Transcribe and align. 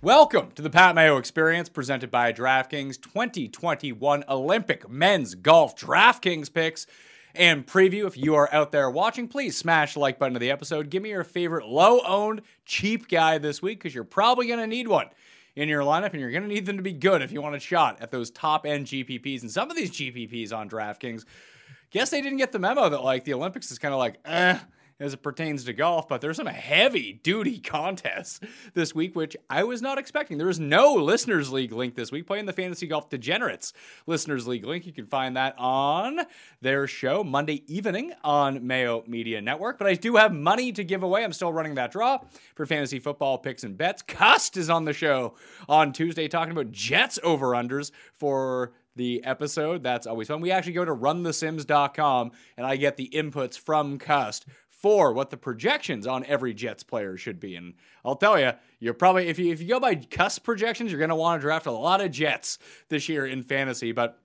Welcome 0.00 0.52
to 0.52 0.62
the 0.62 0.70
Pat 0.70 0.94
Mayo 0.94 1.18
Experience 1.18 1.68
presented 1.68 2.10
by 2.10 2.32
DraftKings 2.32 2.98
2021 2.98 4.24
Olympic 4.26 4.88
Men's 4.88 5.34
Golf 5.34 5.76
DraftKings 5.76 6.50
picks 6.50 6.86
and 7.34 7.66
preview. 7.66 8.06
If 8.06 8.16
you 8.16 8.34
are 8.36 8.48
out 8.54 8.72
there 8.72 8.88
watching, 8.88 9.28
please 9.28 9.54
smash 9.54 9.92
the 9.92 10.00
like 10.00 10.18
button 10.18 10.34
of 10.34 10.40
the 10.40 10.50
episode. 10.50 10.88
Give 10.88 11.02
me 11.02 11.10
your 11.10 11.24
favorite 11.24 11.66
low 11.66 12.00
owned, 12.06 12.40
cheap 12.64 13.06
guy 13.06 13.36
this 13.36 13.60
week 13.60 13.80
because 13.80 13.94
you're 13.94 14.04
probably 14.04 14.46
going 14.46 14.60
to 14.60 14.66
need 14.66 14.88
one 14.88 15.10
in 15.56 15.68
your 15.68 15.82
lineup 15.82 16.12
and 16.12 16.20
you're 16.20 16.30
going 16.30 16.44
to 16.44 16.48
need 16.48 16.64
them 16.64 16.78
to 16.78 16.82
be 16.82 16.94
good 16.94 17.20
if 17.20 17.32
you 17.32 17.42
want 17.42 17.54
a 17.54 17.60
shot 17.60 18.00
at 18.00 18.10
those 18.10 18.30
top 18.30 18.64
end 18.64 18.86
GPPs. 18.86 19.42
And 19.42 19.50
some 19.50 19.70
of 19.70 19.76
these 19.76 19.90
GPPs 19.90 20.56
on 20.56 20.70
DraftKings, 20.70 21.26
guess 21.90 22.08
they 22.08 22.22
didn't 22.22 22.38
get 22.38 22.50
the 22.50 22.58
memo 22.58 22.88
that 22.88 23.04
like 23.04 23.24
the 23.24 23.34
Olympics 23.34 23.70
is 23.70 23.78
kind 23.78 23.92
of 23.92 23.98
like, 23.98 24.20
eh 24.24 24.58
as 25.02 25.12
it 25.12 25.22
pertains 25.22 25.64
to 25.64 25.72
golf, 25.72 26.06
but 26.06 26.20
there's 26.20 26.36
some 26.36 26.46
heavy 26.46 27.12
duty 27.12 27.58
contests 27.64 28.40
this 28.74 28.94
week, 28.94 29.16
which 29.16 29.36
I 29.50 29.64
was 29.64 29.82
not 29.82 29.98
expecting. 29.98 30.38
There 30.38 30.48
is 30.48 30.60
no 30.60 30.94
Listeners 30.94 31.50
League 31.50 31.72
link 31.72 31.96
this 31.96 32.12
week, 32.12 32.26
playing 32.26 32.46
the 32.46 32.52
Fantasy 32.52 32.86
Golf 32.86 33.10
Degenerates 33.10 33.72
Listeners 34.06 34.46
League 34.46 34.64
link. 34.64 34.86
You 34.86 34.92
can 34.92 35.06
find 35.06 35.36
that 35.36 35.54
on 35.58 36.20
their 36.60 36.86
show 36.86 37.24
Monday 37.24 37.64
evening 37.66 38.12
on 38.22 38.64
Mayo 38.64 39.02
Media 39.06 39.42
Network. 39.42 39.76
But 39.76 39.88
I 39.88 39.94
do 39.94 40.16
have 40.16 40.32
money 40.32 40.70
to 40.72 40.84
give 40.84 41.02
away. 41.02 41.24
I'm 41.24 41.32
still 41.32 41.52
running 41.52 41.74
that 41.74 41.90
draw 41.90 42.18
for 42.54 42.64
fantasy 42.64 43.00
football 43.00 43.38
picks 43.38 43.64
and 43.64 43.76
bets. 43.76 44.02
Cust 44.02 44.56
is 44.56 44.70
on 44.70 44.84
the 44.84 44.92
show 44.92 45.34
on 45.68 45.92
Tuesday 45.92 46.28
talking 46.28 46.52
about 46.52 46.70
Jets 46.70 47.18
over 47.24 47.48
unders 47.48 47.90
for 48.14 48.72
the 48.94 49.24
episode. 49.24 49.82
That's 49.82 50.06
always 50.06 50.28
fun. 50.28 50.40
We 50.40 50.50
actually 50.50 50.74
go 50.74 50.84
to 50.84 50.94
runthesims.com 50.94 52.32
and 52.56 52.66
I 52.66 52.76
get 52.76 52.96
the 52.96 53.10
inputs 53.12 53.58
from 53.58 53.98
Cust 53.98 54.46
for 54.82 55.12
what 55.12 55.30
the 55.30 55.36
projections 55.36 56.06
on 56.08 56.24
every 56.26 56.52
Jets 56.52 56.82
player 56.82 57.16
should 57.16 57.38
be. 57.38 57.54
And 57.54 57.74
I'll 58.04 58.16
tell 58.16 58.38
you, 58.38 58.52
you're 58.80 58.94
probably 58.94 59.28
if 59.28 59.38
you 59.38 59.52
if 59.52 59.62
you 59.62 59.68
go 59.68 59.80
by 59.80 59.94
Cust 59.94 60.42
projections, 60.42 60.90
you're 60.90 60.98
going 60.98 61.10
to 61.10 61.16
want 61.16 61.40
to 61.40 61.46
draft 61.46 61.66
a 61.66 61.70
lot 61.70 62.00
of 62.00 62.10
Jets 62.10 62.58
this 62.88 63.08
year 63.08 63.24
in 63.24 63.42
fantasy. 63.44 63.92
But 63.92 64.18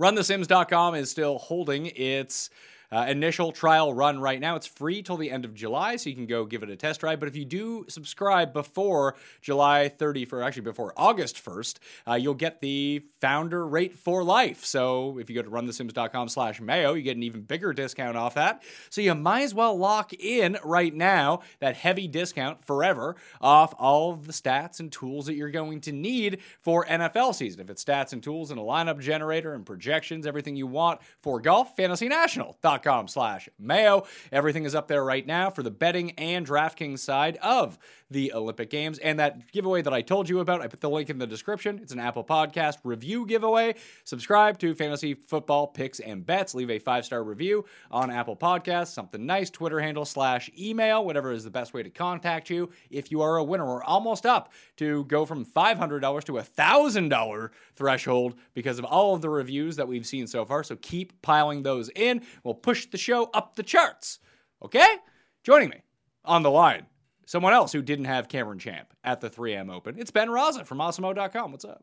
runthesims.com 0.00 0.96
is 0.96 1.10
still 1.10 1.38
holding 1.38 1.86
its 1.86 2.50
uh, 2.90 3.06
initial 3.08 3.52
trial 3.52 3.92
run 3.92 4.18
right 4.18 4.40
now. 4.40 4.56
It's 4.56 4.66
free 4.66 5.02
till 5.02 5.16
the 5.16 5.30
end 5.30 5.44
of 5.44 5.54
July, 5.54 5.96
so 5.96 6.08
you 6.08 6.16
can 6.16 6.26
go 6.26 6.44
give 6.44 6.62
it 6.62 6.70
a 6.70 6.76
test 6.76 7.00
drive. 7.00 7.20
But 7.20 7.28
if 7.28 7.36
you 7.36 7.44
do 7.44 7.84
subscribe 7.88 8.52
before 8.52 9.16
July 9.42 9.88
30, 9.88 10.24
for 10.24 10.42
actually 10.42 10.62
before 10.62 10.92
August 10.96 11.44
1st, 11.44 11.78
uh, 12.08 12.14
you'll 12.14 12.34
get 12.34 12.60
the 12.60 13.04
founder 13.20 13.66
rate 13.66 13.94
for 13.94 14.24
life. 14.24 14.64
So 14.64 15.18
if 15.18 15.28
you 15.28 15.36
go 15.36 15.42
to 15.42 15.50
runthesims.com 15.50 16.28
slash 16.28 16.60
mayo, 16.60 16.94
you 16.94 17.02
get 17.02 17.16
an 17.16 17.22
even 17.22 17.42
bigger 17.42 17.72
discount 17.72 18.16
off 18.16 18.34
that. 18.34 18.62
So 18.90 19.00
you 19.00 19.14
might 19.14 19.42
as 19.42 19.54
well 19.54 19.76
lock 19.76 20.12
in 20.14 20.58
right 20.64 20.94
now 20.94 21.40
that 21.60 21.76
heavy 21.76 22.08
discount 22.08 22.64
forever 22.64 23.16
off 23.40 23.74
all 23.78 24.12
of 24.12 24.26
the 24.26 24.32
stats 24.32 24.80
and 24.80 24.90
tools 24.90 25.26
that 25.26 25.34
you're 25.34 25.50
going 25.50 25.80
to 25.82 25.92
need 25.92 26.38
for 26.60 26.84
NFL 26.86 27.34
season. 27.34 27.60
If 27.60 27.70
it's 27.70 27.84
stats 27.84 28.12
and 28.12 28.22
tools 28.22 28.50
and 28.50 28.58
a 28.58 28.62
lineup 28.62 28.98
generator 29.00 29.54
and 29.54 29.66
projections, 29.66 30.26
everything 30.26 30.56
you 30.56 30.66
want 30.66 31.00
for 31.22 31.40
golf, 31.40 31.76
fantasy 31.76 32.08
fantasynational.com 32.08 32.77
com 32.82 33.08
slash 33.08 33.48
mayo. 33.58 34.06
Everything 34.32 34.64
is 34.64 34.74
up 34.74 34.88
there 34.88 35.04
right 35.04 35.26
now 35.26 35.50
for 35.50 35.62
the 35.62 35.70
betting 35.70 36.12
and 36.12 36.46
DraftKings 36.46 36.98
side 36.98 37.36
of 37.42 37.78
the 38.10 38.32
Olympic 38.32 38.70
Games. 38.70 38.98
And 38.98 39.18
that 39.20 39.52
giveaway 39.52 39.82
that 39.82 39.92
I 39.92 40.00
told 40.00 40.28
you 40.28 40.40
about, 40.40 40.62
I 40.62 40.66
put 40.66 40.80
the 40.80 40.88
link 40.90 41.10
in 41.10 41.18
the 41.18 41.26
description. 41.26 41.78
It's 41.82 41.92
an 41.92 41.98
Apple 41.98 42.24
Podcast 42.24 42.78
review 42.84 43.26
giveaway. 43.26 43.74
Subscribe 44.04 44.58
to 44.60 44.74
Fantasy 44.74 45.14
Football 45.14 45.68
Picks 45.68 46.00
and 46.00 46.24
Bets. 46.24 46.54
Leave 46.54 46.70
a 46.70 46.78
five 46.78 47.04
star 47.04 47.22
review 47.22 47.64
on 47.90 48.10
Apple 48.10 48.36
Podcasts. 48.36 48.88
Something 48.88 49.26
nice. 49.26 49.50
Twitter 49.50 49.80
handle 49.80 50.04
slash 50.04 50.50
email, 50.58 51.04
whatever 51.04 51.32
is 51.32 51.44
the 51.44 51.50
best 51.50 51.74
way 51.74 51.82
to 51.82 51.90
contact 51.90 52.48
you. 52.50 52.70
If 52.90 53.10
you 53.10 53.20
are 53.20 53.36
a 53.36 53.44
winner, 53.44 53.66
we're 53.66 53.84
almost 53.84 54.24
up 54.24 54.52
to 54.76 55.04
go 55.04 55.26
from 55.26 55.44
$500 55.44 56.24
to 56.24 56.38
a 56.38 56.42
$1,000 56.42 57.50
threshold 57.76 58.34
because 58.54 58.78
of 58.78 58.84
all 58.84 59.14
of 59.14 59.22
the 59.22 59.30
reviews 59.30 59.76
that 59.76 59.88
we've 59.88 60.06
seen 60.06 60.26
so 60.26 60.44
far. 60.44 60.64
So 60.64 60.76
keep 60.76 61.20
piling 61.22 61.62
those 61.62 61.90
in. 61.94 62.22
We'll 62.42 62.54
push 62.68 62.84
the 62.84 62.98
show 62.98 63.30
up 63.32 63.56
the 63.56 63.62
charts. 63.62 64.18
Okay? 64.62 64.96
Joining 65.42 65.70
me 65.70 65.80
on 66.22 66.42
the 66.42 66.50
line 66.50 66.84
someone 67.24 67.54
else 67.54 67.72
who 67.72 67.80
didn't 67.80 68.04
have 68.04 68.28
Cameron 68.28 68.58
Champ 68.58 68.92
at 69.02 69.22
the 69.22 69.30
3M 69.30 69.72
Open. 69.72 69.98
It's 69.98 70.10
Ben 70.10 70.28
Raza 70.28 70.66
from 70.66 70.76
Awesemo.com. 70.76 71.50
What's 71.50 71.64
up? 71.64 71.82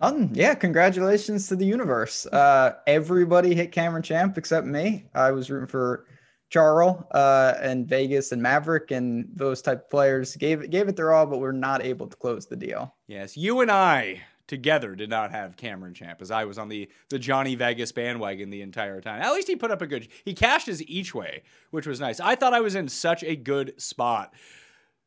Um, 0.00 0.30
yeah, 0.34 0.54
congratulations 0.54 1.48
to 1.48 1.56
the 1.56 1.66
universe. 1.66 2.26
Uh, 2.26 2.74
everybody 2.86 3.56
hit 3.56 3.72
Cameron 3.72 4.04
Champ 4.04 4.38
except 4.38 4.68
me. 4.68 5.06
I 5.16 5.32
was 5.32 5.50
rooting 5.50 5.66
for 5.66 6.06
Charles 6.48 7.02
uh, 7.10 7.54
and 7.60 7.88
Vegas 7.88 8.30
and 8.30 8.40
Maverick 8.40 8.92
and 8.92 9.28
those 9.34 9.62
type 9.62 9.82
of 9.82 9.90
players. 9.90 10.36
Gave 10.36 10.70
gave 10.70 10.86
it 10.86 10.94
their 10.94 11.12
all, 11.12 11.26
but 11.26 11.40
we're 11.40 11.50
not 11.50 11.82
able 11.82 12.06
to 12.06 12.16
close 12.16 12.46
the 12.46 12.54
deal. 12.54 12.94
Yes, 13.08 13.36
you 13.36 13.62
and 13.62 13.70
I 13.72 14.22
together 14.48 14.96
did 14.96 15.10
not 15.10 15.30
have 15.30 15.56
Cameron 15.56 15.94
Champ, 15.94 16.20
as 16.20 16.32
I 16.32 16.44
was 16.44 16.58
on 16.58 16.68
the 16.68 16.88
the 17.10 17.18
Johnny 17.18 17.54
Vegas 17.54 17.92
bandwagon 17.92 18.50
the 18.50 18.62
entire 18.62 19.00
time. 19.00 19.22
At 19.22 19.32
least 19.32 19.46
he 19.46 19.54
put 19.54 19.70
up 19.70 19.82
a 19.82 19.86
good. 19.86 20.08
He 20.24 20.34
cashed 20.34 20.66
his 20.66 20.82
each 20.82 21.14
way, 21.14 21.42
which 21.70 21.86
was 21.86 22.00
nice. 22.00 22.18
I 22.18 22.34
thought 22.34 22.54
I 22.54 22.60
was 22.60 22.74
in 22.74 22.88
such 22.88 23.22
a 23.22 23.36
good 23.36 23.80
spot. 23.80 24.34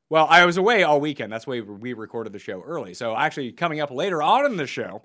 Well, 0.10 0.28
I 0.30 0.46
was 0.46 0.58
away 0.58 0.84
all 0.84 1.02
weekend. 1.02 1.32
That's 1.32 1.48
why 1.48 1.62
we 1.62 1.94
recorded 1.94 2.34
the 2.34 2.40
show 2.40 2.62
early. 2.62 2.94
So 2.94 3.16
actually, 3.16 3.52
coming 3.52 3.82
up 3.82 3.92
later 3.92 4.22
on 4.22 4.46
in 4.46 4.58
the 4.58 4.68
show, 4.68 5.04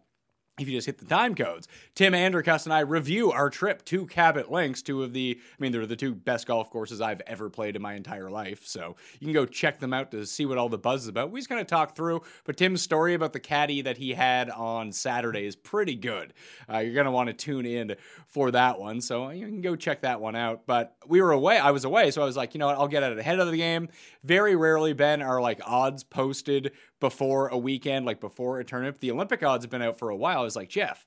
if 0.59 0.69
you 0.69 0.75
just 0.75 0.87
hit 0.87 0.99
the 0.99 1.05
time 1.05 1.35
codes. 1.35 1.69
Tim 1.95 2.15
Andercuss 2.15 2.65
and 2.65 2.73
I 2.73 2.81
review 2.81 3.31
our 3.31 3.51
trip 3.51 3.85
to 3.87 4.07
Cabot 4.07 4.51
Links, 4.51 4.81
two 4.81 5.03
of 5.03 5.13
the, 5.13 5.39
I 5.39 5.63
mean, 5.63 5.71
they're 5.71 5.85
the 5.85 5.97
two 5.97 6.15
best 6.15 6.47
golf 6.47 6.71
courses 6.71 7.03
I've 7.03 7.21
ever 7.27 7.51
played 7.51 7.77
in 7.77 7.83
my 7.83 7.93
entire 7.95 8.31
life. 8.31 8.67
So 8.67 8.97
you 9.21 9.27
can 9.27 9.35
go 9.35 9.45
check 9.45 9.79
them 9.81 9.93
out 9.93 10.11
to 10.13 10.25
see 10.25 10.47
what 10.47 10.57
all 10.57 10.71
the 10.71 10.79
buzz 10.79 11.03
is 11.03 11.09
about. 11.09 11.31
We 11.31 11.41
just 11.41 11.51
kind 11.51 11.61
of 11.61 11.67
talk 11.67 11.95
through, 11.95 12.23
but 12.45 12.57
Tim's 12.57 12.81
story 12.81 13.13
about 13.13 13.35
the 13.35 13.41
caddy 13.41 13.83
that 13.83 13.99
he 13.99 14.15
had 14.15 14.49
on 14.49 14.93
Saturday 14.93 15.45
is 15.45 15.57
pretty 15.57 15.95
good. 15.95 16.33
Uh, 16.73 16.79
you're 16.79 16.95
going 16.95 17.05
to 17.05 17.11
want 17.11 17.29
to 17.29 17.35
tune 17.35 17.67
in 17.67 17.95
for 18.27 18.51
that 18.51 18.79
one. 18.79 19.03
So 19.03 19.29
you 19.31 19.47
can 19.47 19.61
go 19.61 19.77
check 19.77 20.01
that 20.03 20.23
one 20.23 20.37
out. 20.37 20.63
But 20.67 20.97
we 21.07 21.21
were 21.21 21.33
away. 21.33 21.59
I 21.59 21.71
was 21.71 21.85
away. 21.85 22.11
So 22.11 22.23
I 22.23 22.25
was 22.25 22.37
like, 22.37 22.55
you 22.55 22.59
know 22.59 22.67
what? 22.67 22.79
I'll 22.79 22.89
get 22.89 23.03
it 23.03 23.19
ahead 23.19 23.41
of 23.41 23.51
the 23.51 23.59
game. 23.59 23.91
Very 24.25 24.57
rarely, 24.57 24.95
Ben, 24.95 25.21
are 25.21 25.41
like 25.41 25.61
odds 25.67 26.03
posted 26.03 26.73
before 27.01 27.49
a 27.49 27.59
weekend, 27.59 28.07
like 28.07 28.21
before 28.21 28.59
a 28.59 28.65
tournament. 28.65 29.01
The 29.01 29.11
Olympic 29.11 29.43
odds 29.43 29.65
have 29.65 29.71
been 29.71 29.83
out 29.83 29.99
for 29.99 30.11
a 30.11 30.17
while. 30.17 30.41
I 30.41 30.45
was 30.45 30.57
like, 30.57 30.69
Jeff, 30.69 31.07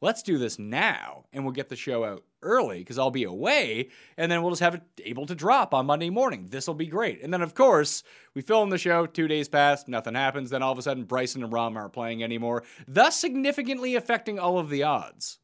let's 0.00 0.22
do 0.22 0.38
this 0.38 0.58
now 0.58 1.24
and 1.32 1.44
we'll 1.44 1.52
get 1.52 1.68
the 1.68 1.76
show 1.76 2.04
out 2.04 2.24
early 2.42 2.78
because 2.78 2.98
I'll 2.98 3.10
be 3.10 3.24
away 3.24 3.90
and 4.16 4.30
then 4.30 4.42
we'll 4.42 4.52
just 4.52 4.62
have 4.62 4.74
it 4.74 4.82
able 5.04 5.26
to 5.26 5.34
drop 5.34 5.74
on 5.74 5.86
Monday 5.86 6.10
morning. 6.10 6.48
This 6.50 6.66
will 6.66 6.74
be 6.74 6.86
great. 6.86 7.22
And 7.22 7.32
then, 7.32 7.42
of 7.42 7.54
course, 7.54 8.02
we 8.34 8.42
film 8.42 8.70
the 8.70 8.78
show, 8.78 9.06
two 9.06 9.28
days 9.28 9.48
pass, 9.48 9.88
nothing 9.88 10.14
happens. 10.14 10.50
Then 10.50 10.62
all 10.62 10.72
of 10.72 10.78
a 10.78 10.82
sudden, 10.82 11.04
Bryson 11.04 11.42
and 11.42 11.52
Rahm 11.52 11.76
aren't 11.76 11.92
playing 11.92 12.22
anymore, 12.22 12.64
thus 12.88 13.18
significantly 13.18 13.94
affecting 13.94 14.38
all 14.38 14.58
of 14.58 14.70
the 14.70 14.82
odds. 14.82 15.38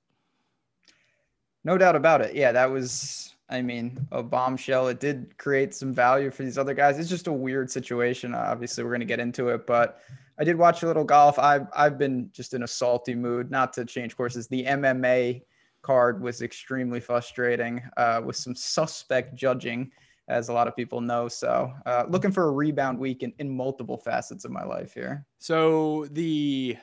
No 1.64 1.76
doubt 1.76 1.96
about 1.96 2.20
it. 2.20 2.34
Yeah, 2.34 2.52
that 2.52 2.70
was, 2.70 3.34
I 3.48 3.62
mean, 3.62 4.06
a 4.10 4.22
bombshell. 4.22 4.88
It 4.88 4.98
did 4.98 5.38
create 5.38 5.72
some 5.72 5.94
value 5.94 6.31
for 6.31 6.43
these 6.43 6.58
other 6.58 6.75
guys. 6.75 6.98
It's 6.98 7.08
just 7.08 7.28
a 7.28 7.32
weird 7.32 7.70
situation. 7.70 8.34
Obviously, 8.34 8.82
we're 8.82 8.90
going 8.90 9.00
to 9.00 9.06
get 9.06 9.20
into 9.20 9.50
it, 9.50 9.66
but 9.66 10.00
I 10.38 10.44
did 10.44 10.56
watch 10.56 10.82
a 10.82 10.87
little 10.87 11.04
golf. 11.04 11.38
I've 11.38 11.69
I've 11.75 11.96
been 11.96 12.31
just 12.32 12.54
in 12.54 12.64
a 12.64 12.69
salty 12.69 13.14
mood. 13.14 13.50
Not 13.50 13.72
to 13.75 13.84
change 13.84 14.16
courses. 14.16 14.48
The 14.48 14.64
MMA 14.64 15.43
card 15.82 16.20
was 16.20 16.43
extremely 16.43 16.98
frustrating 16.98 17.82
uh, 17.96 18.20
with 18.25 18.34
some 18.34 18.54
suspect 18.56 19.37
judging, 19.37 19.92
as 20.28 20.49
a 20.49 20.52
lot 20.52 20.66
of 20.66 20.75
people 20.75 21.00
know. 21.00 21.28
So, 21.28 21.72
uh, 21.87 22.04
looking 22.08 22.32
for 22.32 22.49
a 22.49 22.50
rebound 22.50 22.99
week 22.99 23.22
in, 23.22 23.32
in 23.38 23.49
multiple 23.49 23.96
facets 23.96 24.44
of 24.44 24.50
my 24.50 24.64
life 24.64 24.92
here. 24.92 25.25
So 25.38 26.06
the 26.10 26.76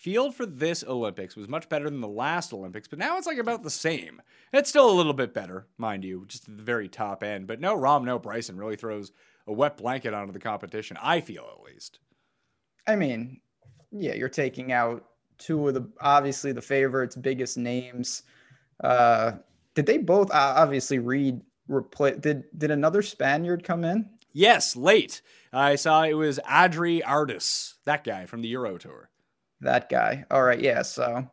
field 0.00 0.34
for 0.34 0.46
this 0.46 0.82
Olympics 0.82 1.36
was 1.36 1.46
much 1.46 1.68
better 1.68 1.84
than 1.90 2.00
the 2.00 2.08
last 2.08 2.54
Olympics, 2.54 2.88
but 2.88 2.98
now 2.98 3.18
it's 3.18 3.26
like 3.26 3.36
about 3.36 3.62
the 3.62 3.70
same. 3.70 4.22
It's 4.50 4.70
still 4.70 4.90
a 4.90 4.96
little 4.96 5.12
bit 5.12 5.34
better, 5.34 5.66
mind 5.76 6.04
you, 6.04 6.24
just 6.26 6.48
at 6.48 6.56
the 6.56 6.62
very 6.62 6.88
top 6.88 7.22
end. 7.22 7.46
But 7.46 7.60
no 7.60 7.76
Rahm, 7.76 8.04
no 8.04 8.18
Bryson 8.18 8.56
really 8.56 8.76
throws 8.76 9.12
a 9.46 9.52
wet 9.52 9.76
blanket 9.76 10.14
onto 10.14 10.32
the 10.32 10.38
competition. 10.38 10.96
I 11.02 11.20
feel 11.20 11.46
at 11.54 11.62
least. 11.62 11.98
I 12.86 12.96
mean, 12.96 13.40
yeah, 13.92 14.14
you're 14.14 14.30
taking 14.30 14.72
out 14.72 15.04
two 15.36 15.68
of 15.68 15.74
the 15.74 15.86
obviously 16.00 16.52
the 16.52 16.62
favorites, 16.62 17.14
biggest 17.14 17.58
names. 17.58 18.22
Uh, 18.82 19.32
did 19.74 19.84
they 19.84 19.98
both 19.98 20.30
uh, 20.30 20.54
obviously 20.56 20.98
read 20.98 21.42
replay? 21.68 22.18
Did 22.18 22.44
did 22.56 22.70
another 22.70 23.02
Spaniard 23.02 23.64
come 23.64 23.84
in? 23.84 24.08
Yes, 24.32 24.76
late. 24.76 25.20
I 25.52 25.74
saw 25.74 26.04
it 26.04 26.14
was 26.14 26.40
Adri 26.48 27.02
Arnaus, 27.02 27.74
that 27.84 28.04
guy 28.04 28.24
from 28.24 28.40
the 28.40 28.48
Euro 28.48 28.78
Tour. 28.78 29.09
That 29.60 29.88
guy. 29.88 30.24
All 30.30 30.42
right, 30.42 30.60
yeah. 30.60 30.82
So 30.82 31.28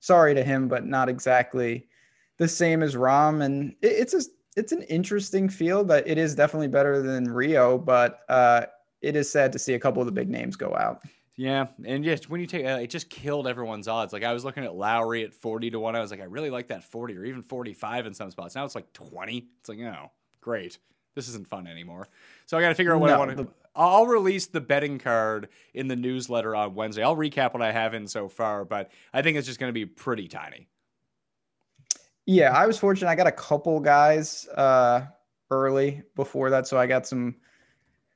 sorry 0.00 0.34
to 0.34 0.44
him, 0.44 0.68
but 0.68 0.86
not 0.86 1.08
exactly 1.08 1.88
the 2.38 2.48
same 2.48 2.82
as 2.82 2.94
Rahm. 2.94 3.44
And 3.44 3.74
it, 3.82 3.92
it's 3.92 4.14
a 4.14 4.22
it's 4.56 4.72
an 4.72 4.82
interesting 4.82 5.48
field, 5.48 5.88
but 5.88 6.06
it 6.08 6.16
is 6.16 6.34
definitely 6.34 6.68
better 6.68 7.02
than 7.02 7.30
Rio. 7.30 7.76
But 7.76 8.20
uh, 8.28 8.66
it 9.02 9.16
is 9.16 9.30
sad 9.30 9.52
to 9.52 9.58
see 9.58 9.74
a 9.74 9.78
couple 9.78 10.00
of 10.00 10.06
the 10.06 10.12
big 10.12 10.30
names 10.30 10.56
go 10.56 10.74
out. 10.74 11.02
Yeah, 11.38 11.66
and 11.84 12.02
just 12.02 12.30
when 12.30 12.40
you 12.40 12.46
take 12.46 12.64
uh, 12.64 12.78
it, 12.80 12.86
just 12.86 13.10
killed 13.10 13.46
everyone's 13.46 13.88
odds. 13.88 14.14
Like 14.14 14.24
I 14.24 14.32
was 14.32 14.42
looking 14.42 14.64
at 14.64 14.74
Lowry 14.74 15.22
at 15.22 15.34
forty 15.34 15.70
to 15.70 15.78
one. 15.78 15.94
I 15.94 16.00
was 16.00 16.10
like, 16.10 16.20
I 16.20 16.24
really 16.24 16.48
like 16.48 16.68
that 16.68 16.84
forty 16.84 17.14
or 17.14 17.24
even 17.24 17.42
forty-five 17.42 18.06
in 18.06 18.14
some 18.14 18.30
spots. 18.30 18.54
Now 18.54 18.64
it's 18.64 18.74
like 18.74 18.90
twenty. 18.94 19.48
It's 19.60 19.68
like, 19.68 19.80
oh, 19.80 20.10
great. 20.40 20.78
This 21.16 21.28
isn't 21.28 21.48
fun 21.48 21.66
anymore. 21.66 22.06
So 22.44 22.56
I 22.56 22.60
got 22.60 22.68
to 22.68 22.74
figure 22.76 22.94
out 22.94 23.00
what 23.00 23.08
No, 23.08 23.14
I 23.14 23.18
want 23.18 23.30
to. 23.30 23.36
the- 23.44 23.50
I'll 23.74 24.06
release 24.06 24.46
the 24.46 24.60
betting 24.60 24.98
card 24.98 25.48
in 25.74 25.88
the 25.88 25.96
newsletter 25.96 26.54
on 26.54 26.74
Wednesday. 26.74 27.02
I'll 27.02 27.16
recap 27.16 27.52
what 27.52 27.62
I 27.62 27.72
have 27.72 27.92
in 27.94 28.06
so 28.06 28.28
far, 28.28 28.64
but 28.64 28.90
I 29.12 29.20
think 29.22 29.36
it's 29.36 29.46
just 29.46 29.58
going 29.58 29.68
to 29.68 29.74
be 29.74 29.84
pretty 29.84 30.28
tiny. 30.28 30.68
Yeah, 32.26 32.52
I 32.52 32.66
was 32.66 32.78
fortunate. 32.78 33.10
I 33.10 33.14
got 33.14 33.26
a 33.26 33.32
couple 33.32 33.78
guys 33.80 34.46
uh, 34.54 35.06
early 35.50 36.02
before 36.14 36.50
that, 36.50 36.66
so 36.66 36.78
I 36.78 36.86
got 36.86 37.06
some 37.06 37.36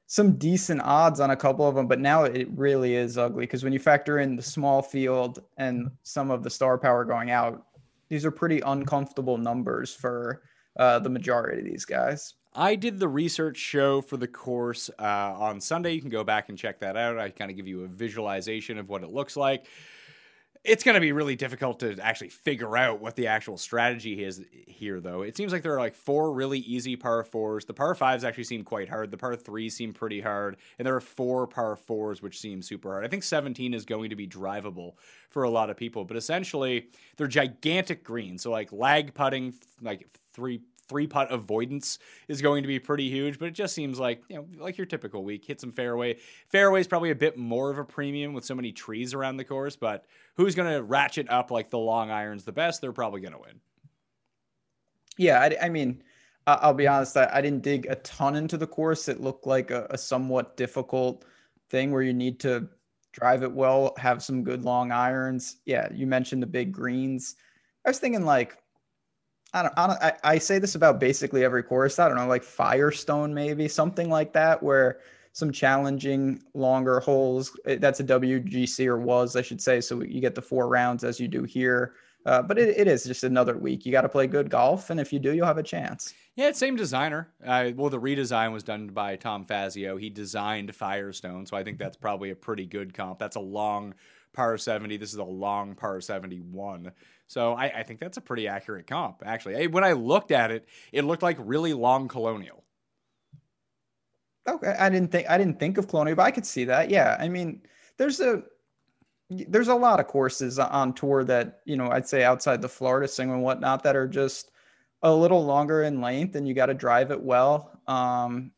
some 0.06 0.32
decent 0.38 0.80
odds 0.82 1.20
on 1.20 1.30
a 1.30 1.36
couple 1.36 1.68
of 1.68 1.74
them. 1.76 1.86
But 1.86 2.00
now 2.00 2.24
it 2.24 2.48
really 2.56 2.94
is 2.96 3.16
ugly 3.16 3.44
because 3.44 3.62
when 3.62 3.72
you 3.72 3.78
factor 3.78 4.18
in 4.18 4.36
the 4.36 4.42
small 4.42 4.82
field 4.82 5.44
and 5.56 5.90
some 6.02 6.30
of 6.30 6.42
the 6.42 6.50
star 6.50 6.76
power 6.78 7.04
going 7.04 7.30
out, 7.30 7.66
these 8.08 8.24
are 8.24 8.30
pretty 8.32 8.60
uncomfortable 8.62 9.38
numbers 9.38 9.94
for 9.94 10.42
uh, 10.78 10.98
the 10.98 11.10
majority 11.10 11.60
of 11.60 11.64
these 11.66 11.84
guys. 11.84 12.34
I 12.54 12.74
did 12.74 12.98
the 12.98 13.08
research 13.08 13.58
show 13.58 14.00
for 14.00 14.16
the 14.16 14.26
course 14.26 14.90
uh, 14.98 15.02
on 15.02 15.60
Sunday. 15.60 15.92
You 15.92 16.00
can 16.00 16.10
go 16.10 16.24
back 16.24 16.48
and 16.48 16.58
check 16.58 16.80
that 16.80 16.96
out. 16.96 17.18
I 17.18 17.30
kind 17.30 17.50
of 17.50 17.56
give 17.56 17.68
you 17.68 17.84
a 17.84 17.86
visualization 17.86 18.76
of 18.78 18.88
what 18.88 19.02
it 19.04 19.10
looks 19.10 19.36
like. 19.36 19.66
It's 20.62 20.84
going 20.84 20.96
to 20.96 21.00
be 21.00 21.12
really 21.12 21.36
difficult 21.36 21.80
to 21.80 21.98
actually 22.02 22.28
figure 22.28 22.76
out 22.76 23.00
what 23.00 23.16
the 23.16 23.28
actual 23.28 23.56
strategy 23.56 24.22
is 24.22 24.44
here, 24.50 25.00
though. 25.00 25.22
It 25.22 25.34
seems 25.34 25.52
like 25.52 25.62
there 25.62 25.74
are 25.74 25.80
like 25.80 25.94
four 25.94 26.34
really 26.34 26.58
easy 26.58 26.96
par 26.96 27.24
fours. 27.24 27.64
The 27.64 27.72
par 27.72 27.94
fives 27.94 28.24
actually 28.24 28.44
seem 28.44 28.64
quite 28.64 28.88
hard. 28.88 29.10
The 29.10 29.16
par 29.16 29.36
threes 29.36 29.74
seem 29.74 29.94
pretty 29.94 30.20
hard. 30.20 30.58
And 30.78 30.84
there 30.84 30.94
are 30.94 31.00
four 31.00 31.46
par 31.46 31.76
fours, 31.76 32.20
which 32.20 32.38
seem 32.38 32.60
super 32.60 32.90
hard. 32.90 33.06
I 33.06 33.08
think 33.08 33.22
17 33.22 33.72
is 33.72 33.86
going 33.86 34.10
to 34.10 34.16
be 34.16 34.26
drivable 34.26 34.94
for 35.30 35.44
a 35.44 35.50
lot 35.50 35.70
of 35.70 35.78
people, 35.78 36.04
but 36.04 36.18
essentially 36.18 36.88
they're 37.16 37.26
gigantic 37.26 38.04
greens. 38.04 38.42
So, 38.42 38.50
like 38.50 38.70
lag 38.70 39.14
putting, 39.14 39.54
like 39.80 40.08
three 40.34 40.60
three 40.90 41.06
putt 41.06 41.30
avoidance 41.30 42.00
is 42.26 42.42
going 42.42 42.62
to 42.62 42.66
be 42.66 42.80
pretty 42.80 43.08
huge, 43.08 43.38
but 43.38 43.46
it 43.46 43.54
just 43.54 43.74
seems 43.74 44.00
like, 44.00 44.22
you 44.28 44.36
know, 44.36 44.46
like 44.58 44.76
your 44.76 44.86
typical 44.86 45.24
week. 45.24 45.44
Hit 45.44 45.60
some 45.60 45.70
fairway. 45.70 46.16
Fairway 46.48 46.80
is 46.80 46.88
probably 46.88 47.12
a 47.12 47.14
bit 47.14 47.38
more 47.38 47.70
of 47.70 47.78
a 47.78 47.84
premium 47.84 48.34
with 48.34 48.44
so 48.44 48.56
many 48.56 48.72
trees 48.72 49.14
around 49.14 49.36
the 49.36 49.44
course, 49.44 49.76
but 49.76 50.04
who's 50.36 50.56
going 50.56 50.70
to 50.70 50.82
ratchet 50.82 51.30
up 51.30 51.52
like 51.52 51.70
the 51.70 51.78
long 51.78 52.10
irons 52.10 52.44
the 52.44 52.52
best? 52.52 52.80
They're 52.80 52.92
probably 52.92 53.20
going 53.20 53.34
to 53.34 53.38
win. 53.38 53.60
Yeah, 55.16 55.40
I, 55.40 55.66
I 55.66 55.68
mean, 55.68 56.02
I'll 56.46 56.74
be 56.74 56.88
honest. 56.88 57.16
I, 57.16 57.30
I 57.32 57.40
didn't 57.40 57.62
dig 57.62 57.86
a 57.86 57.94
ton 57.96 58.34
into 58.34 58.58
the 58.58 58.66
course. 58.66 59.08
It 59.08 59.20
looked 59.20 59.46
like 59.46 59.70
a, 59.70 59.86
a 59.90 59.96
somewhat 59.96 60.56
difficult 60.56 61.24
thing 61.68 61.92
where 61.92 62.02
you 62.02 62.12
need 62.12 62.40
to 62.40 62.68
drive 63.12 63.42
it 63.42 63.52
well, 63.52 63.94
have 63.96 64.22
some 64.22 64.42
good 64.42 64.64
long 64.64 64.90
irons. 64.90 65.58
Yeah, 65.66 65.88
you 65.92 66.06
mentioned 66.06 66.42
the 66.42 66.48
big 66.48 66.72
greens. 66.72 67.36
I 67.86 67.90
was 67.90 67.98
thinking 67.98 68.24
like, 68.24 68.56
I 69.52 69.62
don't, 69.62 69.74
I, 69.76 69.86
don't, 69.86 70.14
I, 70.22 70.38
say 70.38 70.58
this 70.58 70.74
about 70.74 71.00
basically 71.00 71.44
every 71.44 71.62
course. 71.62 71.98
I 71.98 72.08
don't 72.08 72.16
know, 72.16 72.26
like 72.26 72.44
Firestone 72.44 73.34
maybe 73.34 73.66
something 73.68 74.08
like 74.08 74.32
that, 74.34 74.62
where 74.62 75.00
some 75.32 75.52
challenging 75.52 76.42
longer 76.54 77.00
holes. 77.00 77.56
eh, 77.66 77.76
That's 77.80 78.00
a 78.00 78.04
WGC 78.04 78.86
or 78.86 78.98
was 78.98 79.36
I 79.36 79.42
should 79.42 79.60
say. 79.60 79.80
So 79.80 80.02
you 80.02 80.20
get 80.20 80.34
the 80.34 80.42
four 80.42 80.68
rounds 80.68 81.04
as 81.04 81.18
you 81.18 81.28
do 81.28 81.44
here. 81.44 81.94
Uh, 82.26 82.42
but 82.42 82.58
it, 82.58 82.76
it 82.76 82.86
is 82.86 83.04
just 83.04 83.24
another 83.24 83.56
week. 83.56 83.86
You 83.86 83.92
got 83.92 84.02
to 84.02 84.08
play 84.08 84.26
good 84.26 84.50
golf, 84.50 84.90
and 84.90 85.00
if 85.00 85.10
you 85.12 85.18
do, 85.18 85.32
you'll 85.32 85.46
have 85.46 85.56
a 85.56 85.62
chance. 85.62 86.12
Yeah, 86.36 86.52
same 86.52 86.76
designer. 86.76 87.32
Uh, 87.44 87.70
well, 87.74 87.88
the 87.88 88.00
redesign 88.00 88.52
was 88.52 88.62
done 88.62 88.88
by 88.88 89.16
Tom 89.16 89.46
Fazio. 89.46 89.96
He 89.96 90.10
designed 90.10 90.74
Firestone, 90.74 91.46
so 91.46 91.56
I 91.56 91.64
think 91.64 91.78
that's 91.78 91.96
probably 91.96 92.30
a 92.30 92.36
pretty 92.36 92.66
good 92.66 92.92
comp. 92.92 93.18
That's 93.18 93.36
a 93.36 93.40
long 93.40 93.94
par 94.34 94.58
70. 94.58 94.98
This 94.98 95.12
is 95.12 95.18
a 95.18 95.24
long 95.24 95.74
par 95.74 96.00
71. 96.00 96.92
So 97.30 97.52
I, 97.52 97.66
I 97.66 97.82
think 97.84 98.00
that's 98.00 98.16
a 98.16 98.20
pretty 98.20 98.48
accurate 98.48 98.88
comp, 98.88 99.22
actually. 99.24 99.68
When 99.68 99.84
I 99.84 99.92
looked 99.92 100.32
at 100.32 100.50
it, 100.50 100.66
it 100.90 101.04
looked 101.04 101.22
like 101.22 101.36
really 101.38 101.72
long 101.72 102.08
colonial. 102.08 102.64
Okay, 104.48 104.74
I 104.76 104.90
didn't 104.90 105.12
think 105.12 105.30
I 105.30 105.38
didn't 105.38 105.60
think 105.60 105.78
of 105.78 105.86
Colonial, 105.86 106.16
but 106.16 106.24
I 106.24 106.32
could 106.32 106.44
see 106.44 106.64
that. 106.64 106.90
Yeah, 106.90 107.16
I 107.20 107.28
mean, 107.28 107.62
there's 107.98 108.18
a 108.18 108.42
there's 109.30 109.68
a 109.68 109.74
lot 109.76 110.00
of 110.00 110.08
courses 110.08 110.58
on 110.58 110.92
tour 110.92 111.22
that 111.22 111.60
you 111.66 111.76
know 111.76 111.88
I'd 111.88 112.08
say 112.08 112.24
outside 112.24 112.60
the 112.62 112.68
Florida 112.68 113.06
swing 113.06 113.30
and 113.30 113.44
whatnot 113.44 113.84
that 113.84 113.94
are 113.94 114.08
just 114.08 114.50
a 115.02 115.14
little 115.14 115.44
longer 115.44 115.84
in 115.84 116.00
length, 116.00 116.34
and 116.34 116.48
you 116.48 116.54
got 116.54 116.66
to 116.66 116.74
drive 116.74 117.12
it 117.12 117.22
well. 117.22 117.78
Um, 117.86 118.50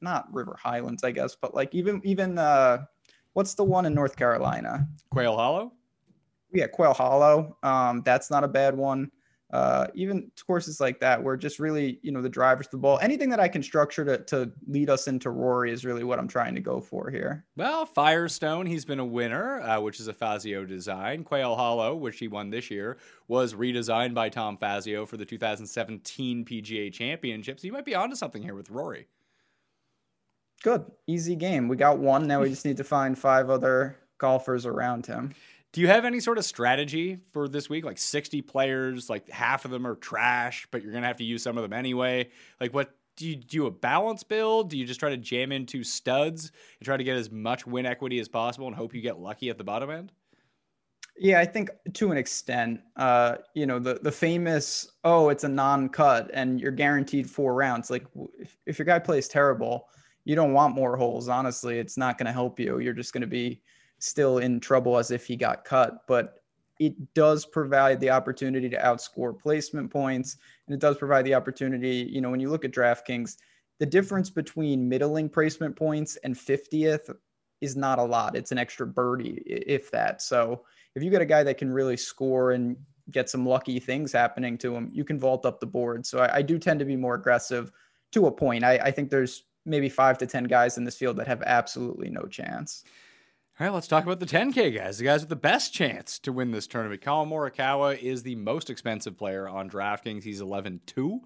not 0.00 0.32
River 0.32 0.56
Highlands, 0.58 1.04
I 1.04 1.10
guess, 1.10 1.36
but 1.36 1.54
like 1.54 1.74
even 1.74 2.00
even 2.02 2.38
uh, 2.38 2.86
what's 3.34 3.52
the 3.52 3.64
one 3.64 3.84
in 3.84 3.92
North 3.92 4.16
Carolina? 4.16 4.88
Quail 5.10 5.36
Hollow? 5.36 5.72
Yeah, 6.52 6.66
Quail 6.66 6.94
Hollow. 6.94 7.56
Um, 7.62 8.02
that's 8.04 8.30
not 8.30 8.44
a 8.44 8.48
bad 8.48 8.76
one. 8.76 9.10
Uh, 9.50 9.86
even 9.94 10.30
courses 10.46 10.78
like 10.78 11.00
that, 11.00 11.22
where 11.22 11.34
just 11.34 11.58
really, 11.58 11.98
you 12.02 12.12
know, 12.12 12.20
the 12.20 12.28
drivers, 12.28 12.68
the 12.68 12.76
ball, 12.76 12.98
anything 13.00 13.30
that 13.30 13.40
I 13.40 13.48
can 13.48 13.62
structure 13.62 14.04
to, 14.04 14.18
to 14.24 14.52
lead 14.66 14.90
us 14.90 15.08
into 15.08 15.30
Rory 15.30 15.72
is 15.72 15.86
really 15.86 16.04
what 16.04 16.18
I'm 16.18 16.28
trying 16.28 16.54
to 16.54 16.60
go 16.60 16.82
for 16.82 17.08
here. 17.08 17.46
Well, 17.56 17.86
Firestone, 17.86 18.66
he's 18.66 18.84
been 18.84 18.98
a 18.98 19.06
winner, 19.06 19.62
uh, 19.62 19.80
which 19.80 20.00
is 20.00 20.08
a 20.08 20.12
Fazio 20.12 20.66
design. 20.66 21.24
Quail 21.24 21.56
Hollow, 21.56 21.94
which 21.94 22.18
he 22.18 22.28
won 22.28 22.50
this 22.50 22.70
year, 22.70 22.98
was 23.26 23.54
redesigned 23.54 24.12
by 24.12 24.28
Tom 24.28 24.58
Fazio 24.58 25.06
for 25.06 25.16
the 25.16 25.24
2017 25.24 26.44
PGA 26.44 26.92
Championship. 26.92 27.58
So 27.58 27.66
you 27.66 27.72
might 27.72 27.86
be 27.86 27.94
onto 27.94 28.16
something 28.16 28.42
here 28.42 28.54
with 28.54 28.68
Rory. 28.68 29.08
Good, 30.62 30.84
easy 31.06 31.36
game. 31.36 31.68
We 31.68 31.76
got 31.76 31.98
one. 31.98 32.26
Now 32.26 32.42
we 32.42 32.50
just 32.50 32.66
need 32.66 32.76
to 32.78 32.84
find 32.84 33.16
five 33.18 33.48
other 33.48 33.96
golfers 34.18 34.66
around 34.66 35.06
him. 35.06 35.32
Do 35.78 35.82
you 35.82 35.86
have 35.90 36.04
any 36.04 36.18
sort 36.18 36.38
of 36.38 36.44
strategy 36.44 37.20
for 37.32 37.46
this 37.46 37.70
week? 37.70 37.84
Like 37.84 37.98
60 37.98 38.42
players, 38.42 39.08
like 39.08 39.30
half 39.30 39.64
of 39.64 39.70
them 39.70 39.86
are 39.86 39.94
trash, 39.94 40.66
but 40.72 40.82
you're 40.82 40.90
going 40.90 41.02
to 41.02 41.06
have 41.06 41.18
to 41.18 41.24
use 41.24 41.40
some 41.40 41.56
of 41.56 41.62
them 41.62 41.72
anyway. 41.72 42.30
Like, 42.60 42.74
what 42.74 42.96
do 43.14 43.28
you 43.28 43.36
do 43.36 43.66
a 43.66 43.70
balance 43.70 44.24
build? 44.24 44.70
Do 44.70 44.76
you 44.76 44.84
just 44.84 44.98
try 44.98 45.10
to 45.10 45.16
jam 45.16 45.52
into 45.52 45.84
studs 45.84 46.50
and 46.80 46.84
try 46.84 46.96
to 46.96 47.04
get 47.04 47.16
as 47.16 47.30
much 47.30 47.64
win 47.64 47.86
equity 47.86 48.18
as 48.18 48.26
possible 48.26 48.66
and 48.66 48.74
hope 48.74 48.92
you 48.92 49.00
get 49.00 49.20
lucky 49.20 49.50
at 49.50 49.56
the 49.56 49.62
bottom 49.62 49.88
end? 49.88 50.10
Yeah, 51.16 51.38
I 51.38 51.44
think 51.44 51.70
to 51.94 52.10
an 52.10 52.18
extent, 52.18 52.80
uh, 52.96 53.36
you 53.54 53.64
know, 53.64 53.78
the 53.78 54.00
the 54.02 54.10
famous 54.10 54.90
oh, 55.04 55.28
it's 55.28 55.44
a 55.44 55.48
non-cut 55.48 56.28
and 56.34 56.60
you're 56.60 56.72
guaranteed 56.72 57.30
four 57.30 57.54
rounds. 57.54 57.88
Like 57.88 58.04
if, 58.40 58.56
if 58.66 58.80
your 58.80 58.86
guy 58.86 58.98
plays 58.98 59.28
terrible, 59.28 59.90
you 60.24 60.34
don't 60.34 60.52
want 60.52 60.74
more 60.74 60.96
holes. 60.96 61.28
Honestly, 61.28 61.78
it's 61.78 61.96
not 61.96 62.18
going 62.18 62.26
to 62.26 62.32
help 62.32 62.58
you. 62.58 62.80
You're 62.80 62.94
just 62.94 63.12
going 63.12 63.20
to 63.20 63.28
be 63.28 63.62
still 63.98 64.38
in 64.38 64.60
trouble 64.60 64.98
as 64.98 65.10
if 65.10 65.26
he 65.26 65.36
got 65.36 65.64
cut. 65.64 66.06
But 66.06 66.42
it 66.78 67.14
does 67.14 67.44
provide 67.44 68.00
the 68.00 68.10
opportunity 68.10 68.68
to 68.68 68.78
outscore 68.78 69.38
placement 69.38 69.90
points, 69.90 70.36
and 70.66 70.74
it 70.74 70.80
does 70.80 70.96
provide 70.96 71.24
the 71.24 71.34
opportunity. 71.34 72.08
You 72.10 72.20
know, 72.20 72.30
when 72.30 72.40
you 72.40 72.50
look 72.50 72.64
at 72.64 72.72
DraftKings, 72.72 73.36
the 73.78 73.86
difference 73.86 74.30
between 74.30 74.88
middling 74.88 75.28
placement 75.28 75.76
points 75.76 76.16
and 76.24 76.34
50th 76.34 77.14
is 77.60 77.76
not 77.76 77.98
a 77.98 78.02
lot. 78.02 78.36
It's 78.36 78.52
an 78.52 78.58
extra 78.58 78.86
birdie, 78.86 79.42
if 79.46 79.90
that. 79.90 80.22
So 80.22 80.64
if 80.94 81.02
you 81.02 81.10
get 81.10 81.22
a 81.22 81.26
guy 81.26 81.42
that 81.42 81.58
can 81.58 81.72
really 81.72 81.96
score 81.96 82.52
and 82.52 82.76
get 83.10 83.30
some 83.30 83.46
lucky 83.46 83.80
things 83.80 84.12
happening 84.12 84.58
to 84.58 84.74
him, 84.74 84.90
you 84.92 85.04
can 85.04 85.18
vault 85.18 85.46
up 85.46 85.60
the 85.60 85.66
board. 85.66 86.06
So 86.06 86.20
I, 86.20 86.36
I 86.36 86.42
do 86.42 86.58
tend 86.58 86.78
to 86.80 86.84
be 86.84 86.96
more 86.96 87.14
aggressive 87.14 87.72
to 88.12 88.26
a 88.26 88.32
point. 88.32 88.64
I, 88.64 88.76
I 88.76 88.90
think 88.90 89.10
there's 89.10 89.44
maybe 89.64 89.88
five 89.88 90.18
to 90.18 90.26
10 90.26 90.44
guys 90.44 90.78
in 90.78 90.84
this 90.84 90.96
field 90.96 91.16
that 91.16 91.26
have 91.26 91.42
absolutely 91.42 92.10
no 92.10 92.22
chance. 92.22 92.84
All 93.60 93.66
right, 93.66 93.74
let's 93.74 93.88
talk 93.88 94.04
about 94.04 94.20
the 94.20 94.26
10K 94.26 94.76
guys, 94.76 94.98
the 94.98 95.04
guys 95.04 95.22
with 95.22 95.30
the 95.30 95.34
best 95.34 95.74
chance 95.74 96.20
to 96.20 96.32
win 96.32 96.52
this 96.52 96.68
tournament. 96.68 97.02
Collin 97.02 97.28
Morikawa 97.28 97.98
is 97.98 98.22
the 98.22 98.36
most 98.36 98.70
expensive 98.70 99.18
player 99.18 99.48
on 99.48 99.68
DraftKings. 99.68 100.22
He's 100.22 100.40
11 100.40 100.80
2. 100.86 101.20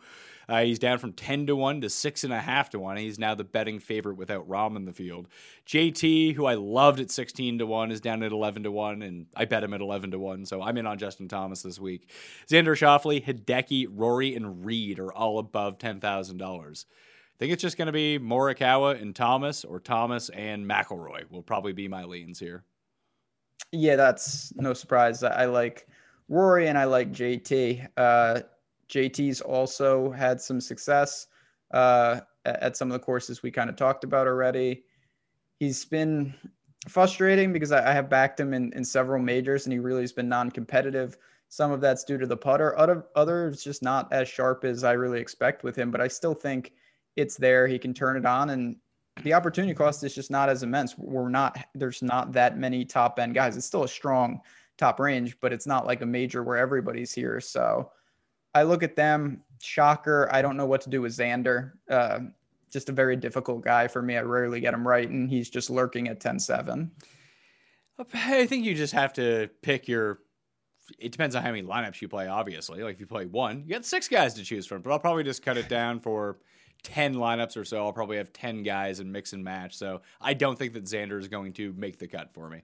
Uh, 0.49 0.63
he's 0.63 0.79
down 0.79 0.97
from 0.97 1.13
10 1.13 1.49
to 1.49 1.55
1 1.55 1.83
to 1.83 1.89
6.5 1.89 2.69
to 2.71 2.79
1. 2.79 2.97
He's 2.97 3.19
now 3.19 3.35
the 3.35 3.45
betting 3.45 3.79
favorite 3.79 4.17
without 4.17 4.49
Rahm 4.49 4.77
in 4.77 4.87
the 4.87 4.95
field. 4.95 5.29
JT, 5.67 6.35
who 6.35 6.47
I 6.47 6.55
loved 6.55 7.01
at 7.01 7.11
16 7.11 7.59
to 7.59 7.67
1, 7.67 7.91
is 7.91 8.01
down 8.01 8.23
at 8.23 8.33
11 8.33 8.63
to 8.63 8.71
1, 8.71 9.03
and 9.03 9.27
I 9.37 9.45
bet 9.45 9.63
him 9.63 9.75
at 9.75 9.83
11 9.83 10.13
to 10.13 10.19
1. 10.19 10.47
So 10.47 10.63
I'm 10.63 10.79
in 10.79 10.87
on 10.87 10.97
Justin 10.97 11.29
Thomas 11.29 11.61
this 11.61 11.79
week. 11.79 12.09
Xander 12.49 12.75
Schauffele, 12.75 13.23
Hideki, 13.23 13.89
Rory, 13.91 14.35
and 14.35 14.65
Reed 14.65 14.99
are 14.99 15.13
all 15.13 15.39
above 15.39 15.77
$10,000. 15.77 16.85
Think 17.43 17.55
it's 17.55 17.63
just 17.63 17.77
going 17.77 17.87
to 17.87 17.93
be 17.93 18.21
Morikawa 18.21 19.03
and 19.03 19.17
Thomas, 19.17 19.65
or 19.65 19.81
Thomas 19.81 20.29
and 20.29 20.65
McIlroy 20.65 21.29
will 21.29 21.43
probably 21.43 21.73
be 21.73 21.89
my 21.89 22.05
leans 22.05 22.39
here. 22.39 22.63
Yeah, 23.73 23.97
that's 23.97 24.55
no 24.55 24.73
surprise. 24.75 25.25
I 25.25 25.47
like 25.47 25.89
Rory 26.29 26.69
and 26.69 26.79
I 26.79 26.85
like 26.85 27.11
JT. 27.11 27.89
Uh, 27.97 28.43
JT's 28.89 29.41
also 29.41 30.13
had 30.13 30.41
some 30.41 30.61
success 30.61 31.27
uh, 31.73 32.21
at 32.45 32.77
some 32.77 32.89
of 32.89 32.93
the 32.93 33.05
courses 33.05 33.43
we 33.43 33.51
kind 33.51 33.69
of 33.69 33.75
talked 33.75 34.05
about 34.05 34.29
already. 34.29 34.85
He's 35.59 35.85
been 35.85 36.33
frustrating 36.89 37.53
because 37.53 37.73
I, 37.73 37.93
have 37.93 38.09
backed 38.09 38.39
him 38.39 38.55
in, 38.55 38.73
in 38.75 38.85
several 38.85 39.21
majors 39.21 39.67
and 39.67 39.73
he 39.73 39.81
really 39.81 40.03
has 40.03 40.13
been 40.13 40.29
non 40.29 40.49
competitive. 40.49 41.19
Some 41.49 41.73
of 41.73 41.81
that's 41.81 42.05
due 42.05 42.19
to 42.19 42.27
the 42.29 42.37
putter, 42.37 42.79
other 42.79 43.07
others 43.17 43.65
just 43.65 43.83
not 43.83 44.13
as 44.13 44.29
sharp 44.29 44.65
as 44.65 44.85
I 44.85 44.93
really 44.93 45.19
expect 45.19 45.65
with 45.65 45.75
him, 45.75 45.91
but 45.91 46.01
I 46.01 46.07
still 46.07 46.35
think 46.35 46.73
it's 47.17 47.37
there. 47.37 47.67
He 47.67 47.79
can 47.79 47.95
turn 47.95 48.17
it 48.17 48.27
on 48.27 48.51
and 48.51 48.77
the 49.23 49.35
opportunity 49.35 49.75
cost 49.75 50.03
is 50.05 50.15
just 50.15 50.31
not 50.31 50.49
as 50.49 50.63
immense. 50.63 50.97
We're 50.97 51.29
not 51.29 51.59
there's 51.75 52.03
not 52.03 52.33
that 52.33 52.59
many 52.59 52.85
top 52.85 53.19
end 53.19 53.35
guys. 53.35 53.57
It's 53.57 53.67
still 53.67 53.85
a 53.85 53.89
strong 53.89 54.41
top 54.79 54.99
range, 54.99 55.39
but 55.41 55.53
it's 55.53 55.67
not 55.67 55.87
like 55.87 56.03
a 56.03 56.07
major 56.07 56.43
where 56.43 56.57
everybody's 56.57 57.13
here. 57.13 57.41
So 57.41 57.91
I 58.55 58.63
look 58.63 58.83
at 58.83 58.97
them, 58.97 59.43
shocker. 59.61 60.29
I 60.33 60.43
don't 60.43 60.57
know 60.57 60.67
what 60.67 60.81
to 60.83 60.91
do 60.91 61.03
with 61.03 61.13
Xander. 61.13 61.73
Uh, 61.89 62.21
just 62.71 62.89
a 62.89 62.93
very 62.93 63.17
difficult 63.17 63.63
guy 63.63 63.87
for 63.87 64.03
me. 64.03 64.17
I 64.17 64.23
rarely 64.23 64.61
get 64.61 64.75
him 64.75 64.87
right, 64.87 65.09
and 65.09 65.29
he's 65.29 65.51
just 65.51 65.69
lurking 65.71 66.09
at 66.09 66.21
10 66.21 66.39
7. 66.39 66.91
I 68.15 68.47
think 68.47 68.65
you 68.65 68.75
just 68.75 68.95
have 68.95 69.13
to 69.15 69.51
pick 69.61 69.89
your. 69.89 70.21
It 70.99 71.13
depends 71.13 71.37
on 71.37 71.43
how 71.43 71.51
many 71.53 71.63
lineups 71.63 72.01
you 72.03 72.09
play, 72.09 72.27
obviously. 72.27 72.83
Like 72.83 72.95
if 72.95 73.01
you 73.01 73.07
play 73.07 73.27
one, 73.27 73.63
you 73.67 73.75
got 73.75 73.85
six 73.85 74.09
guys 74.09 74.35
to 74.35 74.43
choose 74.43 74.67
from, 74.67 74.83
but 74.83 74.91
I'll 74.91 74.99
probably 74.99 75.23
just 75.23 75.45
cut 75.45 75.57
it 75.57 75.69
down 75.69 76.01
for 76.01 76.39
10 76.83 77.15
lineups 77.15 77.57
or 77.57 77.65
so. 77.65 77.85
I'll 77.85 77.93
probably 77.93 78.17
have 78.17 78.33
10 78.33 78.63
guys 78.63 79.01
and 79.01 79.13
mix 79.13 79.33
and 79.33 79.43
match. 79.43 79.77
So 79.77 80.03
I 80.21 80.35
don't 80.35 80.59
think 80.59 80.73
that 80.75 80.85
Xander 80.85 81.19
is 81.19 81.29
going 81.29 81.53
to 81.55 81.73
make 81.75 81.99
the 81.99 82.09
cut 82.09 82.33
for 82.33 82.49
me. 82.49 82.63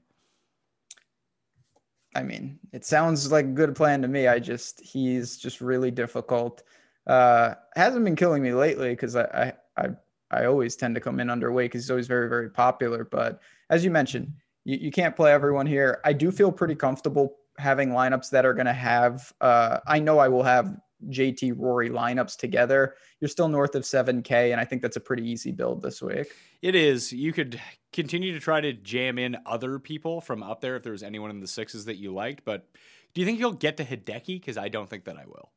I 2.15 2.23
mean, 2.23 2.59
it 2.73 2.85
sounds 2.85 3.31
like 3.31 3.45
a 3.45 3.49
good 3.49 3.77
plan 3.77 4.03
to 4.03 4.09
me. 4.09 4.27
I 4.27 4.39
just 4.39 4.81
he's 4.81 5.37
just 5.37 5.61
really 5.61 5.91
difficult. 5.91 6.63
Uh, 7.07 7.55
hasn't 7.77 8.05
been 8.05 8.17
killing 8.17 8.43
me 8.43 8.53
lately 8.53 8.91
because 8.91 9.15
I, 9.15 9.23
I 9.23 9.53
I 9.77 9.89
I 10.31 10.45
always 10.47 10.75
tend 10.75 10.95
to 10.95 11.01
come 11.01 11.21
in 11.21 11.29
underweight 11.29 11.67
because 11.67 11.85
he's 11.85 11.91
always 11.91 12.07
very 12.07 12.29
very 12.29 12.51
popular. 12.51 13.05
But 13.05 13.41
as 13.71 13.85
you 13.85 13.91
mentioned, 13.91 14.33
you, 14.65 14.79
you 14.79 14.91
can't 14.91 15.15
play 15.15 15.33
everyone 15.33 15.67
here. 15.67 16.01
I 16.05 16.13
do 16.13 16.31
feel 16.31 16.51
pretty 16.51 16.75
comfortable 16.75 17.37
having 17.59 17.91
lineups 17.91 18.31
that 18.31 18.47
are 18.47 18.55
going 18.55 18.67
to 18.67 18.73
have. 18.73 19.33
Uh, 19.41 19.79
I 19.87 19.99
know 19.99 20.19
I 20.19 20.29
will 20.29 20.43
have 20.43 20.77
JT 21.07 21.55
Rory 21.57 21.91
lineups 21.91 22.37
together, 22.37 22.95
you're 23.21 23.29
still 23.29 23.49
north 23.49 23.75
of 23.75 23.83
7K. 23.83 24.53
And 24.53 24.61
I 24.61 24.65
think 24.65 24.83
that's 24.83 24.97
a 24.97 25.01
pretty 25.01 25.29
easy 25.29 25.53
build 25.53 25.83
this 25.83 26.03
week. 26.03 26.33
It 26.63 26.75
is. 26.75 27.13
You 27.13 27.33
could 27.33 27.61
continue 27.93 28.33
to 28.33 28.41
try 28.41 28.61
to 28.61 28.73
jam 28.73 29.19
in 29.19 29.37
other 29.47 29.79
people 29.79 30.21
from 30.21 30.43
up 30.43 30.61
there 30.61 30.77
if 30.77 30.83
there 30.83 30.93
was 30.93 31.03
anyone 31.03 31.31
in 31.31 31.41
the 31.41 31.47
sixes 31.47 31.85
that 31.87 31.97
you 31.97 32.13
liked. 32.13 32.45
But 32.45 32.67
do 33.15 33.21
you 33.21 33.27
think 33.27 33.39
you'll 33.39 33.53
get 33.53 33.77
to 33.79 33.85
Hideki? 33.85 34.41
Because 34.41 34.59
I 34.59 34.69
don't 34.69 34.89
think 34.89 35.05
that 35.05 35.17
I 35.17 35.25
will. 35.27 35.51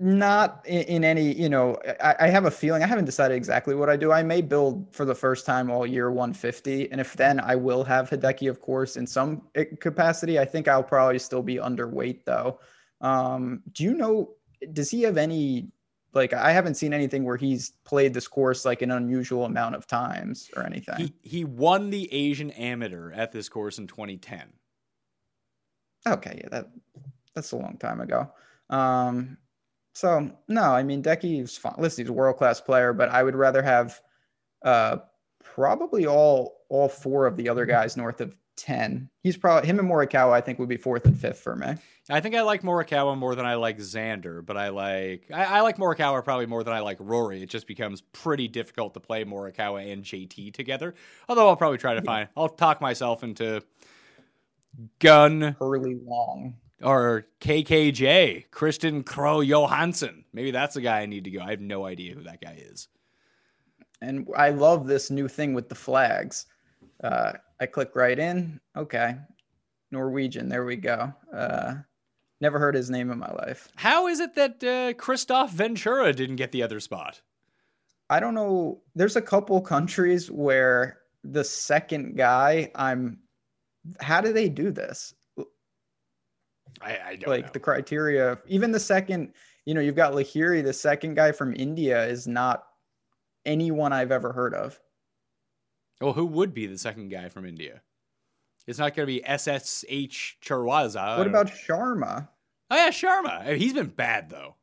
Not 0.00 0.64
in, 0.64 1.02
any, 1.02 1.32
you 1.32 1.48
know, 1.48 1.76
I, 2.00 2.28
have 2.28 2.44
a 2.44 2.52
feeling 2.52 2.84
I 2.84 2.86
haven't 2.86 3.06
decided 3.06 3.34
exactly 3.34 3.74
what 3.74 3.90
I 3.90 3.96
do. 3.96 4.12
I 4.12 4.22
may 4.22 4.40
build 4.40 4.86
for 4.94 5.04
the 5.04 5.14
first 5.14 5.44
time 5.44 5.72
all 5.72 5.84
year 5.84 6.12
150. 6.12 6.92
And 6.92 7.00
if 7.00 7.14
then 7.16 7.40
I 7.40 7.56
will 7.56 7.82
have 7.82 8.08
Hideki, 8.08 8.48
of 8.48 8.60
course, 8.60 8.96
in 8.96 9.08
some 9.08 9.42
capacity, 9.80 10.38
I 10.38 10.44
think 10.44 10.68
I'll 10.68 10.84
probably 10.84 11.18
still 11.18 11.42
be 11.42 11.56
underweight 11.56 12.24
though. 12.24 12.60
Um, 13.00 13.62
do 13.72 13.84
you 13.84 13.94
know? 13.94 14.30
Does 14.72 14.90
he 14.90 15.02
have 15.02 15.16
any? 15.16 15.68
Like, 16.14 16.32
I 16.32 16.52
haven't 16.52 16.74
seen 16.74 16.94
anything 16.94 17.24
where 17.24 17.36
he's 17.36 17.72
played 17.84 18.14
this 18.14 18.26
course 18.26 18.64
like 18.64 18.80
an 18.82 18.90
unusual 18.90 19.44
amount 19.44 19.74
of 19.74 19.86
times 19.86 20.50
or 20.56 20.64
anything. 20.64 20.96
He 20.96 21.14
he 21.22 21.44
won 21.44 21.90
the 21.90 22.12
Asian 22.12 22.50
Amateur 22.52 23.12
at 23.12 23.30
this 23.30 23.48
course 23.48 23.78
in 23.78 23.86
2010. 23.86 24.42
Okay, 26.06 26.40
yeah, 26.42 26.48
that 26.50 26.70
that's 27.34 27.52
a 27.52 27.56
long 27.56 27.76
time 27.78 28.00
ago. 28.00 28.30
Um, 28.70 29.36
so 29.94 30.30
no, 30.48 30.62
I 30.62 30.82
mean 30.82 31.02
Decky's 31.02 31.56
fine. 31.56 31.74
Listen, 31.78 32.04
he's 32.04 32.10
a 32.10 32.12
world 32.12 32.36
class 32.36 32.60
player, 32.60 32.92
but 32.92 33.10
I 33.10 33.22
would 33.22 33.36
rather 33.36 33.62
have 33.62 34.00
uh 34.64 34.98
probably 35.44 36.06
all 36.06 36.64
all 36.68 36.88
four 36.88 37.26
of 37.26 37.36
the 37.36 37.48
other 37.48 37.66
guys 37.66 37.96
north 37.96 38.20
of 38.20 38.34
10. 38.56 39.08
He's 39.22 39.36
probably 39.36 39.66
him 39.68 39.78
and 39.78 39.88
Morikawa, 39.88 40.32
I 40.32 40.40
think, 40.40 40.58
would 40.58 40.68
be 40.68 40.76
fourth 40.76 41.06
and 41.06 41.18
fifth 41.18 41.38
for 41.38 41.56
me. 41.56 41.74
I 42.10 42.20
think 42.20 42.34
I 42.34 42.40
like 42.40 42.62
Morikawa 42.62 43.18
more 43.18 43.34
than 43.34 43.44
I 43.44 43.54
like 43.54 43.78
Xander, 43.78 44.44
but 44.44 44.56
I 44.56 44.70
like 44.70 45.26
I, 45.32 45.44
I, 45.44 45.60
like 45.60 45.76
Morikawa 45.76 46.24
probably 46.24 46.46
more 46.46 46.64
than 46.64 46.72
I 46.72 46.80
like 46.80 46.96
Rory. 47.00 47.42
It 47.42 47.50
just 47.50 47.66
becomes 47.66 48.00
pretty 48.00 48.48
difficult 48.48 48.94
to 48.94 49.00
play 49.00 49.24
Morikawa 49.24 49.92
and 49.92 50.02
JT 50.02 50.54
together. 50.54 50.94
Although 51.28 51.48
I'll 51.48 51.56
probably 51.56 51.78
try 51.78 51.94
to 51.94 52.02
find 52.02 52.28
I'll 52.36 52.48
talk 52.48 52.80
myself 52.80 53.22
into 53.22 53.62
Gun 55.00 55.56
Hurly 55.58 55.98
Long 56.02 56.54
or 56.82 57.26
KKJ 57.40 58.48
Kristian 58.50 59.04
Krogh 59.04 59.46
Johannessen. 59.46 60.24
Maybe 60.32 60.50
that's 60.50 60.74
the 60.74 60.80
guy 60.80 61.00
I 61.00 61.06
need 61.06 61.24
to 61.24 61.30
go. 61.30 61.40
I 61.40 61.50
have 61.50 61.60
no 61.60 61.84
idea 61.84 62.14
who 62.14 62.22
that 62.22 62.40
guy 62.40 62.58
is. 62.70 62.88
And 64.00 64.28
I 64.36 64.50
love 64.50 64.86
this 64.86 65.10
new 65.10 65.28
thing 65.28 65.54
with 65.54 65.68
the 65.68 65.74
flags. 65.74 66.46
Uh, 67.02 67.32
I 67.60 67.66
click 67.66 67.94
right 67.94 68.18
in. 68.18 68.60
Okay. 68.76 69.16
Norwegian. 69.90 70.48
There 70.48 70.64
we 70.64 70.76
go. 70.76 71.12
Uh, 71.34 71.74
never 72.40 72.58
heard 72.58 72.74
his 72.74 72.90
name 72.90 73.10
in 73.10 73.18
my 73.18 73.30
life. 73.32 73.68
How 73.76 74.06
is 74.06 74.20
it 74.20 74.34
that 74.34 74.62
uh, 74.62 74.92
Kristoffer 74.94 75.50
Ventura 75.50 76.12
didn't 76.12 76.36
get 76.36 76.52
the 76.52 76.62
other 76.62 76.80
spot? 76.80 77.20
I 78.10 78.20
don't 78.20 78.34
know. 78.34 78.80
There's 78.94 79.16
a 79.16 79.22
couple 79.22 79.60
countries 79.60 80.30
where 80.30 80.98
the 81.24 81.44
second 81.44 82.16
guy, 82.16 82.70
I'm. 82.74 83.18
How 84.00 84.20
do 84.20 84.32
they 84.32 84.48
do 84.48 84.70
this? 84.70 85.14
I, 86.80 86.98
I 87.06 87.16
don't 87.16 87.30
like 87.30 87.46
know. 87.46 87.50
the 87.52 87.60
criteria. 87.60 88.38
Even 88.46 88.70
the 88.70 88.80
second, 88.80 89.32
you 89.64 89.74
know, 89.74 89.80
you've 89.80 89.96
got 89.96 90.12
Lahiri, 90.12 90.62
the 90.62 90.72
second 90.72 91.14
guy 91.14 91.32
from 91.32 91.54
India, 91.54 92.06
is 92.06 92.26
not 92.26 92.64
anyone 93.44 93.92
I've 93.92 94.12
ever 94.12 94.32
heard 94.32 94.54
of. 94.54 94.78
Well, 96.00 96.12
who 96.12 96.26
would 96.26 96.54
be 96.54 96.66
the 96.66 96.78
second 96.78 97.08
guy 97.08 97.28
from 97.28 97.44
India? 97.44 97.82
It's 98.68 98.78
not 98.78 98.94
going 98.94 99.08
to 99.08 99.12
be 99.12 99.22
SSP 99.26 100.10
Chawrasia. 100.44 101.16
What 101.16 101.26
about 101.26 101.46
Sharma? 101.46 102.28
Oh 102.70 102.76
yeah, 102.76 102.90
Sharma. 102.90 103.56
He's 103.56 103.72
been 103.72 103.86
bad 103.86 104.28
though. 104.28 104.56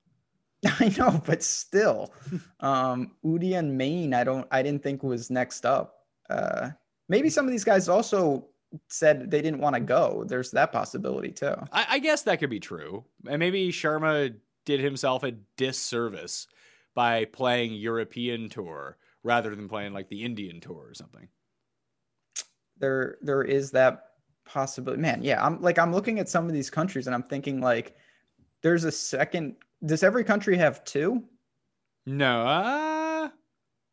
I 0.79 0.93
know, 0.95 1.21
but 1.25 1.41
still, 1.41 2.13
um, 2.59 3.11
Udayan 3.25 3.71
Mane. 3.71 4.13
I 4.13 4.23
don't. 4.23 4.47
I 4.51 4.61
didn't 4.61 4.83
think 4.83 5.01
was 5.01 5.31
next 5.31 5.65
up. 5.65 6.05
Uh, 6.29 6.69
maybe 7.09 7.31
some 7.31 7.45
of 7.45 7.51
these 7.51 7.63
guys 7.63 7.89
also 7.89 8.47
said 8.89 9.31
they 9.31 9.41
didn't 9.41 9.59
want 9.59 9.73
to 9.73 9.81
go. 9.81 10.23
There's 10.27 10.51
that 10.51 10.71
possibility 10.71 11.31
too. 11.31 11.55
I, 11.71 11.87
I 11.89 11.99
guess 11.99 12.23
that 12.23 12.39
could 12.39 12.51
be 12.51 12.59
true. 12.59 13.05
And 13.27 13.39
maybe 13.39 13.71
Sharma 13.71 14.35
did 14.65 14.81
himself 14.81 15.23
a 15.23 15.31
disservice 15.57 16.45
by 16.93 17.25
playing 17.25 17.73
European 17.73 18.49
tour 18.49 18.97
rather 19.23 19.55
than 19.55 19.67
playing 19.67 19.93
like 19.93 20.09
the 20.09 20.23
Indian 20.23 20.61
tour 20.61 20.89
or 20.89 20.93
something. 20.93 21.27
There 22.77 23.17
there 23.21 23.43
is 23.43 23.71
that 23.71 24.01
possibility. 24.45 25.01
Man, 25.01 25.23
yeah, 25.23 25.43
I'm 25.45 25.61
like 25.61 25.79
I'm 25.79 25.93
looking 25.93 26.19
at 26.19 26.29
some 26.29 26.45
of 26.45 26.53
these 26.53 26.69
countries 26.69 27.07
and 27.07 27.15
I'm 27.15 27.23
thinking 27.23 27.61
like 27.61 27.95
there's 28.61 28.83
a 28.83 28.91
second 28.91 29.55
does 29.85 30.03
every 30.03 30.23
country 30.23 30.57
have 30.57 30.83
two? 30.83 31.23
No, 32.05 32.45
uh, 32.45 33.29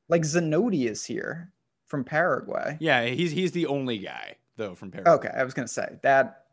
Like 0.09 0.23
Zanotti 0.23 0.89
is 0.89 1.05
here 1.05 1.53
from 1.87 2.05
Paraguay. 2.05 2.77
yeah, 2.81 3.05
he's 3.07 3.31
he's 3.31 3.53
the 3.53 3.67
only 3.67 3.99
guy 3.99 4.37
though 4.57 4.75
from 4.75 4.91
Paraguay. 4.91 5.13
Okay, 5.15 5.31
I 5.37 5.45
was 5.45 5.55
gonna 5.55 5.69
say 5.69 5.99
that 6.03 6.45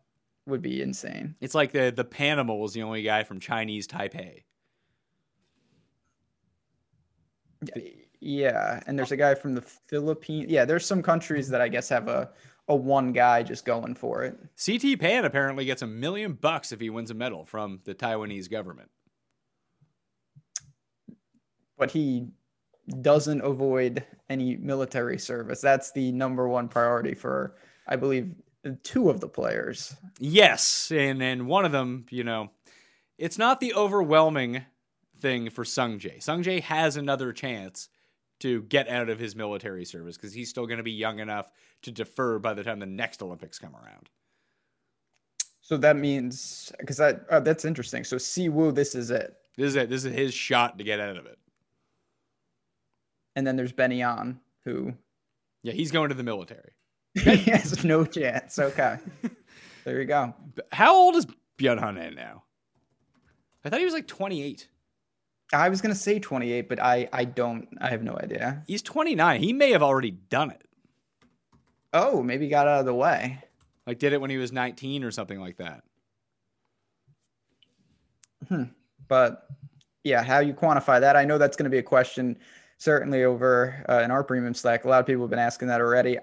would 0.45 0.62
be 0.62 0.81
insane. 0.81 1.36
It's 1.41 1.55
like 1.55 1.71
the 1.71 1.91
the 1.95 2.03
Panama 2.05 2.55
was 2.55 2.74
the 2.74 2.83
only 2.83 3.01
guy 3.03 3.24
from 3.24 3.39
Chinese 3.39 3.88
Taipei. 3.88 4.43
Yeah, 7.75 7.81
and 8.21 8.97
there's 8.97 9.11
a 9.11 9.17
guy 9.17 9.35
from 9.35 9.55
the 9.55 9.61
Philippines. 9.61 10.49
Yeah, 10.49 10.65
there's 10.65 10.85
some 10.85 11.01
countries 11.01 11.49
that 11.49 11.61
I 11.61 11.67
guess 11.67 11.89
have 11.89 12.07
a 12.07 12.29
a 12.69 12.75
one 12.75 13.11
guy 13.11 13.41
just 13.41 13.65
going 13.65 13.95
for 13.95 14.23
it. 14.23 14.38
CT 14.63 14.99
Pan 14.99 15.25
apparently 15.25 15.65
gets 15.65 15.81
a 15.81 15.88
million 15.88 16.33
bucks 16.33 16.71
if 16.71 16.79
he 16.79 16.91
wins 16.91 17.09
a 17.09 17.15
medal 17.15 17.43
from 17.45 17.79
the 17.83 17.95
Taiwanese 17.95 18.49
government. 18.49 18.89
But 21.77 21.89
he 21.89 22.27
doesn't 23.01 23.41
avoid 23.41 24.05
any 24.29 24.55
military 24.57 25.17
service. 25.17 25.61
That's 25.61 25.91
the 25.91 26.11
number 26.11 26.47
one 26.47 26.67
priority 26.67 27.15
for 27.15 27.55
I 27.88 27.95
believe 27.95 28.35
two 28.83 29.09
of 29.09 29.19
the 29.19 29.27
players. 29.27 29.95
Yes, 30.19 30.91
and 30.91 31.23
and 31.23 31.47
one 31.47 31.65
of 31.65 31.71
them, 31.71 32.05
you 32.11 32.23
know, 32.23 32.51
it's 33.17 33.38
not 33.38 33.59
the 33.59 33.73
overwhelming 33.73 34.63
thing 35.19 35.49
for 35.49 35.65
Sung 35.65 35.99
Jae. 35.99 36.21
Sung 36.21 36.43
Jae 36.43 36.61
has 36.61 36.97
another 36.97 37.33
chance 37.33 37.89
to 38.39 38.62
get 38.63 38.88
out 38.88 39.10
of 39.10 39.19
his 39.19 39.36
military 39.36 39.86
service 39.86 40.15
because 40.17 40.34
he's 40.34 40.50
still 40.50 40.65
going 40.65 40.77
to 40.77 40.84
be 40.84 40.91
young 40.91 41.19
enough 41.19 41.51
to 41.84 41.91
defer 41.91 42.39
by 42.39 42.53
the 42.53 42.63
time 42.63 42.79
the 42.79 42.86
next 42.86 43.22
Olympics 43.22 43.60
come 43.60 43.75
around. 43.75 44.10
So 45.62 45.77
that 45.77 45.98
means 45.98 46.72
because 46.79 46.98
that 46.98 47.25
uh, 47.29 47.39
that's 47.41 47.65
interesting. 47.65 48.03
So 48.03 48.15
Siwoo, 48.15 48.74
this 48.74 48.96
is 48.96 49.12
it, 49.12 49.36
This 49.58 49.67
is 49.69 49.75
it. 49.75 49.89
This 49.89 50.05
is 50.05 50.13
his 50.13 50.34
shot 50.34 50.77
to 50.77 50.84
get 50.84 51.00
out 51.00 51.17
of 51.17 51.25
it. 51.25 51.38
and 53.36 53.46
then 53.46 53.55
there's 53.55 53.72
Benyon 53.72 54.39
who 54.65 54.93
Yeah, 55.63 55.74
he's 55.74 55.91
going 55.91 56.10
to 56.10 56.15
the 56.15 56.24
military. 56.24 56.72
he 57.13 57.36
has 57.51 57.84
no 57.84 58.05
chance. 58.05 58.58
Okay, 58.58 58.98
there 59.84 60.00
you 60.00 60.05
go. 60.05 60.34
How 60.72 60.96
old 60.96 61.15
is 61.15 61.27
Byeong 61.58 61.79
Hun 61.79 61.96
now? 62.15 62.43
I 63.65 63.69
thought 63.69 63.79
he 63.79 63.86
was 63.86 63.93
like 63.93 64.08
28. 64.08 64.67
I 65.51 65.70
was 65.70 65.82
gonna 65.82 65.96
say 65.96 66.20
28, 66.20 66.70
but 66.70 66.79
I 66.79 67.10
I 67.12 67.25
don't. 67.25 67.68
I 67.82 67.89
have 67.89 68.03
no 68.03 68.18
idea. 68.22 68.63
He's 68.68 68.82
29. 68.82 69.41
He 69.41 69.53
may 69.53 69.72
have 69.72 69.84
already 69.84 70.12
done 70.12 70.51
it. 70.51 70.63
Oh, 71.94 72.22
maybe 72.22 72.48
got 72.48 72.68
out 72.68 72.82
of 72.82 72.86
the 72.86 72.94
way. 72.94 73.39
Like 73.88 73.98
did 73.98 74.13
it 74.13 74.22
when 74.22 74.29
he 74.29 74.38
was 74.38 74.51
19 74.51 75.03
or 75.03 75.12
something 75.12 75.39
like 75.39 75.58
that. 75.58 75.84
But 79.08 79.48
yeah, 80.03 80.24
how 80.24 80.39
you 80.39 80.53
quantify 80.53 81.01
that? 81.01 81.15
I 81.15 81.25
know 81.25 81.38
that's 81.38 81.58
going 81.58 81.65
to 81.65 81.70
be 81.70 81.79
a 81.79 81.84
question 81.84 82.38
certainly 82.77 83.24
over 83.25 83.84
uh, 83.89 84.01
in 84.03 84.12
our 84.12 84.24
premium 84.24 84.53
Slack. 84.53 84.86
A 84.86 84.88
lot 84.88 85.00
of 85.00 85.06
people 85.06 85.24
have 85.24 85.29
been 85.29 85.39
asking 85.39 85.68
that 85.68 85.82
already. 85.82 86.18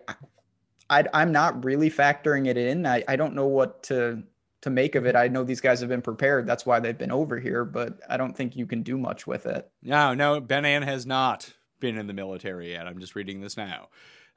I, 0.89 1.05
I, 1.13 1.23
am 1.23 1.33
not 1.33 1.65
really 1.65 1.91
factoring 1.91 2.47
it 2.47 2.57
in. 2.57 2.87
I, 2.87 3.05
I 3.09 3.17
don't 3.17 3.35
know 3.35 3.47
what 3.47 3.83
to 3.85 4.23
to 4.67 4.71
make 4.71 4.97
of 4.97 5.07
it. 5.07 5.15
I 5.17 5.29
know 5.29 5.45
these 5.45 5.61
guys 5.61 5.79
have 5.81 5.89
been 5.89 6.03
prepared. 6.03 6.47
That's 6.47 6.67
why 6.67 6.81
they've 6.81 6.99
been 6.99 7.13
over 7.13 7.39
here, 7.39 7.65
but 7.65 8.01
I 8.11 8.17
don't 8.17 8.37
think 8.37 8.57
you 8.57 8.67
can 8.67 8.83
do 8.83 8.99
much 8.99 9.27
with 9.27 9.47
it. 9.47 9.71
No, 9.83 10.13
no, 10.13 10.41
Ben 10.41 10.65
An 10.65 10.83
has 10.83 11.07
not 11.07 11.53
been 11.81 11.97
in 11.97 12.07
the 12.09 12.13
military 12.13 12.73
yet. 12.73 12.87
I'm 12.87 12.99
just 12.99 13.15
reading 13.15 13.41
this 13.41 13.57
now. 13.57 13.89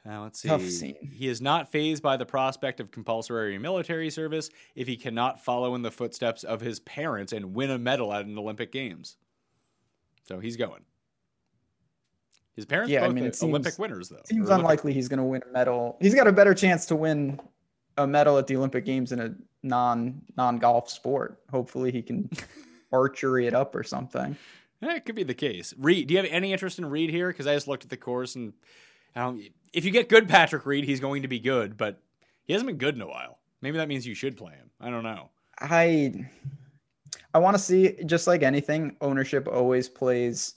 Uh, 0.09 0.21
let's 0.21 0.39
see. 0.39 0.48
Tough 0.48 0.63
scene. 0.63 1.09
He 1.13 1.27
is 1.27 1.41
not 1.41 1.71
phased 1.71 2.01
by 2.03 2.15
the 2.15 2.25
prospect 2.25 2.79
of 2.79 2.91
compulsory 2.91 3.57
military 3.57 4.09
service 4.12 4.50
if 4.75 4.88
he 4.88 4.95
cannot 4.95 5.43
follow 5.43 5.74
in 5.75 5.81
the 5.81 5.91
footsteps 5.91 6.43
of 6.43 6.62
his 6.62 6.79
parents 6.81 7.33
and 7.33 7.53
win 7.53 7.71
a 7.71 7.77
medal 7.79 8.13
at 8.13 8.25
an 8.25 8.38
Olympic 8.38 8.71
Games. 8.71 9.17
So 10.27 10.39
he's 10.39 10.55
going. 10.55 10.83
His 12.55 12.65
parents 12.65 12.92
Yeah, 12.92 13.03
I 13.05 13.09
mean, 13.09 13.25
are 13.25 13.33
seems- 13.33 13.50
Olympic 13.50 13.79
winners, 13.79 14.09
though. 14.09 14.22
Seems 14.25 14.42
Or 14.48 14.53
Olympic- 14.53 14.59
unlikely 14.63 14.94
he's 14.94 15.07
going 15.07 15.18
to 15.18 15.24
win 15.24 15.42
a 15.50 15.51
medal. 15.51 15.98
He's 16.00 16.13
got 16.13 16.27
a 16.27 16.31
better 16.31 16.53
chance 16.53 16.85
to 16.87 16.96
win 16.96 17.39
a 17.98 18.05
medal 18.07 18.37
at 18.37 18.48
the 18.48 18.55
Olympic 18.55 18.85
Games 18.85 19.11
in 19.11 19.20
a 19.20 19.33
non 19.63 20.22
non 20.37 20.57
golf 20.57 20.89
sport. 20.89 21.39
Hopefully, 21.51 21.91
he 21.91 22.01
can 22.01 22.29
archery 22.91 23.48
it 23.48 23.53
up 23.53 23.75
or 23.75 23.83
something. 23.83 24.35
It 24.81 25.05
could 25.05 25.15
be 25.15 25.24
the 25.24 25.33
case. 25.33 25.74
Reed, 25.77 26.07
do 26.07 26.13
you 26.13 26.22
have 26.22 26.29
any 26.31 26.53
interest 26.53 26.79
in 26.79 26.85
Reed 26.85 27.09
here? 27.09 27.27
Because 27.27 27.48
I 27.48 27.53
just 27.53 27.67
looked 27.67 27.83
at 27.83 27.89
the 27.89 27.98
course 27.98 28.35
and 28.35 28.53
um, 29.15 29.43
if 29.74 29.85
you 29.85 29.91
get 29.91 30.09
good 30.09 30.27
Patrick 30.27 30.65
Reed, 30.65 30.85
he's 30.85 31.00
going 31.00 31.24
to 31.24 31.27
be 31.27 31.39
good, 31.39 31.77
but 31.77 32.01
he 32.45 32.53
hasn't 32.53 32.67
been 32.67 32.77
good 32.77 32.95
in 32.95 33.01
a 33.01 33.07
while. 33.07 33.39
Maybe 33.61 33.77
that 33.77 33.87
means 33.87 34.07
you 34.07 34.15
should 34.15 34.37
play 34.37 34.53
him. 34.53 34.69
I 34.79 34.89
don't 34.89 35.03
know. 35.03 35.29
I 35.59 36.25
I 37.33 37.39
want 37.39 37.55
to 37.55 37.61
see 37.61 37.95
just 38.05 38.27
like 38.27 38.43
anything, 38.43 38.95
ownership 39.01 39.48
always 39.48 39.89
plays 39.89 40.55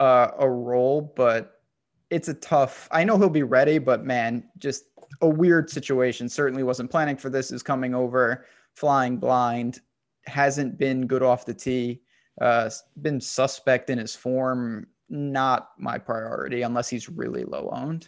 uh, 0.00 0.30
a 0.38 0.48
role, 0.48 1.12
but 1.16 1.62
it's 2.10 2.28
a 2.28 2.34
tough. 2.34 2.88
I 2.90 3.04
know 3.04 3.18
he'll 3.18 3.28
be 3.28 3.42
ready, 3.42 3.78
but 3.78 4.04
man, 4.04 4.48
just 4.58 4.84
a 5.20 5.28
weird 5.28 5.70
situation. 5.70 6.28
Certainly 6.28 6.62
wasn't 6.62 6.90
planning 6.90 7.16
for 7.16 7.30
this. 7.30 7.50
Is 7.50 7.62
coming 7.62 7.94
over, 7.94 8.46
flying 8.74 9.18
blind, 9.18 9.80
hasn't 10.26 10.78
been 10.78 11.06
good 11.06 11.22
off 11.22 11.46
the 11.46 11.54
tee. 11.54 12.02
Uh, 12.40 12.70
been 13.02 13.20
suspect 13.20 13.90
in 13.90 13.98
his 13.98 14.14
form. 14.14 14.86
Not 15.10 15.70
my 15.78 15.98
priority 15.98 16.62
unless 16.62 16.88
he's 16.88 17.08
really 17.08 17.44
low 17.44 17.70
owned. 17.72 18.06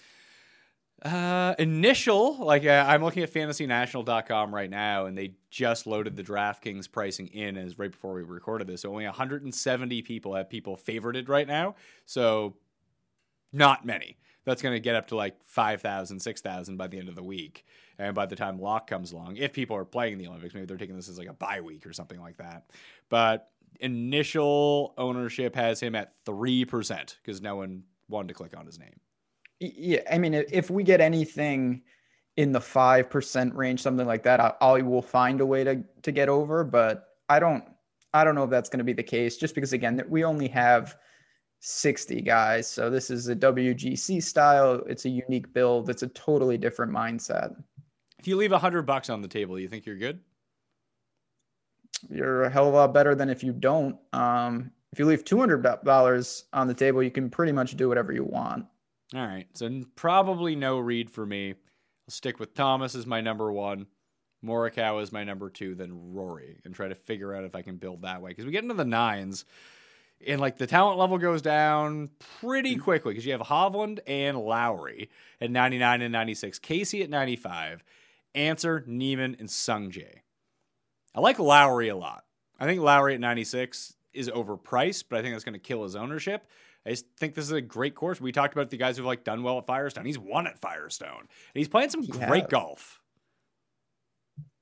Uh, 1.03 1.55
initial, 1.59 2.37
like 2.45 2.67
uh, 2.67 2.85
I'm 2.87 3.03
looking 3.03 3.23
at 3.23 3.33
fantasynational.com 3.33 4.55
right 4.55 4.69
now, 4.69 5.07
and 5.07 5.17
they 5.17 5.33
just 5.51 5.87
loaded 5.87 6.15
the 6.15 6.23
DraftKings 6.23 6.93
pricing 6.93 7.29
in 7.29 7.57
as 7.57 7.79
right 7.79 7.91
before 7.91 8.13
we 8.13 8.23
recorded 8.23 8.67
this. 8.67 8.83
So 8.83 8.91
only 8.91 9.07
170 9.07 10.03
people 10.03 10.35
have 10.35 10.51
people 10.51 10.77
favorited 10.77 11.31
right 11.31 11.49
now. 11.49 11.75
So 12.05 12.57
not 13.51 13.87
many. 13.87 14.19
That's 14.45 14.63
going 14.63 14.75
to 14.75 14.81
get 14.81 14.97
up 14.97 15.09
to 15.09 15.17
like 15.17 15.37
5,000, 15.47 16.19
6,000 16.19 16.77
by 16.77 16.87
the 16.87 16.99
end 16.99 17.09
of 17.09 17.15
the 17.15 17.23
week. 17.23 17.67
And 17.99 18.15
by 18.15 18.27
the 18.27 18.37
time 18.37 18.59
lock 18.59 18.87
comes 18.87 19.13
along, 19.13 19.37
if 19.37 19.53
people 19.53 19.77
are 19.77 19.85
playing 19.85 20.19
the 20.19 20.27
Olympics, 20.27 20.55
maybe 20.55 20.67
they're 20.67 20.79
taking 20.79 20.97
this 20.97 21.09
as 21.09 21.19
like 21.19 21.29
a 21.29 21.35
bye 21.35 21.61
week 21.61 21.87
or 21.87 21.93
something 21.93 22.21
like 22.21 22.39
that. 22.39 22.71
But 23.11 23.51
initial 23.81 24.95
ownership 24.97 25.55
has 25.55 25.81
him 25.81 25.95
at 25.95 26.15
3% 26.25 27.17
because 27.23 27.43
no 27.43 27.57
one 27.57 27.83
wanted 28.09 28.29
to 28.29 28.35
click 28.35 28.57
on 28.57 28.67
his 28.67 28.79
name. 28.79 28.99
Yeah, 29.61 30.01
I 30.11 30.17
mean, 30.17 30.33
if 30.33 30.71
we 30.71 30.83
get 30.83 31.03
anything 31.03 31.83
in 32.37 32.53
the 32.53 32.61
five 32.61 33.11
percent 33.11 33.55
range, 33.55 33.83
something 33.83 34.07
like 34.07 34.23
that, 34.23 34.41
I, 34.41 34.55
I 34.61 34.81
will 34.81 35.03
find 35.03 35.41
a 35.41 35.47
way 35.47 35.65
to 35.65 35.85
to 36.03 36.13
get 36.13 36.31
over. 36.31 36.65
But 36.65 37.09
I 37.29 37.39
don't, 37.39 37.65
I 38.15 38.25
don't 38.25 38.35
know 38.35 38.45
if 38.45 38.51
that's 38.51 38.71
going 38.71 38.79
to 38.79 38.85
be 38.85 38.95
the 38.95 39.03
case. 39.03 39.37
Just 39.37 39.55
because 39.55 39.75
again, 39.75 40.03
we 40.09 40.25
only 40.25 40.49
have 40.49 40.97
sixty 41.61 42.21
guys, 42.21 42.69
so 42.69 42.91
this 42.91 43.11
is 43.11 43.29
a 43.29 43.37
WGC 43.37 44.23
style. 44.23 44.83
It's 44.87 45.05
a 45.05 45.11
unique 45.11 45.53
build. 45.53 45.89
It's 45.89 46.03
a 46.03 46.09
totally 46.09 46.59
different 46.59 46.93
mindset. 46.93 47.55
If 48.19 48.29
you 48.29 48.37
leave 48.37 48.53
100 48.53 48.83
bucks 48.83 49.09
on 49.09 49.23
the 49.23 49.29
table, 49.29 49.59
you 49.59 49.67
think 49.67 49.87
you're 49.87 49.97
good? 49.97 50.21
You're 52.11 52.43
a 52.43 52.51
hell 52.51 52.69
of 52.69 52.75
a 52.75 52.77
lot 52.77 52.95
better 52.95 53.15
than 53.15 53.31
if 53.31 53.43
you 53.43 53.53
don't. 53.53 53.97
Um, 54.13 54.71
if 54.93 54.99
you 54.99 55.07
leave 55.07 55.25
two 55.25 55.39
hundred 55.39 55.63
dollars 55.85 56.45
on 56.53 56.67
the 56.67 56.75
table, 56.75 57.03
you 57.03 57.11
can 57.11 57.31
pretty 57.31 57.53
much 57.53 57.77
do 57.77 57.89
whatever 57.89 58.13
you 58.13 58.25
want. 58.25 58.67
All 59.15 59.27
right. 59.27 59.47
So 59.55 59.83
probably 59.97 60.57
no 60.57 60.79
Reed 60.79 61.11
for 61.11 61.27
me. 61.27 61.51
I'll 61.51 61.57
stick 62.09 62.39
with 62.39 62.55
Thomas 62.55 62.95
as 62.95 63.07
my 63.07 63.21
number 63.21 63.53
one, 63.53 63.87
Morikawa 64.45 65.03
as 65.03 65.13
my 65.13 65.25
number 65.25 65.51
two, 65.51 65.75
then 65.75 66.13
Rory, 66.13 66.59
and 66.65 66.75
try 66.75 66.89
to 66.89 66.95
figure 66.95 67.35
out 67.35 67.45
if 67.45 67.55
I 67.55 67.63
can 67.63 67.77
build 67.77 68.03
that 68.03 68.23
way. 68.23 68.31
Because 68.31 68.47
we 68.47 68.53
get 68.53 68.63
into 68.63 68.75
the 68.75 68.85
nines, 68.85 69.45
and 70.27 70.41
like 70.41 70.59
the 70.59 70.67
talent 70.67 70.99
level 70.99 71.19
goes 71.19 71.43
down 71.43 72.11
pretty 72.41 72.77
mm. 72.77 72.81
quickly 72.81 73.13
because 73.13 73.25
you 73.25 73.33
have 73.33 73.41
Hovland 73.41 74.01
and 74.07 74.39
Lowry 74.39 75.11
at 75.41 75.51
99 75.51 76.03
and 76.03 76.13
96, 76.13 76.59
Casey 76.59 77.03
at 77.03 77.11
95, 77.11 77.83
Ancer, 78.35 78.85
Niemann, 78.87 79.37
and 79.39 79.49
Sungjae. 79.49 80.21
I 81.15 81.21
like 81.21 81.39
Lowry 81.39 81.89
a 81.89 81.97
lot. 81.97 82.25
I 82.59 82.67
think 82.67 82.81
Lowry 82.81 83.15
at 83.15 83.21
96 83.21 83.97
is 84.13 84.29
overpriced, 84.29 85.05
but 85.09 85.19
I 85.19 85.23
think 85.23 85.35
that's 85.35 85.45
going 85.45 85.55
to 85.55 85.59
kill 85.59 85.83
his 85.83 85.97
ownership. 85.97 86.47
I 86.85 86.91
just 86.91 87.07
think 87.19 87.35
this 87.35 87.45
is 87.45 87.53
a 87.53 87.61
great 87.61 87.95
course. 87.95 88.21
We 88.21 88.33
talked 88.33 88.55
about 88.55 88.71
the 88.71 88.77
guys 88.77 88.97
who've 88.97 89.07
like 89.07 89.25
done 89.25 89.43
well 89.43 89.59
at 89.59 89.67
Firestone. 89.67 90.07
He's 90.07 90.19
won 90.19 90.47
at 90.47 90.59
Firestone, 90.59 91.19
and 91.19 91.29
he's 91.55 91.69
playing 91.69 91.91
some 91.91 92.05
great 92.05 92.49
golf. 92.49 93.00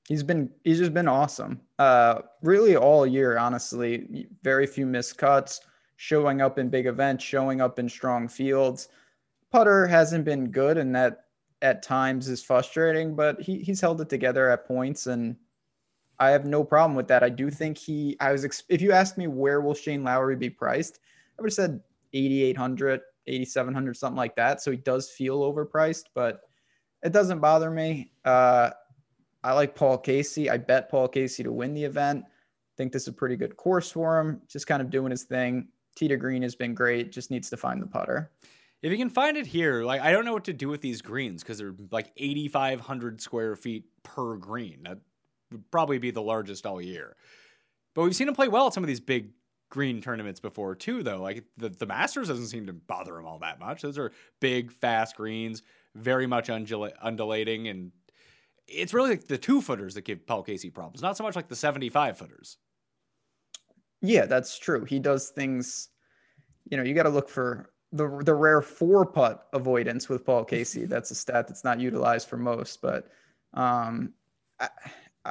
He's 0.09 0.23
been 0.23 0.49
he's 0.63 0.79
just 0.79 0.93
been 0.93 1.07
awesome. 1.07 1.61
Uh 1.77 2.23
really 2.41 2.75
all 2.75 3.05
year, 3.05 3.37
honestly. 3.37 4.27
Very 4.43 4.65
few 4.65 4.87
missed 4.87 5.19
cuts, 5.19 5.61
showing 5.97 6.41
up 6.41 6.57
in 6.57 6.67
big 6.67 6.87
events, 6.87 7.23
showing 7.23 7.61
up 7.61 7.77
in 7.77 7.87
strong 7.87 8.27
fields. 8.27 8.89
Putter 9.51 9.85
hasn't 9.85 10.25
been 10.25 10.49
good, 10.49 10.79
and 10.79 10.95
that 10.95 11.25
at 11.61 11.83
times 11.83 12.27
is 12.27 12.43
frustrating, 12.43 13.15
but 13.15 13.39
he 13.39 13.59
he's 13.59 13.81
held 13.81 14.01
it 14.01 14.09
together 14.09 14.49
at 14.49 14.65
points, 14.65 15.05
and 15.05 15.35
I 16.17 16.31
have 16.31 16.45
no 16.45 16.63
problem 16.63 16.95
with 16.95 17.07
that. 17.09 17.23
I 17.23 17.29
do 17.29 17.51
think 17.51 17.77
he. 17.77 18.17
I 18.19 18.31
was 18.31 18.63
if 18.67 18.81
you 18.81 18.91
asked 18.91 19.15
me 19.15 19.27
where 19.27 19.61
will 19.61 19.75
Shane 19.75 20.03
Lowry 20.03 20.35
be 20.35 20.49
priced, 20.49 20.99
I 21.37 21.41
would 21.43 21.49
have 21.49 21.53
said 21.53 21.81
8,800, 22.13 23.01
8,700, 23.27 23.95
something 23.95 24.17
like 24.17 24.35
that. 24.37 24.61
So 24.63 24.71
he 24.71 24.77
does 24.77 25.11
feel 25.11 25.41
overpriced, 25.41 26.05
but 26.15 26.41
it 27.03 27.13
doesn't 27.13 27.41
bother 27.41 27.69
me. 27.69 28.11
Uh, 28.25 28.71
I 29.43 29.53
like 29.53 29.75
Paul 29.75 29.97
Casey. 29.97 30.49
I 30.49 30.57
bet 30.57 30.89
Paul 30.89 31.07
Casey 31.07 31.43
to 31.43 31.51
win 31.51 31.73
the 31.73 31.83
event. 31.83 32.25
Think 32.77 32.91
this 32.91 33.03
is 33.03 33.07
a 33.09 33.13
pretty 33.13 33.35
good 33.35 33.57
course 33.57 33.91
for 33.91 34.19
him. 34.19 34.41
Just 34.47 34.67
kind 34.67 34.81
of 34.81 34.89
doing 34.89 35.11
his 35.11 35.23
thing. 35.23 35.69
To 35.95 36.15
green 36.15 36.41
has 36.43 36.55
been 36.55 36.73
great. 36.73 37.11
Just 37.11 37.29
needs 37.29 37.49
to 37.49 37.57
find 37.57 37.81
the 37.81 37.87
putter. 37.87 38.31
If 38.81 38.89
you 38.91 38.97
can 38.97 39.09
find 39.09 39.35
it 39.35 39.45
here, 39.45 39.83
like 39.83 39.99
I 40.01 40.11
don't 40.11 40.23
know 40.23 40.31
what 40.31 40.45
to 40.45 40.53
do 40.53 40.69
with 40.69 40.79
these 40.79 41.01
greens 41.01 41.43
because 41.43 41.57
they're 41.57 41.75
like 41.91 42.11
8,500 42.15 43.19
square 43.19 43.57
feet 43.57 43.83
per 44.03 44.37
green. 44.37 44.83
That 44.83 44.99
would 45.51 45.69
probably 45.71 45.97
be 45.97 46.11
the 46.11 46.21
largest 46.21 46.65
all 46.65 46.81
year. 46.81 47.17
But 47.95 48.03
we've 48.03 48.15
seen 48.15 48.29
him 48.29 48.33
play 48.33 48.47
well 48.47 48.67
at 48.67 48.73
some 48.73 48.83
of 48.83 48.87
these 48.87 49.01
big 49.01 49.31
green 49.69 50.01
tournaments 50.01 50.39
before 50.39 50.75
too, 50.75 51.03
though. 51.03 51.21
Like 51.21 51.43
the, 51.57 51.69
the 51.69 51.85
Masters 51.85 52.29
doesn't 52.29 52.47
seem 52.47 52.67
to 52.67 52.73
bother 52.73 53.17
him 53.17 53.25
all 53.25 53.39
that 53.39 53.59
much. 53.59 53.81
Those 53.81 53.97
are 53.97 54.11
big, 54.39 54.71
fast 54.71 55.17
greens, 55.17 55.63
very 55.95 56.27
much 56.27 56.47
undula- 56.47 56.93
undulating, 57.01 57.67
and 57.67 57.91
it's 58.71 58.93
really 58.93 59.11
like 59.11 59.27
the 59.27 59.37
two 59.37 59.61
footers 59.61 59.93
that 59.95 60.01
give 60.05 60.25
Paul 60.25 60.43
Casey 60.43 60.69
problems, 60.69 61.01
not 61.01 61.17
so 61.17 61.23
much 61.23 61.35
like 61.35 61.47
the 61.47 61.55
75 61.55 62.17
footers. 62.17 62.57
Yeah, 64.01 64.25
that's 64.25 64.57
true. 64.57 64.85
He 64.85 64.99
does 64.99 65.29
things, 65.29 65.89
you 66.69 66.77
know, 66.77 66.83
you 66.83 66.93
got 66.93 67.03
to 67.03 67.09
look 67.09 67.29
for 67.29 67.71
the 67.91 68.21
the 68.23 68.33
rare 68.33 68.61
four 68.61 69.05
putt 69.05 69.47
avoidance 69.53 70.09
with 70.09 70.25
Paul 70.25 70.45
Casey. 70.45 70.85
That's 70.87 71.11
a 71.11 71.15
stat 71.15 71.47
that's 71.47 71.63
not 71.63 71.79
utilized 71.79 72.27
for 72.27 72.37
most, 72.37 72.81
but 72.81 73.09
um, 73.53 74.13
I, 74.59 74.69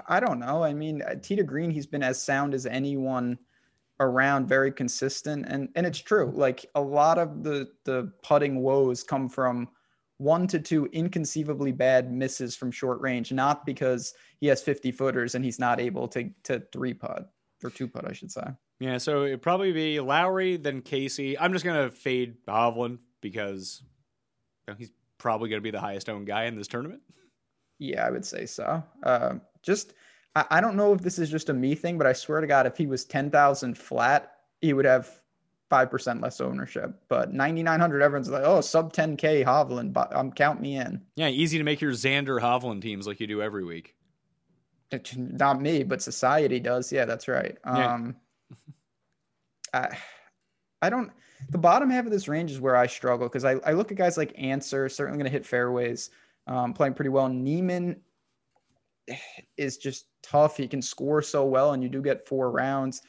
I 0.08 0.20
don't 0.20 0.40
know. 0.40 0.62
I 0.62 0.74
mean, 0.74 1.02
Tee 1.22 1.36
to 1.36 1.44
Green, 1.44 1.70
he's 1.70 1.86
been 1.86 2.02
as 2.02 2.20
sound 2.20 2.54
as 2.54 2.66
anyone 2.66 3.38
around, 4.00 4.48
very 4.48 4.72
consistent, 4.72 5.46
and 5.48 5.68
and 5.76 5.86
it's 5.86 6.00
true. 6.00 6.32
Like 6.34 6.66
a 6.74 6.80
lot 6.80 7.18
of 7.18 7.42
the 7.42 7.68
the 7.84 8.12
putting 8.22 8.60
woes 8.60 9.02
come 9.02 9.28
from 9.28 9.68
one 10.18 10.46
to 10.48 10.58
two 10.58 10.86
inconceivably 10.92 11.72
bad 11.72 12.12
misses 12.12 12.54
from 12.54 12.70
short 12.70 13.00
range, 13.00 13.32
not 13.32 13.64
because 13.64 14.14
he 14.40 14.46
has 14.48 14.62
50 14.62 14.92
footers 14.92 15.34
and 15.34 15.44
he's 15.44 15.58
not 15.58 15.80
able 15.80 16.06
to 16.08 16.30
to 16.44 16.62
three 16.72 16.94
putt 16.94 17.30
or 17.64 17.70
two 17.70 17.88
putt, 17.88 18.08
I 18.08 18.12
should 18.12 18.30
say. 18.30 18.44
Yeah, 18.80 18.98
so 18.98 19.24
it'd 19.24 19.42
probably 19.42 19.72
be 19.72 19.98
Lowry, 19.98 20.56
then 20.56 20.82
Casey. 20.82 21.38
I'm 21.38 21.52
just 21.52 21.64
gonna 21.64 21.90
fade 21.90 22.36
Hovland 22.46 22.98
because 23.20 23.82
you 24.66 24.72
know, 24.72 24.76
he's 24.78 24.90
probably 25.18 25.48
gonna 25.48 25.62
be 25.62 25.70
the 25.70 25.80
highest 25.80 26.08
owned 26.08 26.26
guy 26.26 26.44
in 26.44 26.56
this 26.56 26.68
tournament. 26.68 27.02
Yeah, 27.78 28.04
I 28.04 28.10
would 28.10 28.24
say 28.24 28.46
so. 28.46 28.82
Uh, 29.02 29.34
just 29.62 29.94
I, 30.34 30.44
I 30.50 30.60
don't 30.60 30.76
know 30.76 30.92
if 30.92 31.00
this 31.00 31.18
is 31.18 31.30
just 31.30 31.48
a 31.48 31.54
me 31.54 31.74
thing, 31.74 31.96
but 31.96 32.06
I 32.06 32.12
swear 32.12 32.40
to 32.40 32.46
God, 32.46 32.66
if 32.66 32.76
he 32.76 32.86
was 32.86 33.04
10,000 33.04 33.76
flat, 33.76 34.32
he 34.60 34.72
would 34.72 34.84
have 34.84 35.10
five 35.68 35.90
percent 35.90 36.20
less 36.20 36.40
ownership. 36.40 36.94
But 37.08 37.32
9,900, 37.32 38.02
everyone's 38.02 38.30
like, 38.30 38.44
oh, 38.44 38.60
sub 38.60 38.92
10k 38.92 39.44
Hovland, 39.44 39.92
but 39.92 40.14
um, 40.14 40.32
count 40.32 40.60
me 40.60 40.76
in. 40.76 41.02
Yeah, 41.16 41.28
easy 41.28 41.58
to 41.58 41.64
make 41.64 41.80
your 41.80 41.92
Xander 41.92 42.40
Hovland 42.40 42.82
teams 42.82 43.06
like 43.06 43.20
you 43.20 43.26
do 43.26 43.42
every 43.42 43.64
week. 43.64 43.94
Not 45.16 45.60
me, 45.60 45.82
but 45.82 46.00
society 46.00 46.60
does. 46.60 46.90
Yeah, 46.90 47.04
that's 47.04 47.28
right. 47.28 47.58
Yeah. 47.66 47.94
Um, 47.94 48.16
I, 49.74 49.98
I 50.80 50.90
don't. 50.90 51.12
The 51.50 51.58
bottom 51.58 51.90
half 51.90 52.06
of 52.06 52.10
this 52.10 52.26
range 52.26 52.50
is 52.50 52.60
where 52.60 52.74
I 52.74 52.86
struggle 52.86 53.28
because 53.28 53.44
I, 53.44 53.56
I 53.64 53.72
look 53.72 53.92
at 53.92 53.98
guys 53.98 54.16
like 54.16 54.32
Ancer, 54.36 54.88
certainly 54.88 55.18
going 55.18 55.30
to 55.30 55.32
hit 55.32 55.46
fairways, 55.46 56.10
um, 56.46 56.72
playing 56.72 56.94
pretty 56.94 57.10
well. 57.10 57.28
Niemann 57.28 58.00
is 59.56 59.76
just 59.76 60.06
tough. 60.22 60.56
He 60.56 60.66
can 60.66 60.82
score 60.82 61.22
so 61.22 61.44
well, 61.44 61.72
and 61.72 61.82
you 61.82 61.88
do 61.88 62.02
get 62.02 62.26
four 62.26 62.50
rounds, 62.50 63.02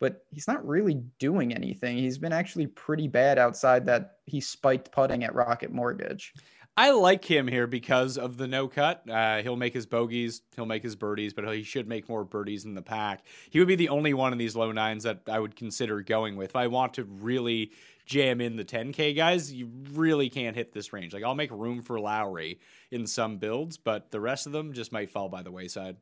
but 0.00 0.24
he's 0.30 0.48
not 0.48 0.66
really 0.66 1.02
doing 1.18 1.54
anything. 1.54 1.96
He's 1.96 2.18
been 2.18 2.32
actually 2.32 2.66
pretty 2.66 3.08
bad 3.08 3.38
outside 3.38 3.86
that 3.86 4.18
he 4.26 4.40
spiked 4.40 4.92
putting 4.92 5.24
at 5.24 5.34
Rocket 5.34 5.72
Mortgage. 5.72 6.32
I 6.76 6.92
like 6.92 7.24
him 7.24 7.48
here 7.48 7.66
because 7.66 8.16
of 8.16 8.36
the 8.36 8.46
no 8.46 8.68
cut. 8.68 9.02
Uh, 9.10 9.42
he'll 9.42 9.56
make 9.56 9.74
his 9.74 9.84
bogeys, 9.84 10.42
he'll 10.54 10.64
make 10.64 10.84
his 10.84 10.94
birdies, 10.94 11.34
but 11.34 11.52
he 11.52 11.64
should 11.64 11.88
make 11.88 12.08
more 12.08 12.22
birdies 12.22 12.64
in 12.64 12.74
the 12.74 12.82
pack. 12.82 13.26
He 13.50 13.58
would 13.58 13.66
be 13.66 13.74
the 13.74 13.88
only 13.88 14.14
one 14.14 14.30
in 14.30 14.38
these 14.38 14.54
low 14.54 14.70
nines 14.70 15.02
that 15.02 15.22
I 15.26 15.40
would 15.40 15.56
consider 15.56 16.02
going 16.02 16.36
with. 16.36 16.50
If 16.50 16.56
I 16.56 16.68
want 16.68 16.94
to 16.94 17.02
really 17.02 17.72
jam 18.06 18.40
in 18.40 18.54
the 18.54 18.64
10K 18.64 19.16
guys, 19.16 19.52
you 19.52 19.68
really 19.92 20.30
can't 20.30 20.54
hit 20.54 20.72
this 20.72 20.92
range. 20.92 21.12
Like, 21.12 21.24
I'll 21.24 21.34
make 21.34 21.50
room 21.50 21.82
for 21.82 21.98
Lowry 21.98 22.60
in 22.92 23.08
some 23.08 23.38
builds, 23.38 23.76
but 23.76 24.12
the 24.12 24.20
rest 24.20 24.46
of 24.46 24.52
them 24.52 24.72
just 24.72 24.92
might 24.92 25.10
fall 25.10 25.28
by 25.28 25.42
the 25.42 25.50
wayside. 25.50 25.96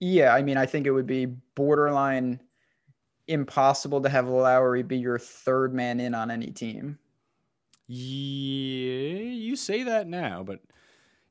Yeah, 0.00 0.34
I 0.34 0.42
mean, 0.42 0.56
I 0.56 0.66
think 0.66 0.86
it 0.86 0.90
would 0.90 1.06
be 1.06 1.26
borderline 1.54 2.40
impossible 3.28 4.00
to 4.00 4.08
have 4.08 4.28
Lowry 4.28 4.82
be 4.82 4.98
your 4.98 5.18
third 5.18 5.72
man 5.74 6.00
in 6.00 6.14
on 6.14 6.30
any 6.30 6.48
team. 6.48 6.98
Yeah, 7.86 9.22
you 9.22 9.56
say 9.56 9.84
that 9.84 10.06
now, 10.06 10.42
but 10.42 10.60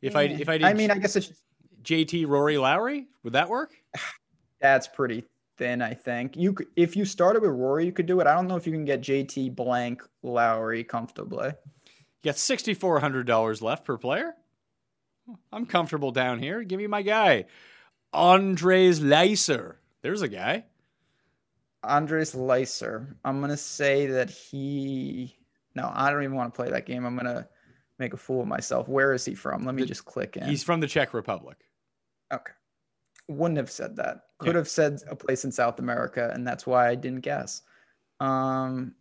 if 0.02 0.16
I 0.16 0.24
if 0.24 0.50
I 0.50 0.58
did 0.58 0.68
I 0.68 0.74
mean, 0.74 0.92
I 0.92 0.98
guess 0.98 1.16
it's 1.16 1.32
JT 1.84 2.28
Rory 2.28 2.58
Lowry, 2.58 3.08
would 3.24 3.34
that 3.34 3.50
work? 3.50 3.74
that's 4.62 4.88
pretty 4.88 5.24
thin. 5.58 5.82
I 5.82 5.94
think 5.94 6.36
you 6.36 6.54
could, 6.54 6.68
if 6.76 6.96
you 6.96 7.06
started 7.06 7.42
with 7.42 7.52
Rory, 7.52 7.86
you 7.86 7.92
could 7.92 8.06
do 8.06 8.20
it. 8.20 8.28
I 8.28 8.36
don't 8.36 8.48
know 8.48 8.56
if 8.56 8.68
you 8.68 8.74
can 8.74 8.86
get 8.86 9.02
JT 9.02 9.56
blank 9.56 10.04
Lowry 10.22 10.84
comfortably. 10.84 11.48
You 11.48 12.26
got 12.26 12.38
sixty 12.38 12.74
four 12.74 13.00
hundred 13.00 13.26
dollars 13.26 13.62
left 13.62 13.86
per 13.86 13.98
player. 13.98 14.34
I'm 15.54 15.66
comfortable 15.66 16.12
down 16.12 16.40
here. 16.40 16.64
Give 16.64 16.80
me 16.80 16.88
my 16.88 17.04
guy, 17.04 17.46
Andres 18.14 19.02
Lieser. 19.02 19.80
There's 20.02 20.22
a 20.22 20.28
guy. 20.28 20.66
Andres 21.84 22.36
Lieser. 22.36 23.16
I'm 23.24 23.40
gonna 23.42 23.58
say 23.58 24.08
that 24.08 24.30
he. 24.30 25.38
No, 25.76 25.92
I 25.94 26.10
don't 26.12 26.24
even 26.24 26.36
want 26.36 26.54
to 26.54 26.56
play 26.56 26.70
that 26.72 26.86
game. 26.86 27.06
I'm 27.06 27.16
gonna 27.16 27.48
make 28.00 28.14
a 28.14 28.18
fool 28.18 28.42
of 28.42 28.48
myself. 28.48 28.88
Where 28.88 29.14
is 29.14 29.26
he 29.26 29.36
from? 29.36 29.64
Let 29.66 29.76
me 29.76 29.86
just 29.86 30.06
click 30.06 30.38
in. 30.38 30.44
He's 30.48 30.64
from 30.64 30.80
the 30.80 30.88
Czech 30.88 31.14
Republic. 31.14 31.58
Okay. 32.34 32.54
Wouldn't 33.28 33.58
have 33.58 33.70
said 33.72 33.96
that. 33.98 34.22
Could 34.40 34.54
Yeah. 34.54 34.58
have 34.58 34.70
said 34.70 35.00
a 35.10 35.16
place 35.16 35.46
in 35.46 35.52
South 35.52 35.80
America, 35.80 36.32
and 36.34 36.46
that's 36.48 36.66
why 36.66 36.90
I 36.90 36.96
didn't 36.96 37.22
guess. 37.22 37.62
Um, 38.20 38.96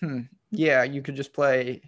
hmm. 0.00 0.22
Yeah, 0.50 0.82
you 0.82 1.00
could 1.02 1.16
just 1.16 1.32
play. 1.32 1.82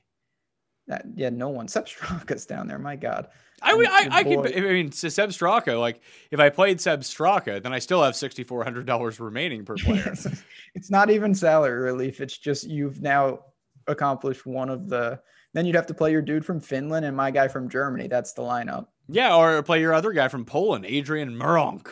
That, 0.86 1.04
yeah, 1.14 1.30
no 1.30 1.48
one. 1.48 1.66
Sepp 1.68 1.86
Straka's 1.86 2.46
down 2.46 2.66
there. 2.68 2.78
My 2.78 2.96
God. 2.96 3.28
I 3.64 3.74
would. 3.74 3.86
I, 3.88 4.08
I 4.10 4.22
could. 4.24 4.56
I 4.56 4.60
mean, 4.60 4.92
Sepp 4.92 5.30
Straka. 5.30 5.78
Like, 5.80 6.00
if 6.30 6.38
I 6.38 6.50
played 6.50 6.80
Sepp 6.80 7.00
Straka, 7.00 7.62
then 7.62 7.72
I 7.72 7.78
still 7.78 8.02
have 8.02 8.14
sixty 8.14 8.44
four 8.44 8.62
hundred 8.62 8.86
dollars 8.86 9.18
remaining 9.18 9.64
per 9.64 9.76
player. 9.76 10.04
it's, 10.12 10.26
it's 10.74 10.90
not 10.90 11.10
even 11.10 11.34
salary 11.34 11.82
relief. 11.82 12.20
It's 12.20 12.36
just 12.36 12.68
you've 12.68 13.00
now 13.00 13.40
accomplished 13.86 14.46
one 14.46 14.68
of 14.68 14.88
the. 14.88 15.20
Then 15.54 15.66
you'd 15.66 15.76
have 15.76 15.86
to 15.86 15.94
play 15.94 16.10
your 16.10 16.22
dude 16.22 16.44
from 16.44 16.60
Finland 16.60 17.06
and 17.06 17.16
my 17.16 17.30
guy 17.30 17.48
from 17.48 17.68
Germany. 17.68 18.08
That's 18.08 18.32
the 18.32 18.42
lineup. 18.42 18.88
yeah, 19.08 19.34
or 19.34 19.62
play 19.62 19.80
your 19.80 19.94
other 19.94 20.12
guy 20.12 20.28
from 20.28 20.44
Poland, 20.44 20.84
Adrian 20.84 21.30
Meronk. 21.30 21.86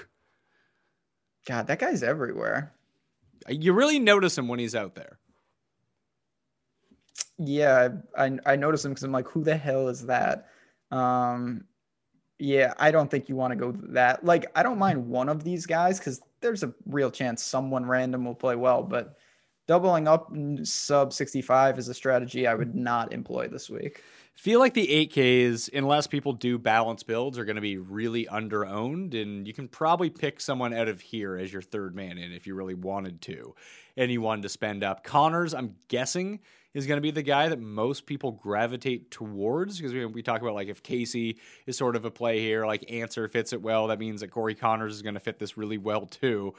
God, 1.46 1.66
that 1.68 1.78
guy's 1.78 2.02
everywhere. 2.02 2.72
You 3.48 3.72
really 3.72 3.98
notice 3.98 4.36
him 4.36 4.46
when 4.46 4.58
he's 4.58 4.74
out 4.74 4.94
there. 4.94 5.18
Yeah, 7.38 7.88
I 8.16 8.24
I, 8.26 8.38
I 8.46 8.56
noticed 8.56 8.84
him 8.84 8.92
because 8.92 9.04
I'm 9.04 9.12
like, 9.12 9.28
who 9.28 9.42
the 9.42 9.56
hell 9.56 9.88
is 9.88 10.06
that? 10.06 10.48
Um, 10.92 11.64
yeah, 12.38 12.74
I 12.78 12.90
don't 12.90 13.10
think 13.10 13.28
you 13.28 13.36
want 13.36 13.52
to 13.52 13.56
go 13.56 13.72
that. 13.90 14.24
Like, 14.24 14.46
I 14.54 14.62
don't 14.62 14.78
mind 14.78 15.08
one 15.08 15.28
of 15.28 15.42
these 15.44 15.66
guys 15.66 15.98
because 15.98 16.20
there's 16.40 16.62
a 16.62 16.72
real 16.86 17.10
chance 17.10 17.42
someone 17.42 17.86
random 17.86 18.24
will 18.24 18.34
play 18.34 18.56
well, 18.56 18.82
but 18.82 19.16
doubling 19.66 20.08
up 20.08 20.32
sub 20.64 21.12
65 21.12 21.78
is 21.78 21.88
a 21.88 21.94
strategy 21.94 22.46
I 22.46 22.54
would 22.54 22.74
not 22.74 23.12
employ 23.12 23.48
this 23.48 23.70
week. 23.70 24.02
Feel 24.34 24.58
like 24.58 24.74
the 24.74 25.08
8Ks, 25.08 25.70
unless 25.72 26.06
people 26.06 26.32
do 26.32 26.58
balance 26.58 27.02
builds, 27.02 27.38
are 27.38 27.44
going 27.44 27.56
to 27.56 27.62
be 27.62 27.76
really 27.76 28.26
under 28.28 28.66
owned, 28.66 29.14
and 29.14 29.46
you 29.46 29.52
can 29.52 29.68
probably 29.68 30.10
pick 30.10 30.40
someone 30.40 30.72
out 30.72 30.88
of 30.88 31.00
here 31.00 31.36
as 31.36 31.52
your 31.52 31.62
third 31.62 31.94
man 31.94 32.18
in 32.18 32.32
if 32.32 32.46
you 32.46 32.54
really 32.54 32.74
wanted 32.74 33.20
to, 33.22 33.54
wanted 33.96 34.42
to 34.42 34.48
spend 34.48 34.84
up. 34.84 35.04
Conners, 35.04 35.54
I'm 35.54 35.76
guessing, 35.88 36.40
is 36.74 36.86
going 36.86 36.96
to 36.96 37.02
be 37.02 37.10
the 37.10 37.22
guy 37.22 37.48
that 37.48 37.60
most 37.60 38.06
people 38.06 38.32
gravitate 38.32 39.10
towards 39.10 39.76
because 39.76 39.92
we, 39.92 40.06
we 40.06 40.22
talk 40.22 40.40
about 40.40 40.54
like 40.54 40.68
if 40.68 40.82
Casey 40.82 41.38
is 41.66 41.76
sort 41.76 41.96
of 41.96 42.04
a 42.04 42.10
play 42.10 42.40
here, 42.40 42.66
like 42.66 42.90
Answer 42.90 43.28
fits 43.28 43.52
it 43.52 43.60
well, 43.60 43.88
that 43.88 43.98
means 43.98 44.20
that 44.20 44.28
Corey 44.28 44.54
Conners 44.54 44.94
is 44.94 45.02
going 45.02 45.14
to 45.14 45.20
fit 45.20 45.38
this 45.38 45.56
really 45.56 45.78
well 45.78 46.06
too. 46.06 46.54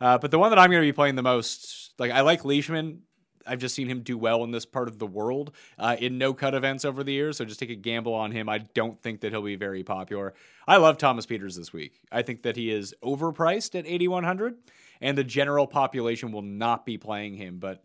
Uh, 0.00 0.18
but 0.18 0.30
the 0.30 0.38
one 0.38 0.50
that 0.50 0.58
I'm 0.58 0.70
going 0.70 0.82
to 0.82 0.86
be 0.86 0.92
playing 0.92 1.16
the 1.16 1.22
most, 1.22 1.94
like 1.98 2.12
I 2.12 2.20
like 2.20 2.44
Leishman. 2.44 3.02
I've 3.48 3.60
just 3.60 3.76
seen 3.76 3.88
him 3.88 4.00
do 4.00 4.18
well 4.18 4.42
in 4.42 4.50
this 4.50 4.66
part 4.66 4.88
of 4.88 4.98
the 4.98 5.06
world 5.06 5.52
uh, 5.78 5.94
in 6.00 6.18
no 6.18 6.34
cut 6.34 6.54
events 6.54 6.84
over 6.84 7.04
the 7.04 7.12
years. 7.12 7.36
So 7.36 7.44
just 7.44 7.60
take 7.60 7.70
a 7.70 7.76
gamble 7.76 8.12
on 8.12 8.32
him. 8.32 8.48
I 8.48 8.58
don't 8.58 9.00
think 9.00 9.20
that 9.20 9.30
he'll 9.30 9.40
be 9.40 9.54
very 9.54 9.84
popular. 9.84 10.34
I 10.66 10.78
love 10.78 10.98
Thomas 10.98 11.26
Pieters 11.26 11.56
this 11.56 11.72
week. 11.72 12.00
I 12.10 12.22
think 12.22 12.42
that 12.42 12.56
he 12.56 12.72
is 12.72 12.92
overpriced 13.04 13.78
at 13.78 13.86
8,100, 13.86 14.56
and 15.00 15.16
the 15.16 15.24
general 15.24 15.66
population 15.66 16.32
will 16.32 16.42
not 16.42 16.86
be 16.86 16.98
playing 16.98 17.34
him. 17.34 17.58
But 17.58 17.84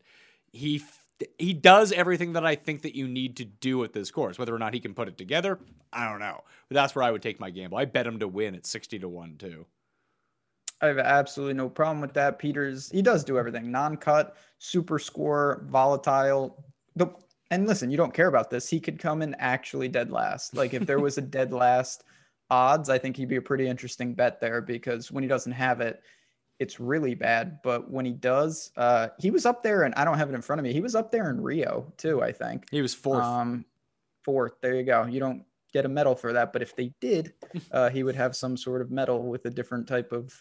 he 0.51 0.77
f- 0.77 1.05
he 1.37 1.53
does 1.53 1.91
everything 1.91 2.33
that 2.33 2.45
I 2.45 2.55
think 2.55 2.81
that 2.81 2.95
you 2.95 3.07
need 3.07 3.37
to 3.37 3.45
do 3.45 3.83
at 3.83 3.93
this 3.93 4.11
course. 4.11 4.39
Whether 4.39 4.55
or 4.55 4.59
not 4.59 4.73
he 4.73 4.79
can 4.79 4.93
put 4.93 5.07
it 5.07 5.17
together, 5.17 5.59
I 5.93 6.09
don't 6.09 6.19
know. 6.19 6.41
But 6.67 6.75
that's 6.75 6.95
where 6.95 7.03
I 7.03 7.11
would 7.11 7.21
take 7.21 7.39
my 7.39 7.49
gamble. 7.49 7.77
I 7.77 7.85
bet 7.85 8.07
him 8.07 8.19
to 8.19 8.27
win 8.27 8.55
at 8.55 8.65
60 8.65 8.99
to 8.99 9.09
1 9.09 9.37
too. 9.37 9.65
I 10.81 10.87
have 10.87 10.97
absolutely 10.97 11.53
no 11.53 11.69
problem 11.69 12.01
with 12.01 12.13
that. 12.13 12.39
Pieters, 12.39 12.91
he 12.91 13.03
does 13.03 13.23
do 13.23 13.37
everything 13.37 13.71
non-cut, 13.71 14.35
super 14.57 14.97
score, 14.97 15.63
volatile. 15.69 16.65
The 16.95 17.07
and 17.51 17.67
listen, 17.67 17.91
you 17.91 17.97
don't 17.97 18.13
care 18.13 18.27
about 18.27 18.49
this. 18.49 18.69
He 18.69 18.79
could 18.79 18.97
come 18.97 19.21
in 19.21 19.35
actually 19.37 19.89
dead 19.89 20.09
last. 20.09 20.55
Like 20.55 20.73
if 20.73 20.87
there 20.87 20.99
was 20.99 21.17
a 21.17 21.21
dead 21.37 21.53
last 21.53 22.05
odds, 22.49 22.89
I 22.89 22.97
think 22.97 23.17
he'd 23.17 23.27
be 23.27 23.35
a 23.35 23.41
pretty 23.41 23.67
interesting 23.67 24.13
bet 24.13 24.39
there 24.39 24.61
because 24.61 25.11
when 25.11 25.23
he 25.23 25.27
doesn't 25.27 25.51
have 25.51 25.81
it, 25.81 26.01
it's 26.61 26.79
really 26.79 27.15
bad. 27.15 27.59
But 27.63 27.89
when 27.89 28.05
he 28.05 28.13
does, 28.13 28.71
uh, 28.77 29.07
he 29.19 29.31
was 29.31 29.47
up 29.47 29.63
there, 29.63 29.81
and 29.81 29.95
I 29.95 30.05
don't 30.05 30.19
have 30.19 30.29
it 30.29 30.35
in 30.35 30.43
front 30.43 30.59
of 30.59 30.63
me. 30.63 30.71
He 30.71 30.79
was 30.79 30.93
up 30.93 31.11
there 31.11 31.31
in 31.31 31.41
Rio 31.41 31.91
too. 31.97 32.21
I 32.21 32.31
think 32.31 32.67
he 32.69 32.83
was 32.83 32.93
fourth. 32.93 33.23
Um, 33.23 33.65
fourth. 34.23 34.53
There 34.61 34.75
you 34.75 34.83
go. 34.83 35.05
You 35.05 35.19
don't 35.19 35.43
get 35.73 35.85
a 35.85 35.89
medal 35.89 36.15
for 36.15 36.33
that, 36.33 36.53
but 36.53 36.61
if 36.61 36.75
they 36.75 36.93
did, 37.01 37.33
uh, 37.71 37.89
he 37.89 38.03
would 38.03 38.15
have 38.15 38.35
some 38.35 38.55
sort 38.55 38.81
of 38.81 38.91
medal 38.91 39.23
with 39.23 39.43
a 39.45 39.49
different 39.49 39.87
type 39.87 40.11
of, 40.11 40.31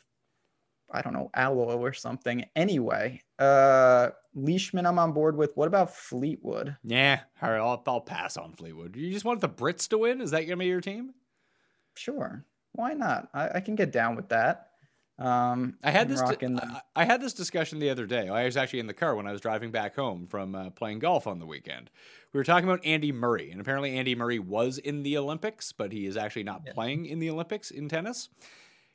I 0.93 1.01
don't 1.01 1.15
know, 1.15 1.31
alloy 1.35 1.77
or 1.77 1.95
something. 1.95 2.45
Anyway, 2.55 3.23
uh, 3.39 4.11
Leishman, 4.35 4.85
I'm 4.85 4.99
on 4.99 5.13
board 5.13 5.39
with. 5.39 5.57
What 5.57 5.69
about 5.69 5.97
Fleetwood? 5.97 6.77
Yeah, 6.85 7.21
all 7.41 7.51
right, 7.51 7.59
I'll, 7.59 7.83
I'll 7.87 8.03
pass 8.03 8.37
on 8.37 8.53
Fleetwood. 8.53 8.95
You 8.95 9.11
just 9.11 9.25
want 9.25 9.41
the 9.41 9.49
Brits 9.49 9.89
to 9.89 9.97
win? 9.99 10.21
Is 10.21 10.33
that 10.33 10.43
gonna 10.43 10.59
be 10.59 10.67
your 10.67 10.83
team? 10.83 11.15
Sure. 11.95 12.45
Why 12.73 12.93
not? 12.93 13.31
I, 13.33 13.49
I 13.55 13.61
can 13.61 13.75
get 13.75 13.91
down 13.91 14.17
with 14.17 14.29
that. 14.29 14.70
Um, 15.21 15.77
I 15.85 15.91
had 15.91 16.09
this. 16.09 16.23
Di- 16.23 16.57
I, 16.57 16.81
I 16.97 17.05
had 17.05 17.21
this 17.21 17.35
discussion 17.35 17.79
the 17.79 17.91
other 17.91 18.07
day. 18.07 18.29
I 18.29 18.47
was 18.47 18.57
actually 18.57 18.79
in 18.79 18.87
the 18.87 18.95
car 18.95 19.15
when 19.15 19.27
I 19.27 19.33
was 19.33 19.41
driving 19.43 19.71
back 19.71 19.95
home 19.95 20.27
from 20.27 20.55
uh, 20.55 20.71
playing 20.71 21.01
golf 21.01 21.27
on 21.27 21.39
the 21.39 21.47
weekend. 21.47 21.91
We 22.33 22.39
were 22.39 22.45
talking 22.45 22.69
about 22.69 22.85
Andy 22.87 23.13
Murray, 23.13 23.51
and 23.51 23.61
apparently 23.61 23.97
Andy 23.97 24.15
Murray 24.15 24.39
was 24.39 24.79
in 24.79 25.03
the 25.03 25.19
Olympics, 25.19 25.73
but 25.73 25.93
he 25.93 26.07
is 26.07 26.17
actually 26.17 26.45
not 26.45 26.65
playing 26.65 27.05
in 27.07 27.19
the 27.19 27.29
Olympics 27.29 27.71
in 27.71 27.89
tennis. 27.89 28.31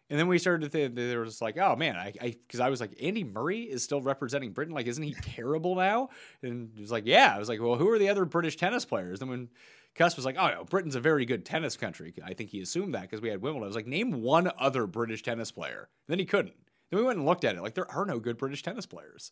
And 0.10 0.20
then 0.20 0.28
we 0.28 0.38
started 0.38 0.66
to 0.66 0.70
think 0.70 0.96
there 0.96 1.20
was 1.20 1.42
like, 1.42 1.58
oh 1.58 1.76
man, 1.76 1.96
I 1.96 2.12
because 2.12 2.60
I, 2.60 2.70
was 2.70 2.80
like, 2.80 2.92
Andy 3.02 3.24
Murray 3.24 3.62
is 3.62 3.84
still 3.84 4.02
representing 4.02 4.52
Britain. 4.52 4.74
Like, 4.74 4.88
isn't 4.88 5.04
he 5.04 5.16
terrible 5.22 5.76
now? 5.76 6.10
And 6.42 6.72
he 6.76 6.82
was 6.82 6.92
like, 6.92 7.06
yeah. 7.06 7.34
I 7.36 7.40
was 7.40 7.50
like, 7.50 7.62
well, 7.62 7.76
who 7.76 7.90
are 7.90 8.00
the 8.00 8.10
other 8.10 8.26
British 8.26 8.56
tennis 8.56 8.86
players? 8.86 9.22
And 9.22 9.30
when 9.30 9.50
Cuss 9.96 10.18
was 10.18 10.26
like, 10.26 10.36
oh 10.38 10.50
no, 10.50 10.64
Britain's 10.66 10.96
a 10.96 11.00
very 11.00 11.26
good 11.26 11.46
tennis 11.46 11.78
country. 11.78 12.14
I 12.24 12.34
think 12.34 12.50
he 12.50 12.62
assumed 12.62 12.94
that 12.94 13.04
because 13.04 13.22
we 13.22 13.30
had 13.30 13.42
Wimbledon. 13.42 13.64
I 13.64 13.68
was 13.68 13.76
like, 13.76 13.88
name 13.88 14.22
one 14.22 14.52
other 14.60 14.86
British 14.86 15.24
tennis 15.24 15.52
player. 15.52 15.90
And 16.08 16.14
then 16.14 16.20
he 16.20 16.26
couldn't. 16.26 16.56
Then 16.90 17.00
we 17.00 17.06
went 17.06 17.18
and 17.18 17.26
looked 17.26 17.46
at 17.46 17.56
it. 17.56 17.62
Like, 17.62 17.74
there 17.74 17.90
are 17.90 18.06
no 18.06 18.20
good 18.20 18.38
British 18.38 18.62
tennis 18.62 18.86
players. 18.86 19.32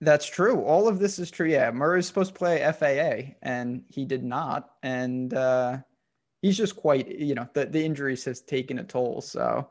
That's 0.00 0.26
true. 0.26 0.62
All 0.62 0.86
of 0.86 1.00
this 1.00 1.18
is 1.18 1.30
true. 1.30 1.48
Yeah, 1.48 1.70
Murray's 1.72 2.06
supposed 2.06 2.32
to 2.32 2.38
play 2.38 2.60
FAA, 2.72 3.34
and 3.42 3.82
he 3.88 4.04
did 4.04 4.22
not. 4.22 4.70
And 4.84 5.34
uh, 5.34 5.78
he's 6.40 6.56
just 6.56 6.76
quite, 6.76 7.08
you 7.08 7.34
know, 7.34 7.48
the, 7.52 7.66
the 7.66 7.84
injuries 7.84 8.24
has 8.24 8.40
taken 8.40 8.78
a 8.78 8.84
toll. 8.84 9.20
So, 9.20 9.68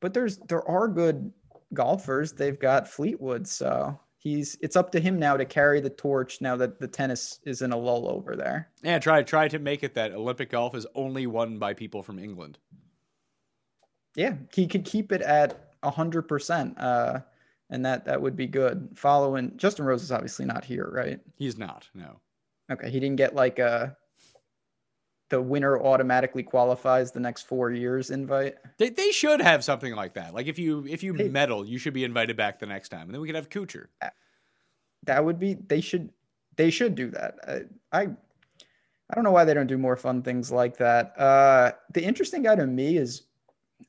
but 0.00 0.14
there's 0.14 0.38
there 0.48 0.66
are 0.66 0.88
good 0.88 1.30
golfers. 1.74 2.32
They've 2.32 2.58
got 2.58 2.88
Fleetwood, 2.88 3.46
so 3.46 4.00
he's 4.22 4.56
it's 4.60 4.76
up 4.76 4.92
to 4.92 5.00
him 5.00 5.18
now 5.18 5.36
to 5.36 5.44
carry 5.44 5.80
the 5.80 5.90
torch. 5.90 6.40
Now 6.40 6.56
that 6.56 6.78
the 6.78 6.88
tennis 6.88 7.40
is 7.44 7.62
in 7.62 7.72
a 7.72 7.76
lull 7.76 8.08
over 8.08 8.36
there. 8.36 8.68
Yeah, 8.82 8.98
try 8.98 9.22
try 9.22 9.48
to 9.48 9.58
make 9.58 9.82
it 9.82 9.94
that 9.94 10.12
Olympic 10.12 10.50
golf 10.50 10.74
is 10.74 10.86
only 10.94 11.26
won 11.26 11.58
by 11.58 11.74
people 11.74 12.02
from 12.02 12.18
England. 12.18 12.58
Yeah, 14.14 14.34
he 14.54 14.66
could 14.66 14.84
keep 14.84 15.10
it 15.12 15.22
at 15.22 15.72
a 15.82 15.90
hundred 15.90 16.22
percent. 16.22 16.78
Uh, 16.78 17.20
and 17.70 17.84
that 17.84 18.04
that 18.04 18.20
would 18.20 18.36
be 18.36 18.46
good. 18.46 18.90
Following 18.94 19.52
Justin 19.56 19.86
Rose 19.86 20.02
is 20.02 20.12
obviously 20.12 20.44
not 20.44 20.64
here, 20.64 20.88
right? 20.92 21.20
He's 21.36 21.58
not. 21.58 21.88
No. 21.94 22.20
Okay, 22.70 22.90
he 22.90 23.00
didn't 23.00 23.16
get 23.16 23.34
like 23.34 23.58
a 23.58 23.96
the 25.32 25.40
winner 25.40 25.80
automatically 25.80 26.42
qualifies 26.42 27.10
the 27.10 27.18
next 27.18 27.48
four 27.48 27.70
years 27.70 28.10
invite. 28.10 28.56
They, 28.76 28.90
they 28.90 29.12
should 29.12 29.40
have 29.40 29.64
something 29.64 29.94
like 29.94 30.12
that. 30.12 30.34
Like 30.34 30.46
if 30.46 30.58
you 30.58 30.86
if 30.86 31.02
you 31.02 31.14
Hey. 31.14 31.28
medal, 31.28 31.64
you 31.64 31.78
should 31.78 31.94
be 31.94 32.04
invited 32.04 32.36
back 32.36 32.58
the 32.58 32.66
next 32.66 32.90
time, 32.90 33.06
and 33.06 33.14
then 33.14 33.22
we 33.22 33.28
could 33.28 33.34
have 33.34 33.48
Kuchar. 33.48 33.86
That 35.04 35.24
would 35.24 35.40
be 35.40 35.54
they 35.54 35.80
should 35.80 36.10
they 36.56 36.68
should 36.68 36.94
do 36.94 37.10
that. 37.12 37.38
I 37.48 37.98
I, 37.98 38.02
I 38.02 39.14
don't 39.14 39.24
know 39.24 39.30
why 39.30 39.46
they 39.46 39.54
don't 39.54 39.66
do 39.66 39.78
more 39.78 39.96
fun 39.96 40.20
things 40.22 40.52
like 40.52 40.76
that. 40.76 41.18
Uh, 41.18 41.72
the 41.94 42.04
interesting 42.04 42.42
guy 42.42 42.56
to 42.56 42.66
me 42.66 42.98
is 42.98 43.22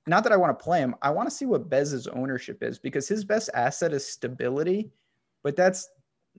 not 0.07 0.23
that 0.23 0.31
I 0.31 0.37
want 0.37 0.57
to 0.57 0.63
play 0.63 0.79
him. 0.79 0.95
I 1.01 1.09
want 1.09 1.29
to 1.29 1.35
see 1.35 1.45
what 1.45 1.69
Bez's 1.69 2.07
ownership 2.07 2.63
is 2.63 2.79
because 2.79 3.05
his 3.05 3.25
best 3.25 3.49
asset 3.53 3.91
is 3.91 4.07
stability, 4.07 4.93
but 5.43 5.57
that's 5.57 5.89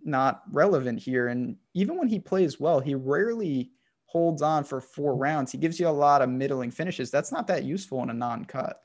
not 0.03 0.45
relevant 0.51 0.99
here. 0.99 1.29
And 1.29 1.57
even 1.75 1.99
when 1.99 2.09
he 2.09 2.19
plays 2.19 2.59
well, 2.59 2.81
he 2.81 2.95
rarely 2.95 3.71
holds 4.15 4.43
on 4.43 4.63
for 4.63 4.81
four 4.81 5.17
rounds. 5.17 5.51
He 5.51 5.59
gives 5.59 5.81
you 5.81 5.89
a 5.89 5.91
lot 5.91 6.23
of 6.23 6.29
middling 6.29 6.71
finishes. 6.71 7.11
That's 7.11 7.33
not 7.33 7.49
that 7.49 7.65
useful 7.65 8.01
in 8.05 8.11
a 8.11 8.15
non-cut. 8.15 8.81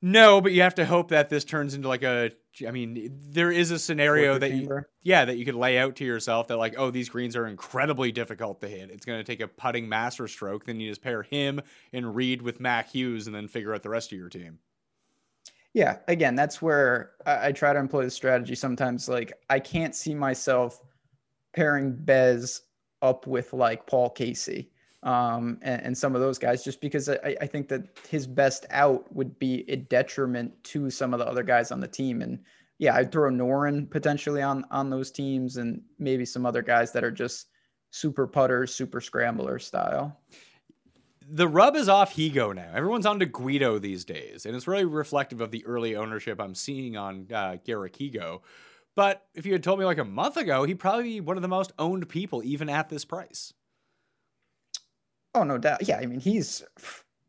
No, 0.00 0.40
but 0.40 0.52
you 0.52 0.62
have 0.62 0.76
to 0.76 0.84
hope 0.86 1.08
that 1.08 1.28
this 1.28 1.44
turns 1.44 1.74
into 1.74 1.88
like 1.88 2.04
a. 2.04 2.30
I 2.68 2.70
mean, 2.70 3.18
there 3.30 3.50
is 3.50 3.72
a 3.72 3.78
scenario 3.78 4.38
that 4.38 4.52
you, 4.52 4.82
yeah, 5.02 5.24
that 5.24 5.38
you 5.38 5.44
could 5.44 5.56
lay 5.56 5.78
out 5.78 5.96
to 5.96 6.04
yourself 6.04 6.46
that 6.48 6.56
like, 6.56 6.74
oh, 6.76 6.90
these 6.90 7.08
greens 7.08 7.34
are 7.34 7.48
incredibly 7.48 8.12
difficult 8.12 8.60
to 8.60 8.68
hit. 8.68 8.90
It's 8.90 9.04
going 9.04 9.18
to 9.18 9.24
take 9.24 9.40
a 9.40 9.48
putting 9.48 9.88
master 9.88 10.28
stroke. 10.28 10.66
Then 10.66 10.78
you 10.78 10.88
just 10.88 11.02
pair 11.02 11.22
him 11.22 11.60
and 11.92 12.14
Reed 12.14 12.42
with 12.42 12.60
Mac 12.60 12.90
Hughes, 12.90 13.26
and 13.26 13.34
then 13.34 13.48
figure 13.48 13.74
out 13.74 13.82
the 13.82 13.88
rest 13.88 14.12
of 14.12 14.18
your 14.18 14.28
team. 14.28 14.58
Yeah, 15.72 15.96
again, 16.06 16.36
that's 16.36 16.62
where 16.62 17.12
I, 17.26 17.48
I 17.48 17.52
try 17.52 17.72
to 17.72 17.78
employ 17.78 18.04
the 18.04 18.10
strategy. 18.10 18.54
Sometimes, 18.54 19.08
like 19.08 19.32
I 19.50 19.58
can't 19.58 19.94
see 19.94 20.14
myself 20.14 20.80
pairing 21.54 21.96
Bez 21.96 22.62
up 23.04 23.26
with 23.26 23.52
like 23.52 23.86
Paul 23.86 24.10
Casey 24.10 24.70
um, 25.04 25.58
and, 25.62 25.82
and 25.82 25.98
some 25.98 26.14
of 26.16 26.22
those 26.22 26.38
guys, 26.38 26.64
just 26.64 26.80
because 26.80 27.08
I, 27.08 27.36
I 27.40 27.46
think 27.46 27.68
that 27.68 27.82
his 28.08 28.26
best 28.26 28.64
out 28.70 29.04
would 29.14 29.38
be 29.38 29.64
a 29.68 29.76
detriment 29.76 30.52
to 30.72 30.88
some 30.90 31.12
of 31.12 31.20
the 31.20 31.26
other 31.26 31.42
guys 31.44 31.70
on 31.70 31.80
the 31.80 31.88
team. 31.88 32.22
And 32.22 32.38
yeah, 32.78 32.96
I'd 32.96 33.12
throw 33.12 33.30
Noren 33.30 33.88
potentially 33.90 34.42
on 34.42 34.64
on 34.70 34.90
those 34.90 35.10
teams, 35.10 35.58
and 35.58 35.82
maybe 35.98 36.24
some 36.24 36.46
other 36.46 36.62
guys 36.62 36.90
that 36.92 37.04
are 37.04 37.12
just 37.12 37.48
super 37.90 38.26
putters, 38.26 38.74
super 38.74 39.00
scrambler 39.00 39.58
style. 39.58 40.18
the 41.28 41.48
rub 41.48 41.76
is 41.76 41.88
off 41.88 42.14
Higgo 42.14 42.54
now. 42.54 42.70
Everyone's 42.74 43.06
on 43.06 43.18
to 43.20 43.26
Guido 43.26 43.78
these 43.78 44.04
days, 44.04 44.46
and 44.46 44.54
it's 44.56 44.66
really 44.66 44.84
reflective 44.84 45.40
of 45.40 45.50
the 45.50 45.64
early 45.66 45.96
ownership 45.96 46.40
I'm 46.40 46.54
seeing 46.54 46.96
on 46.96 47.26
uh, 47.32 47.56
Garrick 47.64 47.94
Higgo. 47.94 48.40
But 48.96 49.26
if 49.34 49.44
you 49.44 49.52
had 49.52 49.62
told 49.62 49.78
me 49.78 49.84
like 49.84 49.98
a 49.98 50.04
month 50.04 50.36
ago, 50.36 50.64
he'd 50.64 50.78
probably 50.78 51.04
be 51.04 51.20
one 51.20 51.36
of 51.36 51.42
the 51.42 51.48
most 51.48 51.72
owned 51.78 52.08
people, 52.08 52.42
even 52.44 52.68
at 52.68 52.88
this 52.88 53.04
price. 53.04 53.52
Oh 55.34 55.42
no 55.42 55.58
doubt. 55.58 55.86
Yeah, 55.86 55.98
I 55.98 56.06
mean 56.06 56.20
he's 56.20 56.64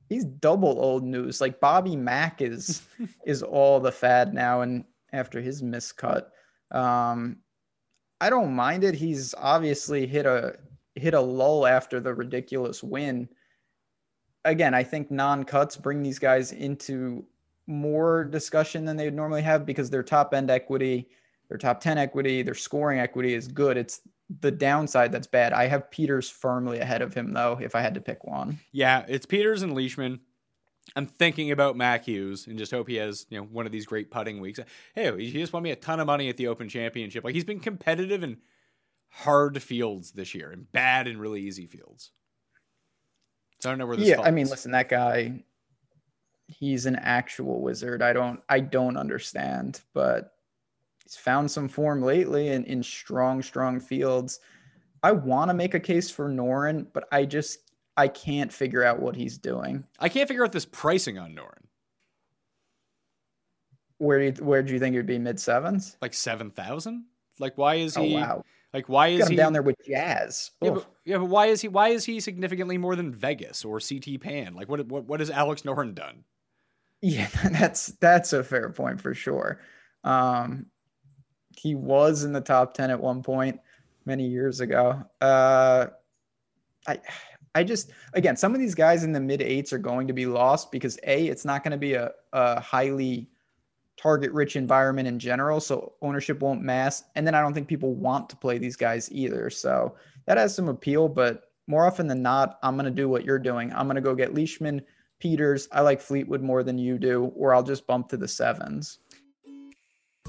he's 0.10 0.26
double 0.26 0.80
old 0.80 1.04
news. 1.04 1.42
Like 1.42 1.60
Bobby 1.60 1.96
Mack 1.96 2.42
is 2.42 2.84
is 3.26 3.42
all 3.42 3.80
the 3.80 3.92
fad 3.92 4.34
now, 4.34 4.62
and 4.62 4.84
after 5.12 5.42
his 5.42 5.64
miscut, 5.64 6.26
um, 6.72 7.38
I 8.22 8.30
don't 8.30 8.56
mind 8.56 8.84
it. 8.84 8.96
He's 8.96 9.34
obviously 9.38 10.06
hit 10.06 10.26
a 10.26 10.56
hit 10.96 11.14
a 11.14 11.20
lull 11.20 11.66
after 11.66 12.00
the 12.00 12.14
ridiculous 12.14 12.84
win. 12.84 13.28
Again, 14.46 14.76
I 14.76 14.84
think 14.84 15.10
non-cuts 15.10 15.76
bring 15.76 16.04
these 16.04 16.20
guys 16.20 16.52
into 16.52 17.26
more 17.68 18.24
discussion 18.24 18.86
than 18.86 18.96
they 18.96 19.06
would 19.06 19.16
normally 19.16 19.42
have 19.42 19.66
because 19.66 19.90
their 19.90 20.04
top 20.04 20.34
end 20.36 20.52
equity, 20.52 21.08
their 21.50 21.58
top 21.58 21.80
10 21.80 21.98
equity, 21.98 22.42
their 22.42 22.56
scoring 22.56 23.00
equity 23.00 23.34
is 23.34 23.48
good. 23.48 23.78
It's 23.78 24.02
the 24.40 24.52
downside 24.52 25.12
that's 25.12 25.28
bad. 25.28 25.54
I 25.54 25.68
have 25.68 25.90
Pieters 25.92 26.32
firmly 26.32 26.80
ahead 26.80 27.02
of 27.02 27.14
him 27.14 27.34
though, 27.34 27.60
if 27.62 27.76
I 27.76 27.82
had 27.82 27.94
to 27.96 28.02
pick 28.02 28.24
one. 28.24 28.60
Yeah, 28.72 29.06
it's 29.08 29.26
Pieters 29.26 29.64
and 29.64 29.76
Leishman. 29.76 30.20
I'm 30.96 31.08
thinking 31.08 31.52
about 31.52 31.76
Mac 31.76 32.06
Hughes 32.06 32.48
and 32.48 32.58
just 32.58 32.72
hope 32.72 32.88
he 32.88 32.96
has, 32.96 33.26
you 33.30 33.40
know, 33.40 33.46
one 33.46 33.66
of 33.66 33.72
these 33.72 33.86
great 33.86 34.12
putting 34.12 34.40
weeks. 34.40 34.60
Hey, 34.94 35.12
he 35.18 35.32
just 35.32 35.52
won 35.52 35.64
me 35.64 35.72
a 35.72 35.76
ton 35.76 36.00
of 36.00 36.08
money 36.08 36.30
at 36.30 36.38
the 36.38 36.48
Open 36.48 36.70
Championship. 36.70 37.24
Like 37.24 37.34
he's 37.34 37.44
been 37.44 37.60
competitive 37.60 38.24
in 38.24 38.38
hard 39.10 39.62
fields 39.62 40.12
this 40.12 40.36
year 40.36 40.52
and 40.52 40.72
bad 40.72 41.08
in 41.08 41.20
really 41.20 41.42
easy 41.42 41.66
fields. 41.66 42.12
So 43.60 43.70
I 43.70 43.72
don't 43.72 43.80
know 43.80 43.88
where 43.88 43.98
this 43.98 44.08
yeah, 44.08 44.22
I 44.22 44.32
mean, 44.32 44.48
listen, 44.48 44.72
that 44.72 44.90
guy, 44.90 45.44
he's 46.48 46.86
an 46.86 46.98
actual 46.98 47.62
wizard. 47.62 48.02
I 48.02 48.14
don't, 48.14 48.42
I 48.48 48.60
don't 48.60 48.98
understand, 48.98 49.82
but 49.94 50.35
he's 51.06 51.16
found 51.16 51.50
some 51.50 51.70
form 51.70 52.02
lately 52.02 52.50
in, 52.50 52.66
in 52.66 52.84
strong, 52.84 53.42
strong 53.42 53.80
fields. 53.80 54.40
I 55.04 55.12
want 55.14 55.50
to 55.50 55.54
make 55.54 55.74
a 55.74 55.80
case 55.80 56.10
for 56.10 56.30
Noren, 56.30 56.88
but 56.92 57.08
I 57.12 57.26
just, 57.26 57.60
I 57.96 58.08
can't 58.08 58.52
figure 58.52 58.84
out 58.84 59.00
what 59.00 59.16
he's 59.16 59.38
doing. 59.38 59.86
I 60.00 60.10
can't 60.10 60.28
figure 60.28 60.44
out 60.44 60.52
this 60.52 60.66
pricing 60.66 61.18
on 61.18 61.36
Noren. 61.36 61.64
Where 63.98 64.20
do 64.20 64.26
you, 64.26 64.46
where 64.46 64.62
do 64.62 64.74
you 64.74 64.80
think 64.80 64.94
it'd 64.96 65.06
be 65.06 65.18
mid 65.20 65.40
sevens? 65.40 65.96
Like 66.02 66.14
seven 66.14 66.52
thousand? 66.52 67.06
Like 67.40 67.58
why 67.58 67.76
is 67.76 67.96
Oh 67.96 68.04
he? 68.04 68.16
wow, 68.16 68.44
Like 68.74 68.90
why 68.90 69.08
is 69.10 69.28
he 69.28 69.36
down 69.36 69.54
there 69.54 69.62
with 69.62 69.78
Jazz. 69.88 70.52
Yeah 70.62 70.72
but, 70.72 70.86
yeah, 71.06 71.18
but 71.18 71.26
why 71.26 71.48
is 71.48 71.62
he? 71.62 71.68
Why 71.70 71.90
is 71.90 72.04
he 72.04 72.20
significantly 72.20 72.78
more 72.78 72.96
than 72.96 73.14
Vegas 73.14 73.64
or 73.64 73.80
CT 73.80 74.20
Pan? 74.20 74.54
Like 74.54 74.68
what? 74.68 74.86
What? 74.88 75.06
What 75.06 75.20
has 75.22 75.30
Alex 75.30 75.62
Noren 75.62 75.96
done? 75.96 76.26
Yeah, 77.02 77.28
that's 77.52 77.88
that's 78.02 78.34
a 78.34 78.44
fair 78.44 78.70
point 78.72 79.00
for 79.00 79.14
sure. 79.14 79.62
Um, 80.04 80.68
he 81.58 81.76
was 81.76 82.24
in 82.24 82.34
the 82.34 82.42
top 82.42 82.74
10 82.74 82.90
at 82.90 83.00
one 83.00 83.22
point 83.24 83.60
many 84.06 84.28
years 84.28 84.60
ago. 84.60 85.04
Uh, 85.22 85.88
I, 86.88 87.00
I 87.56 87.64
just, 87.64 87.92
again, 88.14 88.36
some 88.36 88.54
of 88.54 88.60
these 88.60 88.76
guys 88.76 89.04
in 89.04 89.12
the 89.12 89.20
mid 89.20 89.42
eights 89.42 89.74
are 89.74 89.78
going 89.78 90.08
to 90.08 90.14
be 90.14 90.26
lost 90.26 90.72
because 90.72 91.00
A, 91.04 91.28
it's 91.28 91.46
not 91.46 91.64
going 91.64 91.72
to 91.72 91.78
be 91.78 91.94
a, 91.94 92.12
a 92.34 92.60
highly 92.60 93.30
target 93.98 94.32
rich 94.34 94.56
environment 94.56 95.08
in 95.08 95.18
general. 95.18 95.60
So 95.60 95.94
ownership 96.02 96.42
won't 96.42 96.62
mass. 96.62 97.06
And 97.16 97.26
then 97.26 97.34
I 97.34 97.42
don't 97.42 97.54
think 97.54 97.68
people 97.68 97.94
want 97.94 98.30
to 98.30 98.36
play 98.36 98.58
these 98.58 98.76
guys 98.76 99.10
either. 99.12 99.50
So 99.50 99.96
that 100.26 100.38
has 100.38 100.54
some 100.54 100.68
appeal, 100.68 101.08
but 101.08 101.52
more 101.68 101.86
often 101.86 102.08
than 102.08 102.22
not, 102.22 102.60
I'm 102.62 102.76
going 102.76 102.86
to 102.86 102.92
do 102.92 103.10
what 103.10 103.26
you're 103.26 103.40
doing. 103.40 103.74
I'm 103.74 103.88
going 103.88 103.96
to 103.96 104.02
go 104.02 104.14
get 104.14 104.36
Leishman, 104.36 104.82
Pieters. 105.24 105.68
I 105.72 105.82
like 105.82 106.02
Fleetwood 106.02 106.42
more 106.42 106.62
than 106.62 106.78
you 106.78 106.98
do, 106.98 107.32
or 107.36 107.56
I'll 107.56 107.64
just 107.64 107.88
bump 107.88 108.10
to 108.10 108.18
the 108.18 108.28
sevens. 108.28 109.00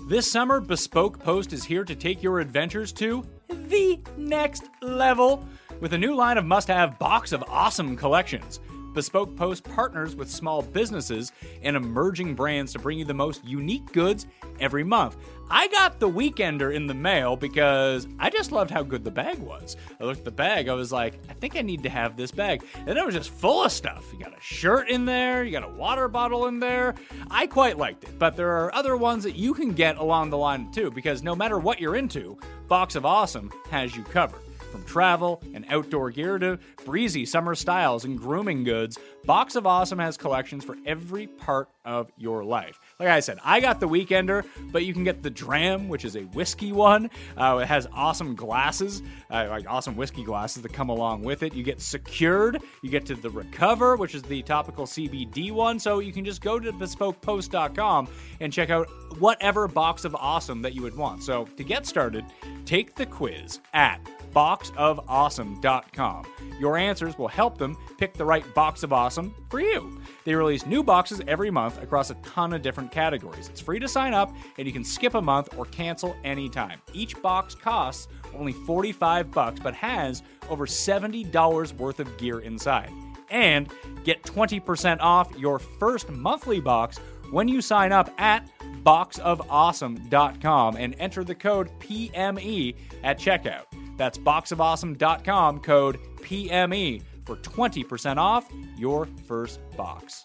This 0.08 0.30
summer, 0.30 0.60
Bespoke 0.60 1.18
Post 1.18 1.52
is 1.52 1.64
here 1.64 1.82
to 1.82 1.96
take 1.96 2.22
your 2.22 2.38
adventures 2.38 2.92
to 2.92 3.26
the 3.48 3.98
next 4.16 4.62
level 4.80 5.44
with 5.80 5.94
a 5.94 5.98
new 5.98 6.14
line 6.14 6.38
of 6.38 6.44
must 6.44 6.68
have 6.68 6.96
box 7.00 7.32
of 7.32 7.42
awesome 7.48 7.96
collections. 7.96 8.60
Bespoke 8.96 9.36
Post 9.36 9.62
partners 9.62 10.16
with 10.16 10.30
small 10.30 10.62
businesses 10.62 11.30
and 11.62 11.76
emerging 11.76 12.34
brands 12.34 12.72
to 12.72 12.78
bring 12.78 12.98
you 12.98 13.04
the 13.04 13.12
most 13.12 13.44
unique 13.44 13.92
goods 13.92 14.26
every 14.58 14.82
month. 14.82 15.18
I 15.50 15.68
got 15.68 16.00
the 16.00 16.08
Weekender 16.08 16.74
in 16.74 16.86
the 16.86 16.94
mail 16.94 17.36
because 17.36 18.08
I 18.18 18.30
just 18.30 18.52
loved 18.52 18.70
how 18.70 18.82
good 18.82 19.04
the 19.04 19.10
bag 19.10 19.38
was. 19.38 19.76
I 20.00 20.04
looked 20.04 20.20
at 20.20 20.24
the 20.24 20.30
bag, 20.30 20.68
I 20.68 20.72
was 20.72 20.92
like, 20.92 21.20
I 21.28 21.34
think 21.34 21.56
I 21.56 21.60
need 21.60 21.82
to 21.82 21.90
have 21.90 22.16
this 22.16 22.30
bag. 22.30 22.64
And 22.86 22.96
it 22.96 23.04
was 23.04 23.14
just 23.14 23.28
full 23.28 23.64
of 23.64 23.70
stuff. 23.70 24.10
You 24.14 24.18
got 24.18 24.36
a 24.36 24.40
shirt 24.40 24.88
in 24.88 25.04
there, 25.04 25.44
you 25.44 25.52
got 25.52 25.62
a 25.62 25.74
water 25.74 26.08
bottle 26.08 26.46
in 26.46 26.58
there. 26.58 26.94
I 27.30 27.46
quite 27.46 27.76
liked 27.76 28.04
it, 28.04 28.18
but 28.18 28.34
there 28.34 28.50
are 28.56 28.74
other 28.74 28.96
ones 28.96 29.24
that 29.24 29.36
you 29.36 29.52
can 29.52 29.72
get 29.72 29.98
along 29.98 30.30
the 30.30 30.38
line 30.38 30.72
too 30.72 30.90
because 30.90 31.22
no 31.22 31.36
matter 31.36 31.58
what 31.58 31.80
you're 31.80 31.96
into, 31.96 32.38
Box 32.66 32.96
of 32.96 33.04
Awesome 33.04 33.52
has 33.70 33.94
you 33.94 34.04
covered. 34.04 34.40
From 34.70 34.84
travel 34.84 35.42
and 35.54 35.64
outdoor 35.68 36.10
gear 36.10 36.38
to 36.38 36.58
breezy 36.84 37.24
summer 37.26 37.54
styles 37.54 38.04
and 38.04 38.18
grooming 38.18 38.64
goods, 38.64 38.98
Box 39.24 39.56
of 39.56 39.66
Awesome 39.66 39.98
has 39.98 40.16
collections 40.16 40.64
for 40.64 40.76
every 40.86 41.26
part 41.26 41.68
of 41.84 42.10
your 42.16 42.44
life. 42.44 42.78
Like 43.00 43.08
I 43.08 43.20
said, 43.20 43.38
I 43.44 43.60
got 43.60 43.80
the 43.80 43.88
Weekender, 43.88 44.44
but 44.72 44.84
you 44.84 44.92
can 44.92 45.04
get 45.04 45.22
the 45.22 45.30
Dram, 45.30 45.88
which 45.88 46.04
is 46.04 46.16
a 46.16 46.22
whiskey 46.22 46.72
one. 46.72 47.10
Uh, 47.36 47.60
it 47.62 47.66
has 47.66 47.86
awesome 47.92 48.34
glasses, 48.34 49.02
uh, 49.30 49.46
like 49.48 49.68
awesome 49.68 49.96
whiskey 49.96 50.24
glasses 50.24 50.62
that 50.62 50.72
come 50.72 50.88
along 50.88 51.22
with 51.22 51.42
it. 51.42 51.54
You 51.54 51.62
get 51.62 51.80
Secured, 51.80 52.62
you 52.82 52.90
get 52.90 53.06
to 53.06 53.14
the 53.14 53.30
Recover, 53.30 53.96
which 53.96 54.14
is 54.14 54.22
the 54.22 54.42
topical 54.42 54.86
CBD 54.86 55.52
one. 55.52 55.78
So 55.78 55.98
you 55.98 56.12
can 56.12 56.24
just 56.24 56.40
go 56.40 56.58
to 56.58 56.72
bespokepost.com 56.72 58.08
and 58.40 58.52
check 58.52 58.70
out 58.70 58.88
whatever 59.18 59.68
box 59.68 60.04
of 60.04 60.14
awesome 60.14 60.62
that 60.62 60.74
you 60.74 60.82
would 60.82 60.96
want. 60.96 61.22
So 61.22 61.44
to 61.56 61.64
get 61.64 61.86
started, 61.86 62.24
take 62.64 62.94
the 62.94 63.06
quiz 63.06 63.60
at 63.74 64.00
boxofawesome.com. 64.36 66.26
Your 66.60 66.76
answers 66.76 67.18
will 67.18 67.28
help 67.28 67.56
them 67.56 67.76
pick 67.96 68.12
the 68.12 68.24
right 68.24 68.54
box 68.54 68.82
of 68.82 68.92
awesome 68.92 69.34
for 69.48 69.60
you. 69.60 69.98
They 70.24 70.34
release 70.34 70.66
new 70.66 70.82
boxes 70.82 71.22
every 71.26 71.50
month 71.50 71.82
across 71.82 72.10
a 72.10 72.14
ton 72.16 72.52
of 72.52 72.60
different 72.60 72.92
categories. 72.92 73.48
It's 73.48 73.62
free 73.62 73.78
to 73.78 73.88
sign 73.88 74.12
up, 74.12 74.34
and 74.58 74.66
you 74.66 74.72
can 74.72 74.84
skip 74.84 75.14
a 75.14 75.22
month 75.22 75.48
or 75.56 75.64
cancel 75.64 76.14
anytime. 76.22 76.82
Each 76.92 77.20
box 77.22 77.54
costs 77.54 78.08
only 78.34 78.52
45 78.52 79.30
bucks, 79.30 79.58
but 79.60 79.72
has 79.74 80.22
over 80.50 80.66
$70 80.66 81.72
worth 81.78 82.00
of 82.00 82.18
gear 82.18 82.40
inside. 82.40 82.92
And 83.30 83.72
get 84.04 84.22
20% 84.22 85.00
off 85.00 85.34
your 85.36 85.58
first 85.58 86.10
monthly 86.10 86.60
box 86.60 86.98
when 87.30 87.48
you 87.48 87.62
sign 87.62 87.90
up 87.90 88.10
at 88.20 88.48
boxofawesome.com 88.84 90.76
and 90.76 90.94
enter 90.98 91.24
the 91.24 91.34
code 91.34 91.70
PME 91.80 92.76
at 93.02 93.18
checkout. 93.18 93.64
That's 93.96 94.18
boxofawesome.com 94.18 95.60
code 95.60 95.98
PME 96.20 97.02
for 97.24 97.36
20% 97.36 98.16
off 98.18 98.50
your 98.76 99.08
first 99.26 99.60
box. 99.76 100.24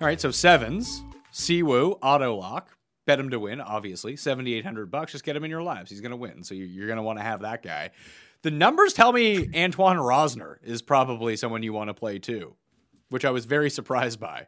All 0.00 0.06
right, 0.06 0.20
so 0.20 0.30
sevens, 0.30 1.02
Siwoo, 1.32 1.98
auto 2.02 2.34
lock, 2.36 2.76
bet 3.06 3.20
him 3.20 3.30
to 3.30 3.38
win, 3.38 3.60
obviously. 3.60 4.16
7,800 4.16 4.90
bucks, 4.90 5.12
just 5.12 5.24
get 5.24 5.36
him 5.36 5.44
in 5.44 5.50
your 5.50 5.62
lives. 5.62 5.90
He's 5.90 6.00
going 6.00 6.10
to 6.10 6.16
win. 6.16 6.42
So 6.42 6.54
you're 6.54 6.86
going 6.86 6.96
to 6.96 7.02
want 7.02 7.18
to 7.18 7.24
have 7.24 7.42
that 7.42 7.62
guy. 7.62 7.90
The 8.42 8.50
numbers 8.50 8.94
tell 8.94 9.12
me 9.12 9.50
Antoine 9.54 9.98
Rozner 9.98 10.56
is 10.62 10.80
probably 10.80 11.36
someone 11.36 11.62
you 11.62 11.74
want 11.74 11.88
to 11.88 11.94
play 11.94 12.18
too, 12.18 12.56
which 13.10 13.24
I 13.24 13.30
was 13.30 13.44
very 13.44 13.68
surprised 13.68 14.18
by. 14.18 14.46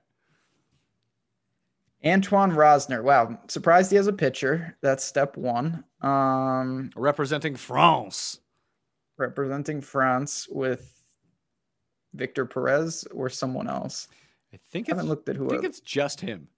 Antoine 2.04 2.52
Rozner. 2.52 3.02
Wow. 3.02 3.38
Surprised 3.48 3.90
he 3.90 3.96
has 3.96 4.06
a 4.06 4.12
pitcher. 4.12 4.76
That's 4.82 5.04
step 5.04 5.36
one. 5.36 5.84
Um, 6.00 6.90
representing 6.96 7.56
France. 7.56 8.40
Representing 9.18 9.80
France 9.80 10.48
with 10.50 11.02
Victor 12.14 12.44
Perez 12.44 13.04
or 13.12 13.28
someone 13.28 13.68
else. 13.68 14.08
I 14.52 14.58
think 14.70 14.88
I 14.88 14.92
haven't 14.92 15.08
looked 15.08 15.28
at 15.28 15.36
who. 15.36 15.46
I 15.46 15.50
think 15.50 15.64
it's 15.64 15.80
just 15.80 16.20
him. 16.20 16.48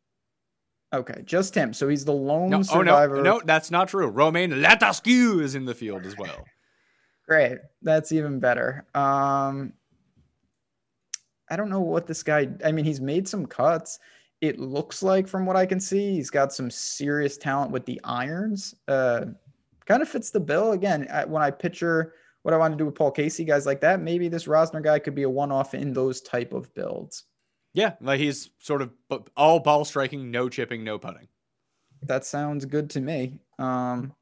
Okay, 0.92 1.22
just 1.24 1.54
him. 1.54 1.72
So 1.72 1.88
he's 1.88 2.04
the 2.04 2.12
lone 2.12 2.50
no, 2.50 2.62
survivor. 2.62 3.18
Oh 3.18 3.22
no, 3.22 3.38
no, 3.38 3.42
that's 3.44 3.70
not 3.70 3.88
true. 3.88 4.06
Romain 4.06 4.50
Langasque 4.50 5.40
is 5.40 5.54
in 5.54 5.64
the 5.64 5.74
field 5.74 6.06
as 6.06 6.16
well. 6.16 6.44
Great, 7.28 7.58
that's 7.82 8.12
even 8.12 8.38
better. 8.38 8.84
Um, 8.94 9.72
I 11.50 11.56
don't 11.56 11.70
know 11.70 11.80
what 11.80 12.06
this 12.06 12.22
guy. 12.22 12.48
I 12.64 12.72
mean, 12.72 12.84
he's 12.84 13.00
made 13.00 13.28
some 13.28 13.46
cuts 13.46 13.98
it 14.40 14.58
looks 14.58 15.02
like 15.02 15.26
from 15.26 15.46
what 15.46 15.56
I 15.56 15.66
can 15.66 15.80
see, 15.80 16.14
he's 16.14 16.30
got 16.30 16.52
some 16.52 16.70
serious 16.70 17.36
talent 17.36 17.70
with 17.70 17.84
the 17.86 18.00
irons. 18.04 18.74
Uh, 18.88 19.26
kind 19.86 20.02
of 20.02 20.08
fits 20.08 20.30
the 20.30 20.40
bill. 20.40 20.72
Again, 20.72 21.06
I, 21.12 21.24
when 21.24 21.42
I 21.42 21.50
picture 21.50 22.14
what 22.42 22.54
I 22.54 22.58
want 22.58 22.72
to 22.72 22.78
do 22.78 22.86
with 22.86 22.94
Paul 22.94 23.10
Casey, 23.10 23.44
guys 23.44 23.66
like 23.66 23.80
that, 23.80 24.00
maybe 24.00 24.28
this 24.28 24.46
Rozner 24.46 24.82
guy 24.82 24.98
could 24.98 25.14
be 25.14 25.22
a 25.22 25.30
one-off 25.30 25.74
in 25.74 25.92
those 25.92 26.20
type 26.20 26.52
of 26.52 26.72
builds. 26.74 27.24
Yeah, 27.72 27.94
like 28.00 28.20
he's 28.20 28.50
sort 28.60 28.82
of 28.82 28.92
all 29.36 29.60
ball 29.60 29.84
striking, 29.84 30.30
no 30.30 30.48
chipping, 30.48 30.84
no 30.84 30.98
putting. 30.98 31.28
That 32.02 32.24
sounds 32.24 32.64
good 32.64 32.90
to 32.90 33.00
me. 33.00 33.40
Um, 33.58 34.12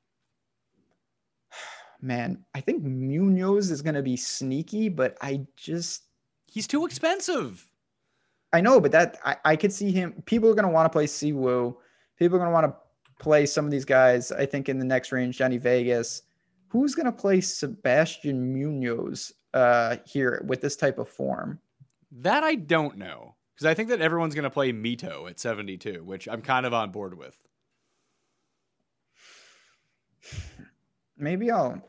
man, 2.01 2.45
I 2.55 2.61
think 2.61 2.83
Munoz 2.83 3.71
is 3.71 3.83
going 3.83 3.95
to 3.95 4.03
be 4.03 4.17
sneaky, 4.17 4.89
but 4.89 5.19
I 5.21 5.47
just 5.57 6.05
he's 6.47 6.67
too 6.67 6.87
expensive. 6.87 7.69
I 8.53 8.61
know, 8.61 8.81
but 8.81 8.93
that 8.93 9.19
I, 9.25 9.37
I 9.45 9.57
could 9.57 9.73
see 9.73 9.91
him. 9.91 10.23
People 10.27 10.51
are 10.51 10.55
going 10.55 10.67
to 10.67 10.73
want 10.73 10.87
to 10.87 10.91
play 10.95 11.07
Siwoo. 11.07 11.77
People 12.19 12.37
are 12.37 12.41
going 12.41 12.51
to 12.51 12.53
want 12.53 12.67
to 12.67 12.75
play 13.23 13.47
some 13.47 13.65
of 13.65 13.71
these 13.71 13.85
guys. 13.85 14.31
I 14.33 14.47
think 14.47 14.69
in 14.69 14.79
the 14.79 14.85
next 14.85 15.13
range, 15.13 15.39
Johnny 15.39 15.59
Vegas. 15.59 16.23
Who's 16.69 16.95
going 16.95 17.07
to 17.07 17.13
play 17.13 17.41
Sebastian 17.41 18.53
Munoz 18.53 19.33
uh, 19.55 19.97
here 20.07 20.45
with 20.47 20.61
this 20.61 20.77
type 20.77 20.99
of 20.99 21.09
form? 21.09 21.59
That 22.11 22.45
I 22.45 22.55
don't 22.55 22.97
know 22.99 23.35
because 23.55 23.71
I 23.71 23.75
think 23.75 23.91
that 23.91 24.01
everyone's 24.01 24.35
going 24.35 24.45
to 24.45 24.51
play 24.51 24.73
Mito 24.73 25.29
at 25.31 25.39
72, 25.39 26.03
which 26.05 26.29
I'm 26.29 26.43
kind 26.43 26.67
of 26.67 26.75
on 26.75 26.91
board 26.91 27.17
with. 27.17 27.39
Maybe 31.17 31.51
I'll. 31.51 31.81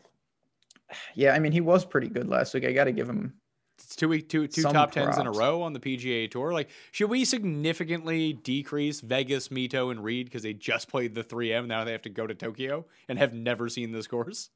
Yeah, 1.15 1.33
I 1.33 1.39
mean, 1.39 1.51
he 1.51 1.61
was 1.61 1.85
pretty 1.85 2.09
good 2.09 2.27
last 2.27 2.53
week. 2.53 2.65
I 2.65 2.71
got 2.73 2.83
to 2.83 2.91
give 2.91 3.09
him 3.09 3.33
it's 3.77 3.95
two 3.95 4.07
week 4.07 4.29
two 4.29 4.47
two 4.47 4.61
Some 4.61 4.73
top 4.73 4.91
tens 4.91 5.17
in 5.17 5.27
a 5.27 5.31
row 5.31 5.61
on 5.61 5.73
the 5.73 5.79
PGA 5.79 6.29
Tour. 6.29 6.53
Like, 6.53 6.69
should 6.91 7.09
we 7.09 7.25
significantly 7.25 8.33
decrease 8.33 9.01
Vegas, 9.01 9.49
Mito, 9.49 9.91
and 9.91 10.03
Reed 10.03 10.25
because 10.25 10.43
they 10.43 10.53
just 10.53 10.89
played 10.89 11.15
the 11.15 11.23
3M? 11.23 11.67
Now 11.67 11.83
they 11.83 11.91
have 11.91 12.01
to 12.03 12.09
go 12.09 12.27
to 12.27 12.35
Tokyo 12.35 12.85
and 13.07 13.17
have 13.19 13.33
never 13.33 13.69
seen 13.69 13.91
this 13.91 14.07
course. 14.07 14.49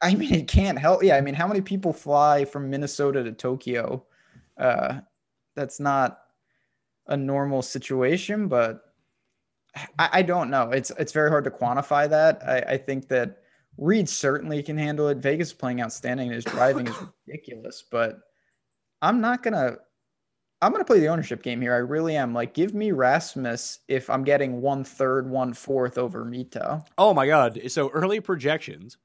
I 0.00 0.14
mean, 0.14 0.34
it 0.34 0.48
can't 0.48 0.78
help. 0.78 1.02
Yeah, 1.02 1.16
I 1.16 1.20
mean, 1.20 1.34
how 1.34 1.46
many 1.46 1.60
people 1.60 1.92
fly 1.92 2.44
from 2.44 2.68
Minnesota 2.70 3.24
to 3.24 3.32
Tokyo? 3.32 4.04
Uh, 4.58 5.00
that's 5.54 5.80
not 5.80 6.20
a 7.06 7.16
normal 7.16 7.62
situation, 7.62 8.48
but 8.48 8.94
I, 9.98 10.08
I, 10.12 10.22
don't 10.22 10.50
know. 10.50 10.70
It's 10.70 10.90
it's 10.98 11.12
very 11.12 11.30
hard 11.30 11.44
to 11.44 11.50
quantify 11.50 12.08
that. 12.08 12.42
I, 12.46 12.74
I 12.74 12.76
think 12.76 13.08
that 13.08 13.42
Reed 13.78 14.08
certainly 14.08 14.62
can 14.62 14.76
handle 14.76 15.08
it. 15.08 15.18
Vegas 15.18 15.52
playing 15.52 15.82
outstanding. 15.82 16.30
His 16.30 16.44
driving 16.44 16.88
is 16.88 16.96
ridiculous, 17.26 17.84
but 17.90 18.20
I'm 19.02 19.20
not 19.20 19.42
gonna 19.42 19.76
I'm 20.62 20.72
gonna 20.72 20.84
play 20.84 21.00
the 21.00 21.08
ownership 21.08 21.42
game 21.42 21.60
here. 21.60 21.74
I 21.74 21.78
really 21.78 22.16
am. 22.16 22.32
Like, 22.32 22.54
give 22.54 22.74
me 22.74 22.92
Rasmus 22.92 23.80
if 23.88 24.08
I'm 24.08 24.24
getting 24.24 24.60
one 24.62 24.84
third, 24.84 25.28
one 25.28 25.52
fourth 25.52 25.98
over 25.98 26.24
Mito. 26.24 26.84
Oh 26.96 27.12
my 27.12 27.26
god! 27.26 27.60
So 27.68 27.90
early 27.90 28.20
projections 28.20 28.96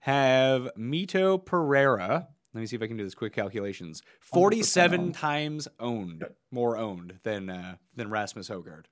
have 0.00 0.68
Mito 0.76 1.44
Pereira. 1.44 2.28
Let 2.54 2.60
me 2.60 2.66
see 2.66 2.76
if 2.76 2.82
I 2.82 2.86
can 2.86 2.96
do 2.96 3.04
this 3.04 3.14
quick 3.14 3.32
calculations. 3.32 4.02
Forty-seven 4.20 5.00
owned. 5.00 5.14
times 5.14 5.68
owned, 5.78 6.24
more 6.50 6.76
owned 6.76 7.18
than 7.22 7.50
uh, 7.50 7.76
than 7.94 8.10
Rasmus 8.10 8.48
Højgaard. 8.48 8.86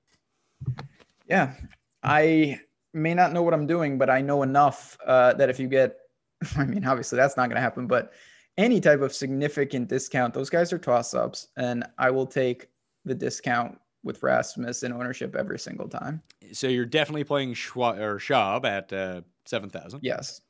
Yeah, 1.27 1.53
I 2.01 2.59
may 2.93 3.13
not 3.13 3.33
know 3.33 3.43
what 3.43 3.53
I'm 3.53 3.67
doing, 3.67 3.97
but 3.97 4.09
I 4.09 4.21
know 4.21 4.41
enough 4.41 4.97
uh, 5.05 5.33
that 5.33 5.49
if 5.49 5.59
you 5.59 5.67
get, 5.67 5.97
I 6.57 6.63
mean, 6.63 6.85
obviously 6.85 7.17
that's 7.17 7.35
not 7.35 7.49
going 7.49 7.55
to 7.55 7.61
happen, 7.61 7.87
but 7.87 8.13
any 8.57 8.79
type 8.79 9.01
of 9.01 9.13
significant 9.13 9.89
discount, 9.89 10.33
those 10.33 10.49
guys 10.49 10.71
are 10.71 10.77
toss 10.77 11.13
ups, 11.13 11.47
and 11.57 11.83
I 11.97 12.09
will 12.11 12.25
take 12.25 12.67
the 13.03 13.15
discount 13.15 13.77
with 14.03 14.21
Rasmus 14.23 14.83
in 14.83 14.93
ownership 14.93 15.35
every 15.35 15.59
single 15.59 15.87
time. 15.89 16.21
So 16.53 16.67
you're 16.67 16.85
definitely 16.85 17.23
playing 17.23 17.53
Schwab, 17.55 17.97
or 17.99 18.19
at 18.65 18.93
uh, 18.93 19.21
seven 19.45 19.69
thousand. 19.69 20.01
Yes. 20.03 20.41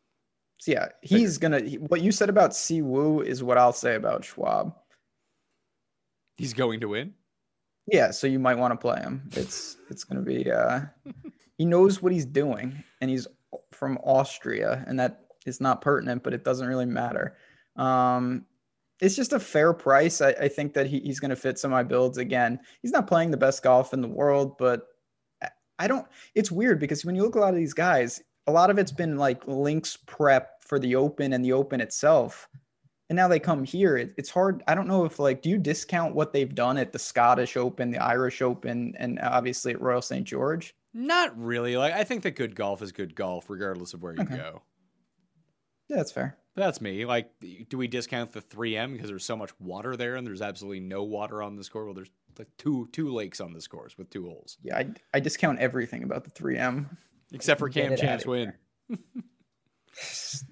So 0.58 0.72
yeah, 0.72 0.90
he's 1.02 1.38
gonna. 1.38 1.60
he- 1.62 1.78
What 1.78 2.02
you 2.02 2.12
said 2.12 2.30
about 2.30 2.56
Si 2.56 2.82
Woo 2.82 3.22
is 3.22 3.44
what 3.44 3.58
I'll 3.58 3.74
say 3.74 3.96
about 3.96 4.24
Schwab. 4.24 4.76
He's 6.38 6.54
going 6.54 6.80
to 6.82 6.90
win. 6.90 7.14
Yeah, 7.88 8.12
so 8.12 8.28
you 8.28 8.40
might 8.40 8.58
want 8.58 8.72
to 8.74 8.78
play 8.78 9.00
him. 9.00 9.30
It's 9.34 9.78
it's 9.90 10.04
gonna 10.04 10.22
be. 10.22 10.52
uh 10.52 10.82
He 11.58 11.64
knows 11.64 12.02
what 12.02 12.12
he's 12.12 12.26
doing, 12.26 12.84
and 13.00 13.10
he's 13.10 13.28
from 13.72 13.98
Austria, 14.04 14.84
and 14.88 15.00
that 15.00 15.22
is 15.46 15.62
not 15.62 15.80
pertinent, 15.82 16.22
but 16.22 16.34
it 16.34 16.44
doesn't 16.44 16.68
really 16.68 16.86
matter. 16.86 17.38
Um, 17.76 18.46
it's 19.02 19.16
just 19.16 19.34
a 19.34 19.40
fair 19.40 19.74
price. 19.74 20.22
I, 20.22 20.30
I 20.30 20.48
think 20.48 20.74
that 20.74 20.88
he, 20.88 21.00
he's 21.02 21.20
going 21.20 21.30
to 21.30 21.36
fit 21.36 21.60
some 21.60 21.72
of 21.72 21.76
my 21.76 21.84
builds 21.84 22.18
again. 22.18 22.60
He's 22.82 22.92
not 22.92 23.08
playing 23.08 23.32
the 23.32 23.38
best 23.38 23.62
golf 23.64 23.94
in 23.94 24.02
the 24.02 24.08
world, 24.08 24.58
but 24.58 24.84
I- 25.78 25.88
don't. 25.88 26.08
It's 26.36 26.52
weird 26.52 26.80
because 26.80 27.04
when 27.04 27.16
you 27.16 27.24
look 27.24 27.36
at 27.36 27.40
a 27.40 27.42
lot 27.42 27.50
of 27.54 27.58
these 27.60 27.74
guys, 27.74 28.22
a 28.48 28.52
lot 28.52 28.70
of 28.70 28.78
it's 28.78 28.94
been 28.94 29.18
like 29.18 29.46
links 29.48 29.98
prep 30.06 30.64
for 30.64 30.80
the 30.80 30.96
Open 30.96 31.34
and 31.34 31.44
the 31.44 31.52
Open 31.52 31.82
itself, 31.82 32.48
and 33.10 33.18
now 33.18 33.28
they 33.28 33.40
come 33.40 33.66
here. 33.66 33.98
It, 33.98 34.14
it's 34.18 34.30
hard. 34.30 34.64
I 34.68 34.76
don't 34.76 34.88
know 34.88 35.04
if 35.04 35.20
like, 35.20 35.42
do 35.42 35.50
you 35.50 35.58
discount 35.58 36.16
what 36.16 36.32
they've 36.32 36.56
done 36.56 36.78
at 36.78 36.94
the 36.94 37.00
Scottish 37.00 37.58
Open, 37.58 37.92
the 37.92 37.98
Irish 38.02 38.42
Open, 38.42 38.94
and 38.98 39.20
obviously 39.20 39.74
at 39.74 39.82
Royal 39.82 40.02
St 40.02 40.26
George? 40.26 40.74
Not 40.94 41.38
really. 41.38 41.76
Like 41.76 41.94
I 41.94 42.06
think 42.06 42.24
that 42.24 42.38
good 42.38 42.56
golf 42.56 42.82
is 42.82 42.94
good 42.94 43.14
golf, 43.14 43.50
regardless 43.50 43.94
of 43.94 44.02
where 44.02 44.14
you 44.14 44.22
Okay. 44.22 44.38
go. 44.38 44.62
Yeah, 45.90 45.98
that's 45.98 46.12
fair. 46.14 46.38
That's 46.56 46.80
me. 46.80 47.06
Like, 47.06 47.30
do 47.70 47.78
we 47.78 47.88
discount 47.88 48.32
the 48.32 48.42
3M 48.42 48.94
because 48.94 49.10
there's 49.10 49.26
so 49.26 49.36
much 49.36 49.52
water 49.60 49.98
there 49.98 50.16
and 50.16 50.26
there's 50.26 50.42
absolutely 50.42 50.80
no 50.80 51.04
water 51.04 51.42
on 51.44 51.56
the 51.58 51.64
course? 51.66 51.86
Well, 51.86 51.94
there's 51.94 52.12
like 52.40 52.48
two 52.58 52.88
two 52.92 53.14
lakes 53.14 53.40
on 53.42 53.54
the 53.54 53.62
course 53.62 53.98
with 53.98 54.10
two 54.10 54.26
holes, 54.26 54.58
Yeah, 54.62 54.78
I, 54.78 54.88
I 55.14 55.20
discount 55.20 55.60
everything 55.60 56.04
about 56.04 56.24
the 56.24 56.32
3M. 56.32 56.86
except 57.34 57.60
for 57.60 57.70
Cam 57.70 57.96
Champs 57.98 58.26
win. 58.26 58.54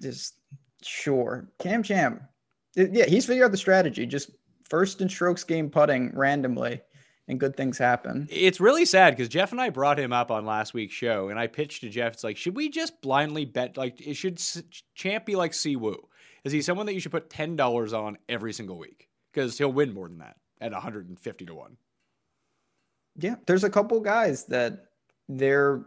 Just 0.00 0.34
sure. 0.82 1.48
Cam 1.58 1.82
Champ. 1.82 2.22
Yeah, 2.76 3.06
he's 3.06 3.26
figured 3.26 3.44
out 3.44 3.50
the 3.50 3.56
strategy. 3.56 4.06
Just 4.06 4.30
first 4.68 5.00
in 5.00 5.08
strokes 5.08 5.44
gained 5.44 5.72
putting 5.72 6.10
randomly, 6.16 6.80
and 7.28 7.40
good 7.40 7.56
things 7.56 7.78
happen. 7.78 8.28
It's 8.30 8.60
really 8.60 8.84
sad 8.84 9.16
because 9.16 9.28
Jeff 9.28 9.52
and 9.52 9.60
I 9.60 9.70
brought 9.70 9.98
him 9.98 10.12
up 10.12 10.30
on 10.30 10.44
last 10.44 10.74
week's 10.74 10.94
show, 10.94 11.28
and 11.28 11.38
I 11.38 11.46
pitched 11.46 11.80
to 11.82 11.88
Jeff. 11.88 12.14
It's 12.14 12.24
like, 12.24 12.36
should 12.36 12.56
we 12.56 12.68
just 12.68 13.00
blindly 13.00 13.44
bet? 13.44 13.76
Like, 13.76 14.00
it 14.00 14.14
should 14.14 14.40
Champ 14.94 15.26
be 15.26 15.36
like 15.36 15.52
Siwoo? 15.52 15.96
Is 16.44 16.52
he 16.52 16.60
someone 16.60 16.86
that 16.86 16.94
you 16.94 17.00
should 17.00 17.12
put 17.12 17.30
ten 17.30 17.56
dollars 17.56 17.92
on 17.92 18.18
every 18.28 18.52
single 18.52 18.78
week? 18.78 19.08
Because 19.32 19.56
he'll 19.56 19.72
win 19.72 19.94
more 19.94 20.08
than 20.08 20.18
that 20.18 20.36
at 20.60 20.72
150 20.72 21.46
to 21.46 21.54
one. 21.54 21.76
Yeah, 23.16 23.36
there's 23.46 23.64
a 23.64 23.70
couple 23.70 23.98
guys 24.00 24.44
that 24.46 24.86
their 25.28 25.86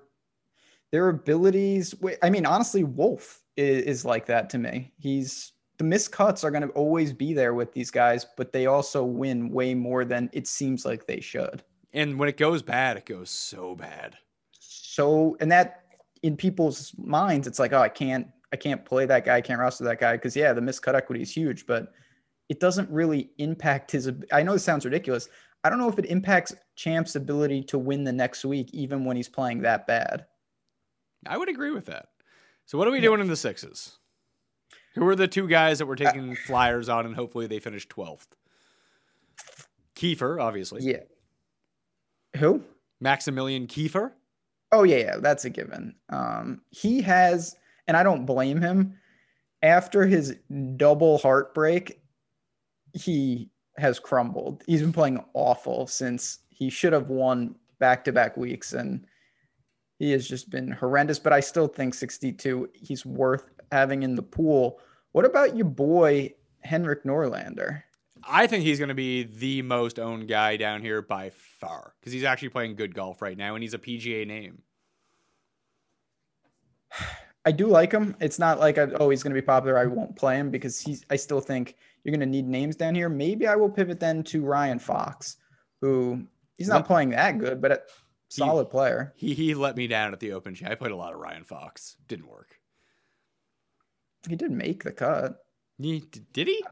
their 0.91 1.09
abilities. 1.09 1.93
I 2.23 2.29
mean, 2.29 2.45
honestly, 2.45 2.83
Wolf 2.83 3.43
is, 3.55 3.83
is 3.83 4.05
like 4.05 4.25
that 4.27 4.49
to 4.51 4.57
me. 4.57 4.93
He's 4.97 5.53
the 5.77 5.83
missed 5.83 6.11
cuts 6.11 6.43
are 6.43 6.51
going 6.51 6.63
to 6.63 6.69
always 6.69 7.13
be 7.13 7.33
there 7.33 7.53
with 7.53 7.71
these 7.73 7.91
guys, 7.91 8.25
but 8.35 8.51
they 8.51 8.65
also 8.65 9.03
win 9.03 9.49
way 9.49 9.73
more 9.73 10.05
than 10.05 10.29
it 10.33 10.47
seems 10.47 10.85
like 10.85 11.05
they 11.05 11.19
should. 11.19 11.63
And 11.93 12.17
when 12.17 12.29
it 12.29 12.37
goes 12.37 12.61
bad, 12.61 12.97
it 12.97 13.05
goes 13.05 13.29
so 13.29 13.75
bad. 13.75 14.17
So, 14.59 15.37
and 15.39 15.51
that 15.51 15.83
in 16.23 16.35
people's 16.35 16.93
minds, 16.97 17.47
it's 17.47 17.59
like, 17.59 17.73
oh, 17.73 17.81
I 17.81 17.89
can't, 17.89 18.27
I 18.51 18.55
can't 18.55 18.83
play 18.85 19.05
that 19.05 19.25
guy, 19.25 19.35
I 19.35 19.41
can't 19.41 19.59
roster 19.59 19.83
that 19.83 19.99
guy 19.99 20.13
because 20.13 20.35
yeah, 20.35 20.53
the 20.53 20.61
miscut 20.61 20.95
equity 20.95 21.21
is 21.21 21.31
huge, 21.31 21.67
but 21.67 21.93
it 22.49 22.59
doesn't 22.59 22.89
really 22.89 23.31
impact 23.37 23.91
his. 23.91 24.09
I 24.31 24.41
know 24.41 24.53
this 24.53 24.63
sounds 24.63 24.85
ridiculous. 24.85 25.29
I 25.63 25.69
don't 25.69 25.79
know 25.79 25.89
if 25.89 25.99
it 25.99 26.05
impacts 26.05 26.55
Champ's 26.75 27.15
ability 27.15 27.63
to 27.63 27.77
win 27.77 28.03
the 28.03 28.13
next 28.13 28.45
week, 28.45 28.69
even 28.73 29.05
when 29.05 29.17
he's 29.17 29.27
playing 29.27 29.61
that 29.61 29.85
bad. 29.85 30.25
I 31.27 31.37
would 31.37 31.49
agree 31.49 31.71
with 31.71 31.85
that. 31.87 32.07
So 32.65 32.77
what 32.77 32.87
are 32.87 32.91
we 32.91 33.01
doing 33.01 33.21
in 33.21 33.27
the 33.27 33.35
sixes? 33.35 33.97
Who 34.97 35.07
are 35.07 35.15
the 35.15 35.27
two 35.27 35.47
guys 35.47 35.77
that 35.77 35.85
we're 35.85 35.95
taking 35.95 36.35
flyers 36.35 36.89
on, 36.89 37.05
and 37.05 37.15
hopefully 37.15 37.45
they 37.45 37.59
finish 37.59 37.87
12th? 37.87 38.27
Kieffer, 39.95 40.41
obviously. 40.41 40.81
Yeah. 40.83 41.03
Who? 42.37 42.63
Maximilian 42.99 43.67
Kieffer. 43.67 44.13
Oh 44.71 44.83
yeah, 44.83 44.97
yeah, 44.97 45.17
that's 45.17 45.45
a 45.45 45.49
given. 45.49 45.95
Um, 46.09 46.61
he 46.71 47.01
has, 47.01 47.55
and 47.87 47.95
I 47.95 48.03
don't 48.03 48.25
blame 48.25 48.59
him. 48.59 48.97
After 49.61 50.05
his 50.05 50.35
double 50.75 51.19
heartbreak, 51.19 52.01
he 52.93 53.49
has 53.77 53.99
crumbled. 53.99 54.63
He's 54.65 54.81
been 54.81 54.93
playing 54.93 55.23
awful 55.33 55.87
since 55.87 56.39
he 56.49 56.69
should 56.69 56.93
have 56.93 57.09
won 57.09 57.55
back-to-back 57.79 58.35
weeks, 58.35 58.73
and 58.73 59.05
he 59.99 60.11
has 60.11 60.27
just 60.27 60.49
been 60.49 60.71
horrendous. 60.71 61.19
But 61.19 61.33
I 61.33 61.39
still 61.39 61.67
think 61.67 61.93
62. 61.93 62.69
He's 62.73 63.05
worth 63.05 63.45
having 63.71 64.03
in 64.03 64.15
the 64.15 64.23
pool. 64.23 64.79
What 65.11 65.25
about 65.25 65.55
your 65.55 65.65
boy 65.65 66.33
Henrik 66.61 67.03
Norlander? 67.03 67.83
I 68.23 68.47
think 68.47 68.63
he's 68.63 68.79
going 68.79 68.89
to 68.89 68.95
be 68.95 69.23
the 69.23 69.61
most 69.61 69.99
owned 69.99 70.27
guy 70.27 70.57
down 70.57 70.81
here 70.81 71.01
by 71.01 71.29
far 71.29 71.93
because 71.99 72.13
he's 72.13 72.23
actually 72.23 72.49
playing 72.49 72.75
good 72.75 72.93
golf 72.93 73.21
right 73.21 73.37
now, 73.37 73.55
and 73.55 73.63
he's 73.63 73.73
a 73.73 73.79
PGA 73.79 74.27
name. 74.27 74.61
I 77.45 77.51
do 77.51 77.67
like 77.67 77.93
him. 77.93 78.15
It's 78.19 78.39
not 78.39 78.59
like 78.59 78.77
I, 78.77 78.87
oh 78.99 79.09
he's 79.09 79.23
going 79.23 79.33
to 79.33 79.41
be 79.41 79.45
popular. 79.45 79.77
I 79.77 79.85
won't 79.85 80.15
play 80.15 80.35
him 80.35 80.51
because 80.51 80.79
he's. 80.81 81.05
I 81.09 81.15
still 81.15 81.39
think 81.39 81.77
you're 82.03 82.11
going 82.11 82.19
to 82.19 82.25
need 82.25 82.45
names 82.45 82.75
down 82.75 82.93
here. 82.93 83.07
Maybe 83.07 83.47
I 83.47 83.55
will 83.55 83.69
pivot 83.69 83.99
then 83.99 84.23
to 84.23 84.43
Ryan 84.43 84.79
Fox, 84.79 85.37
who 85.79 86.23
he's 86.57 86.67
not 86.67 86.85
playing 86.85 87.11
that 87.11 87.37
good, 87.37 87.61
but 87.61 87.71
a 87.71 87.81
solid 88.27 88.69
player. 88.69 89.13
He 89.15 89.33
he 89.33 89.53
let 89.53 89.77
me 89.77 89.87
down 89.87 90.11
at 90.11 90.19
the 90.19 90.33
Open. 90.33 90.57
I 90.65 90.75
played 90.75 90.91
a 90.91 90.95
lot 90.95 91.13
of 91.13 91.19
Ryan 91.19 91.45
Fox. 91.45 91.95
Didn't 92.09 92.27
work. 92.27 92.56
He 94.27 94.35
did 94.35 94.51
make 94.51 94.83
the 94.83 94.91
cut 94.91 95.39
He, 95.77 96.03
did 96.33 96.47
he? 96.47 96.63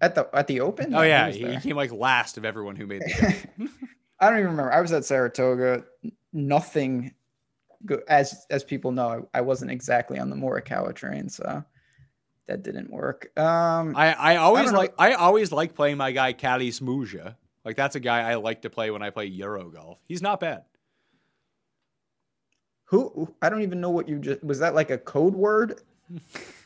at 0.00 0.14
the 0.14 0.28
at 0.32 0.46
the 0.46 0.60
Open. 0.60 0.94
Oh 0.94 1.02
yeah, 1.02 1.30
he, 1.30 1.46
he 1.46 1.60
came 1.60 1.76
like 1.76 1.92
last 1.92 2.38
of 2.38 2.44
everyone 2.44 2.76
who 2.76 2.86
made 2.86 3.02
the 3.02 3.10
cut. 3.12 3.68
I 4.20 4.30
don't 4.30 4.38
even 4.38 4.50
remember. 4.50 4.72
I 4.72 4.80
was 4.80 4.92
at 4.92 5.04
Saratoga. 5.04 5.84
Nothing. 6.32 7.14
Good. 7.84 8.02
As 8.08 8.46
as 8.50 8.64
people 8.64 8.92
know, 8.92 9.28
I, 9.34 9.38
I 9.38 9.40
wasn't 9.40 9.70
exactly 9.70 10.18
on 10.18 10.30
the 10.30 10.36
Morikawa 10.36 10.94
train, 10.94 11.28
so 11.28 11.64
that 12.46 12.62
didn't 12.62 12.90
work. 12.90 13.30
Um, 13.38 13.94
I, 13.96 14.12
I 14.14 14.36
always 14.36 14.72
know. 14.72 14.78
like 14.78 14.94
I 14.98 15.12
always 15.12 15.52
like 15.52 15.74
playing 15.74 15.96
my 15.96 16.12
guy 16.12 16.32
Kalle 16.32 16.60
Samooja. 16.60 17.36
Like 17.64 17.76
that's 17.76 17.96
a 17.96 18.00
guy 18.00 18.28
I 18.30 18.36
like 18.36 18.62
to 18.62 18.70
play 18.70 18.90
when 18.90 19.02
I 19.02 19.10
play 19.10 19.26
Euro 19.26 19.68
golf. 19.68 19.98
He's 20.08 20.22
not 20.22 20.40
bad. 20.40 20.64
Who 22.90 23.32
I 23.42 23.48
don't 23.48 23.62
even 23.62 23.80
know 23.80 23.90
what 23.90 24.08
you 24.08 24.18
just 24.18 24.42
was 24.42 24.58
that 24.60 24.74
like 24.74 24.90
a 24.90 24.96
code 24.98 25.34
word, 25.34 25.82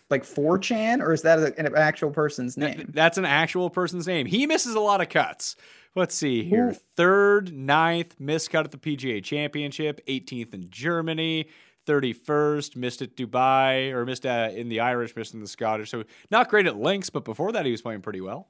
like 0.09 0.23
4chan, 0.23 1.01
or 1.01 1.13
is 1.13 1.23
that 1.23 1.39
an 1.59 1.75
actual 1.75 2.11
person's 2.11 2.57
name? 2.57 2.91
That's 2.95 3.19
an 3.19 3.25
actual 3.25 3.71
person's 3.71 4.07
name. 4.07 4.27
He 4.27 4.47
misses 4.47 4.75
a 4.77 4.81
lot 4.81 5.01
of 5.01 5.09
cuts. 5.09 5.57
Let's 5.97 6.15
see 6.15 6.45
here. 6.45 6.69
Who- 6.69 6.77
Third, 6.97 7.53
ninth, 7.53 8.15
missed 8.21 8.51
cut 8.51 8.65
at 8.65 8.71
the 8.71 8.79
PGA 8.79 9.23
Championship. 9.23 10.01
18th 10.07 10.55
in 10.55 10.69
Germany. 10.71 11.49
31st, 11.87 12.77
missed 12.77 13.03
at 13.03 13.17
Dubai, 13.17 13.91
or 13.91 14.07
missed 14.07 14.25
uh, 14.25 14.51
in 14.55 14.69
the 14.69 14.79
Irish, 14.79 15.17
missed 15.17 15.35
in 15.35 15.41
the 15.41 15.49
Scottish. 15.49 15.91
So 15.91 16.05
not 16.31 16.49
great 16.49 16.67
at 16.69 16.77
links, 16.77 17.11
but 17.11 17.25
before 17.25 17.51
that 17.51 17.67
he 17.67 17.73
was 17.73 17.83
playing 17.83 18.03
pretty 18.03 18.21
well. 18.21 18.47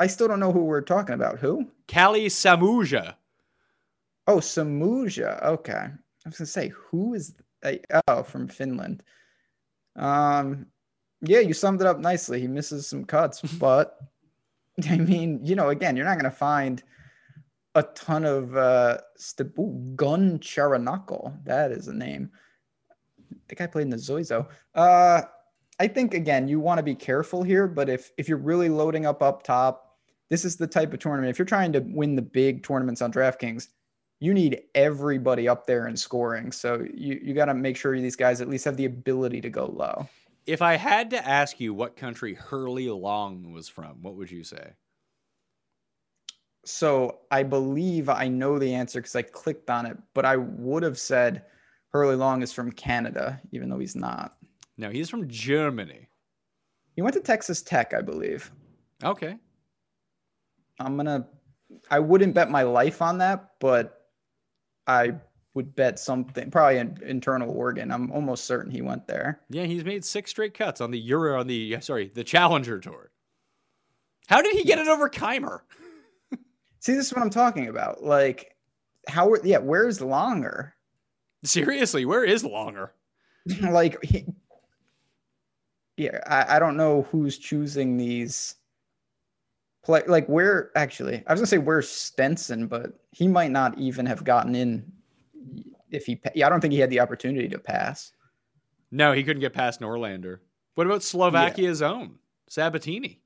I 0.00 0.06
still 0.06 0.28
don't 0.28 0.40
know 0.40 0.50
who 0.52 0.64
we're 0.64 0.80
talking 0.80 1.14
about. 1.14 1.38
Who? 1.40 1.66
Kalle 1.88 2.14
Samooja. 2.14 3.16
Oh, 4.26 4.38
Samooja. 4.38 5.42
Okay, 5.44 5.88
I 6.28 6.30
was 6.30 6.36
gonna 6.36 6.46
say 6.46 6.68
who 6.68 7.14
is 7.14 7.34
I- 7.64 7.80
oh 8.06 8.22
from 8.22 8.48
Finland. 8.48 9.02
Um, 9.96 10.66
yeah, 11.22 11.40
you 11.40 11.54
summed 11.54 11.80
it 11.80 11.86
up 11.86 11.98
nicely. 11.98 12.38
He 12.40 12.46
misses 12.46 12.86
some 12.86 13.04
cuts, 13.04 13.40
but 13.58 13.98
I 14.90 14.98
mean, 14.98 15.40
you 15.42 15.56
know, 15.56 15.70
again, 15.70 15.96
you're 15.96 16.04
not 16.04 16.18
gonna 16.18 16.30
find 16.30 16.82
a 17.74 17.82
ton 17.82 18.26
of 18.26 18.54
uh 18.56 18.98
st- 19.16 19.52
ooh, 19.58 19.92
Gunn 19.96 20.38
Charoenkul. 20.38 21.44
That 21.44 21.72
is 21.72 21.88
a 21.88 21.94
name. 21.94 22.30
The 23.48 23.54
guy 23.54 23.66
played 23.66 23.82
in 23.82 23.90
the 23.90 23.98
Zozo. 23.98 24.48
Uh 24.74 25.22
I 25.80 25.88
think 25.88 26.12
again, 26.12 26.46
you 26.46 26.60
want 26.60 26.78
to 26.78 26.82
be 26.82 26.94
careful 26.94 27.42
here, 27.42 27.66
but 27.66 27.88
if 27.88 28.10
if 28.18 28.28
you're 28.28 28.36
really 28.36 28.68
loading 28.68 29.06
up 29.06 29.22
up 29.22 29.44
top, 29.44 29.96
this 30.28 30.44
is 30.44 30.56
the 30.56 30.66
type 30.66 30.92
of 30.92 30.98
tournament. 30.98 31.30
If 31.30 31.38
you're 31.38 31.46
trying 31.46 31.72
to 31.72 31.80
win 31.80 32.16
the 32.16 32.22
big 32.22 32.62
tournaments 32.64 33.00
on 33.00 33.12
DraftKings, 33.12 33.68
you 34.20 34.34
need 34.34 34.62
everybody 34.74 35.48
up 35.48 35.66
there 35.66 35.86
in 35.86 35.96
scoring. 35.96 36.52
So 36.52 36.84
you 36.92 37.20
you 37.22 37.34
got 37.34 37.46
to 37.46 37.54
make 37.54 37.76
sure 37.76 37.98
these 37.98 38.16
guys 38.16 38.40
at 38.40 38.48
least 38.48 38.64
have 38.64 38.76
the 38.76 38.84
ability 38.84 39.40
to 39.42 39.50
go 39.50 39.66
low. 39.66 40.08
If 40.46 40.62
I 40.62 40.76
had 40.76 41.10
to 41.10 41.28
ask 41.28 41.60
you 41.60 41.74
what 41.74 41.96
country 41.96 42.34
Hurly 42.34 42.88
Long 42.88 43.52
was 43.52 43.68
from, 43.68 44.02
what 44.02 44.14
would 44.14 44.30
you 44.30 44.44
say? 44.44 44.72
So 46.64 47.20
I 47.30 47.42
believe 47.42 48.08
I 48.08 48.28
know 48.28 48.58
the 48.58 48.74
answer 48.74 49.00
because 49.00 49.16
I 49.16 49.22
clicked 49.22 49.70
on 49.70 49.86
it, 49.86 49.96
but 50.14 50.24
I 50.24 50.36
would 50.36 50.82
have 50.82 50.98
said 50.98 51.44
Hurly 51.92 52.16
Long 52.16 52.42
is 52.42 52.52
from 52.52 52.72
Canada, 52.72 53.40
even 53.52 53.68
though 53.68 53.78
he's 53.78 53.96
not. 53.96 54.36
No, 54.76 54.90
he's 54.90 55.10
from 55.10 55.28
Germany. 55.28 56.08
He 56.94 57.02
went 57.02 57.14
to 57.14 57.20
Texas 57.20 57.62
Tech, 57.62 57.94
I 57.94 58.00
believe. 58.00 58.50
Okay. 59.04 59.36
I'm 60.80 60.96
gonna 60.96 61.26
I 61.90 61.98
wouldn't 61.98 62.34
bet 62.34 62.50
my 62.50 62.62
life 62.62 63.02
on 63.02 63.18
that, 63.18 63.50
but 63.60 63.97
I 64.88 65.12
would 65.54 65.76
bet 65.76 65.98
something 65.98 66.50
probably 66.50 66.78
an 66.78 66.98
internal 67.04 67.50
organ. 67.50 67.90
I'm 67.92 68.10
almost 68.10 68.44
certain 68.44 68.70
he 68.70 68.80
went 68.80 69.06
there. 69.06 69.40
Yeah, 69.50 69.64
he's 69.64 69.84
made 69.84 70.04
six 70.04 70.30
straight 70.30 70.54
cuts 70.54 70.80
on 70.80 70.90
the 70.90 70.98
Euro 70.98 71.38
on 71.38 71.46
the 71.46 71.76
sorry 71.80 72.10
the 72.14 72.24
Challenger 72.24 72.80
Tour. 72.80 73.10
How 74.26 74.42
did 74.42 74.54
he 74.54 74.64
get 74.64 74.78
it 74.78 74.88
over 74.88 75.08
Kaymer? 75.08 75.60
See, 76.80 76.94
this 76.94 77.06
is 77.06 77.12
what 77.12 77.22
I'm 77.22 77.30
talking 77.30 77.68
about. 77.68 78.02
Like, 78.02 78.56
how? 79.06 79.30
Are, 79.30 79.40
yeah, 79.44 79.58
where's 79.58 79.98
Langer? 80.00 80.72
Seriously, 81.44 82.04
where 82.04 82.24
is 82.24 82.42
Langer? 82.42 82.90
like, 83.70 84.02
he, 84.02 84.26
yeah, 85.96 86.20
I, 86.26 86.56
I 86.56 86.58
don't 86.58 86.76
know 86.76 87.02
who's 87.10 87.38
choosing 87.38 87.96
these 87.96 88.54
play. 89.84 90.02
Like, 90.06 90.26
where 90.26 90.70
actually? 90.76 91.22
I 91.26 91.32
was 91.32 91.40
gonna 91.40 91.46
say 91.46 91.58
where's 91.58 91.88
Stenson, 91.88 92.66
but 92.66 92.98
he 93.12 93.28
might 93.28 93.50
not 93.50 93.78
even 93.78 94.06
have 94.06 94.24
gotten 94.24 94.54
in 94.54 94.90
if 95.90 96.06
he. 96.06 96.20
Yeah, 96.34 96.46
I 96.46 96.50
don't 96.50 96.60
think 96.60 96.72
he 96.72 96.80
had 96.80 96.90
the 96.90 97.00
opportunity 97.00 97.48
to 97.48 97.58
pass. 97.58 98.12
No, 98.90 99.12
he 99.12 99.22
couldn't 99.22 99.40
get 99.40 99.52
past 99.52 99.80
Norlander. 99.80 100.38
What 100.74 100.86
about 100.86 101.02
Slovakia's 101.02 101.82
own 101.82 102.16
Sabbatini? 102.50 103.18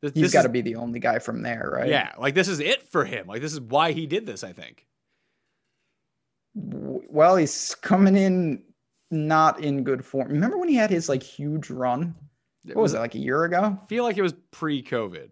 This, 0.00 0.12
He's 0.14 0.32
got 0.32 0.42
to 0.42 0.48
be 0.48 0.60
the 0.60 0.76
only 0.76 1.00
guy 1.00 1.18
from 1.18 1.42
there, 1.42 1.70
right? 1.74 1.88
Yeah, 1.88 2.12
like 2.18 2.34
this 2.34 2.48
is 2.48 2.60
it 2.60 2.88
for 2.90 3.04
him. 3.04 3.26
Like 3.26 3.40
this 3.40 3.52
is 3.52 3.60
why 3.60 3.92
he 3.92 4.06
did 4.06 4.26
this. 4.26 4.44
I 4.44 4.52
think. 4.52 4.86
Well, 6.54 7.36
he's 7.36 7.74
coming 7.76 8.16
in 8.16 8.62
not 9.10 9.60
in 9.60 9.84
good 9.84 10.04
form. 10.04 10.28
Remember 10.28 10.58
when 10.58 10.68
he 10.68 10.74
had 10.74 10.90
his 10.90 11.08
like 11.08 11.22
huge 11.22 11.70
run? 11.70 12.14
What 12.64 12.76
was, 12.76 12.76
mm. 12.76 12.82
was 12.82 12.94
it 12.94 12.98
like 13.00 13.14
a 13.14 13.18
year 13.18 13.44
ago? 13.44 13.78
I 13.82 13.86
feel 13.86 14.04
like 14.04 14.16
it 14.16 14.22
was 14.22 14.34
pre-COVID. 14.50 15.30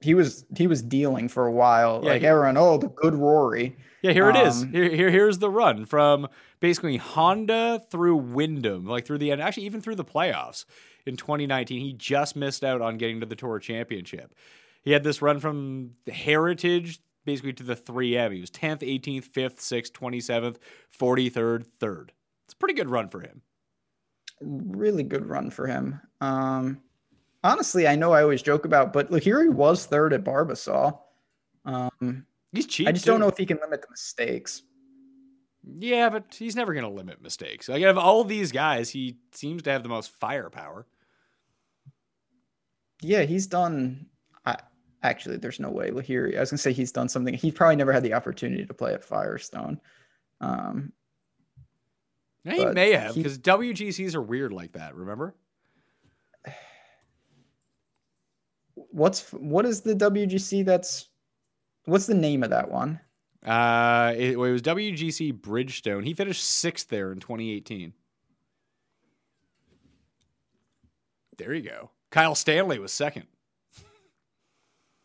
He 0.00 0.14
was 0.14 0.44
he 0.56 0.66
was 0.66 0.82
dealing 0.82 1.28
for 1.28 1.46
a 1.46 1.52
while. 1.52 2.00
Yeah, 2.02 2.10
like 2.10 2.20
he, 2.20 2.26
everyone, 2.26 2.56
oh, 2.56 2.78
the 2.78 2.88
good 2.88 3.14
Rory. 3.14 3.76
Yeah, 4.02 4.12
here 4.12 4.30
um, 4.30 4.36
it 4.36 4.46
is. 4.46 4.62
Um, 4.62 4.72
here, 4.72 4.88
here, 4.88 5.10
here's 5.10 5.38
the 5.38 5.50
run 5.50 5.84
from 5.84 6.28
basically 6.60 6.98
Honda 6.98 7.82
through 7.90 8.16
Wyndham, 8.16 8.86
like 8.86 9.06
through 9.06 9.18
the 9.18 9.32
end, 9.32 9.42
actually 9.42 9.64
even 9.64 9.80
through 9.80 9.96
the 9.96 10.04
playoffs 10.04 10.64
in 11.04 11.16
2019. 11.16 11.80
He 11.80 11.92
just 11.94 12.36
missed 12.36 12.62
out 12.62 12.80
on 12.80 12.96
getting 12.96 13.20
to 13.20 13.26
the 13.26 13.34
Tour 13.34 13.58
Championship. 13.58 14.34
He 14.82 14.92
had 14.92 15.02
this 15.02 15.20
run 15.20 15.40
from 15.40 15.90
the 16.04 16.12
Heritage 16.12 17.00
basically 17.28 17.52
to 17.52 17.62
the 17.62 17.76
3M. 17.76 18.32
He 18.32 18.40
was 18.40 18.50
10th, 18.50 18.80
18th, 18.80 19.28
5th, 19.28 19.56
6th, 19.56 19.92
27th, 19.92 20.56
43rd, 20.98 21.66
3rd. 21.78 22.08
It's 22.46 22.54
a 22.54 22.56
pretty 22.56 22.72
good 22.72 22.88
run 22.88 23.10
for 23.10 23.20
him. 23.20 23.42
Really 24.40 25.02
good 25.02 25.26
run 25.26 25.50
for 25.50 25.66
him. 25.66 26.00
Um, 26.22 26.80
honestly, 27.42 27.86
I 27.86 27.96
know 27.96 28.12
I 28.12 28.22
always 28.22 28.42
joke 28.42 28.64
about, 28.64 28.92
but 28.92 29.10
he 29.22 29.32
was 29.32 29.86
third 29.86 30.12
at 30.12 30.24
Barbasol. 30.24 30.98
Um, 31.64 32.26
he's 32.52 32.66
cheap. 32.66 32.88
I 32.88 32.92
just 32.92 33.04
too. 33.04 33.12
don't 33.12 33.20
know 33.20 33.28
if 33.28 33.36
he 33.36 33.46
can 33.46 33.58
limit 33.60 33.82
the 33.82 33.88
mistakes. 33.90 34.62
Yeah, 35.78 36.08
but 36.08 36.34
he's 36.34 36.56
never 36.56 36.72
going 36.72 36.84
to 36.84 36.90
limit 36.90 37.20
mistakes. 37.20 37.68
Like, 37.68 37.82
of 37.82 37.98
all 37.98 38.24
these 38.24 38.52
guys, 38.52 38.88
he 38.90 39.18
seems 39.32 39.62
to 39.62 39.70
have 39.70 39.82
the 39.82 39.88
most 39.88 40.10
firepower. 40.18 40.86
Yeah, 43.02 43.22
he's 43.22 43.46
done. 43.46 44.06
I, 44.44 44.56
actually, 45.02 45.36
there's 45.36 45.60
no 45.60 45.70
way 45.70 45.90
Lahiri. 45.90 46.36
I 46.36 46.40
was 46.40 46.50
gonna 46.50 46.58
say 46.58 46.72
he's 46.72 46.92
done 46.92 47.08
something. 47.08 47.34
He 47.34 47.52
probably 47.52 47.76
never 47.76 47.92
had 47.92 48.02
the 48.02 48.14
opportunity 48.14 48.66
to 48.66 48.74
play 48.74 48.92
at 48.92 49.04
Firestone. 49.04 49.80
Um, 50.40 50.92
he 52.44 52.64
may 52.66 52.92
have 52.92 53.14
because 53.14 53.38
WGCs 53.38 54.14
are 54.14 54.22
weird 54.22 54.52
like 54.52 54.72
that. 54.72 54.94
Remember? 54.94 55.34
What's 58.90 59.32
what 59.32 59.66
is 59.66 59.80
the 59.82 59.94
WGC? 59.94 60.64
That's 60.64 61.08
what's 61.84 62.06
the 62.06 62.14
name 62.14 62.42
of 62.42 62.50
that 62.50 62.70
one? 62.70 63.00
Uh, 63.44 64.14
it, 64.16 64.32
it 64.32 64.38
was 64.38 64.62
WGC 64.62 65.40
Bridgestone. 65.40 66.04
He 66.04 66.14
finished 66.14 66.44
sixth 66.44 66.88
there 66.88 67.12
in 67.12 67.20
2018. 67.20 67.92
There 71.36 71.54
you 71.54 71.62
go. 71.62 71.90
Kyle 72.10 72.34
Stanley 72.34 72.78
was 72.78 72.92
second. 72.92 73.26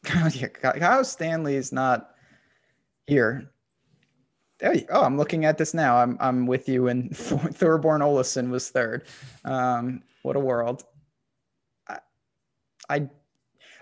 yeah, 0.33 0.47
Kyle 0.47 1.03
Stanley 1.05 1.55
is 1.55 1.71
not 1.71 2.15
here. 3.05 3.51
There 4.59 4.73
you, 4.73 4.85
oh, 4.89 5.03
I'm 5.03 5.17
looking 5.17 5.45
at 5.45 5.57
this 5.57 5.73
now. 5.73 5.97
I'm 5.97 6.17
I'm 6.19 6.47
with 6.47 6.67
you. 6.67 6.87
And 6.87 7.11
Thorbjorn 7.13 8.01
Olesen 8.01 8.49
was 8.49 8.69
third. 8.69 9.05
Um, 9.45 10.01
what 10.23 10.35
a 10.35 10.39
world. 10.39 10.83
I, 11.87 11.99
I, 12.89 13.09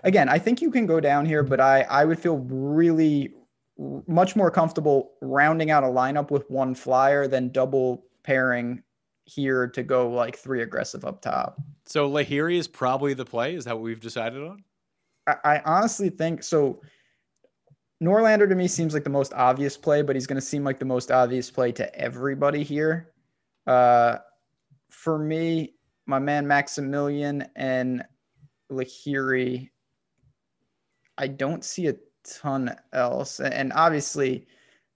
again, 0.02 0.28
I 0.28 0.38
think 0.38 0.60
you 0.60 0.70
can 0.70 0.86
go 0.86 1.00
down 1.00 1.26
here, 1.26 1.42
but 1.42 1.60
I 1.60 1.82
I 1.82 2.04
would 2.04 2.18
feel 2.18 2.38
really 2.38 3.34
much 4.06 4.36
more 4.36 4.50
comfortable 4.50 5.12
rounding 5.20 5.70
out 5.70 5.82
a 5.82 5.86
lineup 5.86 6.30
with 6.30 6.48
one 6.50 6.74
flyer 6.74 7.26
than 7.26 7.48
double 7.50 8.04
pairing 8.22 8.82
here 9.24 9.66
to 9.68 9.82
go 9.82 10.10
like 10.10 10.36
three 10.36 10.62
aggressive 10.62 11.04
up 11.04 11.22
top. 11.22 11.60
So 11.86 12.10
Lahiri 12.10 12.58
is 12.58 12.68
probably 12.68 13.14
the 13.14 13.24
play. 13.24 13.54
Is 13.54 13.64
that 13.64 13.74
what 13.74 13.82
we've 13.82 14.00
decided 14.00 14.42
on? 14.42 14.62
I, 15.26 15.36
I 15.44 15.62
honestly 15.64 16.10
think 16.10 16.42
so. 16.42 16.80
Norlander 18.02 18.48
to 18.48 18.54
me 18.54 18.66
seems 18.66 18.94
like 18.94 19.04
the 19.04 19.10
most 19.10 19.32
obvious 19.32 19.76
play, 19.76 20.02
but 20.02 20.16
he's 20.16 20.26
going 20.26 20.40
to 20.40 20.46
seem 20.46 20.64
like 20.64 20.80
the 20.80 20.84
most 20.84 21.12
obvious 21.12 21.50
play 21.50 21.70
to 21.72 21.94
everybody 21.94 22.64
here. 22.64 23.12
Uh, 23.66 24.18
for 24.90 25.18
me, 25.18 25.74
my 26.06 26.18
man 26.18 26.46
Maximilian 26.46 27.44
and 27.54 28.04
Lahiri, 28.72 29.70
I 31.18 31.26
don't 31.28 31.64
see 31.64 31.88
a 31.88 31.94
ton 32.24 32.74
else. 32.92 33.40
And 33.40 33.72
obviously, 33.74 34.46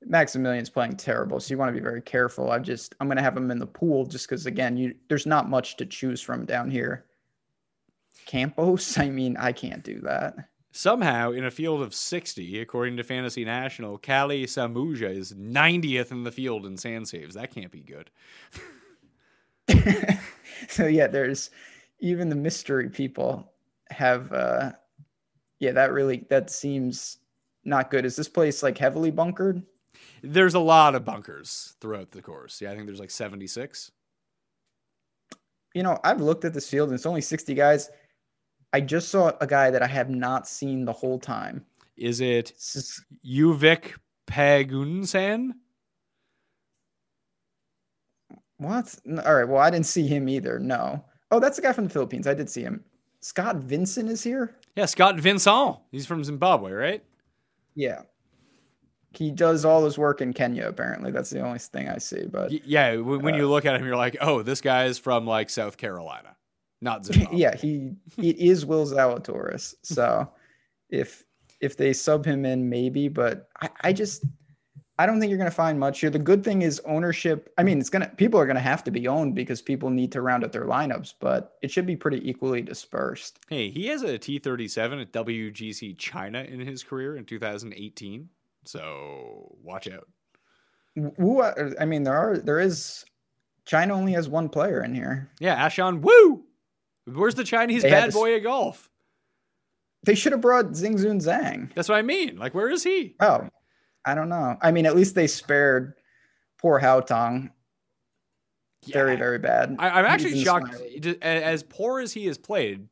Maximilian's 0.04 0.70
playing 0.70 0.96
terrible, 0.96 1.40
so 1.40 1.52
you 1.52 1.58
want 1.58 1.68
to 1.68 1.80
be 1.80 1.84
very 1.84 2.02
careful. 2.02 2.50
I 2.50 2.58
just 2.58 2.94
I'm 3.00 3.08
gonna 3.08 3.22
have 3.22 3.36
him 3.36 3.50
in 3.50 3.58
the 3.58 3.66
pool 3.66 4.06
just 4.06 4.28
because 4.28 4.46
again, 4.46 4.76
you 4.76 4.94
there's 5.08 5.26
not 5.26 5.48
much 5.48 5.76
to 5.78 5.86
choose 5.86 6.20
from 6.20 6.44
down 6.44 6.70
here. 6.70 7.06
Campos, 8.26 8.98
I 8.98 9.08
mean, 9.08 9.36
I 9.36 9.52
can't 9.52 9.82
do 9.82 10.00
that. 10.00 10.34
Somehow, 10.72 11.30
in 11.32 11.44
a 11.44 11.50
field 11.50 11.80
of 11.80 11.94
60, 11.94 12.60
according 12.60 12.98
to 12.98 13.02
Fantasy 13.02 13.46
National, 13.46 13.96
Kalle 13.96 14.44
Samooja 14.44 15.08
is 15.08 15.32
90th 15.32 16.10
in 16.10 16.22
the 16.22 16.30
field 16.30 16.66
in 16.66 16.76
sand 16.76 17.08
saves. 17.08 17.34
That 17.34 17.50
can't 17.50 17.70
be 17.70 17.80
good. 17.80 18.10
so 20.68 20.86
yeah, 20.86 21.06
there's 21.06 21.50
even 22.00 22.28
the 22.28 22.36
mystery 22.36 22.90
people 22.90 23.52
have 23.90 24.32
uh 24.32 24.72
yeah, 25.58 25.72
that 25.72 25.92
really 25.92 26.24
that 26.28 26.50
seems 26.50 27.18
not 27.64 27.90
good. 27.90 28.04
Is 28.04 28.16
this 28.16 28.28
place 28.28 28.62
like 28.62 28.78
heavily 28.78 29.10
bunkered? 29.10 29.62
There's 30.22 30.54
a 30.54 30.60
lot 30.60 30.94
of 30.94 31.04
bunkers 31.04 31.76
throughout 31.80 32.10
the 32.10 32.22
course. 32.22 32.60
Yeah, 32.60 32.70
I 32.70 32.74
think 32.74 32.86
there's 32.86 33.00
like 33.00 33.10
76. 33.10 33.90
You 35.74 35.82
know, 35.82 35.98
I've 36.04 36.20
looked 36.20 36.44
at 36.44 36.54
this 36.54 36.68
field 36.68 36.88
and 36.88 36.94
it's 36.94 37.06
only 37.06 37.20
60 37.20 37.54
guys. 37.54 37.90
I 38.72 38.80
just 38.80 39.08
saw 39.08 39.32
a 39.40 39.46
guy 39.46 39.70
that 39.70 39.82
I 39.82 39.86
have 39.86 40.10
not 40.10 40.48
seen 40.48 40.84
the 40.84 40.92
whole 40.92 41.18
time. 41.18 41.64
Is 41.96 42.20
it 42.20 42.52
Juvic 42.58 43.94
Pagunsan? 44.26 45.52
What? 48.58 48.94
All 49.24 49.34
right. 49.34 49.48
Well, 49.48 49.62
I 49.62 49.70
didn't 49.70 49.86
see 49.86 50.06
him 50.06 50.28
either. 50.28 50.58
No. 50.58 51.04
Oh, 51.30 51.40
that's 51.40 51.56
the 51.56 51.62
guy 51.62 51.72
from 51.72 51.84
the 51.84 51.90
Philippines. 51.90 52.26
I 52.26 52.34
did 52.34 52.48
see 52.48 52.62
him. 52.62 52.84
Scott 53.26 53.56
Vincent 53.56 54.08
is 54.08 54.22
here. 54.22 54.54
Yeah, 54.76 54.86
Scott 54.86 55.18
Vincent. 55.18 55.78
He's 55.90 56.06
from 56.06 56.22
Zimbabwe, 56.22 56.72
right? 56.72 57.04
Yeah 57.74 58.02
he 59.16 59.30
does 59.30 59.64
all 59.64 59.84
his 59.84 59.98
work 59.98 60.20
in 60.20 60.32
Kenya. 60.32 60.68
Apparently, 60.68 61.10
that's 61.10 61.30
the 61.30 61.40
only 61.40 61.58
thing 61.58 61.88
I 61.88 61.98
see. 61.98 62.26
But 62.26 62.52
yeah, 62.66 62.96
when 62.96 63.34
uh, 63.34 63.38
you 63.38 63.48
look 63.48 63.64
at 63.64 63.76
him, 63.76 63.86
you're 63.86 63.96
like, 63.96 64.16
oh, 64.20 64.42
this 64.42 64.60
guy 64.60 64.84
is 64.84 64.98
from 64.98 65.26
like 65.26 65.48
South 65.50 65.76
Carolina, 65.76 66.36
not 66.80 67.06
Zimbabwe. 67.06 67.36
yeah, 67.38 67.56
he 67.56 67.92
it 68.18 68.36
is 68.36 68.66
Will 68.66 68.86
Zalatoris. 68.86 69.74
So 69.82 70.28
if 70.90 71.24
if 71.60 71.76
they 71.76 71.92
sub 71.92 72.24
him 72.24 72.44
in, 72.44 72.68
maybe. 72.68 73.08
But 73.08 73.48
I, 73.60 73.70
I 73.82 73.92
just 73.92 74.24
I 74.98 75.04
don't 75.04 75.20
think 75.20 75.28
you're 75.28 75.38
going 75.38 75.50
to 75.50 75.54
find 75.54 75.78
much 75.78 76.00
here. 76.00 76.08
The 76.08 76.18
good 76.18 76.42
thing 76.42 76.62
is 76.62 76.80
ownership. 76.86 77.52
I 77.58 77.62
mean, 77.62 77.78
it's 77.78 77.90
gonna 77.90 78.08
people 78.16 78.40
are 78.40 78.46
going 78.46 78.56
to 78.56 78.62
have 78.62 78.82
to 78.84 78.90
be 78.90 79.06
owned 79.08 79.34
because 79.34 79.60
people 79.60 79.90
need 79.90 80.10
to 80.12 80.22
round 80.22 80.42
out 80.42 80.52
their 80.52 80.64
lineups, 80.64 81.14
but 81.20 81.56
it 81.62 81.70
should 81.70 81.86
be 81.86 81.96
pretty 81.96 82.28
equally 82.28 82.62
dispersed. 82.62 83.40
Hey, 83.48 83.68
he 83.68 83.86
has 83.88 84.02
a 84.02 84.18
T37 84.18 85.02
at 85.02 85.12
WGC 85.12 85.98
China 85.98 86.42
in 86.42 86.60
his 86.60 86.82
career 86.82 87.16
in 87.16 87.26
2018. 87.26 88.28
So 88.64 89.56
watch 89.62 89.88
out. 89.88 90.08
I 91.78 91.84
mean, 91.84 92.04
there 92.04 92.16
are 92.16 92.38
there 92.38 92.58
is 92.58 93.04
China 93.66 93.94
only 93.94 94.12
has 94.12 94.28
one 94.28 94.48
player 94.48 94.82
in 94.82 94.94
here. 94.94 95.30
Yeah, 95.40 95.66
Ashun 95.68 96.00
Wu. 96.00 96.44
Where's 97.04 97.34
the 97.34 97.44
Chinese 97.44 97.82
they 97.82 97.90
bad 97.90 98.12
boy 98.12 98.36
of 98.36 98.44
golf? 98.44 98.88
They 100.04 100.14
should 100.14 100.32
have 100.32 100.40
brought 100.40 100.66
Xinjun 100.66 101.20
Zhang. 101.20 101.74
That's 101.74 101.88
what 101.88 101.98
I 101.98 102.02
mean. 102.02 102.38
Like, 102.38 102.54
where 102.54 102.70
is 102.70 102.82
he? 102.82 103.16
Oh, 103.20 103.48
I 104.06 104.14
don't 104.14 104.28
know. 104.28 104.56
I 104.62 104.70
mean, 104.70 104.86
at 104.86 104.94
least 104.94 105.16
they 105.16 105.26
spared 105.26 105.94
poor 106.58 106.80
Haotong. 106.80 107.50
Yeah. 108.84 108.92
Very, 108.92 109.16
very 109.16 109.38
bad. 109.38 109.74
I, 109.80 109.98
am 109.98 110.06
actually 110.06 110.42
shocked. 110.44 110.76
As 111.20 111.64
poor 111.64 111.98
as 111.98 112.12
he 112.12 112.26
has 112.26 112.38
played, 112.38 112.88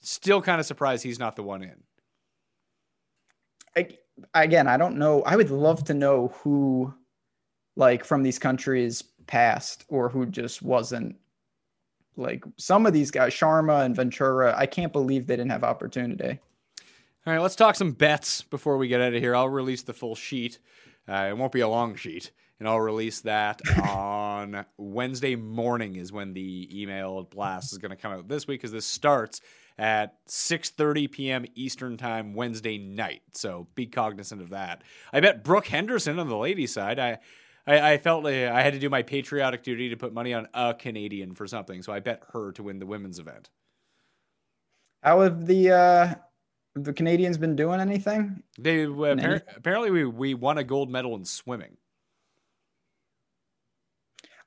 still 0.00 0.42
kind 0.42 0.58
of 0.58 0.66
surprised 0.66 1.04
he's 1.04 1.20
not 1.20 1.36
the 1.36 1.44
one 1.44 1.62
in. 1.62 1.76
I, 3.76 3.88
again, 4.34 4.66
I 4.66 4.76
don't 4.76 4.96
know. 4.96 5.22
I 5.22 5.36
would 5.36 5.50
love 5.50 5.84
to 5.84 5.94
know 5.94 6.34
who, 6.42 6.92
like, 7.76 8.04
from 8.04 8.24
these 8.24 8.40
countries 8.40 9.04
passed 9.28 9.84
or 9.88 10.08
who 10.08 10.26
just 10.26 10.60
wasn't. 10.62 11.14
Like 12.16 12.42
some 12.56 12.84
of 12.84 12.92
these 12.92 13.12
guys, 13.12 13.32
Sharma 13.32 13.84
and 13.84 13.94
Ventura, 13.94 14.52
I 14.56 14.66
can't 14.66 14.92
believe 14.92 15.28
they 15.28 15.36
didn't 15.36 15.52
have 15.52 15.62
opportunity. 15.62 16.40
All 17.28 17.34
right, 17.34 17.42
let's 17.42 17.56
talk 17.56 17.74
some 17.74 17.92
bets 17.92 18.40
before 18.40 18.78
we 18.78 18.88
get 18.88 19.02
out 19.02 19.12
of 19.12 19.20
here. 19.20 19.36
I'll 19.36 19.50
release 19.50 19.82
the 19.82 19.92
full 19.92 20.14
sheet. 20.14 20.58
Uh, 21.06 21.26
it 21.28 21.36
won't 21.36 21.52
be 21.52 21.60
a 21.60 21.68
long 21.68 21.94
sheet, 21.94 22.30
and 22.58 22.66
I'll 22.66 22.80
release 22.80 23.20
that 23.20 23.60
on 23.86 24.64
Wednesday 24.78 25.36
morning. 25.36 25.96
Is 25.96 26.10
when 26.10 26.32
the 26.32 26.70
email 26.72 27.24
blast 27.24 27.70
is 27.70 27.76
going 27.76 27.90
to 27.90 27.98
come 27.98 28.12
out 28.12 28.28
this 28.28 28.46
week, 28.46 28.62
because 28.62 28.72
this 28.72 28.86
starts 28.86 29.42
at 29.76 30.24
6:30 30.26 31.12
p.m. 31.12 31.44
Eastern 31.54 31.98
time 31.98 32.32
Wednesday 32.32 32.78
night. 32.78 33.20
So 33.34 33.66
be 33.74 33.84
cognizant 33.84 34.40
of 34.40 34.48
that. 34.48 34.82
I 35.12 35.20
bet 35.20 35.44
Brooke 35.44 35.66
Henderson 35.66 36.18
on 36.18 36.28
the 36.30 36.36
ladies' 36.38 36.72
side. 36.72 36.98
I 36.98 37.18
I, 37.66 37.92
I 37.92 37.98
felt 37.98 38.24
like 38.24 38.36
I 38.36 38.62
had 38.62 38.72
to 38.72 38.78
do 38.78 38.88
my 38.88 39.02
patriotic 39.02 39.62
duty 39.62 39.90
to 39.90 39.98
put 39.98 40.14
money 40.14 40.32
on 40.32 40.48
a 40.54 40.72
Canadian 40.72 41.34
for 41.34 41.46
something, 41.46 41.82
so 41.82 41.92
I 41.92 42.00
bet 42.00 42.22
her 42.32 42.52
to 42.52 42.62
win 42.62 42.78
the 42.78 42.86
women's 42.86 43.18
event. 43.18 43.50
How 45.02 45.20
have 45.20 45.46
the 45.46 45.70
uh, 45.72 46.14
the 46.82 46.92
Canadians 46.92 47.38
been 47.38 47.56
doing 47.56 47.80
anything? 47.80 48.42
They 48.58 48.84
uh, 48.84 48.88
appar- 48.88 49.42
apparently 49.56 49.90
we 49.90 50.04
we 50.04 50.34
won 50.34 50.58
a 50.58 50.64
gold 50.64 50.90
medal 50.90 51.14
in 51.16 51.24
swimming. 51.24 51.76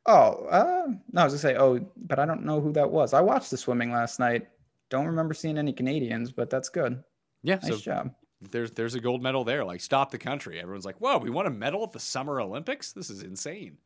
Oh, 0.08 0.46
uh, 0.50 0.88
no, 1.12 1.22
I 1.22 1.24
was 1.26 1.34
gonna 1.34 1.40
say, 1.40 1.56
oh, 1.58 1.80
but 1.96 2.18
I 2.20 2.26
don't 2.26 2.44
know 2.44 2.60
who 2.60 2.72
that 2.74 2.90
was. 2.90 3.14
I 3.14 3.22
watched 3.22 3.52
the 3.52 3.58
swimming 3.58 3.92
last 3.92 4.20
night. 4.20 4.48
Don't 4.90 5.06
remember 5.06 5.34
seeing 5.34 5.58
any 5.58 5.74
Canadians, 5.74 6.32
but 6.32 6.50
that's 6.50 6.70
good. 6.70 7.04
Yeah, 7.44 7.56
Nice 7.56 7.68
so 7.68 7.78
job. 7.78 8.12
there's 8.52 8.72
there's 8.72 8.96
a 8.96 9.00
gold 9.00 9.22
medal 9.22 9.44
there. 9.44 9.64
Like 9.64 9.80
stop 9.82 10.10
the 10.12 10.18
country. 10.18 10.60
Everyone's 10.60 10.86
like, 10.86 11.00
whoa, 11.00 11.18
we 11.20 11.30
won 11.30 11.46
a 11.46 11.52
medal 11.52 11.84
at 11.84 11.92
the 11.92 12.00
Summer 12.00 12.42
Olympics. 12.42 12.94
This 12.94 13.10
is 13.10 13.22
insane. 13.24 13.78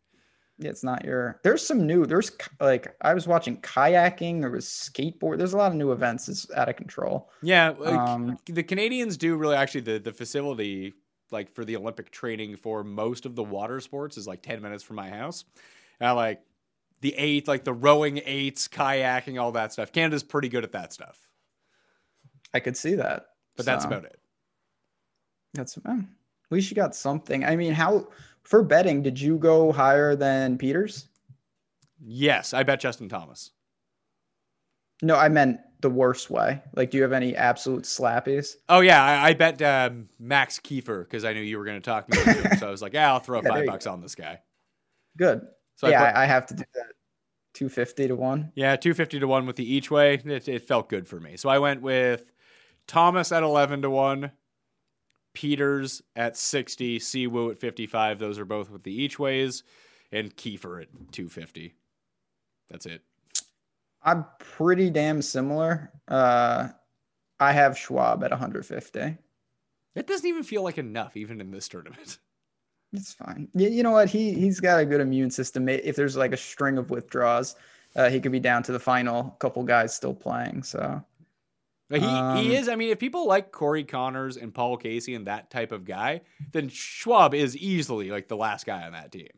It's 0.60 0.84
not 0.84 1.04
your. 1.04 1.40
There's 1.44 1.66
some 1.66 1.86
new. 1.86 2.06
There's 2.06 2.32
like 2.62 2.96
I 3.02 3.14
was 3.14 3.28
watching 3.28 3.60
kayaking. 3.62 4.40
There 4.40 4.50
was 4.52 4.66
skateboard. 4.66 5.38
There's 5.38 5.54
a 5.54 5.58
lot 5.58 5.72
of 5.72 5.78
new 5.78 5.92
events. 5.92 6.30
It's 6.30 6.50
out 6.52 6.70
of 6.70 6.78
control. 6.78 7.30
Yeah, 7.42 7.72
Um, 7.84 8.38
the 8.46 8.64
Canadians 8.64 9.18
do 9.18 9.36
really 9.36 9.56
actually 9.56 9.82
the 9.82 10.00
the 10.00 10.14
facility 10.14 10.94
like 11.32 11.54
for 11.54 11.66
the 11.66 11.76
Olympic 11.76 12.10
training 12.12 12.56
for 12.56 12.84
most 12.84 13.26
of 13.26 13.36
the 13.36 13.44
water 13.44 13.82
sports 13.82 14.16
is 14.16 14.28
like 14.28 14.42
ten 14.42 14.62
minutes 14.62 14.84
from 14.84 14.96
my 14.96 15.10
house. 15.10 15.44
And 16.00 16.16
like 16.16 16.42
the 17.02 17.14
eight, 17.16 17.48
like 17.48 17.64
the 17.66 17.74
rowing 17.74 18.22
eights, 18.26 18.68
kayaking, 18.68 19.42
all 19.42 19.52
that 19.54 19.74
stuff. 19.74 19.92
Canada's 19.92 20.24
pretty 20.24 20.48
good 20.50 20.64
at 20.64 20.72
that 20.72 20.94
stuff, 20.94 21.20
I 22.54 22.60
could 22.62 22.78
see 22.78 22.96
that. 22.96 23.26
but 23.58 23.66
that's 23.66 23.84
about 23.86 24.06
it. 24.06 24.20
That's 25.54 25.78
eh, 25.78 25.82
at 25.92 26.52
least 26.52 26.70
you 26.70 26.76
got 26.76 26.96
something. 26.96 27.44
I 27.44 27.56
mean, 27.56 27.74
how 27.74 28.08
for 28.46 28.64
betting? 28.64 29.02
Did 29.02 29.20
you 29.20 29.38
go 29.38 29.72
higher 29.72 30.16
than 30.16 30.58
Pieters? 30.58 31.08
Yes, 32.00 32.54
I 32.54 32.64
bet 32.64 32.80
Justin 32.80 33.10
Thomas. 33.10 33.52
No, 35.02 35.16
I 35.16 35.28
meant 35.28 35.60
the 35.82 35.90
worst 35.90 36.30
way. 36.30 36.62
Like, 36.74 36.92
do 36.92 36.98
you 36.98 37.04
have 37.04 37.12
any 37.12 37.36
absolute 37.36 37.84
slappies? 37.84 38.56
Oh 38.70 38.80
yeah, 38.80 39.04
I, 39.04 39.30
I 39.30 39.34
bet 39.34 39.62
um, 39.62 40.08
Max 40.20 40.60
Kieffer 40.60 41.04
because 41.04 41.26
I 41.26 41.34
knew 41.34 41.42
you 41.42 41.58
were 41.58 41.66
going 41.66 41.82
to 41.82 41.86
talk 41.86 42.08
me 42.10 42.18
him. 42.18 42.46
So 42.60 42.68
I 42.68 42.72
was 42.72 42.82
like, 42.82 42.94
yeah, 42.94 43.12
I'll 43.12 43.20
throw 43.20 43.42
Yeah, 43.42 43.50
five 43.50 43.66
bucks 43.66 43.88
on 43.88 44.02
this 44.02 44.16
guy. 44.16 44.40
Good. 45.18 45.42
So 45.76 45.88
yeah, 45.88 46.04
I 46.04 46.08
put, 46.08 46.18
I, 46.18 46.26
have 46.26 46.46
to 46.48 46.54
do 46.56 46.64
that. 46.76 46.86
Two 47.54 47.70
fifty 47.70 48.08
to 48.08 48.16
one. 48.16 48.52
yeah, 48.56 48.76
two 48.76 48.94
fifty 48.94 49.20
to 49.20 49.28
one 49.28 49.46
with 49.46 49.58
the 49.58 49.74
each 49.74 49.92
way. 49.92 50.16
It, 50.16 50.48
it 50.48 50.68
felt 50.68 50.90
good 50.90 51.08
for 51.08 51.20
me. 51.20 51.38
So 51.38 51.50
I 51.50 51.60
went 51.60 51.82
with 51.82 52.32
Thomas 52.88 53.32
at 53.32 53.44
eleven 53.44 53.82
to 53.82 53.90
one, 53.90 54.32
Pieters 55.36 56.02
at 56.16 56.38
sixty, 56.38 57.00
Siwoo 57.00 57.52
at 57.52 57.60
fifty 57.60 57.86
five. 57.86 58.18
Those 58.18 58.40
are 58.40 58.46
both 58.46 58.72
with 58.72 58.84
the 58.84 58.94
each 58.94 59.20
ways, 59.20 59.64
and 60.12 60.36
Kieffer 60.36 60.82
at 60.82 60.88
two 61.12 61.30
fifty. 61.30 61.76
That's 62.70 62.86
it. 62.86 63.02
I'm 64.02 64.26
pretty 64.40 64.90
damn 64.90 65.22
similar. 65.22 65.92
Uh, 66.08 66.70
I 67.40 67.52
have 67.52 67.78
Schwab 67.78 68.24
at 68.24 68.32
150. 68.32 69.18
It 69.96 70.08
doesn't 70.08 70.28
even 70.28 70.44
feel 70.44 70.64
like 70.64 70.78
enough, 70.78 71.18
even 71.18 71.42
in 71.42 71.52
this 71.52 71.68
tournament. 71.68 72.18
It's 72.94 73.14
fine. 73.14 73.50
You, 73.54 73.68
you 73.68 73.84
know 73.84 73.92
what? 73.92 74.10
He 74.10 74.32
he's 74.32 74.62
got 74.62 74.80
a 74.80 74.86
good 74.86 75.02
immune 75.02 75.30
system. 75.30 75.68
If 75.68 75.98
there's 75.98 76.16
like 76.16 76.32
a 76.32 76.38
string 76.38 76.78
of 76.78 76.92
withdrawals, 76.92 77.58
uh, 77.98 78.10
he 78.10 78.22
could 78.22 78.32
be 78.32 78.40
down 78.40 78.64
to 78.64 78.72
the 78.72 78.80
final 78.80 79.36
couple 79.40 79.64
guys 79.64 79.94
still 79.94 80.14
playing. 80.14 80.64
So 80.64 81.04
But 81.90 82.02
he, 82.02 82.08
Um, 82.08 82.38
he 82.38 82.56
is. 82.56 82.68
I 82.68 82.76
mean, 82.76 82.90
if 82.90 83.00
people 83.00 83.28
like 83.28 83.52
Corey 83.52 83.84
Conners 83.84 84.38
and 84.38 84.54
Paul 84.54 84.78
Casey 84.78 85.14
and 85.14 85.28
that 85.28 85.52
type 85.52 85.72
of 85.72 85.86
guy, 85.86 86.22
then 86.52 86.68
Schwab 86.68 87.34
is 87.36 87.56
easily 87.56 88.10
like 88.10 88.28
the 88.28 88.38
last 88.38 88.66
guy 88.66 88.84
on 88.84 88.94
that 88.94 89.12
team. 89.12 89.30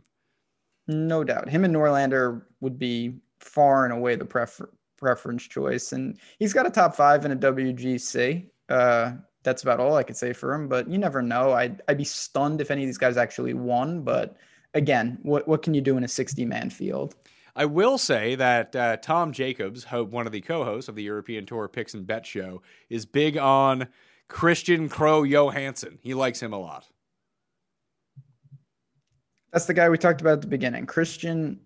no 0.88 1.24
doubt, 1.24 1.50
him 1.50 1.66
and 1.66 1.76
Norlander 1.76 2.43
would 2.62 2.80
be 2.80 3.20
far 3.39 3.84
and 3.84 3.93
away 3.93 4.16
the 4.16 4.24
prefer- 4.26 4.70
preference 4.98 5.43
choice. 5.43 5.91
And 5.91 6.18
he's 6.39 6.54
got 6.54 6.66
a 6.66 6.70
top 6.70 6.95
five 6.95 7.26
in 7.26 7.32
a 7.32 7.36
WGC. 7.36 8.48
Uh, 8.70 9.14
that's 9.43 9.64
about 9.64 9.80
all 9.80 9.95
I 9.95 10.04
could 10.04 10.18
say 10.18 10.32
for 10.34 10.54
him. 10.54 10.68
But 10.70 10.89
you 10.89 10.98
never 10.98 11.22
know. 11.22 11.52
I'd 11.52 11.82
I'd 11.88 11.98
be 11.98 12.04
stunned 12.06 12.62
if 12.62 12.72
any 12.72 12.84
of 12.84 12.88
these 12.88 12.98
guys 12.98 13.18
actually 13.18 13.54
won. 13.54 14.02
But 14.02 14.38
again, 14.74 15.20
what 15.24 15.48
what 15.48 15.62
can 15.62 15.74
you 15.74 15.82
do 15.82 15.98
in 15.98 16.04
a 16.04 16.08
60 16.08 16.45
man 16.45 16.70
field? 16.70 17.16
I 17.58 17.66
will 17.66 17.97
say 17.97 18.36
that 18.36 18.76
uh, 18.76 18.97
Tom 18.97 19.34
Jacobs, 19.34 19.84
one 19.86 20.28
of 20.28 20.32
the 20.32 20.41
co-hosts 20.41 20.88
of 20.88 20.95
the 20.95 21.01
European 21.01 21.45
Tour 21.45 21.68
Picks 21.68 21.95
and 21.95 22.05
Bet 22.05 22.26
Show, 22.26 22.62
is 22.89 23.05
big 23.05 23.36
on 23.36 23.88
Kristian 24.30 24.88
Krogh 24.88 25.28
Johannessen. 25.28 25.97
He 26.01 26.14
likes 26.14 26.39
him 26.39 26.53
a 26.53 26.60
lot. 26.60 26.88
That's 29.51 29.66
the 29.66 29.74
guy 29.74 29.89
we 29.89 29.97
talked 29.97 30.22
about 30.22 30.34
at 30.34 30.41
the 30.41 30.47
beginning, 30.47 30.86
Kristian 30.86 31.58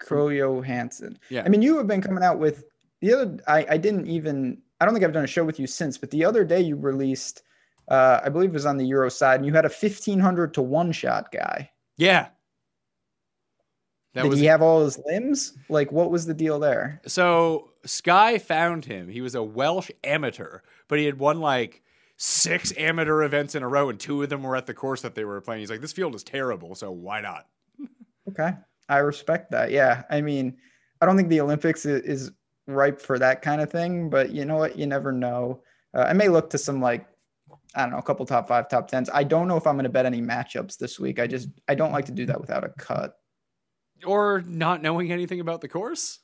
Krogh 0.00 0.36
Johannessen. 0.36 1.16
Yeah. 1.30 1.44
I 1.44 1.48
mean, 1.50 1.62
you 1.62 1.76
have 1.76 1.86
been 1.86 2.02
coming 2.02 2.24
out 2.24 2.40
with 2.40 2.64
the 3.00 3.14
other. 3.14 3.38
I, 3.46 3.64
I 3.70 3.76
didn't 3.76 4.08
even. 4.08 4.60
I 4.80 4.84
don't 4.84 4.92
think 4.92 5.04
I've 5.04 5.12
done 5.12 5.24
a 5.24 5.28
show 5.28 5.44
with 5.44 5.60
you 5.60 5.66
since, 5.66 5.96
but 5.96 6.10
the 6.10 6.24
other 6.24 6.44
day 6.44 6.60
you 6.60 6.76
released, 6.76 7.42
uh, 7.88 8.20
I 8.24 8.28
believe 8.28 8.50
it 8.50 8.54
was 8.54 8.66
on 8.66 8.76
the 8.76 8.86
Euro 8.86 9.08
side, 9.08 9.36
and 9.36 9.46
you 9.46 9.52
had 9.52 9.64
a 9.64 9.70
fifteen 9.70 10.18
hundred 10.18 10.52
to 10.54 10.62
one 10.62 10.90
shot 10.90 11.30
guy. 11.30 11.70
Yeah. 11.96 12.28
That 14.16 14.22
Did 14.22 14.30
was 14.30 14.40
he 14.40 14.46
have 14.46 14.62
all 14.62 14.82
his 14.82 14.98
limbs? 15.04 15.52
Like, 15.68 15.92
what 15.92 16.10
was 16.10 16.24
the 16.24 16.32
deal 16.32 16.58
there? 16.58 17.02
So 17.06 17.72
Sky 17.84 18.38
found 18.38 18.86
him. 18.86 19.10
He 19.10 19.20
was 19.20 19.34
a 19.34 19.42
Welsh 19.42 19.90
amateur, 20.04 20.60
but 20.88 20.98
he 20.98 21.04
had 21.04 21.18
won 21.18 21.38
like 21.38 21.82
six 22.16 22.72
amateur 22.78 23.24
events 23.24 23.54
in 23.54 23.62
a 23.62 23.68
row, 23.68 23.90
and 23.90 24.00
two 24.00 24.22
of 24.22 24.30
them 24.30 24.42
were 24.42 24.56
at 24.56 24.64
the 24.64 24.72
course 24.72 25.02
that 25.02 25.14
they 25.14 25.26
were 25.26 25.42
playing. 25.42 25.60
He's 25.60 25.68
like, 25.68 25.82
this 25.82 25.92
field 25.92 26.14
is 26.14 26.24
terrible, 26.24 26.74
so 26.74 26.90
why 26.90 27.20
not? 27.20 27.46
Okay, 28.28 28.54
I 28.88 28.98
respect 28.98 29.52
that. 29.52 29.70
Yeah, 29.70 30.02
I 30.10 30.20
mean, 30.20 30.56
I 31.00 31.06
don't 31.06 31.16
think 31.16 31.28
the 31.28 31.40
Olympics 31.40 31.86
is, 31.86 32.32
ripe 32.66 33.00
for 33.00 33.20
that 33.20 33.40
kind 33.40 33.60
of 33.60 33.70
thing, 33.70 34.10
but 34.10 34.32
you 34.32 34.44
know 34.44 34.56
what? 34.56 34.76
You 34.76 34.86
never 34.86 35.12
know. 35.12 35.62
Uh, 35.94 36.00
I 36.08 36.12
may 36.12 36.28
look 36.28 36.50
to 36.50 36.58
some 36.58 36.80
like 36.80 37.06
I 37.76 37.82
don't 37.82 37.92
know, 37.92 37.98
a 37.98 38.02
couple 38.02 38.26
top 38.26 38.48
five, 38.48 38.68
top 38.68 38.88
tens. 38.88 39.08
I 39.14 39.22
don't 39.22 39.46
know 39.46 39.56
if 39.56 39.64
I'm 39.64 39.76
going 39.76 39.84
to 39.84 39.90
bet 39.90 40.06
any 40.06 40.20
matchups 40.20 40.76
this 40.76 40.98
week. 40.98 41.20
I 41.20 41.28
just 41.28 41.48
I 41.68 41.76
don't 41.76 41.92
like 41.92 42.06
to 42.06 42.12
do 42.12 42.26
that 42.26 42.40
without 42.40 42.64
a 42.64 42.70
cut. 42.70 43.16
Or 44.04 44.42
not 44.46 44.82
knowing 44.82 45.10
anything 45.12 45.40
about 45.40 45.60
the 45.60 45.68
course. 45.68 46.18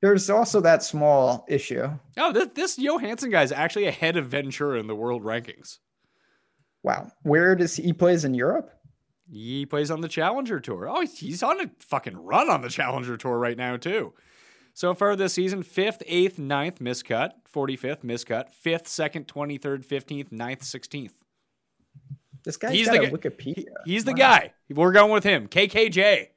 There's 0.00 0.28
also 0.30 0.60
that 0.62 0.82
small 0.82 1.44
issue. 1.48 1.88
Oh, 2.18 2.32
this, 2.32 2.48
this 2.54 2.78
Johannessen 2.78 3.30
guy 3.30 3.42
is 3.42 3.52
actually 3.52 3.86
ahead 3.86 4.16
of 4.16 4.26
Ventura 4.26 4.80
in 4.80 4.88
the 4.88 4.96
world 4.96 5.22
rankings. 5.22 5.78
Wow, 6.82 7.12
where 7.22 7.54
does 7.54 7.76
he, 7.76 7.84
he 7.84 7.92
plays 7.92 8.24
in 8.24 8.34
Europe? 8.34 8.70
He 9.30 9.64
plays 9.64 9.90
on 9.92 10.00
the 10.00 10.08
Challenger 10.08 10.58
Tour. 10.58 10.88
Oh, 10.88 11.06
he's 11.06 11.42
on 11.44 11.60
a 11.60 11.70
fucking 11.78 12.16
run 12.16 12.50
on 12.50 12.60
the 12.62 12.68
Challenger 12.68 13.16
Tour 13.16 13.38
right 13.38 13.56
now, 13.56 13.76
too. 13.76 14.12
So 14.74 14.92
far 14.94 15.14
this 15.14 15.34
season, 15.34 15.62
5th, 15.62 16.04
8th, 16.08 16.34
9th, 16.34 16.78
miscut, 16.78 17.30
45th, 17.54 18.00
miscut, 18.02 18.46
5th, 18.64 18.84
2nd, 18.84 19.26
23rd, 19.26 19.86
15th, 19.86 20.32
ninth, 20.32 20.62
16th. 20.62 21.12
This 22.44 22.56
guy's 22.56 22.72
He's 22.72 22.88
got 22.88 23.02
the 23.02 23.04
a 23.06 23.10
Wikipedia. 23.10 23.54
He- 23.84 23.92
he's 23.92 24.04
the 24.04 24.10
Wow. 24.12 24.16
guy. 24.16 24.52
We're 24.68 24.92
going 24.92 25.12
with 25.12 25.22
him. 25.24 25.46
KKJ. 25.46 26.28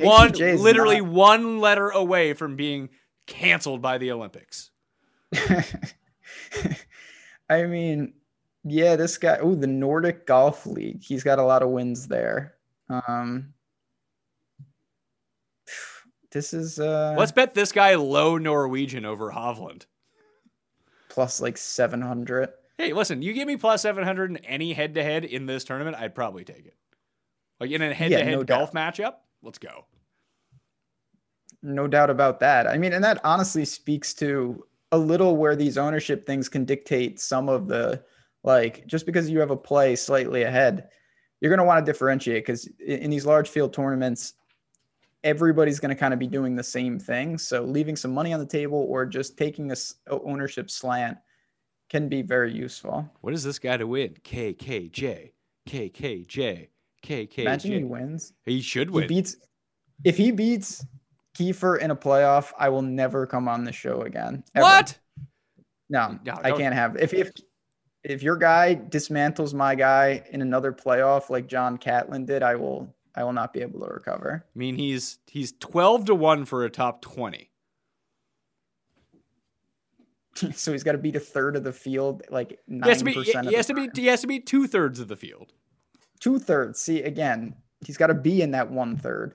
One, 0.00 0.32
literally 0.32 1.00
not- 1.00 1.10
one 1.10 1.58
letter 1.60 1.88
away 1.88 2.34
from 2.34 2.56
being 2.56 2.90
canceled 3.26 3.80
by 3.82 3.98
the 3.98 4.12
Olympics. 4.12 4.70
I 7.50 7.64
mean, 7.64 8.12
yeah, 8.64 8.96
this 8.96 9.16
guy. 9.18 9.38
Oh, 9.40 9.54
the 9.54 9.66
Nordic 9.66 10.26
Golf 10.26 10.66
League. 10.66 11.02
He's 11.02 11.22
got 11.24 11.38
a 11.38 11.44
lot 11.44 11.62
of 11.62 11.70
wins 11.70 12.06
there. 12.08 12.54
Um, 12.90 13.54
this 16.30 16.52
is 16.52 16.78
uh 16.78 17.14
Let's 17.18 17.32
bet 17.32 17.54
this 17.54 17.72
guy 17.72 17.94
low 17.94 18.36
Norwegian 18.38 19.04
over 19.04 19.30
Hovland. 19.30 19.86
plus 21.08 21.40
like 21.40 21.56
seven 21.56 22.00
hundred. 22.02 22.50
Hey, 22.76 22.92
listen, 22.92 23.22
you 23.22 23.32
give 23.32 23.48
me 23.48 23.56
plus 23.56 23.82
700 23.82 24.30
in 24.30 24.36
any 24.44 24.72
head 24.72 24.94
to 24.94 25.02
head 25.02 25.24
in 25.24 25.46
this 25.46 25.64
tournament, 25.64 25.96
I'd 25.98 26.14
probably 26.14 26.44
take 26.44 26.64
it. 26.64 26.76
Like 27.58 27.72
in 27.72 27.82
a 27.82 27.92
head 27.92 28.12
to 28.12 28.22
head 28.22 28.46
doubt. 28.46 28.46
golf 28.46 28.72
matchup, 28.72 29.14
let's 29.42 29.58
go. 29.58 29.84
No 31.62 31.86
doubt 31.86 32.10
about 32.10 32.40
that. 32.40 32.66
I 32.66 32.78
mean, 32.78 32.92
and 32.92 33.02
that 33.02 33.20
honestly 33.24 33.64
speaks 33.64 34.14
to 34.14 34.64
a 34.92 34.98
little 34.98 35.36
where 35.36 35.56
these 35.56 35.76
ownership 35.76 36.26
things 36.26 36.48
can 36.48 36.64
dictate 36.64 37.20
some 37.20 37.48
of 37.48 37.68
the 37.68 38.02
Like 38.44 38.86
just 38.86 39.06
because 39.06 39.28
you 39.28 39.40
have 39.40 39.50
a 39.50 39.56
play 39.56 39.96
slightly 39.96 40.42
ahead, 40.44 40.88
you're 41.40 41.50
going 41.50 41.58
to 41.58 41.64
want 41.64 41.84
to 41.84 41.92
differentiate 41.92 42.44
because 42.44 42.66
in 42.84 43.10
these 43.10 43.26
large 43.26 43.48
field 43.48 43.72
tournaments, 43.72 44.34
everybody's 45.24 45.80
going 45.80 45.94
to 45.94 46.00
kind 46.00 46.14
of 46.14 46.20
be 46.20 46.26
doing 46.26 46.54
the 46.54 46.62
same 46.62 46.98
thing. 46.98 47.38
So 47.38 47.62
leaving 47.62 47.96
some 47.96 48.12
money 48.12 48.32
on 48.32 48.40
the 48.40 48.46
table 48.46 48.86
or 48.88 49.04
just 49.04 49.36
taking 49.36 49.66
this 49.66 49.96
ownership 50.08 50.70
slant 50.70 51.18
can 51.90 52.08
be 52.08 52.22
very 52.22 52.52
useful. 52.52 53.08
What 53.20 53.34
is 53.34 53.42
this 53.42 53.58
guy 53.58 53.76
to 53.76 53.86
win? 53.86 54.14
KKJ, 54.24 55.32
KKJ, 55.68 56.68
KKJ. 57.02 57.38
Imagine 57.38 57.72
he 57.72 57.84
wins. 57.84 58.32
He 58.44 58.60
should 58.60 58.90
win. 58.90 59.02
He 59.02 59.08
beats 59.08 59.36
if 60.04 60.16
he 60.16 60.30
beats 60.30 60.84
Kieffer 61.36 61.78
in 61.78 61.90
a 61.90 61.96
playoff, 61.96 62.52
I 62.58 62.68
will 62.68 62.82
never 62.82 63.26
come 63.26 63.48
on 63.48 63.64
the 63.64 63.72
show 63.72 64.02
again. 64.02 64.44
ever. 64.54 64.64
what? 64.64 64.98
No, 65.88 66.18
No, 66.24 66.38
I 66.42 66.52
can't 66.52 66.74
have 66.74 66.96
if 66.96 67.14
if 67.14 67.32
if 68.04 68.22
your 68.22 68.36
guy 68.36 68.74
dismantles 68.74 69.54
my 69.54 69.74
guy 69.74 70.22
in 70.30 70.42
another 70.42 70.72
playoff 70.72 71.30
like 71.30 71.46
John 71.46 71.76
Catlin 71.78 72.26
did, 72.26 72.42
I 72.42 72.56
will 72.56 72.94
I 73.14 73.24
will 73.24 73.32
not 73.32 73.52
be 73.52 73.60
able 73.60 73.80
to 73.80 73.86
recover. 73.86 74.44
I 74.44 74.58
mean, 74.58 74.76
he's 74.76 75.18
he's 75.26 75.52
twelve 75.52 76.04
to 76.06 76.14
one 76.14 76.44
for 76.44 76.64
a 76.64 76.70
top 76.70 77.02
twenty. 77.02 77.50
so 80.54 80.72
he's 80.72 80.84
got 80.84 80.92
to 80.92 80.98
beat 80.98 81.16
a 81.16 81.20
third 81.20 81.56
of 81.56 81.64
the 81.64 81.72
field, 81.72 82.22
like 82.30 82.58
nine 82.68 82.88
has 82.88 82.98
to 82.98 83.04
be. 83.04 83.14
percent 83.14 83.48
He 83.48 83.54
has 83.54 83.66
to 83.66 83.74
be. 83.74 83.88
He 83.94 84.06
has 84.06 84.20
to 84.20 84.26
be 84.26 84.40
two 84.40 84.66
thirds 84.66 85.00
of 85.00 85.08
the 85.08 85.16
field. 85.16 85.52
Two 86.18 86.38
thirds. 86.38 86.80
See 86.80 87.02
again, 87.02 87.54
he's 87.84 87.96
got 87.96 88.08
to 88.08 88.14
be 88.14 88.42
in 88.42 88.50
that 88.52 88.70
one 88.70 88.96
third. 88.96 89.34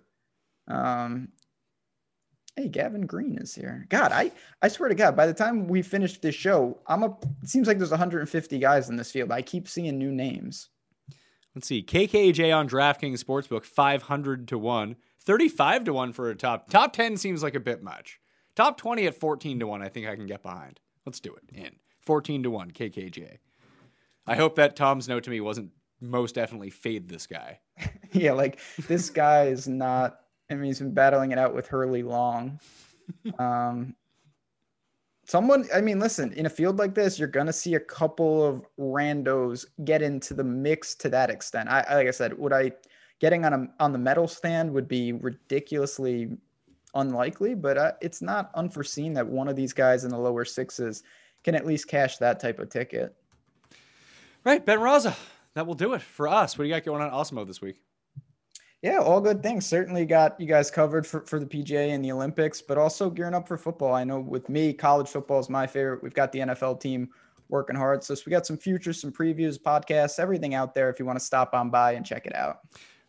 Um, 0.68 1.30
hey, 2.56 2.68
Gavin 2.68 3.06
Green 3.06 3.38
is 3.38 3.54
here. 3.54 3.86
God, 3.90 4.12
I 4.12 4.32
I 4.62 4.68
swear 4.68 4.90
to 4.90 4.96
God, 4.96 5.16
by 5.16 5.26
the 5.26 5.34
time 5.34 5.68
we 5.68 5.82
finish 5.82 6.20
this 6.20 6.36
show, 6.36 6.80
I'm 6.88 7.04
a. 7.04 7.18
It 7.42 7.50
seems 7.50 7.68
like 7.68 7.78
there's 7.78 7.92
150 7.92 8.60
guys 8.60 8.90
in 8.90 8.96
this 8.96 9.12
field. 9.12 9.32
I 9.32 9.42
keep 9.42 9.68
seeing 9.68 9.98
new 9.98 10.12
names. 10.12 10.70
Let's 11.56 11.68
see. 11.68 11.84
KKJ 11.84 12.56
on 12.56 12.68
DraftKings 12.68 13.24
Sportsbook, 13.24 13.64
500 13.64 14.48
to 14.48 14.58
1. 14.58 14.96
35 15.26 15.86
to 15.86 15.94
1 15.94 16.14
for 16.14 16.30
a 16.30 16.36
top. 16.36 16.70
Top 16.70 16.94
10 16.94 17.18
seems 17.18 17.44
like 17.44 17.56
a 17.56 17.60
bit 17.60 17.82
much. 17.82 18.20
Top 18.56 18.78
20 18.78 19.08
at 19.08 19.16
14 19.16 19.60
to 19.60 19.68
1, 19.68 19.82
I 19.82 19.88
think 19.88 20.08
I 20.08 20.16
can 20.16 20.26
get 20.26 20.44
behind. 20.44 20.80
Let's 21.06 21.20
do 21.20 21.34
it. 21.34 21.44
In. 21.56 21.76
14 22.02 22.44
to 22.44 22.50
1, 22.50 22.72
KKJ. 22.72 23.38
I 24.28 24.36
hope 24.36 24.56
that 24.56 24.76
Tom's 24.76 25.08
note 25.08 25.24
to 25.24 25.30
me 25.30 25.42
wasn't 25.42 25.72
most 26.04 26.36
definitely 26.36 26.70
fade 26.70 27.08
this 27.08 27.26
guy. 27.26 27.60
yeah, 28.12 28.34
like 28.34 28.60
this 28.88 29.10
guy 29.10 29.46
is 29.46 29.68
not. 29.68 30.20
I 30.52 30.56
mean, 30.56 30.66
he's 30.66 30.80
been 30.80 30.94
battling 30.94 31.32
it 31.32 31.38
out 31.40 31.56
with 31.56 31.68
Hurly 31.68 32.04
Long. 32.04 32.60
Um, 33.38 33.96
someone, 35.26 35.68
I 35.76 35.82
mean, 35.82 36.00
listen, 36.00 36.32
in 36.34 36.46
a 36.46 36.50
field 36.50 36.80
like 36.80 36.96
this, 36.96 37.20
you're 37.20 37.28
gonna 37.28 37.52
see 37.52 37.76
a 37.76 37.80
couple 37.80 38.46
of 38.46 38.66
randos 38.80 39.66
get 39.84 40.02
into 40.02 40.34
the 40.34 40.44
mix 40.44 40.96
to 40.96 41.10
that 41.10 41.30
extent. 41.30 41.68
I, 41.68 41.96
like 41.96 42.08
I 42.08 42.12
said, 42.12 42.38
would 42.38 42.54
I 42.54 42.72
getting 43.20 43.44
on 43.44 43.54
a 43.54 43.68
on 43.84 43.92
the 43.92 43.98
medal 43.98 44.28
stand 44.28 44.72
would 44.72 44.88
be 44.88 45.12
ridiculously 45.12 46.38
unlikely, 46.96 47.56
but 47.56 47.78
uh, 47.78 47.92
it's 48.02 48.22
not 48.22 48.52
unforeseen 48.56 49.14
that 49.14 49.28
one 49.28 49.48
of 49.48 49.56
these 49.56 49.74
guys 49.74 50.04
in 50.04 50.12
the 50.12 50.18
lower 50.18 50.46
sixes 50.46 51.04
can 51.44 51.56
at 51.56 51.66
least 51.66 51.88
cash 51.88 52.18
that 52.18 52.40
type 52.40 52.60
of 52.60 52.70
ticket. 52.70 53.16
Right, 54.44 54.66
Ben 54.66 54.80
Raza. 54.80 55.16
That 55.56 55.68
will 55.68 55.76
do 55.76 55.94
it 55.94 56.02
for 56.02 56.28
us. 56.28 56.58
What 56.58 56.64
do 56.64 56.70
you 56.70 56.76
got 56.76 56.84
going 56.84 57.02
on 57.02 57.12
Awesemo 57.12 57.46
this 57.46 57.62
week? 57.62 57.82
Yeah, 58.82 58.98
all 58.98 59.22
good 59.22 59.42
things. 59.42 59.66
Certainly 59.66 60.06
got 60.08 60.40
you 60.40 60.46
guys 60.46 60.70
covered 60.70 61.08
for, 61.08 61.22
for 61.22 61.40
the 61.40 61.46
PGA 61.46 61.94
and 61.94 62.04
the 62.04 62.12
Olympics, 62.12 62.62
but 62.62 62.78
also 62.78 63.10
gearing 63.10 63.34
up 63.34 63.48
for 63.48 63.58
football. 63.58 63.94
I 63.94 64.04
know 64.04 64.20
with 64.20 64.50
me, 64.50 64.74
college 64.74 65.08
football 65.08 65.40
is 65.40 65.50
my 65.50 65.66
favorite. 65.66 66.04
We've 66.04 66.14
got 66.14 66.34
the 66.34 66.40
NFL 66.40 66.82
team 66.82 67.10
working 67.48 67.78
hard. 67.78 68.04
So, 68.04 68.14
so 68.14 68.24
we 68.26 68.32
got 68.32 68.46
some 68.46 68.58
futures, 68.58 69.00
some 69.00 69.12
previews, 69.12 69.58
podcasts, 69.58 70.20
everything 70.20 70.54
out 70.54 70.76
there 70.76 70.90
if 70.90 71.00
you 71.00 71.06
want 71.06 71.18
to 71.18 71.24
stop 71.24 71.54
on 71.54 71.70
by 71.70 71.94
and 71.94 72.06
check 72.06 72.26
it 72.26 72.36
out. 72.36 72.60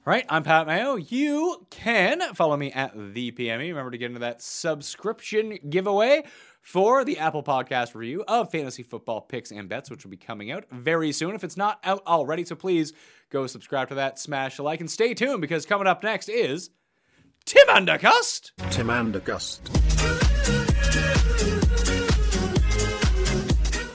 All 0.07 0.13
right, 0.13 0.27
I'm 0.29 0.43
Pat 0.43 0.67
Mayo. 0.67 0.97
You 0.97 1.67
can 1.71 2.21
follow 2.35 2.57
me 2.57 2.71
at 2.73 2.93
the 2.95 3.33
PME. 3.33 3.69
Remember 3.69 3.91
to 3.91 3.99
get 3.99 4.07
into 4.07 4.21
that 4.21 4.43
subscription 4.43 5.59
giveaway 5.71 6.25
for 6.65 7.05
the 7.05 7.19
Apple 7.19 7.43
Podcast 7.43 7.95
review 7.95 8.25
of 8.27 8.51
fantasy 8.51 8.83
football 8.83 9.21
picks 9.21 9.51
and 9.51 9.69
bets, 9.69 9.91
which 9.91 10.03
will 10.03 10.11
be 10.11 10.17
coming 10.17 10.51
out 10.51 10.65
very 10.73 11.13
soon. 11.13 11.35
If 11.35 11.45
it's 11.45 11.59
not 11.59 11.79
out 11.85 12.03
already, 12.07 12.43
so 12.43 12.57
please 12.57 12.95
go 13.29 13.47
subscribe 13.47 13.91
to 13.91 13.97
that, 13.97 14.19
smash 14.19 14.59
a 14.59 14.63
like, 14.63 14.81
and 14.81 14.91
stay 14.91 15.13
tuned 15.13 15.43
because 15.43 15.67
coming 15.67 15.87
up 15.87 16.03
next 16.03 16.31
is 16.31 16.71
Tim 17.45 17.69
Undercust. 17.69 18.53
Tim 18.71 18.87
Andergust. 18.87 19.61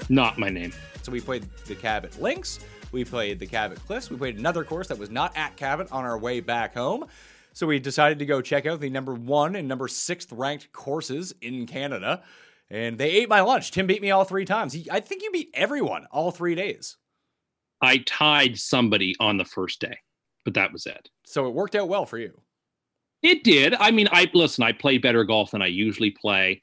Not 0.08 0.38
my 0.38 0.50
name. 0.50 0.72
So 1.02 1.12
we 1.12 1.22
played 1.22 1.48
the 1.66 1.74
Cabot 1.74 2.22
Links, 2.22 2.60
we 2.92 3.04
played 3.04 3.40
the 3.40 3.48
Cabot 3.48 3.80
Cliffs, 3.88 4.12
we 4.12 4.18
played 4.18 4.38
another 4.38 4.64
course 4.64 4.90
that 4.90 5.00
was 5.00 5.10
not 5.10 5.36
at 5.36 5.58
Cabot 5.58 5.92
on 5.92 6.06
our 6.06 6.20
way 6.20 6.40
back 6.40 6.76
home. 6.76 7.08
So 7.54 7.66
we 7.66 7.80
decided 7.80 8.20
to 8.20 8.28
go 8.28 8.42
check 8.42 8.68
out 8.68 8.80
the 8.80 8.92
number 8.92 9.16
one 9.16 9.56
and 9.56 9.68
number 9.68 9.88
sixth 9.88 10.32
ranked 10.32 10.72
courses 10.72 11.34
in 11.42 11.66
Canada. 11.66 12.22
And 12.72 12.98
they 12.98 13.12
ate 13.12 13.30
my 13.30 13.42
lunch. 13.42 13.72
Tim 13.72 13.88
beat 13.88 14.02
me 14.02 14.12
all 14.12 14.26
three 14.26 14.46
times. 14.46 14.74
He, 14.74 14.88
I 14.92 15.00
think 15.00 15.24
you 15.24 15.32
beat 15.32 15.50
everyone 15.54 16.06
all 16.12 16.32
three 16.32 16.56
days. 16.56 16.98
I 17.82 18.00
tied 18.06 18.58
somebody 18.60 19.16
on 19.20 19.38
the 19.38 19.46
first 19.46 19.80
day, 19.80 19.98
but 20.46 20.54
that 20.54 20.72
was 20.72 20.86
it. 20.86 21.10
So 21.26 21.48
it 21.48 21.54
worked 21.54 21.76
out 21.76 21.88
well 21.88 22.06
for 22.06 22.18
you. 22.18 22.42
It 23.22 23.44
did. 23.44 23.74
I 23.76 23.92
mean, 23.92 24.08
I 24.12 24.30
listen. 24.34 24.64
I 24.64 24.72
play 24.72 24.98
better 24.98 25.24
golf 25.24 25.52
than 25.52 25.62
I 25.62 25.68
usually 25.68 26.12
play, 26.12 26.62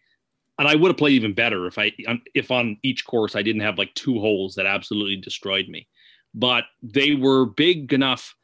and 0.59 0.67
I 0.67 0.75
would 0.75 0.89
have 0.89 0.97
played 0.97 1.13
even 1.13 1.35
better 1.35 1.67
if 1.67 1.79
I 1.79 1.93
um, 2.07 2.23
if 2.35 2.51
on 2.51 2.79
each 2.83 3.05
course 3.05 3.37
I 3.37 3.43
didn't 3.43 3.61
have 3.63 3.79
like 3.79 3.93
two 3.95 4.19
holes 4.21 4.55
that 4.55 4.67
absolutely 4.67 5.17
destroyed 5.17 5.69
me. 5.69 5.87
But 6.35 6.65
they 6.83 7.15
were 7.15 7.47
big 7.47 7.93
enough 7.93 8.35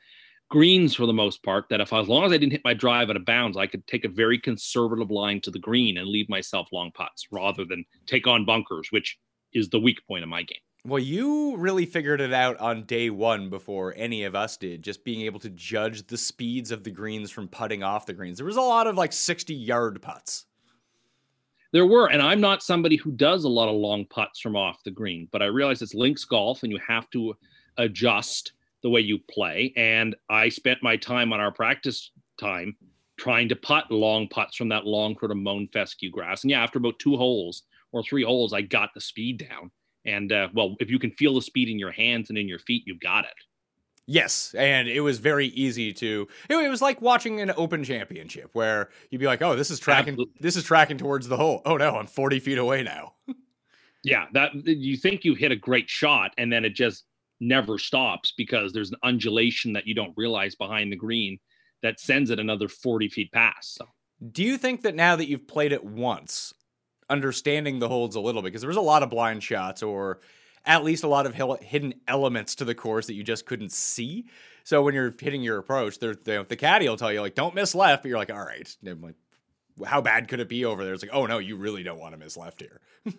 greens 0.52 0.94
for 0.94 1.06
the 1.06 1.14
most 1.14 1.42
part 1.42 1.64
that 1.70 1.80
if 1.80 1.94
as 1.94 2.08
long 2.08 2.24
as 2.24 2.30
I 2.30 2.36
didn't 2.36 2.52
hit 2.52 2.60
my 2.62 2.74
drive 2.74 3.08
out 3.08 3.16
of 3.16 3.24
bounds, 3.24 3.56
I 3.56 3.66
could 3.66 3.86
take 3.86 4.04
a 4.04 4.08
very 4.08 4.38
conservative 4.38 5.10
line 5.10 5.40
to 5.40 5.50
the 5.50 5.58
green 5.58 5.96
and 5.96 6.06
leave 6.06 6.28
myself 6.28 6.68
long 6.72 6.92
putts 6.92 7.26
rather 7.30 7.64
than 7.64 7.86
take 8.04 8.26
on 8.26 8.44
bunkers, 8.44 8.88
which 8.90 9.18
is 9.54 9.70
the 9.70 9.80
weak 9.80 10.06
point 10.06 10.22
of 10.22 10.28
my 10.28 10.42
game. 10.42 10.58
Well, 10.84 10.98
you 10.98 11.56
really 11.56 11.86
figured 11.86 12.20
it 12.20 12.34
out 12.34 12.58
on 12.58 12.84
day 12.84 13.08
one 13.08 13.48
before 13.48 13.94
any 13.96 14.24
of 14.24 14.34
us 14.34 14.58
did, 14.58 14.82
just 14.82 15.06
being 15.06 15.22
able 15.22 15.40
to 15.40 15.48
judge 15.48 16.06
the 16.06 16.18
speeds 16.18 16.70
of 16.70 16.84
the 16.84 16.90
greens 16.90 17.30
from 17.30 17.48
putting 17.48 17.82
off 17.82 18.04
the 18.04 18.12
greens. 18.12 18.36
There 18.36 18.44
was 18.44 18.56
a 18.56 18.60
lot 18.60 18.86
of 18.86 18.98
like 18.98 19.14
60 19.14 19.54
yard 19.54 20.02
putts. 20.02 20.44
There 21.72 21.86
were, 21.86 22.10
and 22.10 22.20
I'm 22.20 22.42
not 22.42 22.62
somebody 22.62 22.96
who 22.96 23.12
does 23.12 23.44
a 23.44 23.48
lot 23.48 23.70
of 23.70 23.76
long 23.76 24.04
putts 24.04 24.38
from 24.38 24.54
off 24.54 24.84
the 24.84 24.90
green, 24.90 25.28
but 25.32 25.40
I 25.40 25.46
realize 25.46 25.80
it's 25.80 25.94
links 25.94 26.26
golf 26.26 26.62
and 26.62 26.70
you 26.70 26.78
have 26.86 27.08
to 27.10 27.34
adjust 27.78 28.52
the 28.82 28.90
way 28.90 29.00
you 29.00 29.18
play. 29.30 29.72
And 29.76 30.16
I 30.28 30.48
spent 30.48 30.82
my 30.82 30.96
time 30.96 31.32
on 31.32 31.40
our 31.40 31.52
practice 31.52 32.10
time 32.38 32.76
trying 33.16 33.48
to 33.48 33.56
putt 33.56 33.90
long 33.90 34.28
putts 34.28 34.56
from 34.56 34.68
that 34.70 34.86
long 34.86 35.16
sort 35.18 35.30
of 35.30 35.36
mown 35.36 35.68
fescue 35.72 36.10
grass. 36.10 36.42
And 36.42 36.50
yeah, 36.50 36.62
after 36.62 36.78
about 36.78 36.98
two 36.98 37.16
holes 37.16 37.62
or 37.92 38.02
three 38.02 38.24
holes, 38.24 38.52
I 38.52 38.62
got 38.62 38.90
the 38.94 39.00
speed 39.00 39.46
down. 39.48 39.70
And 40.04 40.32
uh, 40.32 40.48
well, 40.52 40.74
if 40.80 40.90
you 40.90 40.98
can 40.98 41.12
feel 41.12 41.34
the 41.34 41.42
speed 41.42 41.68
in 41.68 41.78
your 41.78 41.92
hands 41.92 42.28
and 42.28 42.38
in 42.38 42.48
your 42.48 42.58
feet, 42.58 42.82
you've 42.86 43.00
got 43.00 43.24
it. 43.24 43.34
Yes, 44.06 44.52
and 44.58 44.88
it 44.88 45.00
was 45.00 45.18
very 45.18 45.46
easy 45.46 45.92
to. 45.92 46.26
It, 46.48 46.56
it 46.56 46.68
was 46.68 46.82
like 46.82 47.00
watching 47.00 47.40
an 47.40 47.52
Open 47.56 47.84
Championship 47.84 48.50
where 48.52 48.90
you'd 49.10 49.20
be 49.20 49.26
like, 49.26 49.42
"Oh, 49.42 49.54
this 49.54 49.70
is 49.70 49.78
tracking. 49.78 50.14
Absolutely. 50.14 50.34
This 50.40 50.56
is 50.56 50.64
tracking 50.64 50.98
towards 50.98 51.28
the 51.28 51.36
hole. 51.36 51.62
Oh 51.64 51.76
no, 51.76 51.94
I'm 51.96 52.08
40 52.08 52.40
feet 52.40 52.58
away 52.58 52.82
now." 52.82 53.14
Yeah, 54.04 54.26
that 54.32 54.50
you 54.66 54.96
think 54.96 55.24
you 55.24 55.34
hit 55.34 55.52
a 55.52 55.56
great 55.56 55.88
shot 55.88 56.32
and 56.36 56.52
then 56.52 56.64
it 56.64 56.74
just 56.74 57.04
never 57.42 57.78
stops 57.78 58.32
because 58.36 58.72
there's 58.72 58.90
an 58.90 58.98
undulation 59.02 59.72
that 59.74 59.86
you 59.86 59.94
don't 59.94 60.14
realize 60.16 60.54
behind 60.54 60.92
the 60.92 60.96
green 60.96 61.38
that 61.82 62.00
sends 62.00 62.30
it 62.30 62.38
another 62.38 62.68
40 62.68 63.08
feet 63.08 63.32
past. 63.32 63.74
So 63.74 63.86
Do 64.30 64.42
you 64.44 64.56
think 64.56 64.82
that 64.82 64.94
now 64.94 65.16
that 65.16 65.28
you've 65.28 65.48
played 65.48 65.72
it 65.72 65.84
once, 65.84 66.54
understanding 67.10 67.78
the 67.80 67.88
holds 67.88 68.16
a 68.16 68.20
little, 68.20 68.42
because 68.42 68.60
there 68.62 68.68
was 68.68 68.76
a 68.76 68.80
lot 68.80 69.02
of 69.02 69.10
blind 69.10 69.42
shots 69.42 69.82
or 69.82 70.20
at 70.64 70.84
least 70.84 71.02
a 71.02 71.08
lot 71.08 71.26
of 71.26 71.34
hidden 71.34 71.94
elements 72.06 72.54
to 72.54 72.64
the 72.64 72.74
course 72.74 73.06
that 73.08 73.14
you 73.14 73.24
just 73.24 73.46
couldn't 73.46 73.72
see. 73.72 74.26
So 74.62 74.82
when 74.82 74.94
you're 74.94 75.12
hitting 75.18 75.42
your 75.42 75.58
approach, 75.58 75.98
there, 75.98 76.14
the, 76.14 76.46
the 76.48 76.56
caddy 76.56 76.88
will 76.88 76.96
tell 76.96 77.12
you 77.12 77.20
like, 77.20 77.34
"Don't 77.34 77.54
miss 77.54 77.74
left," 77.74 78.04
but 78.04 78.08
you're 78.08 78.18
like, 78.18 78.32
"All 78.32 78.44
right." 78.44 78.76
Like, 78.84 79.16
how 79.84 80.00
bad 80.00 80.28
could 80.28 80.38
it 80.38 80.48
be 80.48 80.64
over 80.64 80.84
there? 80.84 80.94
It's 80.94 81.02
like, 81.02 81.12
"Oh 81.12 81.26
no, 81.26 81.38
you 81.38 81.56
really 81.56 81.82
don't 81.82 81.98
want 81.98 82.14
to 82.14 82.18
miss 82.18 82.36
left 82.36 82.60
here." 82.60 82.80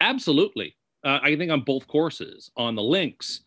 absolutely. 0.00 0.74
Uh, 1.06 1.20
I 1.22 1.36
think 1.36 1.52
on 1.52 1.60
both 1.60 1.86
courses, 1.86 2.50
on 2.56 2.74
the 2.74 2.82
links, 2.82 3.42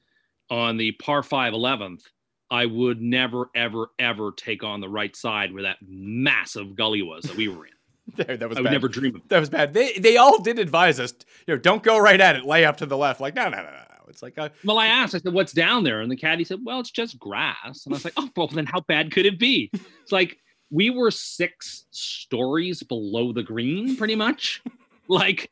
on 0.49 0.77
the 0.77 0.93
par 0.93 1.21
5 1.21 1.53
11th, 1.53 2.03
I 2.49 2.65
would 2.65 3.01
never, 3.01 3.49
ever, 3.53 3.87
ever 3.99 4.31
take 4.31 4.63
on 4.63 4.79
the 4.79 4.87
right 4.87 5.13
side 5.13 5.53
where 5.53 5.63
that 5.63 5.77
massive 5.85 6.75
gully 6.77 7.01
was 7.01 7.25
that 7.25 7.35
we 7.35 7.49
were 7.49 7.65
in. 7.65 7.73
that 8.15 8.47
was 8.47 8.57
I 8.57 8.61
would 8.61 8.71
never 8.71 8.87
dream 8.87 9.17
of 9.17 9.27
That 9.27 9.41
was 9.41 9.49
bad. 9.49 9.73
They 9.73 9.93
they 9.93 10.17
all 10.17 10.41
did 10.41 10.57
advise 10.57 10.99
us, 10.99 11.13
you 11.45 11.53
know, 11.53 11.59
don't 11.59 11.83
go 11.83 11.99
right 11.99 12.19
at 12.19 12.37
it, 12.37 12.45
lay 12.45 12.63
up 12.65 12.77
to 12.77 12.85
the 12.85 12.97
left. 12.97 13.19
Like, 13.19 13.35
no, 13.35 13.49
no, 13.49 13.57
no, 13.57 13.63
no, 13.63 13.71
no. 13.71 13.95
It's 14.07 14.23
like, 14.23 14.39
uh, 14.39 14.49
Well, 14.63 14.79
I 14.79 14.87
asked, 14.87 15.13
I 15.13 15.19
said, 15.19 15.33
what's 15.33 15.51
down 15.51 15.83
there? 15.83 15.99
And 16.01 16.09
the 16.09 16.15
caddy 16.15 16.45
said, 16.45 16.59
well, 16.63 16.79
it's 16.79 16.89
just 16.89 17.19
grass. 17.19 17.85
And 17.85 17.93
I 17.93 17.97
was 17.97 18.05
like, 18.05 18.15
oh, 18.17 18.29
well, 18.35 18.47
then 18.47 18.65
how 18.65 18.79
bad 18.81 19.11
could 19.11 19.25
it 19.25 19.37
be? 19.37 19.69
It's 20.01 20.11
like 20.11 20.39
we 20.71 20.89
were 20.89 21.11
six 21.11 21.85
stories 21.91 22.81
below 22.81 23.33
the 23.33 23.43
green, 23.43 23.97
pretty 23.97 24.15
much. 24.15 24.63
like 25.07 25.51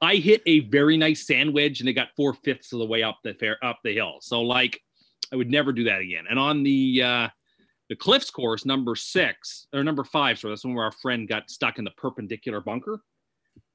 I 0.00 0.16
hit 0.16 0.42
a 0.46 0.60
very 0.60 0.96
nice 0.96 1.26
sand 1.26 1.52
wedge 1.52 1.80
and 1.80 1.88
it 1.88 1.94
got 1.94 2.14
four 2.16 2.34
fifths 2.34 2.72
of 2.72 2.78
the 2.78 2.86
way 2.86 3.02
up 3.02 3.18
the 3.24 3.34
fair 3.34 3.62
up 3.64 3.80
the 3.82 3.94
hill. 3.94 4.18
So 4.20 4.42
like 4.42 4.80
I 5.32 5.36
would 5.36 5.50
never 5.50 5.72
do 5.72 5.84
that 5.84 6.00
again. 6.00 6.24
And 6.28 6.38
on 6.38 6.62
the 6.62 7.02
uh 7.02 7.28
the 7.88 7.96
cliffs 7.96 8.30
course, 8.30 8.66
number 8.66 8.94
six 8.94 9.66
or 9.72 9.82
number 9.82 10.04
five, 10.04 10.38
so 10.38 10.48
that's 10.48 10.64
one 10.64 10.74
where 10.74 10.84
our 10.84 10.92
friend 10.92 11.26
got 11.26 11.50
stuck 11.50 11.78
in 11.78 11.84
the 11.84 11.90
perpendicular 11.92 12.60
bunker. 12.60 13.00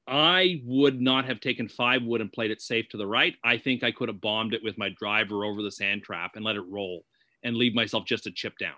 I 0.06 0.62
would 0.64 1.00
not 1.00 1.24
have 1.24 1.40
taken 1.40 1.68
five 1.68 2.02
wood 2.02 2.20
and 2.20 2.32
played 2.32 2.50
it 2.50 2.60
safe 2.60 2.88
to 2.90 2.96
the 2.96 3.06
right. 3.06 3.34
I 3.42 3.56
think 3.56 3.82
I 3.82 3.90
could 3.90 4.08
have 4.08 4.20
bombed 4.20 4.54
it 4.54 4.62
with 4.62 4.78
my 4.78 4.90
driver 4.90 5.44
over 5.44 5.62
the 5.62 5.70
sand 5.70 6.02
trap 6.02 6.32
and 6.36 6.44
let 6.44 6.56
it 6.56 6.64
roll 6.68 7.04
and 7.42 7.56
leave 7.56 7.74
myself 7.74 8.04
just 8.04 8.26
a 8.26 8.30
chip 8.30 8.56
down. 8.58 8.74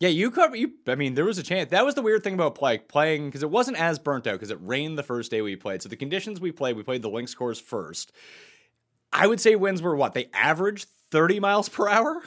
Yeah, 0.00 0.08
you 0.08 0.30
could. 0.30 0.54
You, 0.54 0.72
I 0.88 0.96
mean, 0.96 1.14
there 1.14 1.24
was 1.24 1.38
a 1.38 1.42
chance. 1.42 1.70
That 1.70 1.84
was 1.84 1.94
the 1.94 2.02
weird 2.02 2.24
thing 2.24 2.34
about 2.34 2.56
play, 2.56 2.78
playing 2.78 3.26
because 3.26 3.42
it 3.42 3.50
wasn't 3.50 3.78
as 3.80 3.98
burnt 3.98 4.26
out 4.26 4.34
because 4.34 4.50
it 4.50 4.58
rained 4.60 4.98
the 4.98 5.02
first 5.04 5.30
day 5.30 5.40
we 5.40 5.56
played. 5.56 5.82
So 5.82 5.88
the 5.88 5.96
conditions 5.96 6.40
we 6.40 6.52
played, 6.52 6.76
we 6.76 6.82
played 6.82 7.02
the 7.02 7.10
links 7.10 7.34
course 7.34 7.60
first. 7.60 8.12
I 9.12 9.26
would 9.26 9.40
say 9.40 9.54
winds 9.54 9.82
were 9.82 9.94
what 9.94 10.14
they 10.14 10.28
averaged 10.34 10.88
thirty 11.10 11.38
miles 11.38 11.68
per 11.68 11.88
hour. 11.88 12.22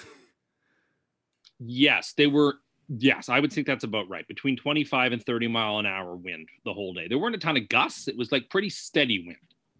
Yes, 1.59 2.13
they 2.15 2.27
were. 2.27 2.55
Yes, 2.87 3.27
I 3.27 3.39
would 3.39 3.51
think 3.51 3.67
that's 3.67 3.83
about 3.83 4.07
right. 4.09 4.25
Between 4.27 4.55
25 4.55 5.11
and 5.11 5.21
30 5.21 5.49
mile 5.49 5.79
an 5.79 5.85
hour 5.85 6.15
wind 6.15 6.47
the 6.63 6.73
whole 6.73 6.93
day. 6.93 7.07
There 7.09 7.17
weren't 7.17 7.35
a 7.35 7.39
ton 7.39 7.57
of 7.57 7.67
gusts. 7.67 8.07
It 8.07 8.17
was 8.17 8.31
like 8.31 8.49
pretty 8.49 8.69
steady 8.69 9.25
wind. 9.25 9.37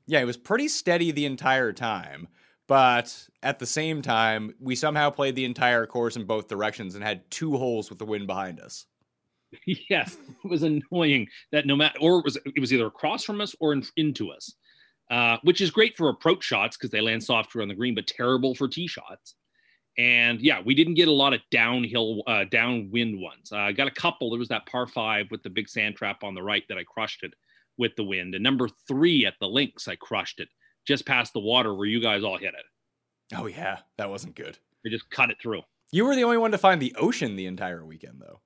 Yeah, 0.07 0.19
it 0.19 0.25
was 0.25 0.35
pretty 0.35 0.67
steady 0.67 1.11
the 1.11 1.25
entire 1.25 1.71
time. 1.71 2.27
But 2.68 3.28
at 3.41 3.59
the 3.59 3.65
same 3.65 4.01
time, 4.01 4.53
we 4.59 4.76
somehow 4.76 5.09
played 5.09 5.36
the 5.36 5.45
entire 5.45 5.86
course 5.86 6.18
in 6.18 6.26
both 6.26 6.49
directions 6.49 6.95
and 6.95 7.03
had 7.03 7.30
two 7.32 7.57
holes 7.57 7.89
with 7.89 7.97
the 7.97 8.05
wind 8.05 8.28
behind 8.28 8.59
us. 8.59 8.86
yes, 9.89 10.18
it 10.43 10.49
was 10.49 10.63
annoying 10.63 11.28
that 11.53 11.65
no 11.65 11.76
matter, 11.76 11.97
or 12.01 12.20
it 12.20 12.26
was 12.26 12.38
it 12.45 12.59
was 12.59 12.74
either 12.74 12.88
across 12.88 13.24
from 13.24 13.39
us 13.39 13.55
or 13.61 13.72
in, 13.72 13.84
into 13.95 14.32
us, 14.32 14.53
uh, 15.09 15.38
which 15.43 15.61
is 15.61 15.72
great 15.72 15.95
for 15.95 16.09
approach 16.09 16.43
shots 16.43 16.76
because 16.76 16.91
they 16.91 16.99
land 16.99 17.24
softer 17.24 17.61
on 17.61 17.70
the 17.70 17.74
green, 17.74 17.95
but 17.95 18.07
terrible 18.07 18.53
for 18.53 18.68
tee 18.68 18.88
shots. 18.88 19.36
And 19.97 20.41
yeah, 20.41 20.61
we 20.63 20.76
didn't 20.76 20.93
get 20.93 21.07
a 21.07 21.13
lot 21.13 21.34
of 21.34 21.39
downhill, 21.49 22.22
uh, 22.28 22.43
downwind 22.51 23.20
ones. 23.20 23.51
I 23.51 23.70
uh, 23.70 23.72
got 23.72 23.88
a 23.88 23.91
couple. 23.91 24.30
There 24.30 24.38
was 24.38 24.49
that 24.49 24.68
par 24.68 24.86
five 24.86 25.26
with 25.32 25.41
the 25.41 25.49
big 25.49 25.70
sand 25.70 25.95
trap 25.95 26.24
on 26.24 26.36
the 26.36 26.43
right 26.43 26.63
that 26.70 26.78
I 26.78 26.84
crushed 26.84 27.24
it 27.24 27.34
with 27.78 27.95
the 27.95 28.03
wind. 28.03 28.36
And 28.36 28.43
number 28.43 28.68
three 28.88 29.26
at 29.26 29.36
the 29.39 29.47
links, 29.47 29.88
I 29.88 29.95
crushed 29.95 30.39
it 30.39 30.49
just 30.88 31.05
past 31.05 31.33
the 31.33 31.39
water 31.39 31.73
where 31.73 31.85
you 31.85 31.99
guys 31.99 32.23
all 32.23 32.38
hit 32.38 32.53
it. 32.53 33.35
Oh 33.35 33.45
yeah, 33.45 33.79
that 33.97 34.09
wasn't 34.09 34.35
good. 34.35 34.57
They 34.83 34.89
just 34.89 35.09
cut 35.09 35.29
it 35.29 35.38
through. 35.39 35.61
You 35.91 36.05
were 36.05 36.15
the 36.15 36.23
only 36.23 36.38
one 36.38 36.51
to 36.51 36.57
find 36.57 36.81
the 36.81 36.95
ocean 36.97 37.35
the 37.35 37.45
entire 37.45 37.85
weekend, 37.85 38.21
though. 38.21 38.41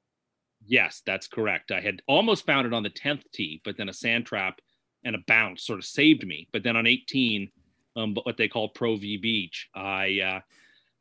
Yes, 0.65 1.01
that's 1.05 1.27
correct. 1.27 1.71
I 1.71 1.81
had 1.81 2.01
almost 2.07 2.45
found 2.45 2.67
it 2.67 2.73
on 2.73 2.83
the 2.83 2.89
tenth 2.89 3.23
tee, 3.31 3.61
but 3.63 3.77
then 3.77 3.89
a 3.89 3.93
sand 3.93 4.25
trap 4.25 4.59
and 5.03 5.15
a 5.15 5.19
bounce 5.27 5.63
sort 5.63 5.79
of 5.79 5.85
saved 5.85 6.25
me. 6.25 6.47
But 6.51 6.63
then 6.63 6.75
on 6.75 6.85
18, 6.85 7.49
um, 7.95 8.15
what 8.23 8.37
they 8.37 8.47
call 8.47 8.69
Pro 8.69 8.95
V 8.95 9.17
Beach, 9.17 9.69
I 9.75 10.19
uh, 10.19 10.39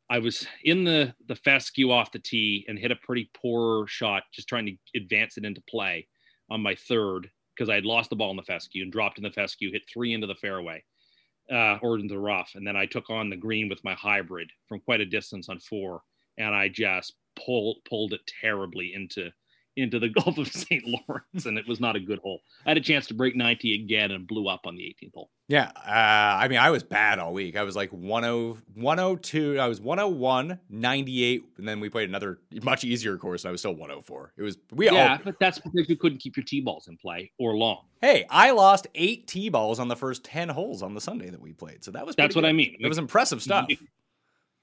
I 0.09 0.19
was 0.19 0.45
in 0.63 0.83
the 0.83 1.13
the 1.27 1.35
fescue 1.35 1.91
off 1.91 2.11
the 2.11 2.19
tee 2.19 2.65
and 2.67 2.77
hit 2.77 2.91
a 2.91 2.95
pretty 2.95 3.31
poor 3.33 3.87
shot, 3.87 4.23
just 4.31 4.47
trying 4.47 4.65
to 4.65 4.75
advance 4.95 5.37
it 5.37 5.45
into 5.45 5.61
play 5.69 6.07
on 6.49 6.61
my 6.61 6.75
third 6.75 7.29
because 7.55 7.69
I 7.69 7.75
had 7.75 7.85
lost 7.85 8.09
the 8.09 8.15
ball 8.15 8.31
in 8.31 8.37
the 8.37 8.43
fescue 8.43 8.83
and 8.83 8.91
dropped 8.91 9.17
in 9.17 9.23
the 9.23 9.31
fescue, 9.31 9.71
hit 9.71 9.83
three 9.91 10.13
into 10.13 10.27
the 10.27 10.35
fairway 10.35 10.83
uh, 11.51 11.77
or 11.81 11.99
into 11.99 12.13
the 12.13 12.19
rough, 12.19 12.51
and 12.55 12.65
then 12.65 12.75
I 12.75 12.85
took 12.85 13.09
on 13.09 13.29
the 13.29 13.35
green 13.35 13.69
with 13.69 13.83
my 13.83 13.93
hybrid 13.93 14.49
from 14.67 14.79
quite 14.79 15.01
a 15.01 15.05
distance 15.05 15.49
on 15.49 15.59
four, 15.59 16.01
and 16.37 16.55
I 16.55 16.69
just 16.69 17.15
pulled 17.35 17.77
pulled 17.87 18.13
it 18.13 18.21
terribly 18.41 18.93
into 18.93 19.31
into 19.75 19.99
the 19.99 20.09
Gulf 20.23 20.37
of 20.37 20.47
St. 20.47 20.83
Lawrence, 20.85 21.45
and 21.45 21.57
it 21.57 21.67
was 21.67 21.79
not 21.79 21.95
a 21.95 21.99
good 21.99 22.19
hole. 22.19 22.41
I 22.65 22.71
had 22.71 22.77
a 22.77 22.81
chance 22.81 23.07
to 23.07 23.13
break 23.13 23.35
90 23.35 23.73
again 23.73 24.11
and 24.11 24.27
blew 24.27 24.47
up 24.47 24.61
on 24.65 24.75
the 24.75 24.83
18th 24.83 25.13
hole. 25.13 25.29
Yeah. 25.47 25.71
Uh, 25.75 26.37
I 26.39 26.47
mean, 26.47 26.59
I 26.59 26.69
was 26.69 26.83
bad 26.83 27.19
all 27.19 27.33
week. 27.33 27.55
I 27.55 27.63
was 27.63 27.75
like 27.75 27.91
10, 27.91 28.01
102. 28.01 29.59
I 29.59 29.67
was 29.67 29.81
101, 29.81 30.59
98, 30.69 31.43
and 31.57 31.67
then 31.67 31.79
we 31.79 31.89
played 31.89 32.09
another 32.09 32.39
much 32.63 32.83
easier 32.83 33.17
course, 33.17 33.43
and 33.43 33.49
I 33.49 33.51
was 33.51 33.61
still 33.61 33.73
104. 33.73 34.33
It 34.37 34.41
was, 34.41 34.57
we 34.71 34.89
all 34.89 34.95
yeah, 34.95 35.13
all. 35.13 35.19
but 35.23 35.35
that's 35.39 35.59
because 35.59 35.89
you 35.89 35.95
couldn't 35.95 36.19
keep 36.19 36.37
your 36.37 36.43
tee 36.43 36.61
balls 36.61 36.87
in 36.87 36.97
play 36.97 37.31
or 37.39 37.55
long. 37.55 37.85
Hey, 38.01 38.25
I 38.29 38.51
lost 38.51 38.87
eight 38.95 39.27
tee 39.27 39.49
balls 39.49 39.79
on 39.79 39.87
the 39.87 39.95
first 39.95 40.23
10 40.23 40.49
holes 40.49 40.83
on 40.83 40.93
the 40.93 41.01
Sunday 41.01 41.29
that 41.29 41.41
we 41.41 41.53
played. 41.53 41.83
So 41.83 41.91
that 41.91 42.05
was, 42.05 42.15
that's 42.15 42.35
what 42.35 42.41
good. 42.41 42.49
I 42.49 42.53
mean. 42.53 42.77
It 42.79 42.87
was 42.87 42.97
impressive 42.97 43.41
stuff. 43.41 43.67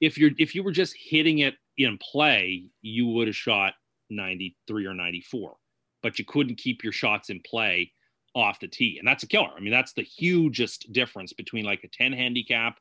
If 0.01 0.17
you're, 0.17 0.31
if 0.39 0.55
you 0.55 0.63
were 0.63 0.71
just 0.71 0.95
hitting 0.97 1.41
it 1.41 1.55
in 1.77 1.99
play, 1.99 2.71
you 2.83 3.09
would 3.09 3.27
have 3.27 3.35
shot 3.35 3.75
93 4.11 4.87
or 4.87 4.95
94, 4.95 5.57
but 6.03 6.19
you 6.19 6.25
couldn't 6.25 6.59
keep 6.59 6.83
your 6.83 6.93
shots 6.93 7.31
in 7.31 7.41
play 7.45 7.93
off 8.35 8.61
the 8.61 8.69
tee. 8.69 8.97
And 8.99 9.07
that's 9.07 9.23
a 9.23 9.27
killer. 9.27 9.51
I 9.57 9.61
mean, 9.61 9.73
that's 9.73 9.93
the 9.93 10.03
hugest 10.03 10.93
difference 10.93 11.33
between 11.33 11.65
like 11.65 11.83
a 11.85 11.89
10 11.89 12.13
handicap 12.13 12.79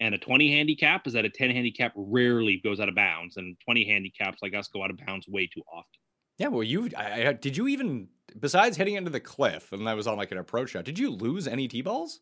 and 0.00 0.14
a 0.14 0.18
20 0.18 0.52
handicap 0.52 1.06
is 1.06 1.12
that 1.14 1.24
a 1.24 1.30
10 1.30 1.50
handicap 1.50 1.92
rarely 1.96 2.60
goes 2.62 2.78
out 2.80 2.88
of 2.88 2.94
bounds 2.94 3.36
and 3.36 3.56
20 3.64 3.84
handicaps 3.84 4.38
like 4.42 4.54
us 4.54 4.68
go 4.68 4.84
out 4.84 4.90
of 4.90 4.98
bounds 5.04 5.26
way 5.28 5.46
too 5.46 5.62
often. 5.72 6.00
Yeah, 6.38 6.48
well, 6.48 6.62
you 6.62 6.88
I, 6.96 7.28
I, 7.28 7.32
did 7.32 7.56
you 7.56 7.66
even 7.66 8.08
besides 8.38 8.76
hitting 8.76 8.94
into 8.94 9.10
the 9.10 9.18
cliff 9.18 9.72
and 9.72 9.86
that 9.88 9.96
was 9.96 10.06
on 10.06 10.16
like 10.16 10.30
an 10.30 10.38
approach 10.38 10.70
shot? 10.70 10.84
Did 10.84 10.98
you 10.98 11.10
lose 11.10 11.48
any 11.48 11.66
tee 11.66 11.82
balls? 11.82 12.20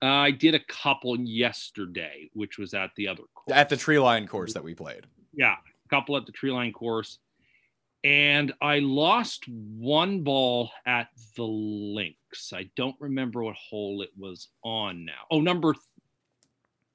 Uh, 0.00 0.06
I 0.06 0.30
did 0.30 0.54
a 0.54 0.60
couple 0.60 1.18
yesterday, 1.18 2.30
which 2.34 2.58
was 2.58 2.74
at 2.74 2.90
the 2.96 3.08
other 3.08 3.24
course. 3.34 3.56
At 3.56 3.68
the 3.68 3.76
tree 3.76 3.98
line 3.98 4.28
course 4.28 4.54
that 4.54 4.62
we 4.62 4.72
played. 4.72 5.06
Yeah, 5.32 5.54
a 5.54 5.88
couple 5.88 6.16
at 6.16 6.26
the 6.26 6.32
tree 6.32 6.52
line 6.52 6.72
course 6.72 7.18
and 8.04 8.52
I 8.60 8.78
lost 8.78 9.44
one 9.48 10.22
ball 10.22 10.70
at 10.86 11.08
the 11.36 11.44
links. 11.44 12.52
I 12.52 12.70
don't 12.76 12.96
remember 13.00 13.42
what 13.42 13.56
hole 13.56 14.02
it 14.02 14.10
was 14.16 14.48
on 14.62 15.04
now. 15.04 15.26
Oh, 15.30 15.40
number 15.40 15.72
th- 15.72 15.82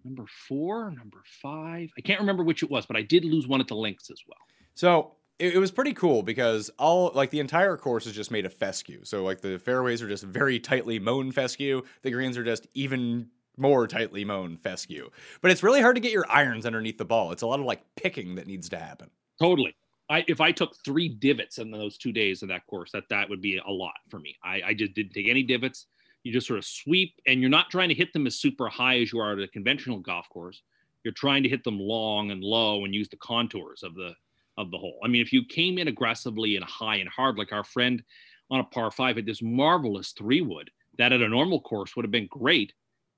number 0.04 0.26
four, 0.48 0.92
number 0.92 1.22
five. 1.42 1.92
I 1.98 2.02
can't 2.02 2.20
remember 2.20 2.44
which 2.44 2.64
it 2.64 2.70
was, 2.70 2.86
but 2.86 2.96
I 2.96 3.02
did 3.02 3.26
lose 3.26 3.48
one 3.48 3.62
at 3.62 3.68
the 3.68 3.76
links 3.76 4.10
as 4.10 4.22
well. 4.28 4.38
So 4.76 5.16
it, 5.40 5.56
it 5.56 5.60
was 5.60 5.72
pretty 5.72 5.94
cool 5.94 6.24
because 6.24 6.70
all 6.80 7.12
like 7.14 7.30
the 7.30 7.40
entire 7.40 7.78
course 7.78 8.06
is 8.06 8.14
just 8.14 8.32
made 8.32 8.46
of 8.46 8.54
fescue. 8.54 9.02
So 9.04 9.24
like 9.24 9.42
the 9.42 9.60
fairways 9.60 10.02
are 10.02 10.08
just 10.08 10.24
very 10.24 10.60
tightly 10.60 11.00
mown 11.00 11.32
fescue. 11.32 11.82
The 12.02 12.12
greens 12.12 12.38
are 12.38 12.44
just 12.44 12.68
even 12.74 13.30
more 13.58 13.88
tightly 13.88 14.26
mown 14.26 14.58
fescue. 14.58 15.10
But 15.42 15.52
it's 15.52 15.64
really 15.64 15.82
hard 15.82 15.96
to 15.96 16.02
get 16.02 16.12
your 16.12 16.26
irons 16.30 16.66
underneath 16.66 16.98
the 16.98 17.06
ball. 17.06 17.32
It's 17.32 17.44
a 17.44 17.48
lot 17.48 17.60
of 17.60 17.66
like 17.66 17.84
picking 17.96 18.36
that 18.36 18.48
needs 18.48 18.70
to 18.70 18.80
happen. 18.80 19.10
Totally. 19.40 19.76
I, 20.10 20.26
if 20.28 20.42
I 20.42 20.52
took 20.52 20.76
three 20.84 21.10
divots 21.10 21.58
in 21.58 21.72
those 21.72 21.98
two 21.98 22.12
days 22.12 22.44
of 22.44 22.50
that 22.50 22.68
course, 22.68 22.92
that 22.92 23.06
that 23.10 23.30
would 23.30 23.42
be 23.42 23.58
a 23.66 23.72
lot 23.72 23.94
for 24.10 24.20
me. 24.20 24.36
I, 24.44 24.62
I 24.68 24.74
just 24.74 24.94
didn't 24.94 25.14
take 25.14 25.28
any 25.30 25.44
divots. 25.44 25.88
You 26.24 26.32
just 26.32 26.48
sort 26.48 26.60
of 26.60 26.66
sweep, 26.66 27.20
and 27.26 27.42
you're 27.42 27.50
not 27.50 27.70
trying 27.70 27.90
to 27.90 27.96
hit 27.96 28.14
them 28.14 28.28
as 28.28 28.36
super 28.36 28.70
high 28.70 29.00
as 29.00 29.12
you 29.12 29.20
are 29.20 29.34
at 29.34 29.40
a 29.40 29.48
conventional 29.48 30.00
golf 30.00 30.30
course. 30.30 30.62
You're 31.04 31.14
trying 31.14 31.44
to 31.44 31.50
hit 31.50 31.64
them 31.64 31.80
long 31.80 32.32
and 32.32 32.42
low 32.42 32.86
and 32.86 32.94
use 32.96 33.10
the 33.10 33.18
contours 33.18 33.84
of 33.84 33.96
the 33.96 34.14
of 34.58 34.72
the 34.72 34.78
hole. 34.78 35.00
I 35.04 35.08
mean, 35.08 35.22
if 35.22 35.34
you 35.34 35.44
came 35.46 35.78
in 35.78 35.88
aggressively 35.88 36.56
and 36.56 36.66
high 36.66 36.98
and 36.98 37.10
hard, 37.10 37.38
like 37.38 37.52
our 37.52 37.64
friend 37.64 38.04
on 38.52 38.60
a 38.60 38.64
par 38.64 38.92
five 38.92 39.16
had 39.16 39.26
this 39.26 39.42
marvelous 39.42 40.12
three 40.12 40.42
wood 40.42 40.70
that 40.98 41.12
at 41.12 41.22
a 41.22 41.28
normal 41.28 41.60
course 41.60 41.96
would 41.96 42.06
have 42.06 42.12
been 42.12 42.28
great. 42.28 42.72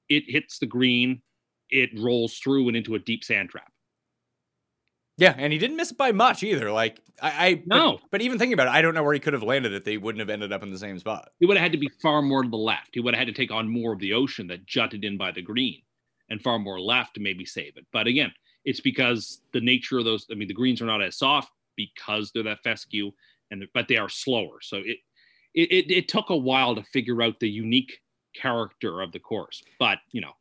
It 0.07 0.23
hits 0.27 0.59
the 0.59 0.65
green, 0.65 1.21
it 1.69 1.89
rolls 1.99 2.37
through 2.37 2.69
and 2.69 2.77
into 2.77 2.95
a 2.95 2.99
deep 2.99 3.23
sand 3.23 3.49
trap. 3.49 3.71
Yeah, 5.17 5.33
and 5.37 5.53
he 5.53 5.59
didn't 5.59 5.77
miss 5.77 5.91
it 5.91 5.97
by 5.97 6.11
much 6.11 6.43
either. 6.43 6.71
Like 6.71 7.01
I, 7.21 7.47
I 7.47 7.63
no, 7.65 7.93
but, 7.93 8.11
but, 8.11 8.21
even 8.21 8.37
thinking 8.37 8.53
about 8.53 8.67
it, 8.67 8.73
I 8.73 8.81
don't 8.81 8.93
know 8.93 9.03
where 9.03 9.13
he 9.13 9.19
could 9.19 9.33
have 9.33 9.43
landed 9.43 9.71
it. 9.71 9.85
They 9.85 9.97
wouldn't 9.97 10.19
have 10.19 10.29
ended 10.29 10.51
up 10.51 10.61
in 10.61 10.71
the 10.71 10.77
same 10.77 10.99
spot. 10.99 11.29
He 11.39 11.45
would 11.45 11.55
have 11.55 11.63
had 11.63 11.71
to 11.71 11.77
be 11.77 11.89
far 12.01 12.21
more 12.21 12.43
to 12.43 12.49
the 12.49 12.57
left. 12.57 12.89
He 12.93 12.99
would 12.99 13.13
have 13.13 13.19
had 13.25 13.33
to 13.33 13.39
take 13.41 13.51
on 13.51 13.69
more 13.69 13.93
of 13.93 13.99
the 13.99 14.13
ocean 14.13 14.47
that 14.47 14.65
jutted 14.65 15.05
in 15.05 15.17
by 15.17 15.31
the 15.31 15.41
green, 15.41 15.81
and 16.29 16.41
far 16.41 16.59
more 16.59 16.79
left 16.79 17.15
to 17.15 17.21
maybe 17.21 17.45
save 17.45 17.77
it. 17.77 17.85
But 17.93 18.07
again, 18.07 18.33
it's 18.65 18.81
because 18.81 19.41
the 19.53 19.61
nature 19.61 19.99
of 19.99 20.05
those. 20.05 20.25
I 20.29 20.35
mean, 20.35 20.49
the 20.49 20.53
greens 20.53 20.81
are 20.81 20.85
not 20.85 21.01
as 21.01 21.17
soft 21.17 21.51
because 21.77 22.31
they're 22.31 22.43
that 22.43 22.63
fescue, 22.63 23.11
and 23.51 23.65
but 23.73 23.87
they 23.87 23.97
are 23.97 24.09
slower. 24.09 24.59
So 24.61 24.77
it, 24.77 24.97
it 25.53 25.71
it 25.71 25.91
it 25.91 26.07
took 26.09 26.29
a 26.29 26.35
while 26.37 26.75
to 26.75 26.83
figure 26.83 27.21
out 27.21 27.39
the 27.39 27.49
unique 27.49 28.01
character 28.35 29.01
of 29.01 29.13
the 29.13 29.19
course. 29.19 29.63
But 29.79 29.99
you 30.11 30.19
know, 30.19 30.33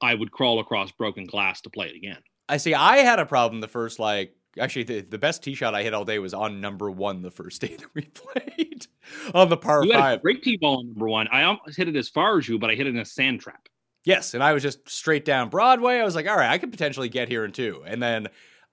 I 0.00 0.14
would 0.14 0.30
crawl 0.30 0.60
across 0.60 0.92
broken 0.92 1.26
glass 1.26 1.60
to 1.62 1.70
play 1.70 1.88
it 1.88 1.96
again. 1.96 2.22
I 2.50 2.56
see. 2.56 2.74
I 2.74 2.98
had 2.98 3.18
a 3.20 3.26
problem 3.26 3.60
the 3.60 3.68
first 3.68 3.98
like 3.98 4.34
actually 4.58 4.82
the, 4.82 5.00
the 5.02 5.18
best 5.18 5.42
tee 5.42 5.54
shot 5.54 5.74
I 5.74 5.82
hit 5.84 5.94
all 5.94 6.04
day 6.04 6.18
was 6.18 6.34
on 6.34 6.60
number 6.60 6.90
one 6.90 7.22
the 7.22 7.30
first 7.30 7.60
day 7.60 7.76
that 7.78 7.94
we 7.94 8.02
played 8.02 8.86
on 9.34 9.48
the 9.48 9.56
par 9.56 9.84
you 9.84 9.92
five. 9.92 10.20
Great 10.22 10.42
tee 10.42 10.56
ball 10.56 10.78
on 10.78 10.88
number 10.88 11.08
one. 11.08 11.28
I 11.28 11.44
almost 11.44 11.76
hit 11.76 11.88
it 11.88 11.96
as 11.96 12.08
far 12.08 12.38
as 12.38 12.48
you, 12.48 12.58
but 12.58 12.68
I 12.70 12.74
hit 12.74 12.86
it 12.86 12.90
in 12.90 12.98
a 12.98 13.04
sand 13.04 13.40
trap. 13.40 13.68
Yes, 14.04 14.34
and 14.34 14.42
I 14.42 14.52
was 14.52 14.62
just 14.62 14.88
straight 14.88 15.24
down 15.24 15.50
Broadway. 15.50 15.98
I 15.98 16.04
was 16.04 16.14
like, 16.14 16.26
all 16.26 16.36
right, 16.36 16.50
I 16.50 16.58
could 16.58 16.72
potentially 16.72 17.08
get 17.08 17.28
here 17.28 17.44
in 17.44 17.52
two, 17.52 17.82
and 17.86 18.02
then. 18.02 18.28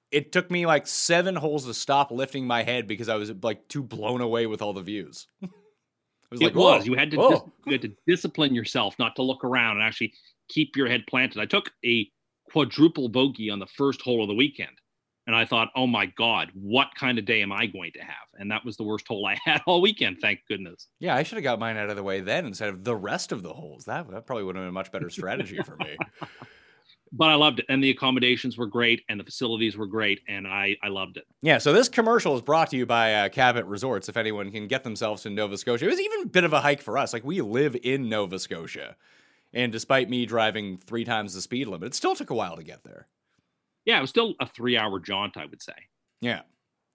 It 0.10 0.32
took 0.32 0.50
me 0.50 0.66
like 0.66 0.88
seven 0.88 1.36
holes 1.36 1.66
to 1.66 1.74
stop 1.74 2.12
lifting 2.12 2.48
my 2.48 2.64
head 2.64 2.88
because 2.88 3.10
I 3.10 3.16
was 3.16 3.30
like 3.44 3.68
too 3.68 3.84
blown 3.84 4.22
away 4.22 4.48
with 4.48 4.62
all 4.62 4.72
the 4.72 4.82
views. 4.82 5.28
it 5.42 5.50
was. 6.32 6.42
Like, 6.42 6.56
was. 6.56 6.88
You 6.88 6.94
had 6.94 7.12
to 7.12 7.18
dis- 7.18 7.42
you 7.66 7.72
had 7.74 7.82
to 7.82 7.92
discipline 8.08 8.56
yourself 8.56 8.98
not 9.00 9.18
to 9.18 9.22
look 9.22 9.44
around 9.44 9.76
and 9.76 9.86
actually 9.86 10.14
keep 10.48 10.78
your 10.78 10.88
head 10.88 11.04
planted. 11.10 11.42
I 11.42 11.46
took 11.46 11.72
a 11.84 12.10
quadruple 12.52 13.10
bogey 13.10 13.50
on 13.50 13.60
the 13.60 13.68
first 13.68 14.02
hole 14.02 14.22
of 14.22 14.28
the 14.28 14.36
weekend. 14.36 14.70
And 15.26 15.36
I 15.36 15.44
thought, 15.44 15.70
oh 15.76 15.88
my 15.88 16.06
God, 16.06 16.52
what 16.54 16.88
kind 16.98 17.20
of 17.20 17.26
day 17.26 17.42
am 17.42 17.52
I 17.52 17.66
going 17.66 17.92
to 17.96 18.00
have? 18.00 18.16
And 18.36 18.50
that 18.50 18.64
was 18.64 18.78
the 18.78 18.84
worst 18.84 19.06
hole 19.08 19.26
I 19.28 19.38
had 19.44 19.62
all 19.68 19.82
weekend, 19.82 20.18
thank 20.22 20.40
goodness. 20.48 20.88
Yeah, 21.00 21.16
I 21.16 21.24
should 21.24 21.36
have 21.36 21.44
got 21.44 21.60
mine 21.60 21.78
out 21.78 21.90
of 21.90 21.98
the 21.98 22.04
way 22.04 22.22
then 22.22 22.46
instead 22.46 22.70
of 22.70 22.84
the 22.84 22.96
rest 22.96 23.32
of 23.32 23.44
the 23.44 23.54
holes. 23.54 23.86
That, 23.86 24.10
that 24.12 24.26
probably 24.26 24.46
would 24.46 24.56
have 24.56 24.64
been 24.64 24.70
a 24.70 24.74
much 24.74 24.92
better 24.92 25.10
strategy 25.10 25.60
for 25.66 25.76
me. 25.78 25.98
But 27.12 27.30
I 27.30 27.36
loved 27.36 27.60
it. 27.60 27.66
And 27.70 27.84
the 27.84 27.90
accommodations 27.90 28.58
were 28.58 28.66
great 28.66 29.04
and 29.10 29.20
the 29.20 29.24
facilities 29.24 29.78
were 29.78 29.86
great. 29.86 30.22
And 30.28 30.48
I, 30.48 30.76
I 30.84 30.90
loved 30.90 31.18
it. 31.18 31.26
Yeah, 31.42 31.58
so 31.58 31.74
this 31.74 31.90
commercial 31.90 32.36
is 32.36 32.42
brought 32.42 32.70
to 32.72 32.78
you 32.78 32.86
by 32.86 33.14
uh, 33.14 33.30
Cabot 33.30 33.66
Resorts. 33.66 34.10
If 34.10 34.18
anyone 34.18 34.52
can 34.52 34.68
get 34.68 34.84
themselves 34.84 35.24
to 35.24 35.30
Nova 35.30 35.58
Scotia, 35.58 35.86
it 35.86 35.90
was 35.90 36.00
even 36.00 36.24
a 36.24 36.28
bit 36.28 36.44
of 36.44 36.54
a 36.54 36.62
hike 36.62 36.82
for 36.82 36.98
us. 36.98 37.14
Like 37.14 37.24
we 37.24 37.42
live 37.42 37.78
in 37.82 38.10
Nova 38.10 38.40
Scotia, 38.40 38.96
and 39.54 39.72
despite 39.72 40.10
me 40.10 40.26
driving 40.26 40.78
three 40.78 41.06
times 41.06 41.34
the 41.34 41.42
speed 41.42 41.68
limit, 41.68 41.88
it 41.88 41.96
still 41.96 42.16
took 42.16 42.30
a 42.30 42.36
while 42.36 42.56
to 42.56 42.64
get 42.64 42.84
there. 42.84 43.08
Yeah, 43.86 43.98
it 43.98 44.02
was 44.02 44.10
still 44.10 44.36
a 44.40 44.46
three 44.46 44.78
hour 44.78 45.00
jaunt, 45.00 45.38
I 45.38 45.46
would 45.46 45.62
say. 45.62 45.74
Yeah. 46.22 46.42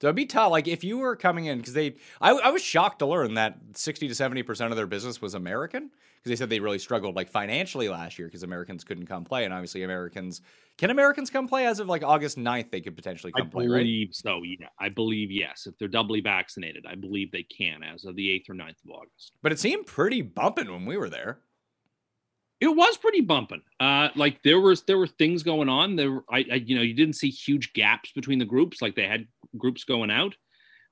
So 0.01 0.09
it'd 0.09 0.17
be 0.17 0.27
tough. 0.27 0.51
Like 0.51 0.67
if 0.67 0.83
you 0.83 0.99
were 0.99 1.15
coming 1.15 1.47
in, 1.47 1.59
because 1.59 1.75
they, 1.75 1.95
I, 2.21 2.33
I 2.33 2.51
was 2.51 2.61
shocked 2.61 2.99
to 2.99 3.07
learn 3.07 3.35
that 3.35 3.57
60 3.75 4.09
to 4.09 4.15
70% 4.15 4.71
of 4.71 4.77
their 4.77 4.87
business 4.87 5.23
was 5.23 5.35
American. 5.35 5.91
Because 6.23 6.31
they 6.31 6.37
said 6.37 6.51
they 6.51 6.61
really 6.61 6.79
struggled 6.79 7.17
like 7.17 7.29
financially 7.29 7.89
last 7.89 8.17
year 8.17 8.29
because 8.29 8.45
Americans 8.45 8.85
couldn't 8.85 9.07
come 9.07 9.25
play. 9.25 9.45
And 9.45 9.53
obviously, 9.53 9.83
Americans, 9.83 10.41
can 10.79 10.91
Americans 10.91 11.31
come 11.31 11.49
play 11.49 11.67
as 11.67 11.81
of 11.81 11.89
like 11.89 12.05
August 12.05 12.39
9th? 12.39 12.71
They 12.71 12.81
could 12.81 12.95
potentially 12.95 13.33
come 13.33 13.49
I 13.49 13.51
play, 13.51 13.67
right? 13.67 13.79
believe 13.79 14.11
so. 14.13 14.41
Yeah, 14.45 14.69
I 14.79 14.89
believe 14.89 15.33
yes. 15.33 15.67
If 15.67 15.77
they're 15.79 15.89
doubly 15.89 16.21
vaccinated, 16.21 16.85
I 16.89 16.95
believe 16.95 17.33
they 17.33 17.43
can 17.43 17.83
as 17.83 18.05
of 18.05 18.15
the 18.15 18.29
8th 18.29 18.51
or 18.51 18.55
9th 18.55 18.85
of 18.85 18.91
August. 18.91 19.33
But 19.43 19.51
it 19.51 19.59
seemed 19.59 19.87
pretty 19.87 20.23
bumping 20.23 20.71
when 20.71 20.87
we 20.87 20.97
were 20.97 21.11
there. 21.11 21.41
It 22.63 22.77
was 22.77 22.97
pretty 22.97 23.23
bumping. 23.23 23.63
Uh, 23.81 24.11
like 24.15 24.41
there 24.45 24.61
was 24.61 24.83
there 24.83 24.97
were 24.97 25.09
things 25.09 25.43
going 25.43 25.69
on. 25.69 25.97
There, 25.97 26.21
I, 26.31 26.45
I 26.49 26.55
you 26.65 26.77
know 26.77 26.83
you 26.83 26.95
didn't 26.95 27.17
see 27.17 27.29
huge 27.29 27.73
gaps 27.73 28.13
between 28.13 28.39
the 28.39 28.45
groups. 28.45 28.81
Like 28.81 28.95
they 28.95 29.09
had 29.09 29.27
groups 29.59 29.83
going 29.83 30.13
out, 30.13 30.37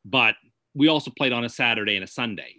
but 0.05 0.35
we 0.75 0.89
also 0.89 1.13
played 1.17 1.33
on 1.33 1.45
a 1.45 1.49
Saturday 1.49 1.95
and 1.95 2.03
a 2.03 2.09
Sunday. 2.09 2.57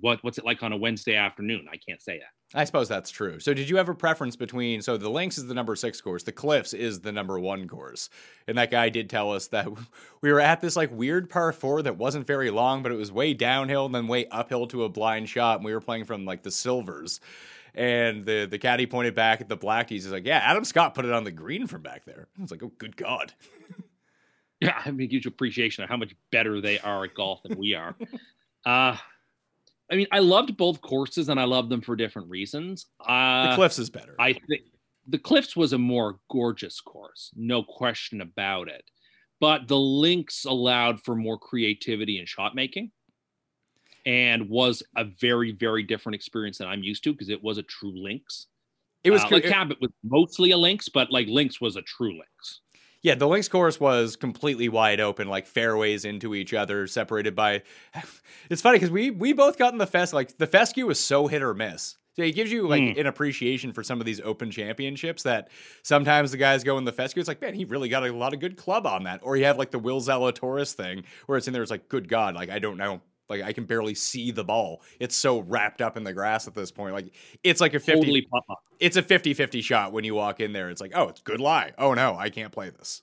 What 0.00 0.24
what's 0.24 0.38
it 0.38 0.44
like 0.44 0.64
on 0.64 0.72
a 0.72 0.76
Wednesday 0.76 1.14
afternoon? 1.14 1.68
I 1.70 1.76
can't 1.76 2.02
say 2.02 2.18
that. 2.18 2.58
I 2.58 2.64
suppose 2.64 2.88
that's 2.88 3.12
true. 3.12 3.38
So, 3.38 3.54
did 3.54 3.70
you 3.70 3.76
have 3.76 3.88
a 3.88 3.94
preference 3.94 4.34
between? 4.34 4.82
So, 4.82 4.96
the 4.96 5.08
Links 5.08 5.38
is 5.38 5.46
the 5.46 5.54
number 5.54 5.76
six 5.76 6.00
course, 6.00 6.24
the 6.24 6.32
Cliffs 6.32 6.74
is 6.74 7.00
the 7.00 7.12
number 7.12 7.38
one 7.38 7.68
course, 7.68 8.10
and 8.48 8.58
that 8.58 8.72
guy 8.72 8.88
did 8.88 9.08
tell 9.08 9.30
us 9.30 9.46
that 9.48 9.68
we 10.20 10.32
were 10.32 10.40
at 10.40 10.60
this 10.60 10.74
like 10.74 10.90
weird 10.90 11.30
par 11.30 11.52
four 11.52 11.80
that 11.82 11.96
wasn't 11.96 12.26
very 12.26 12.50
long, 12.50 12.82
but 12.82 12.90
it 12.90 12.96
was 12.96 13.12
way 13.12 13.34
downhill 13.34 13.86
and 13.86 13.94
then 13.94 14.08
way 14.08 14.26
uphill 14.32 14.66
to 14.66 14.82
a 14.82 14.88
blind 14.88 15.28
shot, 15.28 15.58
and 15.58 15.64
we 15.64 15.72
were 15.72 15.80
playing 15.80 16.06
from 16.06 16.24
like 16.24 16.42
the 16.42 16.50
silvers. 16.50 17.20
And 17.78 18.26
the 18.26 18.44
the 18.44 18.58
caddy 18.58 18.86
pointed 18.86 19.14
back 19.14 19.40
at 19.40 19.48
the 19.48 19.56
blackies. 19.56 20.02
He's 20.02 20.10
like, 20.10 20.26
"Yeah, 20.26 20.38
Adam 20.38 20.64
Scott 20.64 20.94
put 20.94 21.04
it 21.04 21.12
on 21.12 21.22
the 21.22 21.30
green 21.30 21.68
from 21.68 21.80
back 21.80 22.04
there." 22.04 22.26
I 22.36 22.42
was 22.42 22.50
like, 22.50 22.62
"Oh, 22.62 22.72
good 22.76 22.96
God!" 22.96 23.32
Yeah, 24.60 24.80
I 24.84 24.90
mean, 24.90 25.10
you 25.10 25.20
appreciation 25.24 25.84
of 25.84 25.90
how 25.90 25.96
much 25.96 26.14
better 26.32 26.60
they 26.60 26.80
are 26.80 27.04
at 27.04 27.14
golf 27.14 27.42
than 27.44 27.56
we 27.58 27.74
are. 27.74 27.94
uh, 28.66 28.96
I 29.90 29.94
mean, 29.94 30.08
I 30.10 30.18
loved 30.18 30.56
both 30.56 30.80
courses 30.80 31.28
and 31.28 31.38
I 31.38 31.44
loved 31.44 31.70
them 31.70 31.80
for 31.80 31.94
different 31.94 32.28
reasons. 32.28 32.86
Uh, 33.00 33.50
the 33.50 33.54
Cliffs 33.54 33.78
is 33.78 33.88
better. 33.88 34.16
I 34.18 34.32
think 34.32 34.62
the 35.06 35.18
Cliffs 35.18 35.54
was 35.56 35.72
a 35.72 35.78
more 35.78 36.18
gorgeous 36.28 36.80
course, 36.80 37.30
no 37.36 37.62
question 37.62 38.20
about 38.20 38.68
it. 38.68 38.90
But 39.40 39.68
the 39.68 39.78
links 39.78 40.44
allowed 40.44 41.00
for 41.04 41.14
more 41.14 41.38
creativity 41.38 42.18
and 42.18 42.28
shot 42.28 42.56
making 42.56 42.90
and 44.08 44.48
was 44.48 44.82
a 44.96 45.04
very, 45.04 45.52
very 45.52 45.82
different 45.82 46.14
experience 46.14 46.58
than 46.58 46.66
I'm 46.66 46.82
used 46.82 47.04
to 47.04 47.12
because 47.12 47.28
it 47.28 47.42
was 47.44 47.58
a 47.58 47.62
true 47.62 47.92
links. 47.94 48.46
it 49.04 49.10
was 49.10 49.22
Uh, 49.22 49.28
like 49.32 49.44
Cabot 49.44 49.78
was 49.80 49.90
mostly 50.02 50.50
a 50.50 50.56
links, 50.56 50.88
but 50.88 51.12
like 51.12 51.28
links 51.28 51.60
was 51.60 51.76
a 51.76 51.82
true 51.82 52.12
links. 52.12 52.60
Yeah, 53.02 53.14
the 53.14 53.28
links 53.28 53.48
course 53.48 53.78
was 53.78 54.16
completely 54.16 54.68
wide 54.68 54.98
open, 54.98 55.28
like 55.28 55.46
fairways 55.46 56.04
into 56.04 56.34
each 56.34 56.52
other, 56.54 56.86
separated 56.86 57.36
by. 57.36 57.62
It's 58.50 58.62
funny 58.62 58.76
because 58.76 58.90
we 58.90 59.10
we 59.10 59.34
both 59.34 59.58
got 59.58 59.72
in 59.74 59.78
the 59.78 59.86
fest. 59.86 60.14
Like 60.14 60.38
the 60.38 60.46
fescue 60.46 60.86
was 60.86 60.98
so 60.98 61.26
hit 61.26 61.42
or 61.42 61.52
miss. 61.52 61.96
So 62.16 62.22
it 62.22 62.32
gives 62.34 62.50
you 62.50 62.66
like 62.66 62.82
Hmm. 62.94 62.98
an 63.00 63.06
appreciation 63.06 63.72
for 63.72 63.84
some 63.84 64.00
of 64.00 64.06
these 64.06 64.20
open 64.22 64.50
championships 64.50 65.22
that 65.24 65.50
sometimes 65.82 66.30
the 66.32 66.38
guys 66.38 66.64
go 66.64 66.78
in 66.78 66.84
the 66.84 66.92
fescue. 66.92 67.20
It's 67.20 67.28
like, 67.28 67.40
man, 67.42 67.54
he 67.54 67.64
really 67.66 67.88
got 67.90 68.04
a 68.04 68.12
lot 68.12 68.32
of 68.34 68.40
good 68.40 68.56
club 68.56 68.86
on 68.86 69.04
that. 69.04 69.20
Or 69.22 69.36
you 69.36 69.44
have 69.44 69.58
like 69.58 69.70
the 69.70 69.78
Will 69.78 70.00
Zalatoris 70.00 70.72
thing 70.72 71.04
where 71.26 71.36
it's 71.38 71.46
in 71.46 71.52
there. 71.52 71.62
It's 71.62 71.70
like, 71.70 71.88
good 71.90 72.08
God, 72.08 72.34
like 72.34 72.48
I 72.50 72.58
don't 72.58 72.78
know. 72.78 73.00
Like 73.28 73.42
I 73.42 73.52
can 73.52 73.64
barely 73.64 73.94
see 73.94 74.30
the 74.30 74.44
ball. 74.44 74.82
It's 75.00 75.16
so 75.16 75.40
wrapped 75.40 75.82
up 75.82 75.96
in 75.96 76.04
the 76.04 76.12
grass 76.12 76.46
at 76.48 76.54
this 76.54 76.70
point. 76.70 76.94
Like 76.94 77.12
it's 77.44 77.60
like 77.60 77.74
a 77.74 77.80
50 77.80 78.00
Totally 78.00 78.22
pop 78.22 78.44
up. 78.50 78.58
it's 78.80 78.96
a 78.96 79.02
50-50 79.02 79.62
shot 79.62 79.92
when 79.92 80.04
you 80.04 80.14
walk 80.14 80.40
in 80.40 80.52
there. 80.52 80.70
It's 80.70 80.80
like, 80.80 80.92
oh, 80.94 81.08
it's 81.08 81.20
good 81.20 81.40
lie. 81.40 81.72
Oh 81.78 81.94
no, 81.94 82.16
I 82.16 82.30
can't 82.30 82.52
play 82.52 82.70
this. 82.70 83.02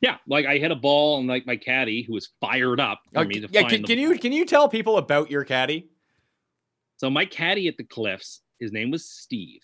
Yeah, 0.00 0.16
like 0.26 0.44
I 0.44 0.58
hit 0.58 0.70
a 0.70 0.76
ball 0.76 1.18
and 1.18 1.28
like 1.28 1.46
my 1.46 1.56
caddy 1.56 2.02
who 2.02 2.12
was 2.14 2.30
fired 2.40 2.80
up 2.80 3.00
for 3.12 3.20
Uh, 3.20 3.24
me 3.24 3.40
to 3.40 3.48
yeah, 3.50 3.60
find 3.62 3.70
can, 3.72 3.82
can 3.84 3.98
you 3.98 4.18
can 4.18 4.32
you 4.32 4.44
tell 4.44 4.68
people 4.68 4.98
about 4.98 5.30
your 5.30 5.44
caddy? 5.44 5.88
So 6.96 7.08
my 7.08 7.24
caddy 7.24 7.68
at 7.68 7.76
the 7.76 7.84
Cliffs, 7.84 8.42
his 8.60 8.70
name 8.72 8.90
was 8.90 9.04
Steve, 9.04 9.62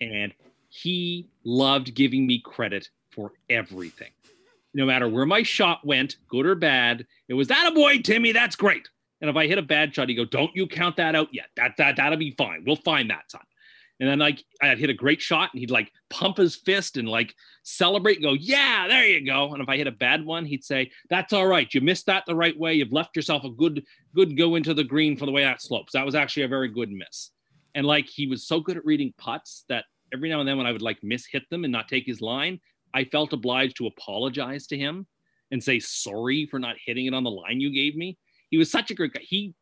and 0.00 0.32
he 0.68 1.28
loved 1.44 1.94
giving 1.94 2.26
me 2.26 2.40
credit 2.44 2.88
for 3.10 3.32
everything. 3.48 4.10
No 4.74 4.84
matter 4.86 5.08
where 5.08 5.24
my 5.26 5.42
shot 5.44 5.86
went, 5.86 6.16
good 6.28 6.46
or 6.46 6.56
bad, 6.56 7.06
it 7.28 7.34
was 7.34 7.46
that 7.48 7.70
a 7.70 7.74
boy, 7.74 7.98
Timmy. 7.98 8.32
That's 8.32 8.56
great. 8.56 8.88
And 9.24 9.30
if 9.30 9.36
I 9.36 9.46
hit 9.46 9.56
a 9.56 9.62
bad 9.62 9.94
shot, 9.94 10.10
he'd 10.10 10.16
go, 10.16 10.26
"Don't 10.26 10.54
you 10.54 10.66
count 10.66 10.96
that 10.96 11.14
out 11.14 11.32
yet? 11.32 11.46
That 11.56 11.78
that 11.78 11.96
that'll 11.96 12.18
be 12.18 12.32
fine. 12.32 12.62
We'll 12.66 12.76
find 12.76 13.08
that 13.08 13.26
time. 13.30 13.46
And 13.98 14.06
then 14.06 14.18
like 14.18 14.44
I'd 14.60 14.78
hit 14.78 14.90
a 14.90 14.92
great 14.94 15.22
shot, 15.22 15.48
and 15.54 15.60
he'd 15.60 15.70
like 15.70 15.90
pump 16.10 16.36
his 16.36 16.56
fist 16.56 16.98
and 16.98 17.08
like 17.08 17.34
celebrate 17.62 18.16
and 18.16 18.24
go, 18.24 18.34
"Yeah, 18.34 18.86
there 18.86 19.06
you 19.06 19.24
go." 19.24 19.54
And 19.54 19.62
if 19.62 19.68
I 19.70 19.78
hit 19.78 19.86
a 19.86 19.92
bad 19.92 20.26
one, 20.26 20.44
he'd 20.44 20.62
say, 20.62 20.90
"That's 21.08 21.32
all 21.32 21.46
right. 21.46 21.72
You 21.72 21.80
missed 21.80 22.04
that 22.04 22.24
the 22.26 22.36
right 22.36 22.54
way. 22.58 22.74
You've 22.74 22.92
left 22.92 23.16
yourself 23.16 23.44
a 23.44 23.50
good 23.50 23.86
good 24.14 24.36
go 24.36 24.56
into 24.56 24.74
the 24.74 24.84
green 24.84 25.16
for 25.16 25.24
the 25.24 25.32
way 25.32 25.42
that 25.42 25.62
slopes. 25.62 25.94
That 25.94 26.04
was 26.04 26.14
actually 26.14 26.42
a 26.42 26.48
very 26.48 26.68
good 26.68 26.90
miss." 26.90 27.30
And 27.74 27.86
like 27.86 28.06
he 28.06 28.26
was 28.26 28.46
so 28.46 28.60
good 28.60 28.76
at 28.76 28.84
reading 28.84 29.14
putts 29.16 29.64
that 29.70 29.86
every 30.12 30.28
now 30.28 30.40
and 30.40 30.46
then 30.46 30.58
when 30.58 30.66
I 30.66 30.72
would 30.72 30.82
like 30.82 31.02
miss 31.02 31.24
hit 31.24 31.48
them 31.48 31.64
and 31.64 31.72
not 31.72 31.88
take 31.88 32.04
his 32.04 32.20
line, 32.20 32.60
I 32.92 33.04
felt 33.04 33.32
obliged 33.32 33.78
to 33.78 33.86
apologize 33.86 34.66
to 34.66 34.76
him 34.76 35.06
and 35.50 35.64
say 35.64 35.80
sorry 35.80 36.44
for 36.44 36.58
not 36.58 36.76
hitting 36.84 37.06
it 37.06 37.14
on 37.14 37.24
the 37.24 37.30
line 37.30 37.60
you 37.60 37.72
gave 37.72 37.96
me. 37.96 38.18
He 38.54 38.58
was 38.58 38.70
such 38.70 38.92
a 38.92 38.94
great 38.94 39.12
guy. 39.12 39.20
He 39.20 39.52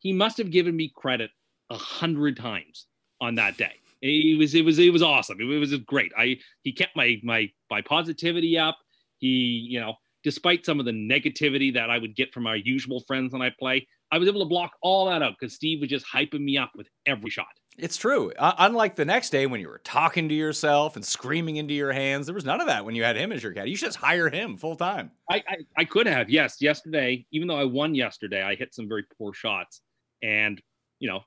he 0.00 0.12
must 0.12 0.36
have 0.38 0.50
given 0.50 0.74
me 0.74 0.90
credit 0.92 1.30
a 1.70 1.76
hundred 1.76 2.36
times 2.36 2.86
on 3.20 3.36
that 3.36 3.56
day. 3.56 3.74
It 4.00 4.36
was 4.36 4.52
it 4.56 4.64
was 4.64 4.80
it 4.80 4.92
was 4.92 5.00
awesome. 5.00 5.40
It 5.40 5.44
was 5.44 5.72
great. 5.76 6.10
I 6.18 6.38
he 6.64 6.72
kept 6.72 6.96
my 6.96 7.20
my 7.22 7.48
my 7.70 7.82
positivity 7.82 8.58
up. 8.58 8.78
He 9.18 9.28
you 9.28 9.78
know 9.78 9.94
despite 10.24 10.66
some 10.66 10.80
of 10.80 10.86
the 10.86 10.90
negativity 10.90 11.72
that 11.74 11.88
I 11.88 11.98
would 11.98 12.16
get 12.16 12.34
from 12.34 12.48
our 12.48 12.56
usual 12.56 13.04
friends 13.06 13.32
when 13.32 13.42
I 13.42 13.50
play, 13.56 13.86
I 14.10 14.18
was 14.18 14.26
able 14.26 14.40
to 14.40 14.48
block 14.48 14.72
all 14.82 15.06
that 15.06 15.22
out 15.22 15.34
because 15.38 15.54
Steve 15.54 15.80
was 15.80 15.90
just 15.90 16.06
hyping 16.12 16.42
me 16.42 16.58
up 16.58 16.72
with 16.74 16.88
every 17.06 17.30
shot. 17.30 17.46
It's 17.78 17.96
true. 17.96 18.32
Uh, 18.38 18.52
unlike 18.58 18.96
the 18.96 19.04
next 19.04 19.30
day 19.30 19.46
when 19.46 19.60
you 19.60 19.68
were 19.68 19.80
talking 19.82 20.28
to 20.28 20.34
yourself 20.34 20.94
and 20.94 21.04
screaming 21.04 21.56
into 21.56 21.72
your 21.72 21.92
hands, 21.92 22.26
there 22.26 22.34
was 22.34 22.44
none 22.44 22.60
of 22.60 22.66
that 22.66 22.84
when 22.84 22.94
you 22.94 23.02
had 23.02 23.16
him 23.16 23.32
as 23.32 23.42
your 23.42 23.52
caddy. 23.52 23.70
You 23.70 23.76
should 23.76 23.86
just 23.86 23.98
hire 23.98 24.28
him 24.28 24.58
full 24.58 24.76
time. 24.76 25.10
I, 25.30 25.42
I 25.48 25.56
I 25.78 25.84
could 25.84 26.06
have 26.06 26.28
yes 26.28 26.60
yesterday. 26.60 27.26
Even 27.32 27.48
though 27.48 27.56
I 27.56 27.64
won 27.64 27.94
yesterday, 27.94 28.42
I 28.42 28.56
hit 28.56 28.74
some 28.74 28.88
very 28.88 29.04
poor 29.16 29.32
shots, 29.32 29.80
and 30.22 30.60
you 30.98 31.08
know 31.08 31.20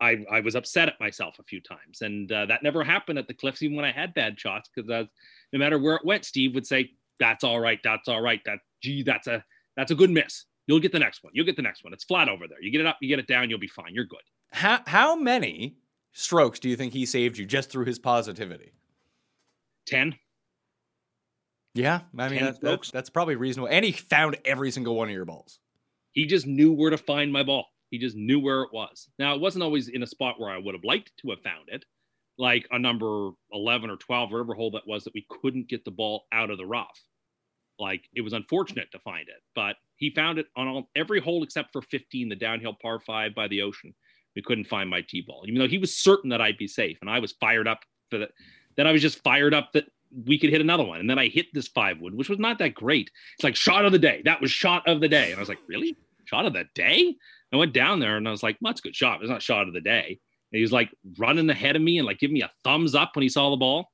I 0.00 0.24
I 0.30 0.40
was 0.40 0.56
upset 0.56 0.88
at 0.88 0.98
myself 1.00 1.38
a 1.38 1.44
few 1.44 1.60
times, 1.60 2.00
and 2.00 2.32
uh, 2.32 2.46
that 2.46 2.62
never 2.62 2.82
happened 2.82 3.18
at 3.18 3.28
the 3.28 3.34
Cliffs 3.34 3.62
even 3.62 3.76
when 3.76 3.84
I 3.84 3.92
had 3.92 4.14
bad 4.14 4.40
shots 4.40 4.70
because 4.74 4.88
no 5.52 5.58
matter 5.58 5.78
where 5.78 5.96
it 5.96 6.04
went, 6.04 6.24
Steve 6.24 6.54
would 6.54 6.66
say 6.66 6.92
that's 7.18 7.44
all 7.44 7.60
right, 7.60 7.78
that's 7.84 8.08
all 8.08 8.22
right, 8.22 8.40
that 8.46 8.60
gee 8.82 9.02
that's 9.02 9.26
a 9.26 9.44
that's 9.76 9.90
a 9.90 9.94
good 9.94 10.10
miss. 10.10 10.46
You'll 10.66 10.80
get 10.80 10.92
the 10.92 10.98
next 10.98 11.22
one. 11.22 11.32
You'll 11.34 11.46
get 11.46 11.56
the 11.56 11.62
next 11.62 11.84
one. 11.84 11.92
It's 11.92 12.04
flat 12.04 12.28
over 12.28 12.46
there. 12.48 12.62
You 12.62 12.70
get 12.70 12.80
it 12.80 12.86
up, 12.86 12.96
you 13.02 13.08
get 13.08 13.18
it 13.18 13.26
down, 13.26 13.50
you'll 13.50 13.58
be 13.58 13.68
fine. 13.68 13.94
You're 13.94 14.06
good. 14.06 14.20
How 14.52 14.80
how 14.86 15.14
many 15.14 15.76
strokes 16.12 16.58
do 16.58 16.68
you 16.68 16.76
think 16.76 16.92
he 16.92 17.06
saved 17.06 17.38
you 17.38 17.46
just 17.46 17.70
through 17.70 17.84
his 17.86 17.98
positivity? 17.98 18.72
Ten. 19.86 20.14
Yeah, 21.74 22.00
I 22.18 22.28
mean 22.28 22.40
that, 22.44 22.60
that- 22.60 22.90
that's 22.92 23.10
probably 23.10 23.36
reasonable. 23.36 23.68
And 23.70 23.84
he 23.84 23.92
found 23.92 24.36
every 24.44 24.70
single 24.70 24.96
one 24.96 25.08
of 25.08 25.14
your 25.14 25.24
balls. 25.24 25.58
he 26.12 26.26
just 26.26 26.46
knew 26.46 26.72
where 26.72 26.90
to 26.90 26.98
find 26.98 27.32
my 27.32 27.42
ball. 27.44 27.66
He 27.90 27.98
just 27.98 28.16
knew 28.16 28.38
where 28.40 28.62
it 28.62 28.72
was. 28.72 29.08
Now, 29.18 29.34
it 29.34 29.40
wasn't 29.40 29.62
always 29.64 29.88
in 29.88 30.02
a 30.02 30.06
spot 30.06 30.38
where 30.40 30.50
I 30.50 30.58
would 30.58 30.74
have 30.74 30.84
liked 30.84 31.12
to 31.22 31.30
have 31.30 31.40
found 31.42 31.68
it, 31.68 31.84
like 32.38 32.66
a 32.70 32.78
number 32.78 33.30
11 33.52 33.90
or 33.90 33.96
12, 33.96 34.30
whatever 34.32 34.54
hole 34.54 34.70
that 34.72 34.86
was, 34.86 35.04
that 35.04 35.14
we 35.14 35.26
couldn't 35.28 35.68
get 35.68 35.84
the 35.84 35.90
ball 35.90 36.24
out 36.32 36.50
of 36.50 36.58
the 36.58 36.66
rough. 36.66 37.00
Like 37.78 38.04
it 38.14 38.20
was 38.20 38.32
unfortunate 38.32 38.90
to 38.92 38.98
find 39.00 39.28
it, 39.28 39.42
but 39.54 39.76
he 39.96 40.10
found 40.14 40.38
it 40.38 40.46
on 40.56 40.68
all, 40.68 40.90
every 40.96 41.20
hole 41.20 41.42
except 41.42 41.72
for 41.72 41.82
15, 41.82 42.28
the 42.28 42.36
downhill 42.36 42.76
par 42.80 43.00
five 43.00 43.34
by 43.34 43.48
the 43.48 43.62
ocean. 43.62 43.94
We 44.36 44.42
couldn't 44.42 44.64
find 44.64 44.88
my 44.88 45.02
tee 45.02 45.22
ball, 45.26 45.44
even 45.46 45.58
though 45.58 45.68
he 45.68 45.78
was 45.78 45.96
certain 45.96 46.30
that 46.30 46.40
I'd 46.40 46.56
be 46.56 46.68
safe. 46.68 46.98
And 47.00 47.10
I 47.10 47.18
was 47.18 47.32
fired 47.32 47.66
up 47.66 47.80
for 48.10 48.18
that. 48.18 48.30
Then 48.76 48.86
I 48.86 48.92
was 48.92 49.02
just 49.02 49.22
fired 49.22 49.54
up 49.54 49.72
that 49.72 49.86
we 50.26 50.38
could 50.38 50.50
hit 50.50 50.60
another 50.60 50.84
one. 50.84 51.00
And 51.00 51.10
then 51.10 51.18
I 51.18 51.28
hit 51.28 51.46
this 51.52 51.68
five 51.68 52.00
wood, 52.00 52.14
which 52.14 52.28
was 52.28 52.38
not 52.38 52.58
that 52.58 52.74
great. 52.74 53.10
It's 53.34 53.44
like 53.44 53.56
shot 53.56 53.84
of 53.84 53.92
the 53.92 53.98
day. 53.98 54.22
That 54.24 54.40
was 54.40 54.50
shot 54.50 54.86
of 54.88 55.00
the 55.00 55.08
day. 55.08 55.30
And 55.30 55.36
I 55.36 55.40
was 55.40 55.48
like, 55.48 55.58
really? 55.68 55.96
Shot 56.24 56.46
of 56.46 56.52
the 56.52 56.64
day? 56.74 57.14
I 57.52 57.56
went 57.56 57.72
down 57.72 57.98
there 57.98 58.16
and 58.16 58.26
I 58.28 58.30
was 58.30 58.42
like, 58.42 58.56
well, 58.60 58.72
that's 58.72 58.80
a 58.80 58.84
good 58.84 58.96
shot. 58.96 59.20
It's 59.20 59.30
not 59.30 59.42
shot 59.42 59.66
of 59.66 59.74
the 59.74 59.80
day. 59.80 60.20
And 60.52 60.58
he 60.58 60.62
was 60.62 60.72
like 60.72 60.90
running 61.18 61.50
ahead 61.50 61.76
of 61.76 61.82
me 61.82 61.98
and 61.98 62.06
like 62.06 62.18
giving 62.18 62.34
me 62.34 62.42
a 62.42 62.50
thumbs 62.64 62.94
up 62.94 63.10
when 63.14 63.22
he 63.22 63.28
saw 63.28 63.50
the 63.50 63.56
ball. 63.56 63.90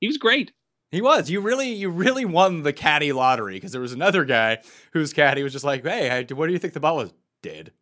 He 0.00 0.06
was 0.06 0.18
great. 0.18 0.52
He 0.92 1.00
was. 1.02 1.28
You 1.30 1.40
really, 1.40 1.72
you 1.72 1.90
really 1.90 2.24
won 2.24 2.62
the 2.62 2.72
caddy 2.72 3.12
lottery 3.12 3.54
because 3.54 3.72
there 3.72 3.80
was 3.80 3.92
another 3.92 4.24
guy 4.24 4.58
whose 4.92 5.12
caddy 5.12 5.42
was 5.42 5.52
just 5.52 5.64
like, 5.64 5.84
"Hey, 5.84 6.24
what 6.32 6.46
do 6.46 6.52
you 6.52 6.58
think 6.58 6.74
the 6.74 6.80
ball 6.80 6.96
was?" 6.96 7.12
Dead. 7.42 7.72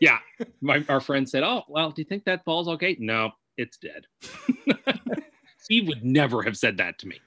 Yeah. 0.00 0.18
My, 0.60 0.84
our 0.88 1.00
friend 1.00 1.28
said, 1.28 1.42
Oh, 1.42 1.62
well, 1.68 1.90
do 1.90 2.02
you 2.02 2.06
think 2.06 2.24
that 2.24 2.44
ball's 2.44 2.68
okay? 2.68 2.96
No, 2.98 3.30
it's 3.56 3.78
dead. 3.78 4.06
Steve 5.58 5.88
would 5.88 6.04
never 6.04 6.42
have 6.42 6.56
said 6.56 6.76
that 6.78 6.98
to 7.00 7.08
me. 7.08 7.18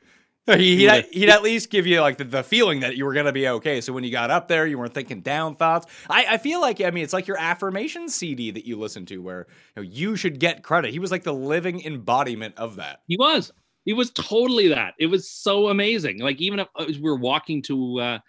He, 0.47 0.77
he'd, 0.77 0.83
Yeah. 0.83 1.01
he'd 1.11 1.29
at 1.29 1.43
least 1.43 1.69
give 1.69 1.85
you 1.85 2.01
like 2.01 2.17
the, 2.17 2.23
the 2.23 2.43
feeling 2.43 2.79
that 2.79 2.95
you 2.97 3.05
were 3.05 3.13
gonna 3.13 3.31
be 3.31 3.47
okay. 3.47 3.81
So 3.81 3.93
when 3.93 4.03
you 4.03 4.11
got 4.11 4.31
up 4.31 4.47
there, 4.47 4.65
you 4.65 4.77
weren't 4.79 4.93
thinking 4.93 5.21
down 5.21 5.55
thoughts. 5.55 5.85
I, 6.09 6.25
I 6.31 6.37
feel 6.37 6.59
like 6.61 6.81
I 6.81 6.89
mean 6.89 7.03
it's 7.03 7.13
like 7.13 7.27
your 7.27 7.37
affirmation 7.37 8.09
CD 8.09 8.49
that 8.51 8.65
you 8.65 8.77
listen 8.77 9.05
to, 9.07 9.17
where 9.19 9.47
you, 9.75 9.83
know, 9.83 9.89
you 9.89 10.15
should 10.15 10.39
get 10.39 10.63
credit. 10.63 10.91
He 10.91 10.99
was 10.99 11.11
like 11.11 11.23
the 11.23 11.33
living 11.33 11.83
embodiment 11.85 12.55
of 12.57 12.77
that. 12.77 13.01
He 13.07 13.17
was. 13.17 13.51
He 13.85 13.93
was 13.93 14.11
totally 14.11 14.69
that. 14.69 14.93
It 14.99 15.07
was 15.07 15.29
so 15.29 15.69
amazing. 15.69 16.19
Like 16.19 16.41
even 16.41 16.59
if 16.59 16.67
as 16.79 16.97
we 16.97 17.09
were 17.09 17.17
walking 17.17 17.61
to 17.63 17.99
uh, 17.99 18.19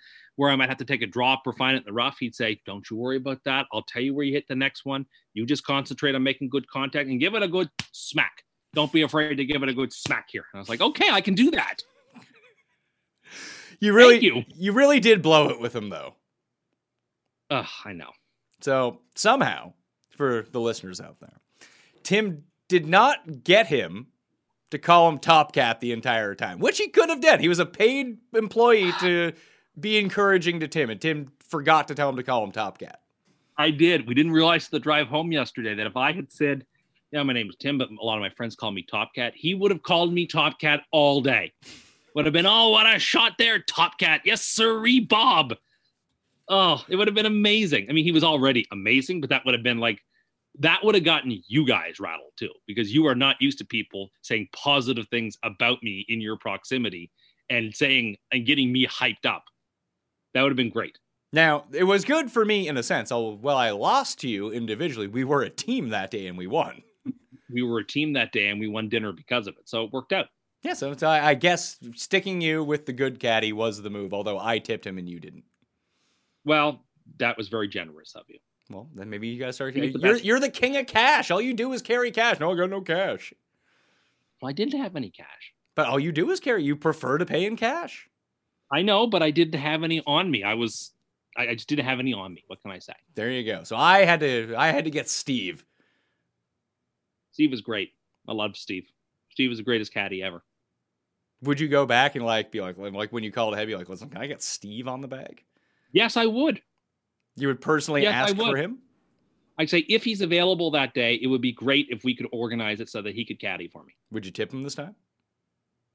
where 0.41 0.51
I 0.51 0.57
might 0.57 0.71
have 0.71 0.79
to 0.79 0.87
take 0.87 1.03
a 1.03 1.07
drop 1.07 1.43
or 1.47 1.53
find 1.53 1.77
it 1.77 1.81
in 1.81 1.85
the 1.85 1.93
rough, 1.93 2.17
he'd 2.19 2.35
say, 2.35 2.63
"Don't 2.65 2.89
you 2.89 2.97
worry 2.97 3.19
about 3.19 3.45
that. 3.45 3.67
I'll 3.75 3.83
tell 3.83 4.01
you 4.01 4.15
where 4.15 4.25
you 4.25 4.33
hit 4.33 4.49
the 4.49 4.57
next 4.57 4.87
one. 4.87 5.05
You 5.35 5.45
just 5.45 5.65
concentrate 5.65 6.15
on 6.15 6.23
making 6.23 6.49
good 6.49 6.67
contact 6.67 7.11
and 7.11 7.21
give 7.21 7.35
it 7.35 7.43
a 7.43 7.49
good 7.49 7.69
smack. 7.93 8.43
Don't 8.73 8.91
be 8.91 9.03
afraid 9.03 9.37
to 9.37 9.45
give 9.45 9.63
it 9.63 9.69
a 9.69 9.75
good 9.75 9.93
smack 9.93 10.29
here." 10.31 10.47
And 10.51 10.59
I 10.59 10.61
was 10.61 10.71
like, 10.71 10.81
"Okay, 10.81 11.11
I 11.11 11.21
can 11.21 11.35
do 11.35 11.51
that." 11.51 11.83
You 13.81 13.93
really, 13.93 14.19
Thank 14.19 14.49
you. 14.57 14.73
really 14.73 14.99
did 14.99 15.21
blow 15.21 15.51
it 15.51 15.61
with 15.61 15.77
him 15.77 15.91
though. 15.91 16.15
Ugh, 17.51 17.67
I 17.85 17.93
know. 17.93 18.13
So 18.63 19.03
somehow, 19.15 19.75
for 20.17 20.47
the 20.51 20.61
listeners 20.61 21.03
out 21.03 21.21
there, 21.21 21.39
Tim 22.03 22.45
did 22.69 22.87
not 22.87 23.45
get 23.45 23.67
him 23.67 24.07
to 24.71 24.79
call 24.79 25.07
him 25.11 25.19
Top 25.19 25.53
Cat 25.53 25.81
the 25.81 25.93
entire 25.93 26.35
time, 26.35 26.61
which 26.61 26.79
he 26.79 26.89
could 26.89 27.11
have 27.11 27.21
done. 27.21 27.41
He 27.41 27.49
was 27.49 27.59
a 27.59 27.67
paid 27.67 28.17
employee 28.33 28.93
to 29.01 29.33
be 29.79 29.99
encouraging 29.99 30.61
to 30.61 30.69
Tim, 30.69 30.91
and 30.91 31.01
Tim 31.01 31.33
forgot 31.49 31.89
to 31.89 31.95
tell 31.95 32.09
him 32.09 32.17
to 32.17 32.23
call 32.23 32.45
him 32.45 32.53
Top 32.53 32.79
Cat. 32.79 33.01
I 33.57 33.71
did. 33.71 34.07
We 34.07 34.15
didn't 34.15 34.33
realize 34.33 34.69
the 34.69 34.79
drive 34.79 35.09
home 35.09 35.33
yesterday 35.33 35.75
that 35.75 35.87
if 35.87 35.97
I 35.97 36.13
had 36.13 36.33
said, 36.33 36.67
"Yeah, 37.13 37.23
my 37.23 37.33
name 37.33 37.49
is 37.49 37.57
Tim," 37.57 37.79
but 37.79 37.91
a 37.91 38.05
lot 38.05 38.17
of 38.17 38.23
my 38.23 38.31
friends 38.31 38.57
call 38.57 38.71
me 38.71 38.83
Top 38.83 39.15
Cat, 39.15 39.35
he 39.37 39.55
would 39.55 39.71
have 39.71 39.83
called 39.83 40.13
me 40.13 40.27
Top 40.27 40.59
Cat 40.59 40.83
all 40.91 41.21
day. 41.21 41.53
Would 42.15 42.25
have 42.25 42.33
been, 42.33 42.47
"Oh, 42.47 42.71
what 42.71 42.93
a 42.93 42.99
shot 42.99 43.33
there, 43.39 43.59
Top 43.59 43.99
Cat! 43.99 44.23
Yes, 44.25 44.43
sirree, 44.43 45.01
Bob." 45.01 45.55
Oh, 46.49 46.85
it 46.89 46.97
would 46.97 47.07
have 47.07 47.15
been 47.15 47.27
amazing. 47.27 47.87
I 47.89 47.93
mean, 47.93 48.05
he 48.05 48.13
was 48.13 48.25
already 48.25 48.67
amazing, 48.73 49.21
but 49.21 49.31
that 49.31 49.45
would 49.45 49.55
have 49.55 49.63
been 49.63 49.79
like 49.79 50.03
that 50.59 50.85
would 50.85 50.95
have 50.95 51.05
gotten 51.05 51.43
you 51.47 51.65
guys 51.65 52.01
rattled 52.01 52.33
too, 52.37 52.53
because 52.67 52.93
you 52.93 53.07
are 53.07 53.15
not 53.15 53.41
used 53.41 53.59
to 53.59 53.65
people 53.65 54.11
saying 54.23 54.49
positive 54.53 55.07
things 55.09 55.39
about 55.45 55.83
me 55.83 56.05
in 56.09 56.21
your 56.21 56.37
proximity 56.37 57.11
and 57.51 57.75
saying 57.75 58.17
and 58.33 58.47
getting 58.47 58.73
me 58.73 58.87
hyped 58.87 59.27
up. 59.27 59.45
That 60.35 60.43
would 60.43 60.51
have 60.51 60.57
been 60.57 60.71
great. 60.71 60.99
Now, 61.33 61.65
it 61.73 61.85
was 61.85 62.05
good 62.05 62.31
for 62.31 62.45
me 62.45 62.67
in 62.67 62.77
a 62.77 62.83
sense. 62.83 63.13
Oh, 63.13 63.39
well, 63.41 63.57
I 63.57 63.71
lost 63.71 64.19
to 64.21 64.29
you 64.29 64.51
individually. 64.51 65.07
We 65.07 65.25
were 65.25 65.43
a 65.43 65.51
team 65.51 65.91
that 65.91 66.11
day 66.11 66.27
and 66.27 66.37
we 66.39 66.47
won. 66.47 66.83
We 67.53 67.65
were 67.65 67.81
a 67.81 67.85
team 67.85 68.13
that 68.13 68.31
day 68.31 68.47
and 68.47 68.61
we 68.61 68.69
won 68.69 68.89
dinner 68.89 69.11
because 69.11 69.49
of 69.49 69.57
it. 69.59 69.69
So 69.69 69.83
it 69.83 69.93
worked 69.93 70.13
out. 70.13 70.27
Yeah, 70.63 70.75
so 70.75 70.95
I 71.03 71.31
I 71.31 71.35
guess 71.35 71.79
sticking 71.97 72.41
you 72.41 72.63
with 72.63 72.87
the 72.87 72.93
good 72.93 73.19
caddy 73.19 73.53
was 73.53 73.83
the 73.83 73.91
move, 73.91 74.15
although 74.15 74.39
I 74.39 74.61
tipped 74.61 74.87
him 74.87 74.99
and 74.99 75.09
you 75.09 75.19
didn't. 75.19 75.43
Well, 76.45 76.85
that 77.19 77.37
was 77.37 77.49
very 77.49 77.67
generous 77.67 78.15
of 78.15 78.23
you. 78.29 78.39
Well, 78.71 78.89
then 78.95 79.11
maybe 79.11 79.27
you 79.27 79.41
guys 79.41 79.57
start. 79.57 79.75
You're, 79.75 80.17
you're 80.19 80.39
the 80.39 80.49
king 80.49 80.77
of 80.77 80.87
cash. 80.87 81.31
All 81.33 81.41
you 81.41 81.55
do 81.55 81.73
is 81.73 81.83
carry 81.83 82.13
cash. 82.13 82.39
No, 82.39 82.53
I 82.53 82.57
got 82.57 82.71
no 82.71 82.83
cash. 82.83 83.35
Well, 84.41 84.49
I 84.49 84.53
didn't 84.53 84.81
have 84.81 84.95
any 84.95 85.11
cash. 85.11 85.53
But 85.75 85.89
all 85.89 85.99
you 85.99 86.13
do 86.13 86.31
is 86.31 86.39
carry. 86.39 86.63
You 86.63 86.77
prefer 86.77 87.19
to 87.19 87.27
pay 87.27 87.45
in 87.45 87.57
cash. 87.57 88.09
I 88.73 88.83
know, 88.83 89.07
but 89.07 89.23
I 89.23 89.31
didn't 89.31 89.59
have 89.59 89.83
any 89.83 90.03
on 90.07 90.31
me. 90.31 90.45
I 90.45 90.55
was, 90.55 90.93
I, 91.37 91.49
I 91.49 91.55
just 91.55 91.69
didn't 91.69 91.87
have 91.87 91.99
any 91.99 92.13
on 92.13 92.33
me. 92.33 92.45
What 92.47 92.63
can 92.63 92.71
I 92.71 92.79
say? 92.79 92.95
There 93.15 93.31
you 93.31 93.45
go. 93.45 93.65
So 93.65 93.77
I 93.77 94.05
had 94.05 94.21
to. 94.21 94.55
I 94.57 94.69
had 94.69 94.85
to 94.85 94.91
get 94.91 95.09
Steve. 95.09 95.65
Steve 97.33 97.51
was 97.51 97.61
great. 97.61 97.91
I 98.29 98.33
loved 98.33 98.57
Steve. 98.57 98.87
Steve 99.31 99.49
was 99.49 99.59
the 99.59 99.65
greatest 99.65 99.93
caddy 99.93 100.23
ever. 100.23 100.43
Would 101.43 101.59
you 101.59 101.69
go 101.69 101.87
back 101.87 102.17
and 102.17 102.25
like 102.25 102.51
be 102.51 102.61
like 102.61 102.77
like 102.77 103.13
when 103.13 103.25
you 103.25 103.33
called 103.33 103.55
ahead, 103.55 103.67
be 103.67 103.77
like, 103.77 103.89
listen, 103.89 104.11
can 104.11 104.21
I 104.21 104.27
get 104.27 104.43
Steve 104.43 104.87
on 104.87 105.01
the 105.01 105.09
bag? 105.09 105.43
Yes, 105.93 106.17
I 106.17 106.27
would. 106.27 106.61
You 107.37 107.49
would 107.49 107.61
personally 107.61 108.03
Yes, 108.03 108.31
ask 108.31 108.37
for 108.37 108.57
him. 108.57 108.79
I'd 109.59 109.71
say 109.71 109.79
if 109.89 110.05
he's 110.05 110.21
available 110.21 110.71
that 110.73 110.95
day, 110.95 111.19
it 111.21 111.27
would 111.27 111.41
be 111.41 111.53
great 111.53 111.87
if 111.91 112.05
we 112.05 112.15
could 112.15 112.29
organize 112.33 112.81
it 112.81 112.89
so 112.89 113.03
that 113.03 113.15
he 113.15 113.25
could 113.25 113.41
caddy 113.41 113.69
for 113.69 113.85
me. 113.85 113.95
Would 114.11 114.27
you 114.27 114.33
tip 114.33 114.53
him 114.53 114.63
this 114.63 114.75
time? 114.75 114.95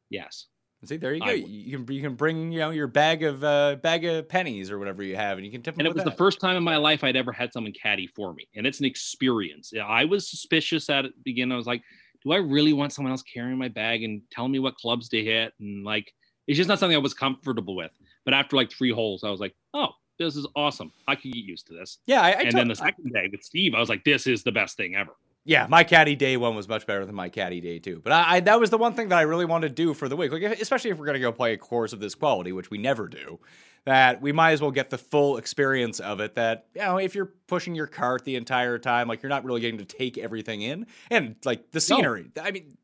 Yes. 0.10 0.48
See, 0.84 0.98
there 0.98 1.14
you 1.14 1.22
go. 1.22 1.28
I 1.28 1.34
You 1.34 1.78
can 1.78 1.94
you 1.94 2.02
can 2.02 2.16
bring 2.16 2.52
you 2.52 2.60
know 2.60 2.70
your 2.70 2.88
bag 2.88 3.24
of 3.24 3.44
uh, 3.44 3.78
bag 3.78 4.06
of 4.06 4.30
pennies 4.30 4.70
or 4.70 4.78
whatever 4.78 5.02
you 5.02 5.16
have, 5.16 5.38
and 5.38 5.46
you 5.46 5.52
can 5.52 5.62
tip. 5.62 5.78
And 5.78 5.88
it 5.88 5.94
was 5.94 6.04
the 6.04 6.12
first 6.12 6.40
time 6.40 6.56
in 6.58 6.64
my 6.64 6.78
life 6.78 7.04
I'd 7.04 7.16
ever 7.16 7.32
had 7.32 7.52
someone 7.54 7.74
caddy 7.74 8.08
for 8.08 8.34
me. 8.34 8.48
And 8.56 8.68
it's 8.68 8.80
an 8.80 8.86
experience. 8.86 9.74
I 9.84 10.06
was 10.06 10.30
suspicious 10.30 10.90
at 10.90 11.04
the 11.06 11.12
beginning. 11.24 11.54
I 11.54 11.58
was 11.58 11.66
like, 11.66 11.82
do 12.24 12.34
I 12.34 12.38
really 12.38 12.74
want 12.74 12.94
someone 12.94 13.12
else 13.12 13.24
carrying 13.24 13.58
my 13.58 13.68
bag 13.68 14.04
and 14.04 14.22
telling 14.32 14.52
me 14.52 14.60
what 14.60 14.76
clubs 14.76 15.10
to 15.10 15.24
hit? 15.24 15.54
And 15.60 15.84
like, 15.84 16.14
it's 16.48 16.58
just 16.58 16.68
not 16.68 16.80
something 16.80 16.96
I 16.96 17.00
was 17.00 17.14
comfortable 17.14 17.76
with. 17.76 17.92
But 18.26 18.34
after 18.34 18.56
like 18.56 18.72
three 18.72 18.92
holes, 18.92 19.24
I 19.24 19.30
was 19.30 19.40
like, 19.40 19.56
oh, 19.74 19.90
this 20.18 20.36
is 20.36 20.48
awesome. 20.56 20.92
I 21.08 21.16
can 21.16 21.32
get 21.32 21.44
used 21.44 21.68
to 21.68 21.74
this. 21.74 22.00
Yeah, 22.06 22.22
I, 22.22 22.30
I 22.30 22.42
and 22.42 22.52
then 22.52 22.68
the 22.68 22.76
second 22.76 23.12
day 23.12 23.30
with 23.32 23.44
Steve, 23.44 23.74
I 23.76 23.80
was 23.80 23.90
like, 23.90 24.04
this 24.04 24.28
is 24.28 24.44
the 24.44 24.52
best 24.52 24.78
thing 24.78 24.96
ever. 24.96 25.12
Yeah, 25.48 25.68
my 25.70 25.84
caddy 25.84 26.16
day 26.16 26.38
one 26.38 26.56
was 26.56 26.68
much 26.68 26.88
better 26.88 27.06
than 27.06 27.14
my 27.14 27.30
caddy 27.30 27.62
day 27.62 27.78
two. 27.78 28.02
But 28.04 28.14
I, 28.14 28.38
I 28.38 28.40
that 28.42 28.60
was 28.60 28.72
the 28.72 28.80
one 28.80 28.94
thing 28.94 29.10
that 29.10 29.18
I 29.20 29.22
really 29.22 29.46
wanted 29.46 29.70
to 29.70 29.74
do 29.76 29.94
for 29.94 30.10
the 30.10 30.16
week, 30.16 30.32
like 30.32 30.42
especially 30.42 30.90
if 30.90 30.98
we're 30.98 31.06
gonna 31.06 31.20
go 31.20 31.32
play 31.32 31.54
a 31.54 31.58
course 31.58 31.94
of 31.94 32.00
this 32.00 32.16
quality, 32.16 32.52
which 32.52 32.72
we 32.72 32.78
never 32.80 33.08
do. 33.08 33.40
That 33.86 34.20
we 34.20 34.32
might 34.32 34.54
as 34.54 34.62
well 34.62 34.72
get 34.72 34.90
the 34.90 34.98
full 34.98 35.38
experience 35.38 36.00
of 36.00 36.20
it. 36.20 36.34
That 36.34 36.66
you 36.74 36.82
know, 36.82 36.98
if 36.98 37.14
you're 37.14 37.32
pushing 37.48 37.76
your 37.76 37.86
cart 37.86 38.26
the 38.26 38.36
entire 38.36 38.80
time, 38.80 39.08
like 39.08 39.22
you're 39.22 39.30
not 39.30 39.46
really 39.46 39.62
getting 39.62 39.78
to 39.78 39.86
take 39.86 40.18
everything 40.18 40.64
in, 40.64 40.88
and 41.12 41.36
like 41.46 41.70
the 41.70 41.80
scenery. 41.80 42.32
I 42.42 42.50
mean, 42.50 42.76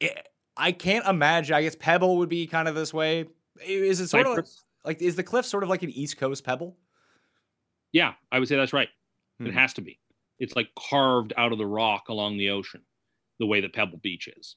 it, 0.00 0.26
I 0.56 0.72
can't 0.72 1.06
imagine. 1.06 1.54
I 1.54 1.62
guess 1.62 1.76
Pebble 1.78 2.16
would 2.16 2.30
be 2.30 2.46
kind 2.46 2.66
of 2.68 2.74
this 2.74 2.94
way. 2.94 3.26
Is 3.62 4.00
it 4.00 4.08
sort 4.08 4.26
of 4.26 4.36
like, 4.36 4.46
like 4.84 5.02
is 5.02 5.16
the 5.16 5.22
cliff 5.22 5.44
sort 5.44 5.62
of 5.62 5.68
like 5.68 5.82
an 5.82 5.90
East 5.90 6.16
Coast 6.16 6.42
Pebble? 6.44 6.78
Yeah, 7.92 8.14
I 8.32 8.38
would 8.38 8.48
say 8.48 8.56
that's 8.56 8.72
right. 8.72 8.88
It 9.38 9.48
Hmm. 9.50 9.50
has 9.50 9.74
to 9.74 9.82
be. 9.82 9.98
It's 10.40 10.56
like 10.56 10.68
carved 10.76 11.32
out 11.36 11.52
of 11.52 11.58
the 11.58 11.66
rock 11.66 12.08
along 12.08 12.38
the 12.38 12.50
ocean, 12.50 12.82
the 13.38 13.46
way 13.46 13.60
that 13.60 13.74
Pebble 13.74 13.98
Beach 13.98 14.28
is. 14.36 14.56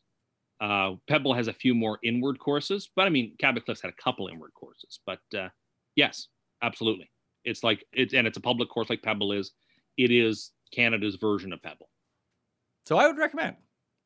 Uh, 0.61 0.93
Pebble 1.09 1.33
has 1.33 1.49
a 1.49 1.53
few 1.53 1.75
more 1.75 1.99
inward 2.03 2.39
courses, 2.39 2.89
but 2.95 3.05
I 3.05 3.09
mean, 3.09 3.35
Cabot 3.37 3.65
Cliffs 3.65 3.81
had 3.81 3.91
a 3.91 4.01
couple 4.01 4.29
inward 4.29 4.53
courses. 4.53 4.99
But 5.05 5.19
uh, 5.37 5.49
yes, 5.95 6.29
absolutely. 6.61 7.11
It's 7.43 7.63
like 7.63 7.83
it's 7.91 8.13
and 8.13 8.25
it's 8.25 8.37
a 8.37 8.41
public 8.41 8.69
course 8.69 8.89
like 8.89 9.03
Pebble 9.03 9.33
is. 9.33 9.51
It 9.97 10.09
is 10.09 10.51
Canada's 10.73 11.15
version 11.15 11.53
of 11.53 11.61
Pebble. 11.61 11.89
So 12.85 12.97
I 12.97 13.07
would 13.07 13.17
recommend 13.17 13.57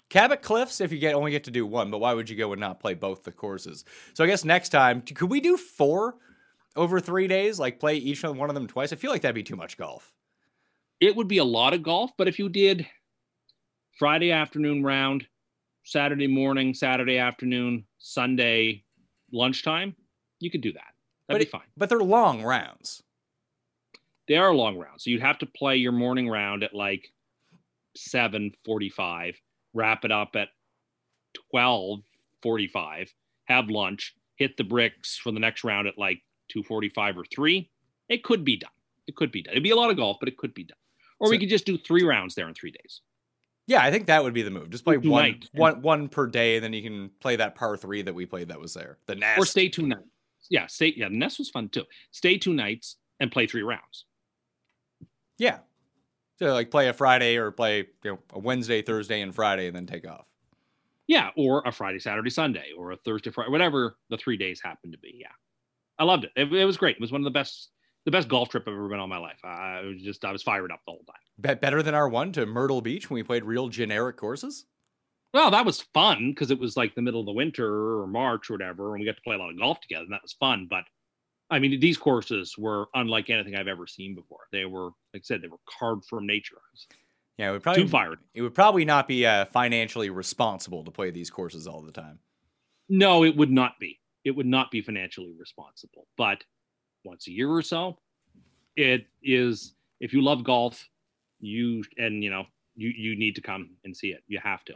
Cabot 0.09 0.41
Cliffs 0.41 0.82
if 0.82 0.91
you 0.91 0.99
get 0.99 1.13
only 1.13 1.32
get 1.32 1.43
to 1.45 1.51
do 1.51 1.65
one. 1.65 1.91
But 1.91 1.99
why 1.99 2.13
would 2.13 2.30
you 2.30 2.36
go 2.36 2.51
and 2.53 2.59
not 2.59 2.80
play 2.80 2.93
both 2.93 3.23
the 3.23 3.32
courses? 3.32 3.86
So 4.13 4.23
I 4.23 4.28
guess 4.28 4.43
next 4.43 4.69
time, 4.69 5.01
could 5.01 5.30
we 5.30 5.41
do 5.41 5.57
four 5.57 6.15
over 6.75 6.99
three 6.99 7.28
days? 7.28 7.59
Like 7.59 7.80
play 7.80 7.97
each 7.97 8.23
one 8.23 8.49
of 8.49 8.55
them 8.55 8.67
twice? 8.67 8.91
I 8.91 8.95
feel 8.95 9.11
like 9.11 9.21
that'd 9.21 9.36
be 9.36 9.43
too 9.43 9.55
much 9.55 9.78
golf. 9.78 10.11
It 11.00 11.16
would 11.16 11.28
be 11.28 11.38
a 11.38 11.43
lot 11.43 11.74
of 11.74 11.84
golf, 11.84 12.12
but 12.18 12.28
if 12.28 12.39
you 12.39 12.50
did 12.50 12.88
Friday 13.98 14.32
afternoon 14.32 14.84
round, 14.84 15.28
Saturday 15.84 16.28
morning, 16.28 16.74
Saturday 16.74 17.18
afternoon, 17.18 17.86
Sunday 18.00 18.84
lunchtime, 19.32 19.95
you 20.39 20.50
could 20.50 20.62
do 20.62 20.74
that. 20.74 20.93
That'd 21.28 21.39
but 21.39 21.46
be 21.46 21.46
fine. 21.50 21.67
But 21.76 21.89
they're 21.89 22.00
long 22.00 22.43
rounds. 22.43 23.04
They 24.28 24.36
are 24.36 24.54
long 24.54 24.78
rounds. 24.78 25.04
So 25.04 25.09
you'd 25.09 25.21
have 25.21 25.38
to 25.39 25.46
play 25.46 25.78
your 25.78 25.92
morning 25.92 26.28
round 26.28 26.63
at 26.63 26.74
like 26.74 27.13
7:45, 27.96 29.36
wrap 29.74 30.04
it 30.04 30.12
up 30.12 30.36
at 30.36 30.50
12:45, 31.54 33.13
have 33.46 33.70
lunch, 33.70 34.16
hit 34.36 34.58
the 34.58 34.63
bricks 34.63 35.17
for 35.17 35.32
the 35.32 35.39
next 35.39 35.63
round 35.63 35.88
at 35.88 35.97
like 35.97 36.24
2:45 36.50 37.17
or 37.17 37.26
3. 37.26 37.70
It 38.09 38.24
could 38.24 38.43
be 38.43 38.58
done. 38.58 38.71
It 39.08 39.16
could 39.16 39.32
be 39.32 39.42
done. 39.42 39.54
It'd 39.54 39.63
be 39.63 39.71
a 39.71 39.76
lot 39.76 39.89
of 39.89 39.97
golf, 39.97 40.17
but 40.20 40.28
it 40.28 40.38
could 40.38 40.54
be 40.54 40.63
done. 40.63 40.78
Or 41.20 41.30
we 41.30 41.39
could 41.39 41.50
just 41.50 41.66
do 41.66 41.78
3 41.78 42.04
rounds 42.04 42.36
there 42.36 42.48
in 42.48 42.54
3 42.54 42.72
days. 42.72 43.02
Yeah, 43.66 43.84
I 43.84 43.92
think 43.92 44.08
that 44.08 44.24
would 44.24 44.34
be 44.34 44.44
the 44.44 44.52
move. 44.52 44.70
Just 44.70 44.86
play 44.86 44.98
one, 44.98 45.24
nights. 45.24 45.50
one, 45.52 45.82
one 45.82 46.08
per 46.08 46.26
day, 46.28 46.56
and 46.56 46.64
then 46.64 46.72
you 46.72 46.82
can 46.82 47.10
play 47.20 47.36
that 47.36 47.56
par 47.56 47.76
three 47.76 48.02
that 48.02 48.16
we 48.16 48.26
played 48.26 48.48
that 48.48 48.60
was 48.60 48.74
there. 48.74 48.98
The 49.08 49.16
nest. 49.16 49.39
Or 49.39 49.46
stay 49.46 49.68
two 49.68 49.88
nights. 49.88 50.04
Yeah, 50.50 50.68
stay 50.68 50.94
yeah, 50.96 51.10
the 51.10 51.16
nest 51.16 51.39
was 51.39 51.50
fun 51.50 51.68
too. 51.68 51.84
Stay 52.12 52.38
two 52.38 52.54
nights 52.54 52.96
and 53.20 53.32
play 53.32 53.46
3 53.46 53.64
rounds. 53.64 54.06
Yeah. 55.38 55.60
So 56.39 56.54
like 56.54 56.72
play 56.72 56.88
a 56.88 56.94
Friday 56.94 57.36
or 57.36 57.52
play 57.52 57.80
you 58.04 58.12
know 58.12 58.20
a 58.32 58.39
Wednesday, 58.39 58.82
Thursday, 58.82 59.22
and 59.22 59.34
Friday, 59.34 59.68
and 59.68 59.76
then 59.76 59.86
take 59.86 60.08
off. 60.08 60.28
Yeah, 61.08 61.32
or 61.36 61.64
a 61.66 61.72
Friday, 61.72 62.00
Saturday, 62.00 62.30
Sunday, 62.30 62.72
or 62.78 62.92
a 62.92 62.98
Thursday, 62.98 63.32
Friday, 63.32 63.50
whatever 63.50 63.98
the 64.10 64.18
three 64.18 64.38
days 64.38 64.62
happened 64.64 64.94
to 64.94 65.00
be. 65.00 65.16
Yeah, 65.20 65.32
I 65.98 66.04
loved 66.04 66.26
it. 66.26 66.32
it. 66.36 66.54
It 66.54 66.66
was 66.66 66.78
great. 66.78 66.96
It 66.98 67.02
was 67.02 67.12
one 67.12 67.22
of 67.22 67.26
the 67.26 67.32
best, 67.32 67.70
the 68.08 68.12
best 68.12 68.29
golf 68.29 68.47
trip 68.47 68.63
I've 68.66 68.74
ever 68.74 68.88
been 68.88 69.00
on 69.00 69.04
in 69.04 69.09
my 69.09 69.17
life. 69.17 69.43
I 69.43 69.82
was 69.82 70.01
just, 70.01 70.24
I 70.24 70.32
was 70.32 70.42
fired 70.42 70.71
up 70.71 70.79
the 70.86 70.93
whole 70.93 71.04
time. 71.05 71.20
Bet 71.39 71.59
better 71.59 71.84
than 71.84 71.93
our 71.93 72.08
one 72.08 72.32
to 72.32 72.46
Myrtle 72.46 72.79
Beach 72.79 73.09
when 73.09 73.16
we 73.16 73.24
played 73.24 73.43
real 73.43 73.67
generic 73.67 74.16
courses. 74.16 74.66
Well, 75.34 75.51
that 75.51 75.66
was 75.66 75.82
fun 75.93 76.32
because 76.32 76.50
it 76.50 76.58
was 76.58 76.78
like 76.78 76.96
the 76.96 77.01
middle 77.01 77.20
of 77.20 77.25
the 77.25 77.34
winter 77.34 78.00
or 78.00 78.08
March 78.08 78.50
or 78.50 78.54
whatever, 78.54 78.93
and 78.93 79.01
we 79.01 79.05
got 79.05 79.17
to 79.17 79.21
play 79.24 79.36
a 79.36 79.38
lot 79.38 79.50
of 79.50 79.59
golf 79.59 79.82
together, 79.82 80.05
and 80.05 80.13
that 80.13 80.21
was 80.24 80.32
fun. 80.39 80.67
But 80.70 80.86
I 81.50 81.59
mean, 81.59 81.82
these 81.82 81.97
courses 81.97 82.55
were 82.58 82.86
unlike 82.93 83.29
anything 83.29 83.58
I've 83.58 83.67
ever 83.67 83.86
seen 83.86 84.16
before. 84.16 84.47
They 84.54 84.63
were, 84.63 84.92
like 85.13 85.17
I 85.17 85.20
said, 85.24 85.42
they 85.42 85.50
were 85.50 85.59
card 85.78 86.05
from 86.09 86.25
nature. 86.25 86.55
Yeah, 87.38 87.50
it 87.50 87.51
would 87.51 87.63
probably 87.63 87.84
Too 87.84 87.89
fired. 87.89 88.20
It 88.34 88.42
would 88.42 88.55
probably 88.55 88.86
not 88.86 89.09
be 89.09 89.25
uh, 89.25 89.47
financially 89.47 90.09
responsible 90.09 90.86
to 90.86 90.92
play 90.92 91.12
these 91.12 91.29
courses 91.29 91.67
all 91.67 91.82
the 91.82 91.92
time. 91.92 92.20
No, 92.88 93.25
it 93.25 93.36
would 93.36 93.51
not 93.51 93.74
be. 93.82 94.00
It 94.24 94.32
would 94.32 94.46
not 94.46 94.71
be 94.71 94.82
financially 94.82 95.34
responsible. 95.38 96.08
But 96.17 96.46
once 97.03 97.28
a 97.28 97.32
year 97.32 97.49
or 97.49 97.61
so, 97.61 97.97
it 98.75 99.05
is. 99.24 99.74
If 99.99 100.13
you 100.13 100.21
love 100.21 100.43
golf, 100.43 100.87
you 101.39 101.83
and 101.97 102.24
you 102.24 102.29
know 102.29 102.45
you 102.75 102.89
you 102.89 103.15
need 103.15 103.36
to 103.36 103.41
come 103.41 103.71
and 103.83 103.95
see 103.95 104.09
it. 104.09 104.24
You 104.28 104.39
have 104.43 104.63
to. 104.65 104.74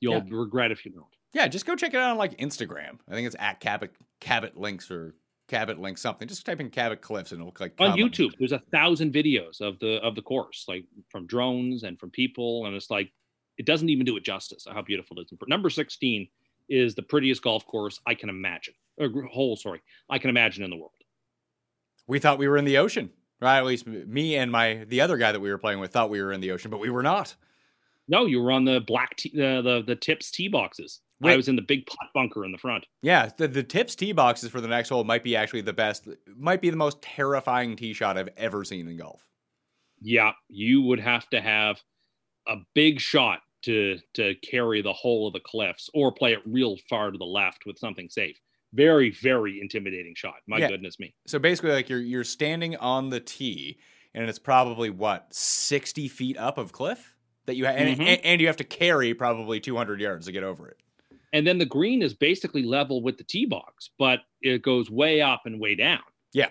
You'll 0.00 0.14
Yeah. 0.16 0.22
regret 0.30 0.70
if 0.70 0.84
you 0.84 0.90
don't. 0.92 1.06
Yeah, 1.32 1.48
just 1.48 1.66
go 1.66 1.74
check 1.76 1.94
it 1.94 1.96
out 1.98 2.10
on 2.12 2.18
like 2.18 2.36
Instagram. 2.38 2.98
I 3.08 3.12
think 3.12 3.26
it's 3.26 3.36
at 3.38 3.60
Cabot 3.60 3.92
Cabot 4.20 4.56
Links 4.56 4.90
or 4.90 5.14
Cabot 5.48 5.78
Links 5.78 6.00
something. 6.00 6.28
Just 6.28 6.44
type 6.46 6.60
in 6.60 6.70
Cabot 6.70 7.00
Cliffs 7.00 7.32
and 7.32 7.38
it'll 7.40 7.46
look 7.48 7.60
like 7.60 7.74
on. 7.80 7.96
YouTube. 7.98 8.32
There's 8.38 8.52
a 8.52 8.58
thousand 8.72 9.12
videos 9.12 9.60
of 9.60 9.78
the 9.78 9.96
of 10.02 10.14
the 10.14 10.22
course, 10.22 10.64
like 10.68 10.84
from 11.10 11.26
drones 11.26 11.82
and 11.84 11.98
from 11.98 12.10
people, 12.10 12.66
and 12.66 12.74
it's 12.76 12.90
like 12.90 13.12
it 13.56 13.66
doesn't 13.66 13.88
even 13.88 14.04
do 14.04 14.16
it 14.16 14.24
justice. 14.24 14.66
How 14.70 14.82
beautiful 14.82 15.18
it 15.20 15.26
is. 15.30 15.38
Number 15.48 15.70
16 15.70 16.28
is 16.68 16.94
the 16.94 17.02
prettiest 17.02 17.42
golf 17.42 17.64
course 17.66 18.00
I 18.06 18.14
can 18.14 18.28
imagine. 18.28 18.74
Or 18.98 19.08
hole, 19.26 19.56
sorry, 19.56 19.80
I 20.10 20.18
can 20.18 20.30
imagine 20.30 20.64
in 20.64 20.70
the 20.70 20.76
world. 20.76 20.92
We 22.06 22.18
thought 22.18 22.38
we 22.38 22.48
were 22.48 22.56
in 22.56 22.64
the 22.64 22.78
ocean, 22.78 23.10
right? 23.40 23.58
At 23.58 23.64
least 23.64 23.86
me 23.86 24.36
and 24.36 24.50
my 24.50 24.84
the 24.88 25.00
other 25.00 25.16
guy 25.16 25.32
that 25.32 25.40
we 25.40 25.50
were 25.50 25.58
playing 25.58 25.80
with 25.80 25.92
thought 25.92 26.10
we 26.10 26.22
were 26.22 26.32
in 26.32 26.40
the 26.40 26.50
ocean, 26.50 26.70
but 26.70 26.80
we 26.80 26.90
were 26.90 27.02
not. 27.02 27.34
No, 28.06 28.26
you 28.26 28.42
were 28.42 28.52
on 28.52 28.66
the 28.66 28.80
black 28.80 29.16
tee, 29.16 29.32
the, 29.34 29.58
uh, 29.58 29.62
the 29.62 29.82
the 29.82 29.96
tips 29.96 30.30
tee 30.30 30.48
boxes. 30.48 31.00
I 31.22 31.36
was 31.36 31.48
in 31.48 31.56
the 31.56 31.62
big 31.62 31.86
pot 31.86 32.08
bunker 32.12 32.44
in 32.44 32.52
the 32.52 32.58
front. 32.58 32.86
Yeah, 33.02 33.30
the, 33.36 33.48
the 33.48 33.62
tips 33.62 33.94
tee 33.94 34.12
boxes 34.12 34.50
for 34.50 34.60
the 34.60 34.68
next 34.68 34.88
hole 34.88 35.04
might 35.04 35.22
be 35.22 35.36
actually 35.36 35.62
the 35.62 35.72
best, 35.72 36.06
might 36.36 36.60
be 36.60 36.70
the 36.70 36.76
most 36.76 37.00
terrifying 37.00 37.76
tee 37.76 37.94
shot 37.94 38.18
I've 38.18 38.28
ever 38.36 38.64
seen 38.64 38.88
in 38.88 38.96
golf. 38.96 39.26
Yeah, 40.02 40.32
you 40.48 40.82
would 40.82 41.00
have 41.00 41.28
to 41.30 41.40
have 41.40 41.80
a 42.46 42.56
big 42.74 43.00
shot 43.00 43.40
to 43.62 43.98
to 44.14 44.34
carry 44.36 44.82
the 44.82 44.92
whole 44.92 45.26
of 45.26 45.32
the 45.32 45.40
cliffs, 45.40 45.88
or 45.94 46.12
play 46.12 46.32
it 46.32 46.40
real 46.44 46.76
far 46.88 47.10
to 47.10 47.18
the 47.18 47.24
left 47.24 47.64
with 47.64 47.78
something 47.78 48.10
safe. 48.10 48.38
Very, 48.74 49.10
very 49.10 49.60
intimidating 49.60 50.14
shot. 50.14 50.36
My 50.46 50.58
Yeah. 50.58 50.68
goodness 50.68 50.98
me. 50.98 51.14
So 51.26 51.38
basically, 51.38 51.70
like 51.72 51.88
you're 51.88 52.00
you're 52.00 52.24
standing 52.24 52.76
on 52.76 53.08
the 53.10 53.20
tee, 53.20 53.78
and 54.14 54.28
it's 54.28 54.38
probably 54.38 54.90
what 54.90 55.32
sixty 55.32 56.08
feet 56.08 56.36
up 56.36 56.58
of 56.58 56.72
cliff 56.72 57.14
that 57.46 57.54
you 57.56 57.66
ha- 57.66 57.72
and, 57.72 57.96
Mhm. 57.98 58.06
and, 58.06 58.20
and 58.24 58.40
you 58.40 58.46
have 58.48 58.56
to 58.56 58.64
carry 58.64 59.14
probably 59.14 59.60
two 59.60 59.76
hundred 59.76 60.00
yards 60.00 60.26
to 60.26 60.32
get 60.32 60.42
over 60.42 60.68
it. 60.68 60.78
And 61.32 61.46
then 61.46 61.58
the 61.58 61.66
green 61.66 62.00
is 62.02 62.14
basically 62.14 62.62
level 62.62 63.02
with 63.02 63.16
the 63.18 63.24
tee 63.24 63.44
box, 63.46 63.90
but 63.98 64.20
it 64.40 64.62
goes 64.62 64.90
way 64.90 65.20
up 65.20 65.42
and 65.46 65.58
way 65.60 65.74
down. 65.74 66.02
Yeah, 66.32 66.50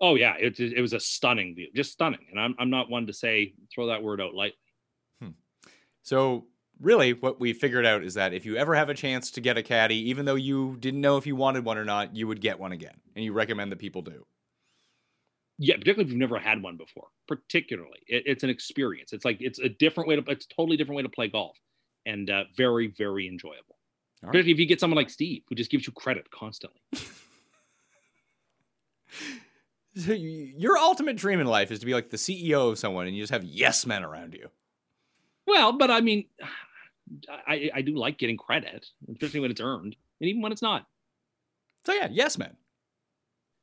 Oh 0.00 0.14
yeah, 0.14 0.36
it, 0.38 0.60
it 0.60 0.80
was 0.80 0.92
a 0.92 1.00
stunning 1.00 1.54
view, 1.56 1.68
just 1.74 1.92
stunning. 1.92 2.26
And 2.30 2.38
I'm 2.40 2.54
I'm 2.58 2.70
not 2.70 2.88
one 2.88 3.06
to 3.08 3.12
say 3.12 3.54
throw 3.74 3.86
that 3.88 4.02
word 4.02 4.20
out 4.20 4.32
lightly. 4.34 4.58
So 6.02 6.46
really, 6.80 7.12
what 7.12 7.40
we 7.40 7.52
figured 7.52 7.86
out 7.86 8.02
is 8.04 8.14
that 8.14 8.32
if 8.34 8.44
you 8.46 8.56
ever 8.56 8.74
have 8.74 8.88
a 8.88 8.94
chance 8.94 9.30
to 9.32 9.40
get 9.40 9.56
a 9.58 9.62
caddy, 9.62 10.08
even 10.10 10.24
though 10.24 10.34
you 10.34 10.76
didn't 10.80 11.00
know 11.00 11.16
if 11.16 11.26
you 11.26 11.36
wanted 11.36 11.64
one 11.64 11.78
or 11.78 11.84
not, 11.84 12.14
you 12.16 12.26
would 12.28 12.40
get 12.40 12.58
one 12.58 12.72
again, 12.72 13.00
and 13.16 13.24
you 13.24 13.32
recommend 13.32 13.72
that 13.72 13.78
people 13.78 14.02
do. 14.02 14.26
Yeah, 15.58 15.74
particularly 15.74 16.04
if 16.04 16.10
you've 16.10 16.18
never 16.20 16.38
had 16.38 16.62
one 16.62 16.76
before. 16.76 17.08
Particularly, 17.26 17.98
it, 18.06 18.22
it's 18.26 18.44
an 18.44 18.50
experience. 18.50 19.12
It's 19.12 19.24
like 19.24 19.38
it's 19.40 19.58
a 19.58 19.68
different 19.68 20.08
way 20.08 20.16
to 20.16 20.22
it's 20.30 20.46
a 20.46 20.54
totally 20.54 20.76
different 20.76 20.96
way 20.96 21.02
to 21.02 21.08
play 21.08 21.28
golf, 21.28 21.56
and 22.06 22.30
uh, 22.30 22.44
very 22.56 22.86
very 22.96 23.26
enjoyable. 23.26 23.76
All 24.22 24.28
right. 24.28 24.36
Especially 24.36 24.52
if 24.52 24.58
you 24.58 24.66
get 24.66 24.80
someone 24.80 24.96
like 24.96 25.10
Steve 25.10 25.42
who 25.48 25.54
just 25.54 25.70
gives 25.70 25.86
you 25.86 25.92
credit 25.92 26.30
constantly. 26.30 26.80
So 29.96 30.12
you- 30.12 30.52
your 30.56 30.76
ultimate 30.78 31.16
dream 31.16 31.40
in 31.40 31.46
life 31.48 31.72
is 31.72 31.80
to 31.80 31.86
be 31.86 31.94
like 31.94 32.10
the 32.10 32.16
CEO 32.16 32.70
of 32.70 32.78
someone, 32.78 33.06
and 33.08 33.16
you 33.16 33.22
just 33.22 33.32
have 33.32 33.42
yes 33.42 33.84
men 33.84 34.04
around 34.04 34.34
you. 34.34 34.48
Well, 35.46 35.72
but 35.72 35.90
I 35.90 36.00
mean, 36.02 36.26
I 37.46 37.70
I 37.74 37.82
do 37.82 37.96
like 37.96 38.18
getting 38.18 38.36
credit, 38.36 38.86
especially 39.10 39.40
when 39.40 39.50
it's 39.50 39.60
earned, 39.60 39.96
and 40.20 40.28
even 40.28 40.42
when 40.42 40.52
it's 40.52 40.62
not. 40.62 40.86
So 41.84 41.92
yeah, 41.92 42.08
yes 42.10 42.38
man. 42.38 42.56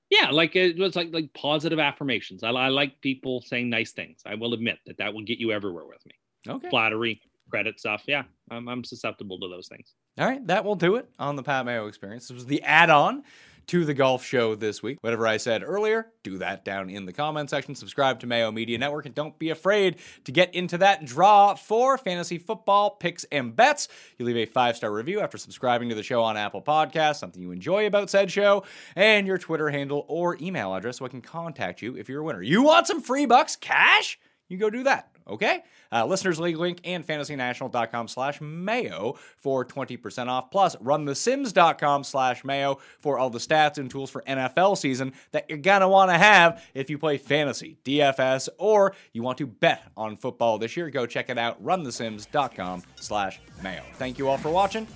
Yeah, 0.09 0.29
like 0.29 0.55
uh, 0.55 0.59
it 0.59 0.77
was 0.77 0.95
like 0.95 1.13
like 1.13 1.33
positive 1.33 1.79
affirmations. 1.79 2.43
I, 2.43 2.49
I 2.49 2.67
like 2.69 3.01
people 3.01 3.41
saying 3.41 3.69
nice 3.69 3.91
things. 3.91 4.21
I 4.25 4.35
will 4.35 4.53
admit 4.53 4.79
that 4.85 4.97
that 4.97 5.13
will 5.13 5.23
get 5.23 5.39
you 5.39 5.51
everywhere 5.51 5.85
with 5.85 6.05
me. 6.05 6.13
Okay. 6.47 6.69
Flattery, 6.69 7.21
credit 7.49 7.79
stuff. 7.79 8.03
Yeah, 8.07 8.23
I'm 8.51 8.67
I'm 8.67 8.83
susceptible 8.83 9.39
to 9.39 9.47
those 9.47 9.67
things. 9.67 9.93
All 10.17 10.27
right, 10.27 10.45
that 10.47 10.63
will 10.63 10.75
do 10.75 10.95
it 10.95 11.09
on 11.19 11.35
the 11.35 11.43
Pat 11.43 11.65
Mayo 11.65 11.87
experience. 11.87 12.27
This 12.27 12.35
was 12.35 12.45
the 12.45 12.61
add 12.61 12.89
on 12.89 13.23
to 13.67 13.85
the 13.85 13.93
golf 13.93 14.23
show 14.23 14.55
this 14.55 14.83
week. 14.83 14.97
Whatever 15.01 15.27
I 15.27 15.37
said 15.37 15.63
earlier, 15.63 16.07
do 16.23 16.37
that 16.37 16.65
down 16.65 16.89
in 16.89 17.05
the 17.05 17.13
comment 17.13 17.49
section. 17.49 17.75
Subscribe 17.75 18.19
to 18.19 18.27
Mayo 18.27 18.51
Media 18.51 18.77
Network 18.77 19.05
and 19.05 19.15
don't 19.15 19.37
be 19.39 19.49
afraid 19.49 19.97
to 20.25 20.31
get 20.31 20.53
into 20.53 20.77
that 20.79 21.05
draw 21.05 21.55
for 21.55 21.97
fantasy 21.97 22.37
football 22.37 22.91
picks 22.91 23.23
and 23.31 23.55
bets. 23.55 23.87
You 24.17 24.25
leave 24.25 24.37
a 24.37 24.45
five 24.45 24.77
star 24.77 24.91
review 24.91 25.19
after 25.19 25.37
subscribing 25.37 25.89
to 25.89 25.95
the 25.95 26.03
show 26.03 26.23
on 26.23 26.37
Apple 26.37 26.61
Podcasts, 26.61 27.17
something 27.17 27.41
you 27.41 27.51
enjoy 27.51 27.87
about 27.87 28.09
said 28.09 28.31
show, 28.31 28.63
and 28.95 29.25
your 29.27 29.37
Twitter 29.37 29.69
handle 29.69 30.05
or 30.07 30.37
email 30.41 30.73
address 30.73 30.97
so 30.97 31.05
I 31.05 31.09
can 31.09 31.21
contact 31.21 31.81
you 31.81 31.95
if 31.97 32.09
you're 32.09 32.21
a 32.21 32.23
winner. 32.23 32.41
You 32.41 32.63
want 32.63 32.87
some 32.87 33.01
free 33.01 33.25
bucks 33.25 33.55
cash? 33.55 34.19
You 34.47 34.57
go 34.57 34.69
do 34.69 34.83
that. 34.83 35.14
Okay? 35.27 35.63
Uh, 35.91 36.05
Listeners 36.05 36.39
League 36.39 36.57
link 36.57 36.79
and 36.83 37.05
fantasynational.com 37.05 38.07
slash 38.07 38.41
mayo 38.41 39.17
for 39.37 39.65
20% 39.65 40.27
off. 40.27 40.51
Plus, 40.51 40.75
runthesims.com 40.77 42.03
slash 42.03 42.43
mayo 42.43 42.79
for 42.99 43.17
all 43.17 43.29
the 43.29 43.39
stats 43.39 43.77
and 43.77 43.89
tools 43.89 44.09
for 44.09 44.21
NFL 44.23 44.77
season 44.77 45.13
that 45.31 45.45
you're 45.49 45.57
going 45.57 45.81
to 45.81 45.87
want 45.87 46.11
to 46.11 46.17
have 46.17 46.63
if 46.73 46.89
you 46.89 46.97
play 46.97 47.17
fantasy, 47.17 47.77
DFS, 47.83 48.49
or 48.57 48.93
you 49.13 49.23
want 49.23 49.37
to 49.37 49.47
bet 49.47 49.83
on 49.95 50.17
football 50.17 50.57
this 50.57 50.75
year. 50.75 50.89
Go 50.89 51.05
check 51.05 51.29
it 51.29 51.37
out. 51.37 51.63
Runthesims.com 51.63 52.83
slash 52.95 53.39
mayo. 53.63 53.83
Thank 53.93 54.17
you 54.17 54.27
all 54.27 54.37
for 54.37 54.49
watching. 54.49 54.87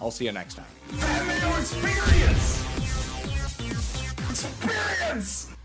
I'll 0.00 0.10
see 0.10 0.26
you 0.26 0.32
next 0.32 0.54
time. 0.54 0.66
Experience! 1.58 2.62
Experience! 4.30 5.55